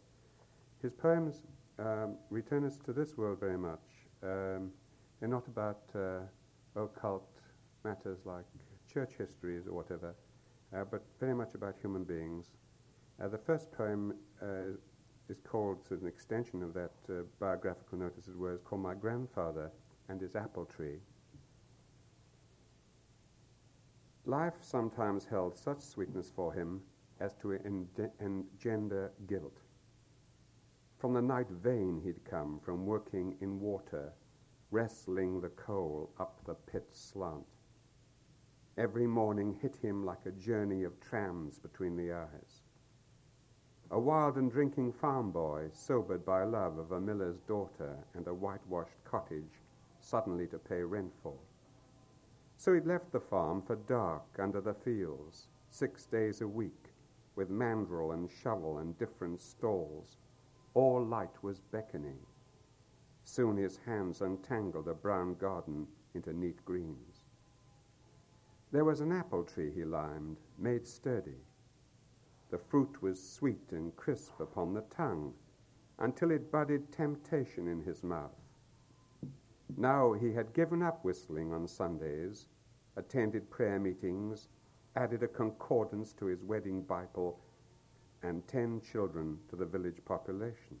His 0.81 0.91
poems 0.91 1.43
um, 1.79 2.15
return 2.29 2.65
us 2.65 2.79
to 2.85 2.93
this 2.93 3.15
world 3.17 3.39
very 3.39 3.57
much. 3.57 3.79
Um, 4.23 4.71
they're 5.19 5.29
not 5.29 5.47
about 5.47 5.83
uh, 5.95 6.21
occult 6.75 7.29
matters 7.83 8.19
like 8.25 8.45
church 8.91 9.11
histories 9.17 9.67
or 9.67 9.73
whatever, 9.73 10.15
uh, 10.75 10.83
but 10.89 11.03
very 11.19 11.35
much 11.35 11.53
about 11.53 11.75
human 11.79 12.03
beings. 12.03 12.47
Uh, 13.21 13.27
the 13.27 13.37
first 13.37 13.71
poem 13.71 14.15
uh, 14.41 14.45
is 15.33 15.41
called, 15.41 15.79
an 15.89 16.07
extension 16.07 16.61
of 16.61 16.75
that 16.75 16.91
uh, 17.09 17.23
biographical 17.39 17.97
notice, 17.97 18.27
as 18.27 18.35
well, 18.35 18.53
is 18.53 18.61
called 18.61 18.83
My 18.83 18.93
Grandfather 18.93 19.71
and 20.07 20.21
His 20.21 20.35
Apple 20.35 20.65
Tree. 20.65 20.99
Life 24.25 24.53
sometimes 24.61 25.25
held 25.25 25.57
such 25.57 25.81
sweetness 25.81 26.31
for 26.35 26.53
him 26.53 26.81
as 27.19 27.33
to 27.41 27.53
engender 28.19 29.11
guilt. 29.27 29.57
From 30.99 31.13
the 31.13 31.21
night 31.21 31.49
vein 31.49 31.99
he'd 32.03 32.23
come 32.23 32.59
from 32.63 32.85
working 32.85 33.35
in 33.41 33.59
water, 33.59 34.13
wrestling 34.69 35.41
the 35.41 35.49
coal 35.49 36.11
up 36.19 36.39
the 36.45 36.53
pit 36.53 36.87
slant. 36.91 37.47
Every 38.77 39.07
morning 39.07 39.57
hit 39.61 39.75
him 39.77 40.05
like 40.05 40.25
a 40.25 40.31
journey 40.31 40.83
of 40.83 40.99
trams 41.01 41.57
between 41.57 41.97
the 41.97 42.13
eyes. 42.13 42.62
A 43.93 43.99
wild 43.99 44.37
and 44.39 44.51
drinking 44.51 44.93
farm 44.93 45.29
boy, 45.29 45.69
sobered 45.71 46.25
by 46.25 46.45
love 46.45 46.79
of 46.79 46.91
a 46.91 46.99
miller's 46.99 47.37
daughter 47.41 47.95
and 48.15 48.27
a 48.27 48.33
whitewashed 48.33 48.97
cottage, 49.03 49.61
suddenly 49.99 50.47
to 50.47 50.57
pay 50.57 50.81
rent 50.81 51.13
for. 51.21 51.37
So 52.57 52.73
he'd 52.73 52.87
left 52.87 53.11
the 53.11 53.19
farm 53.19 53.61
for 53.61 53.75
dark 53.75 54.23
under 54.39 54.61
the 54.61 54.73
fields, 54.73 55.47
six 55.69 56.07
days 56.07 56.41
a 56.41 56.47
week, 56.47 56.91
with 57.35 57.51
mandrel 57.51 58.15
and 58.15 58.31
shovel 58.31 58.79
and 58.79 58.97
different 58.97 59.39
stalls, 59.39 60.17
all 60.73 61.05
light 61.05 61.43
was 61.43 61.59
beckoning. 61.59 62.25
Soon 63.25 63.57
his 63.57 63.77
hands 63.77 64.23
untangled 64.23 64.87
a 64.87 64.95
brown 64.95 65.35
garden 65.35 65.87
into 66.15 66.33
neat 66.33 66.65
greens. 66.65 67.25
There 68.71 68.85
was 68.85 69.01
an 69.01 69.11
apple 69.11 69.43
tree 69.43 69.69
he 69.69 69.85
limed, 69.85 70.37
made 70.57 70.87
sturdy. 70.87 71.37
The 72.53 72.59
fruit 72.59 73.01
was 73.01 73.19
sweet 73.19 73.71
and 73.71 73.95
crisp 73.95 74.39
upon 74.39 74.75
the 74.75 74.83
tongue, 74.83 75.33
until 75.97 76.29
it 76.29 76.51
budded 76.51 76.91
temptation 76.91 77.67
in 77.67 77.81
his 77.81 78.03
mouth. 78.03 78.39
Now 79.75 80.13
he 80.13 80.33
had 80.33 80.53
given 80.53 80.83
up 80.83 81.03
whistling 81.03 81.51
on 81.51 81.67
Sundays, 81.67 82.45
attended 82.95 83.49
prayer 83.49 83.79
meetings, 83.79 84.49
added 84.95 85.23
a 85.23 85.27
concordance 85.27 86.13
to 86.13 86.27
his 86.27 86.43
wedding 86.43 86.83
Bible, 86.83 87.39
and 88.21 88.47
ten 88.47 88.79
children 88.81 89.39
to 89.47 89.55
the 89.55 89.65
village 89.65 90.05
population. 90.05 90.77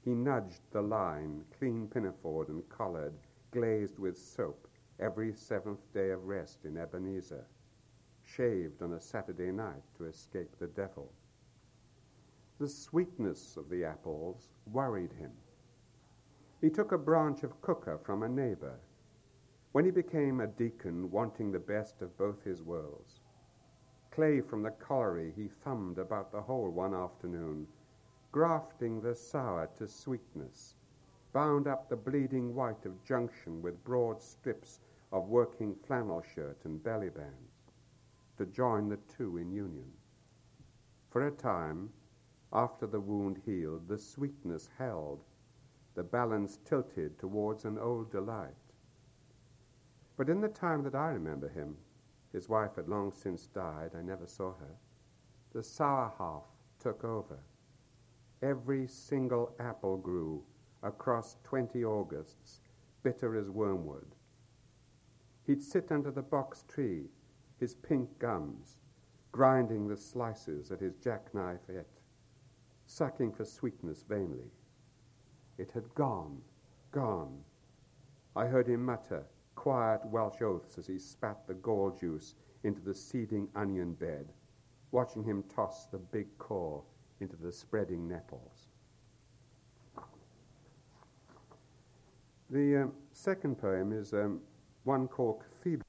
He 0.00 0.12
nudged 0.12 0.62
the 0.72 0.82
line, 0.82 1.44
clean 1.56 1.86
pinafored 1.86 2.48
and 2.48 2.68
collared, 2.68 3.14
glazed 3.52 4.00
with 4.00 4.18
soap, 4.18 4.66
every 4.98 5.34
seventh 5.34 5.92
day 5.92 6.10
of 6.10 6.26
rest 6.26 6.64
in 6.64 6.76
Ebenezer, 6.76 7.46
shaved 8.36 8.82
on 8.82 8.94
a 8.94 9.00
Saturday 9.00 9.52
night 9.52 9.82
to 9.96 10.06
escape 10.06 10.58
the 10.58 10.66
devil. 10.66 11.12
The 12.58 12.68
sweetness 12.68 13.56
of 13.56 13.68
the 13.68 13.84
apples 13.84 14.48
worried 14.72 15.12
him. 15.12 15.30
He 16.60 16.70
took 16.70 16.92
a 16.92 16.98
branch 16.98 17.44
of 17.44 17.60
cooker 17.60 17.98
from 17.98 18.22
a 18.22 18.28
neighbor. 18.28 18.74
When 19.72 19.84
he 19.84 19.90
became 19.90 20.40
a 20.40 20.46
deacon 20.46 21.10
wanting 21.10 21.52
the 21.52 21.58
best 21.60 22.02
of 22.02 22.16
both 22.16 22.42
his 22.42 22.62
worlds, 22.62 23.20
clay 24.10 24.40
from 24.40 24.62
the 24.62 24.70
colliery 24.70 25.32
he 25.36 25.48
thumbed 25.48 25.98
about 25.98 26.32
the 26.32 26.42
hole 26.42 26.70
one 26.70 26.94
afternoon, 26.94 27.66
grafting 28.32 29.00
the 29.00 29.14
sour 29.14 29.68
to 29.78 29.86
sweetness, 29.86 30.74
bound 31.32 31.68
up 31.68 31.88
the 31.88 31.96
bleeding 31.96 32.54
white 32.54 32.84
of 32.84 33.04
junction 33.04 33.62
with 33.62 33.84
broad 33.84 34.20
strips 34.20 34.80
of 35.12 35.28
working 35.28 35.74
flannel 35.86 36.22
shirt 36.34 36.58
and 36.64 36.82
belly 36.82 37.10
bands, 37.10 37.53
to 38.36 38.46
join 38.46 38.88
the 38.88 38.98
two 39.08 39.38
in 39.38 39.50
union. 39.50 39.90
For 41.10 41.26
a 41.26 41.30
time, 41.30 41.90
after 42.52 42.86
the 42.86 43.00
wound 43.00 43.40
healed, 43.44 43.88
the 43.88 43.98
sweetness 43.98 44.68
held, 44.78 45.24
the 45.94 46.02
balance 46.02 46.58
tilted 46.64 47.18
towards 47.18 47.64
an 47.64 47.78
old 47.78 48.10
delight. 48.10 48.54
But 50.16 50.28
in 50.28 50.40
the 50.40 50.48
time 50.48 50.82
that 50.84 50.94
I 50.94 51.10
remember 51.10 51.48
him, 51.48 51.76
his 52.32 52.48
wife 52.48 52.76
had 52.76 52.88
long 52.88 53.12
since 53.12 53.46
died. 53.46 53.92
I 53.96 54.02
never 54.02 54.26
saw 54.26 54.54
her. 54.54 54.76
The 55.52 55.62
sour 55.62 56.12
half 56.18 56.44
took 56.80 57.04
over. 57.04 57.38
Every 58.42 58.86
single 58.88 59.54
apple 59.58 59.96
grew 59.96 60.42
across 60.82 61.36
20 61.44 61.84
Augusts, 61.84 62.60
bitter 63.02 63.36
as 63.36 63.50
wormwood. 63.50 64.14
He'd 65.46 65.62
sit 65.62 65.92
under 65.92 66.10
the 66.10 66.22
box 66.22 66.64
tree, 66.68 67.08
his 67.58 67.74
pink 67.74 68.08
gums, 68.18 68.78
grinding 69.32 69.88
the 69.88 69.96
slices 69.96 70.70
at 70.70 70.80
his 70.80 70.94
jackknife 70.96 71.68
et, 71.68 71.88
sucking 72.86 73.32
for 73.32 73.44
sweetness 73.44 74.04
vainly. 74.08 74.50
It 75.58 75.70
had 75.72 75.94
gone, 75.94 76.40
gone. 76.90 77.38
I 78.36 78.46
heard 78.46 78.68
him 78.68 78.84
mutter, 78.84 79.24
quiet 79.54 80.04
Welsh 80.06 80.42
oaths 80.42 80.78
as 80.78 80.86
he 80.86 80.98
spat 80.98 81.46
the 81.46 81.54
gall 81.54 81.90
juice 81.90 82.34
into 82.64 82.80
the 82.80 82.94
seeding 82.94 83.48
onion 83.54 83.94
bed, 83.94 84.32
watching 84.90 85.22
him 85.22 85.44
toss 85.54 85.86
the 85.86 85.98
big 85.98 86.26
core 86.38 86.82
into 87.20 87.36
the 87.36 87.52
spreading 87.52 88.08
nettles. 88.08 88.68
The 92.50 92.82
um, 92.82 92.92
second 93.12 93.56
poem 93.58 93.92
is 93.92 94.12
um, 94.12 94.40
one 94.84 95.08
called 95.08 95.40
Cathedral. 95.40 95.82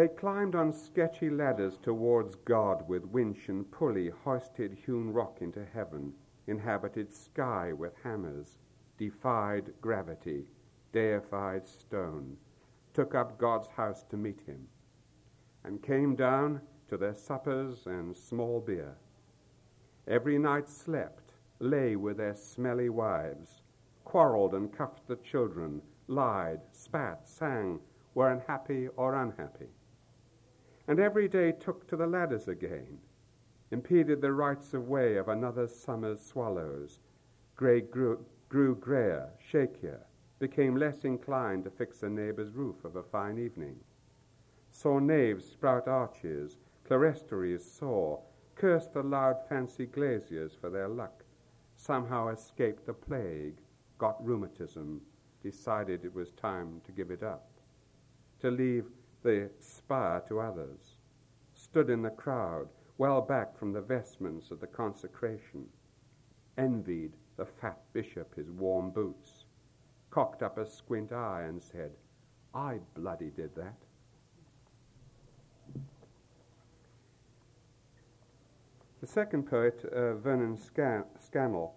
They 0.00 0.08
climbed 0.08 0.54
on 0.54 0.72
sketchy 0.72 1.28
ladders 1.28 1.76
towards 1.76 2.34
God 2.34 2.88
with 2.88 3.04
winch 3.04 3.50
and 3.50 3.70
pulley, 3.70 4.08
hoisted 4.08 4.72
hewn 4.72 5.12
rock 5.12 5.42
into 5.42 5.62
heaven, 5.62 6.14
inhabited 6.46 7.12
sky 7.12 7.74
with 7.74 7.92
hammers, 8.02 8.56
defied 8.96 9.74
gravity, 9.82 10.48
deified 10.90 11.68
stone, 11.68 12.38
took 12.94 13.14
up 13.14 13.36
God's 13.36 13.68
house 13.68 14.02
to 14.04 14.16
meet 14.16 14.40
him, 14.40 14.68
and 15.64 15.82
came 15.82 16.16
down 16.16 16.62
to 16.88 16.96
their 16.96 17.12
suppers 17.12 17.86
and 17.86 18.16
small 18.16 18.58
beer. 18.58 18.96
Every 20.08 20.38
night 20.38 20.70
slept, 20.70 21.34
lay 21.58 21.94
with 21.96 22.16
their 22.16 22.36
smelly 22.36 22.88
wives, 22.88 23.60
quarreled 24.04 24.54
and 24.54 24.72
cuffed 24.72 25.06
the 25.06 25.16
children, 25.16 25.82
lied, 26.06 26.62
spat, 26.72 27.28
sang, 27.28 27.80
were 28.14 28.30
unhappy 28.30 28.88
or 28.96 29.14
unhappy 29.14 29.68
and 30.90 30.98
every 30.98 31.28
day 31.28 31.52
took 31.52 31.86
to 31.86 31.96
the 31.96 32.04
ladders 32.04 32.48
again, 32.48 32.98
impeded 33.70 34.20
the 34.20 34.32
rights 34.32 34.74
of 34.74 34.88
way 34.88 35.14
of 35.18 35.28
another 35.28 35.68
summer's 35.68 36.20
swallows, 36.20 36.98
grey 37.54 37.80
grew 37.80 38.74
greyer, 38.80 39.28
shakier, 39.52 40.00
became 40.40 40.74
less 40.74 41.04
inclined 41.04 41.62
to 41.62 41.70
fix 41.70 42.02
a 42.02 42.08
neighbour's 42.10 42.50
roof 42.54 42.84
of 42.84 42.96
a 42.96 43.04
fine 43.04 43.38
evening. 43.38 43.76
Saw 44.72 44.98
naves 44.98 45.44
sprout 45.44 45.86
arches, 45.86 46.58
clerestories 46.84 47.60
soar, 47.64 48.20
cursed 48.56 48.92
the 48.92 49.02
loud 49.04 49.36
fancy 49.48 49.86
glaziers 49.86 50.56
for 50.60 50.70
their 50.70 50.88
luck, 50.88 51.22
somehow 51.76 52.26
escaped 52.30 52.84
the 52.84 52.92
plague, 52.92 53.58
got 53.98 54.26
rheumatism, 54.26 55.00
decided 55.40 56.04
it 56.04 56.12
was 56.12 56.32
time 56.32 56.80
to 56.84 56.90
give 56.90 57.12
it 57.12 57.22
up, 57.22 57.48
to 58.40 58.50
leave 58.50 58.86
the 59.22 59.50
spire 59.58 60.22
to 60.28 60.40
others, 60.40 60.96
stood 61.54 61.90
in 61.90 62.02
the 62.02 62.10
crowd, 62.10 62.68
well 62.98 63.20
back 63.20 63.58
from 63.58 63.72
the 63.72 63.80
vestments 63.80 64.50
of 64.50 64.60
the 64.60 64.66
consecration, 64.66 65.66
envied 66.58 67.12
the 67.36 67.44
fat 67.44 67.78
bishop 67.92 68.34
his 68.34 68.50
warm 68.50 68.90
boots, 68.90 69.44
cocked 70.10 70.42
up 70.42 70.58
a 70.58 70.66
squint 70.66 71.12
eye 71.12 71.44
and 71.46 71.62
said, 71.62 71.92
I 72.54 72.78
bloody 72.94 73.30
did 73.30 73.54
that. 73.54 73.76
The 79.00 79.06
second 79.06 79.44
poet, 79.44 79.82
uh, 79.84 80.14
Vernon 80.16 80.58
Scan- 80.58 81.06
Scannell, 81.18 81.74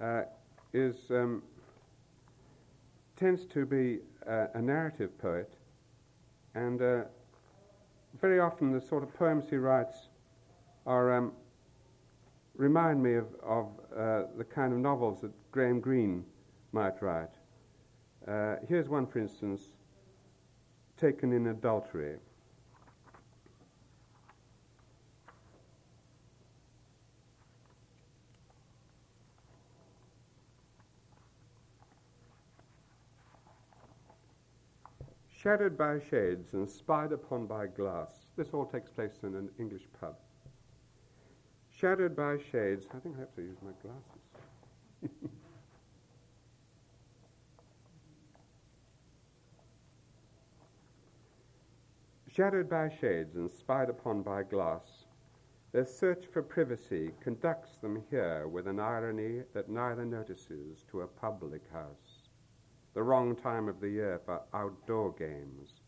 uh, 0.00 0.22
is, 0.72 0.96
um, 1.10 1.42
tends 3.14 3.44
to 3.46 3.64
be 3.64 4.00
uh, 4.26 4.46
a 4.54 4.60
narrative 4.60 5.16
poet, 5.18 5.52
and 6.54 6.82
uh, 6.82 7.02
very 8.20 8.40
often 8.40 8.72
the 8.72 8.80
sort 8.80 9.02
of 9.02 9.14
poems 9.14 9.44
he 9.48 9.56
writes 9.56 10.08
are 10.86 11.16
um, 11.16 11.32
remind 12.56 13.02
me 13.02 13.14
of, 13.14 13.26
of 13.42 13.66
uh, 13.96 14.22
the 14.36 14.44
kind 14.44 14.72
of 14.72 14.78
novels 14.78 15.20
that 15.20 15.32
Graham 15.50 15.80
Greene 15.80 16.24
might 16.72 17.00
write. 17.02 17.30
Uh, 18.26 18.56
here's 18.68 18.88
one, 18.88 19.06
for 19.06 19.18
instance, 19.18 19.62
taken 20.96 21.32
in 21.32 21.48
adultery. 21.48 22.16
Shadowed 35.42 35.76
by 35.76 35.98
shades 35.98 36.52
and 36.52 36.70
spied 36.70 37.10
upon 37.10 37.46
by 37.48 37.66
glass. 37.66 38.26
This 38.36 38.54
all 38.54 38.64
takes 38.64 38.92
place 38.92 39.18
in 39.24 39.34
an 39.34 39.50
English 39.58 39.88
pub. 40.00 40.14
Shadowed 41.68 42.14
by 42.14 42.38
shades. 42.52 42.86
I 42.94 43.00
think 43.00 43.16
I 43.16 43.20
have 43.20 43.34
to 43.34 43.42
use 43.42 43.56
my 43.60 43.72
glasses. 43.82 44.22
Shadowed 52.28 52.70
by 52.70 52.88
shades 53.00 53.34
and 53.34 53.50
spied 53.50 53.90
upon 53.90 54.22
by 54.22 54.44
glass, 54.44 55.06
their 55.72 55.84
search 55.86 56.26
for 56.32 56.42
privacy 56.42 57.10
conducts 57.20 57.78
them 57.78 58.04
here 58.10 58.46
with 58.46 58.68
an 58.68 58.78
irony 58.78 59.42
that 59.54 59.68
neither 59.68 60.04
notices 60.04 60.84
to 60.92 61.00
a 61.00 61.08
public 61.08 61.62
house. 61.72 62.11
The 62.94 63.02
wrong 63.02 63.34
time 63.34 63.68
of 63.68 63.80
the 63.80 63.88
year 63.88 64.20
for 64.24 64.42
outdoor 64.52 65.12
games, 65.12 65.80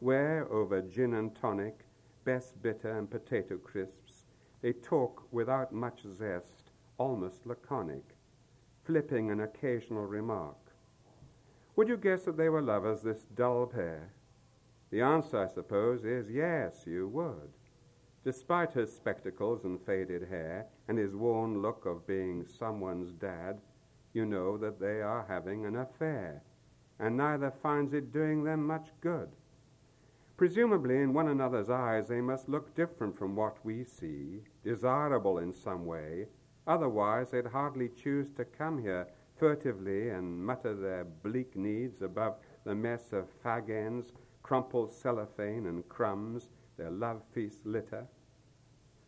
where 0.00 0.46
over 0.52 0.82
gin 0.82 1.14
and 1.14 1.34
tonic, 1.34 1.86
best 2.24 2.60
bitter 2.60 2.98
and 2.98 3.10
potato 3.10 3.56
crisps, 3.56 4.24
they 4.60 4.74
talk 4.74 5.22
without 5.32 5.72
much 5.72 6.02
zest, 6.02 6.72
almost 6.98 7.46
laconic, 7.46 8.04
flipping 8.84 9.30
an 9.30 9.40
occasional 9.40 10.04
remark. 10.04 10.56
Would 11.76 11.88
you 11.88 11.96
guess 11.96 12.24
that 12.24 12.36
they 12.36 12.50
were 12.50 12.62
lovers, 12.62 13.02
this 13.02 13.24
dull 13.34 13.66
pair? 13.66 14.12
The 14.90 15.00
answer, 15.00 15.38
I 15.38 15.46
suppose, 15.46 16.04
is 16.04 16.30
yes, 16.30 16.86
you 16.86 17.08
would. 17.08 17.52
Despite 18.24 18.72
his 18.72 18.94
spectacles 18.94 19.64
and 19.64 19.80
faded 19.80 20.28
hair, 20.28 20.66
and 20.88 20.98
his 20.98 21.14
worn 21.14 21.62
look 21.62 21.86
of 21.86 22.06
being 22.06 22.44
someone's 22.44 23.12
dad, 23.12 23.60
you 24.16 24.24
know 24.24 24.56
that 24.56 24.80
they 24.80 25.02
are 25.02 25.26
having 25.28 25.66
an 25.66 25.76
affair, 25.76 26.42
and 26.98 27.14
neither 27.18 27.50
finds 27.50 27.92
it 27.92 28.14
doing 28.14 28.42
them 28.42 28.66
much 28.66 28.88
good. 29.02 29.28
Presumably, 30.38 31.02
in 31.02 31.12
one 31.12 31.28
another's 31.28 31.68
eyes, 31.68 32.08
they 32.08 32.22
must 32.22 32.48
look 32.48 32.74
different 32.74 33.18
from 33.18 33.36
what 33.36 33.62
we 33.62 33.84
see, 33.84 34.42
desirable 34.64 35.36
in 35.36 35.52
some 35.52 35.84
way, 35.84 36.28
otherwise, 36.66 37.30
they'd 37.30 37.46
hardly 37.46 37.90
choose 37.90 38.30
to 38.30 38.44
come 38.46 38.80
here 38.80 39.06
furtively 39.38 40.08
and 40.08 40.42
mutter 40.42 40.74
their 40.74 41.04
bleak 41.04 41.54
needs 41.54 42.00
above 42.00 42.36
the 42.64 42.74
mess 42.74 43.12
of 43.12 43.26
fag 43.42 43.68
ends, 43.68 44.12
crumpled 44.42 44.90
cellophane, 44.90 45.66
and 45.66 45.86
crumbs, 45.90 46.48
their 46.78 46.90
love 46.90 47.20
feast 47.34 47.66
litter. 47.66 48.06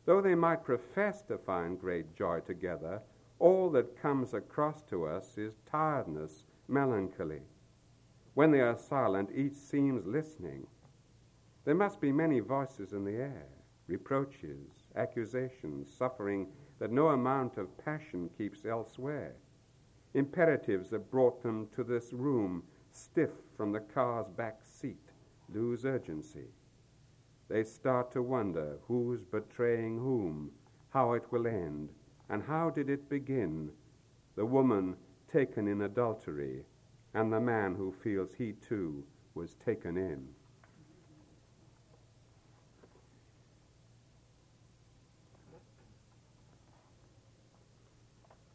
Though 0.04 0.20
they 0.20 0.34
might 0.34 0.64
profess 0.64 1.22
to 1.22 1.38
find 1.38 1.80
great 1.80 2.14
joy 2.14 2.40
together, 2.40 3.00
all 3.38 3.70
that 3.70 4.00
comes 4.00 4.34
across 4.34 4.82
to 4.84 5.06
us 5.06 5.38
is 5.38 5.60
tiredness, 5.70 6.44
melancholy. 6.66 7.42
When 8.34 8.50
they 8.50 8.60
are 8.60 8.76
silent, 8.76 9.30
each 9.34 9.54
seems 9.54 10.06
listening. 10.06 10.66
There 11.64 11.74
must 11.74 12.00
be 12.00 12.12
many 12.12 12.40
voices 12.40 12.92
in 12.92 13.04
the 13.04 13.16
air, 13.16 13.46
reproaches, 13.86 14.84
accusations, 14.96 15.92
suffering 15.92 16.48
that 16.78 16.92
no 16.92 17.08
amount 17.08 17.58
of 17.58 17.76
passion 17.78 18.30
keeps 18.36 18.64
elsewhere, 18.64 19.34
imperatives 20.14 20.90
that 20.90 21.10
brought 21.10 21.42
them 21.42 21.68
to 21.74 21.84
this 21.84 22.12
room, 22.12 22.62
stiff 22.92 23.30
from 23.56 23.72
the 23.72 23.80
car's 23.80 24.28
back 24.28 24.60
seat, 24.62 25.10
lose 25.52 25.84
urgency. 25.84 26.48
They 27.48 27.64
start 27.64 28.12
to 28.12 28.22
wonder 28.22 28.78
who's 28.86 29.22
betraying 29.22 29.98
whom, 29.98 30.50
how 30.90 31.12
it 31.12 31.24
will 31.30 31.46
end, 31.46 31.90
and 32.30 32.42
how 32.42 32.70
did 32.70 32.90
it 32.90 33.08
begin? 33.08 33.70
The 34.36 34.46
woman 34.46 34.96
taken 35.32 35.66
in 35.68 35.82
adultery, 35.82 36.64
and 37.14 37.32
the 37.32 37.40
man 37.40 37.74
who 37.74 37.92
feels 37.92 38.34
he 38.34 38.52
too 38.52 39.04
was 39.34 39.54
taken 39.64 39.96
in. 39.96 40.28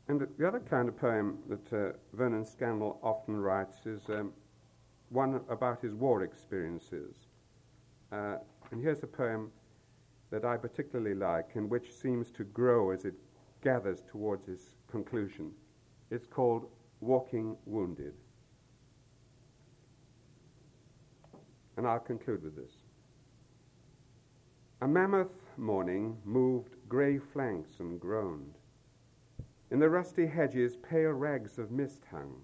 And 0.08 0.28
the 0.38 0.48
other 0.48 0.60
kind 0.60 0.90
of 0.90 0.98
poem 0.98 1.40
that 1.48 1.74
uh, 1.74 1.94
Vernon 2.14 2.46
Scannell 2.46 3.00
often 3.02 3.36
writes 3.38 3.86
is 3.86 4.02
um, 4.10 4.34
one 5.10 5.40
about 5.50 5.82
his 5.82 5.94
war 5.94 6.24
experiences. 6.24 7.16
Uh, 8.12 8.36
and 8.72 8.82
here's 8.82 9.02
a 9.02 9.08
poem 9.08 9.52
that 10.30 10.46
I 10.46 10.58
particularly 10.58 11.16
like 11.16 11.56
and 11.56 11.70
which 11.70 11.94
seems 11.94 12.32
to 12.32 12.44
grow 12.44 12.92
as 12.92 13.06
it 13.06 13.14
gathers 13.64 14.04
towards 14.12 14.48
its 14.50 14.76
conclusion. 14.92 15.52
It's 16.12 16.28
called 16.28 16.68
Walking 17.00 17.56
Wounded. 17.66 18.14
And 21.78 21.88
I'll 21.88 22.00
conclude 22.00 22.44
with 22.44 22.56
this. 22.56 22.74
A 24.82 24.88
mammoth 24.88 25.32
morning 25.58 26.18
moved 26.26 26.76
grey 26.90 27.18
flanks 27.18 27.80
and 27.80 28.00
groaned. 28.00 28.56
In 29.72 29.80
the 29.80 29.90
rusty 29.90 30.28
hedges, 30.28 30.76
pale 30.76 31.12
rags 31.12 31.58
of 31.58 31.72
mist 31.72 32.04
hung. 32.12 32.36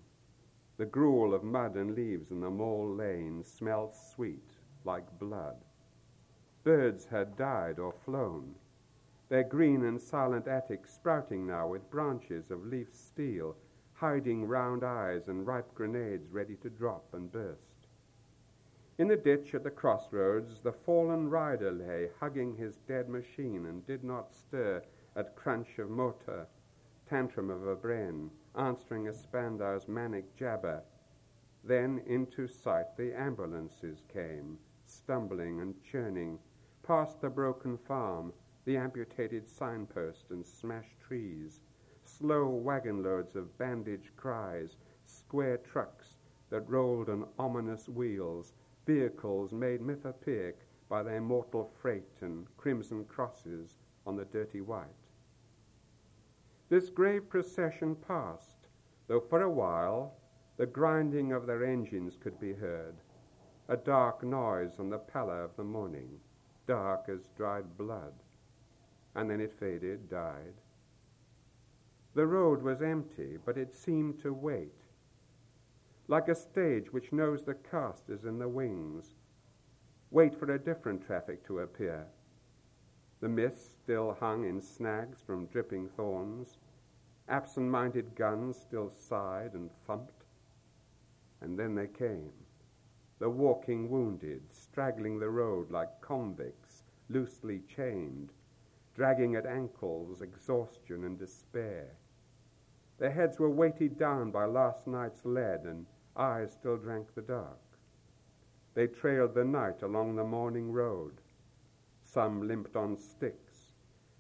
The 0.78 0.86
gruel 0.86 1.34
of 1.34 1.44
mud 1.44 1.76
and 1.76 1.94
leaves 1.94 2.32
in 2.32 2.40
the 2.40 2.50
mole 2.50 2.96
lane 2.96 3.44
smelt 3.44 3.94
sweet 3.94 4.52
like 4.86 5.20
blood. 5.20 5.58
Birds 6.64 7.06
had 7.06 7.36
died 7.36 7.78
or 7.78 7.92
flown, 7.92 8.56
their 9.30 9.44
green 9.44 9.86
and 9.86 10.02
silent 10.02 10.48
attics 10.48 10.94
sprouting 10.94 11.48
now 11.48 11.68
with 11.68 11.90
branches 11.90 12.52
of 12.52 12.66
leaf 12.66 12.94
steel, 12.94 13.56
hiding 13.94 14.46
round 14.46 14.84
eyes 14.84 15.28
and 15.28 15.48
ripe 15.48 15.74
grenades 15.74 16.30
ready 16.32 16.56
to 16.56 16.70
drop 16.70 17.06
and 17.14 17.32
burst. 17.32 17.88
In 18.98 19.08
the 19.08 19.16
ditch 19.16 19.56
at 19.56 19.64
the 19.64 19.72
crossroads, 19.72 20.60
the 20.60 20.74
fallen 20.74 21.30
rider 21.30 21.72
lay, 21.72 22.10
hugging 22.20 22.56
his 22.56 22.78
dead 22.88 23.08
machine, 23.08 23.66
and 23.68 23.86
did 23.86 24.04
not 24.04 24.34
stir 24.34 24.84
at 25.16 25.36
crunch 25.36 25.80
of 25.80 25.90
motor 25.90 26.48
tantrum 27.10 27.50
of 27.50 27.66
a 27.66 27.76
brain, 27.76 28.30
answering 28.56 29.08
a 29.08 29.14
Spandau's 29.14 29.88
manic 29.88 30.36
jabber. 30.36 30.84
Then 31.64 32.02
into 32.06 32.48
sight 32.48 32.96
the 32.98 33.14
ambulances 33.20 34.04
came, 34.14 34.60
stumbling 34.86 35.60
and 35.60 35.74
churning, 35.84 36.38
past 36.84 37.20
the 37.20 37.30
broken 37.30 37.78
farm, 37.78 38.32
the 38.66 38.78
amputated 38.78 39.48
signpost 39.48 40.32
and 40.32 40.46
smashed 40.46 41.00
trees, 41.00 41.62
slow 42.04 42.48
wagon 42.48 43.04
loads 43.04 43.36
of 43.36 43.58
bandaged 43.58 44.16
cries, 44.16 44.76
square 45.06 45.58
trucks 45.58 46.16
that 46.50 46.70
rolled 46.70 47.10
on 47.10 47.28
ominous 47.38 47.88
wheels, 47.88 48.54
vehicles 48.86 49.54
made 49.54 49.82
mythopoeic 49.82 50.56
by 50.90 51.04
their 51.04 51.22
mortal 51.22 51.72
freight 51.82 52.22
and 52.22 52.48
crimson 52.58 53.06
crosses 53.06 53.78
on 54.06 54.16
the 54.16 54.26
dirty 54.26 54.62
white. 54.62 54.88
This 56.70 56.90
grave 56.90 57.30
procession 57.30 57.96
passed, 57.96 58.68
though 59.08 59.20
for 59.20 59.42
a 59.42 59.50
while 59.50 60.16
the 60.58 60.66
grinding 60.66 61.32
of 61.32 61.46
their 61.46 61.64
engines 61.64 62.18
could 62.20 62.40
be 62.40 62.54
heard, 62.54 62.96
a 63.70 63.78
dark 63.78 64.24
noise 64.24 64.80
on 64.80 64.90
the 64.90 64.98
pallor 64.98 65.44
of 65.44 65.56
the 65.56 65.64
morning, 65.64 66.20
dark 66.68 67.08
as 67.08 67.30
dried 67.38 67.78
blood. 67.78 68.14
And 69.16 69.30
then 69.30 69.42
it 69.42 69.54
faded, 69.60 70.10
died. 70.10 70.54
The 72.14 72.26
road 72.26 72.62
was 72.62 72.82
empty, 72.82 73.38
but 73.46 73.58
it 73.58 73.74
seemed 73.74 74.20
to 74.22 74.34
wait, 74.34 74.74
like 76.08 76.28
a 76.28 76.36
stage 76.36 76.92
which 76.92 77.14
knows 77.14 77.44
the 77.44 77.54
cast 77.54 78.10
is 78.10 78.26
in 78.26 78.40
the 78.40 78.50
wings, 78.50 79.14
wait 80.10 80.34
for 80.34 80.52
a 80.52 80.60
different 80.60 81.06
traffic 81.06 81.46
to 81.46 81.60
appear. 81.60 82.08
The 83.22 83.30
mist 83.30 83.80
still 83.84 84.18
hung 84.20 84.46
in 84.46 84.60
snags 84.60 85.22
from 85.22 85.46
dripping 85.48 85.90
thorns, 85.90 86.58
absent 87.28 87.70
minded 87.70 88.16
guns 88.16 88.58
still 88.58 88.90
sighed 88.90 89.54
and 89.54 89.70
thumped. 89.86 90.26
And 91.42 91.60
then 91.60 91.76
they 91.76 91.88
came, 91.88 92.34
the 93.20 93.30
walking 93.30 93.90
wounded, 93.90 94.42
straggling 94.52 95.20
the 95.20 95.30
road 95.30 95.70
like 95.70 96.02
convicts, 96.02 96.84
loosely 97.10 97.62
chained, 97.68 98.32
dragging 99.00 99.34
at 99.38 99.46
ankles 99.46 100.22
exhaustion 100.22 101.06
and 101.06 101.18
despair. 101.18 101.88
Their 102.98 103.12
heads 103.12 103.40
were 103.40 103.50
weighted 103.50 103.98
down 103.98 104.30
by 104.30 104.44
last 104.44 104.88
night's 104.88 105.24
lead, 105.24 105.62
and 105.64 105.86
eyes 106.18 106.52
still 106.52 106.76
drank 106.76 107.16
the 107.16 107.22
dark. 107.22 107.62
They 108.74 108.88
trailed 108.88 109.36
the 109.36 109.46
night 109.46 109.84
along 109.84 110.18
the 110.18 110.26
morning 110.26 110.74
road. 110.74 111.22
Some 112.04 112.46
limped 112.46 112.76
on 112.76 112.98
sticks. 112.98 113.72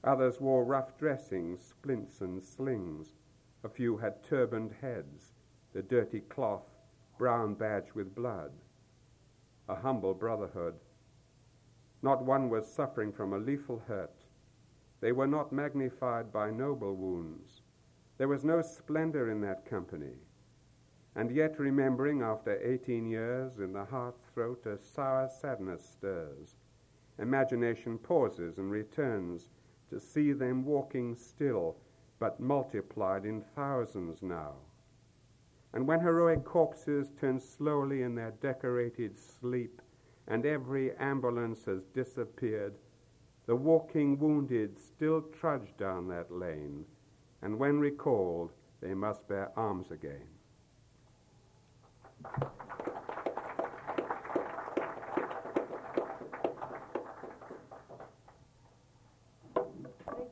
Others 0.06 0.39
wore 0.39 0.64
rough 0.64 0.97
dressings, 0.97 1.61
splints, 1.61 2.22
and 2.22 2.41
slings. 2.41 3.15
A 3.65 3.68
few 3.68 3.97
had 3.97 4.23
turbaned 4.23 4.72
heads, 4.80 5.34
the 5.73 5.84
dirty 5.84 6.22
cloth 6.22 6.72
brown 7.18 7.53
badged 7.53 7.91
with 7.95 8.15
blood. 8.15 8.53
A 9.68 9.76
humble 9.76 10.14
brotherhood. 10.14 10.76
Not 12.01 12.23
one 12.23 12.49
was 12.49 12.65
suffering 12.65 13.11
from 13.11 13.34
a 13.34 13.38
lethal 13.38 13.80
hurt. 13.85 14.18
They 15.01 15.11
were 15.11 15.27
not 15.27 15.51
magnified 15.51 16.31
by 16.31 16.51
noble 16.51 16.95
wounds. 16.95 17.61
There 18.17 18.27
was 18.27 18.43
no 18.43 18.61
splendor 18.61 19.30
in 19.30 19.41
that 19.41 19.65
company. 19.65 20.17
And 21.15 21.31
yet, 21.31 21.59
remembering 21.59 22.21
after 22.21 22.59
18 22.61 23.07
years, 23.07 23.59
in 23.59 23.73
the 23.73 23.85
heart 23.85 24.15
throat 24.34 24.65
a 24.65 24.77
sour 24.77 25.30
sadness 25.30 25.84
stirs. 25.84 26.55
Imagination 27.17 27.97
pauses 27.97 28.57
and 28.57 28.69
returns 28.71 29.49
to 29.89 29.99
see 29.99 30.34
them 30.34 30.63
walking 30.65 31.15
still, 31.15 31.77
but 32.19 32.39
multiplied 32.39 33.26
in 33.26 33.41
thousands 33.41 34.21
now. 34.21 34.55
And 35.73 35.88
when 35.88 35.99
heroic 35.99 36.43
corpses 36.43 37.11
turn 37.19 37.39
slowly 37.39 38.01
in 38.01 38.15
their 38.15 38.31
decorated 38.41 39.17
sleep, 39.17 39.81
and 40.27 40.45
every 40.45 40.95
ambulance 40.97 41.65
has 41.65 41.85
disappeared, 41.88 42.73
the 43.49 43.55
walking 43.55 44.19
wounded 44.19 44.80
still 44.80 45.23
trudge 45.39 45.76
down 45.76 46.07
that 46.07 46.31
lane, 46.31 46.85
and 47.41 47.57
when 47.57 47.80
recalled, 47.80 48.51
they 48.80 48.93
must 48.93 49.27
bear 49.27 49.49
arms 49.55 49.89
again. 49.89 50.21
Thank 52.23 52.45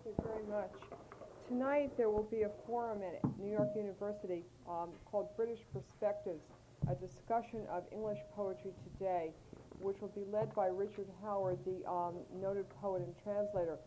you 0.06 0.14
very 0.24 0.46
much. 0.48 0.70
Tonight, 1.48 1.98
there 1.98 2.12
will 2.12 2.28
be 2.30 2.44
a 2.44 2.52
forum 2.68 3.00
at 3.02 3.20
New 3.40 3.52
York 3.52 3.70
University 3.76 4.44
um, 4.70 4.90
called 5.06 5.36
British 5.36 5.62
Perspectives, 5.74 6.44
a 6.88 6.94
discussion 6.94 7.62
of 7.72 7.84
English 7.92 8.20
poetry 8.36 8.74
today, 8.84 9.32
which 9.80 9.98
will 10.02 10.14
be 10.16 10.26
led 10.32 10.54
by 10.56 10.68
Richard 10.68 11.08
Howard, 11.22 11.60
the 11.66 11.88
um, 11.90 12.16
noted 12.42 12.66
poet 12.82 13.02
and 13.02 13.14
translator. 13.24 13.78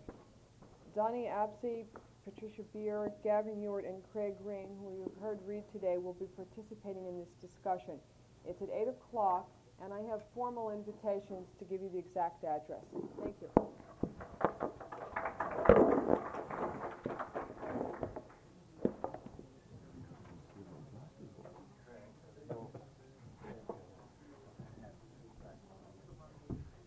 Danny 0.94 1.26
Abse, 1.26 1.86
Patricia 2.24 2.62
Beer, 2.72 3.12
Gavin 3.24 3.60
Ewart, 3.62 3.84
and 3.84 4.02
Craig 4.12 4.34
Raine, 4.44 4.76
who 4.80 4.98
you've 4.98 5.22
heard 5.22 5.38
read 5.46 5.64
today, 5.72 5.96
will 5.98 6.14
be 6.14 6.26
participating 6.36 7.06
in 7.06 7.18
this 7.18 7.30
discussion. 7.40 7.98
It's 8.46 8.62
at 8.62 8.68
8 8.70 8.88
o'clock, 8.88 9.48
and 9.82 9.92
I 9.92 10.00
have 10.10 10.20
formal 10.34 10.70
invitations 10.70 11.48
to 11.58 11.64
give 11.64 11.80
you 11.80 11.90
the 11.92 11.98
exact 11.98 12.44
address. 12.44 12.84
Thank 13.22 13.36
you. 13.40 13.48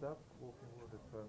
That's 0.04 0.20
walking 0.42 0.68
with 0.84 0.94
it 0.94 1.00
very 1.12 1.24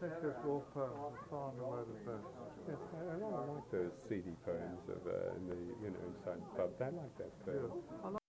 good. 0.00 0.05
Yes, 0.16 0.24
I 0.24 0.32
think 0.32 0.34
this 0.34 0.44
war 0.44 0.62
poem 0.72 1.12
is 1.12 1.20
far 1.30 1.50
and 1.50 1.60
away 1.60 1.80
the 1.84 2.10
best. 2.10 2.24
Yes, 2.68 2.76
I, 2.96 3.12
I 3.12 3.52
like 3.52 3.70
those 3.70 3.92
seedy 4.08 4.32
poems 4.44 4.82
of 4.88 5.04
uh, 5.06 5.36
in 5.36 5.48
the 5.48 5.56
you 5.82 5.90
know 5.92 6.00
inside 6.08 6.40
the 6.40 6.56
pub. 6.56 6.70
I 6.80 6.84
like 6.84 7.18
that 7.18 7.32
poem. 7.44 7.70
Yes. 8.04 8.20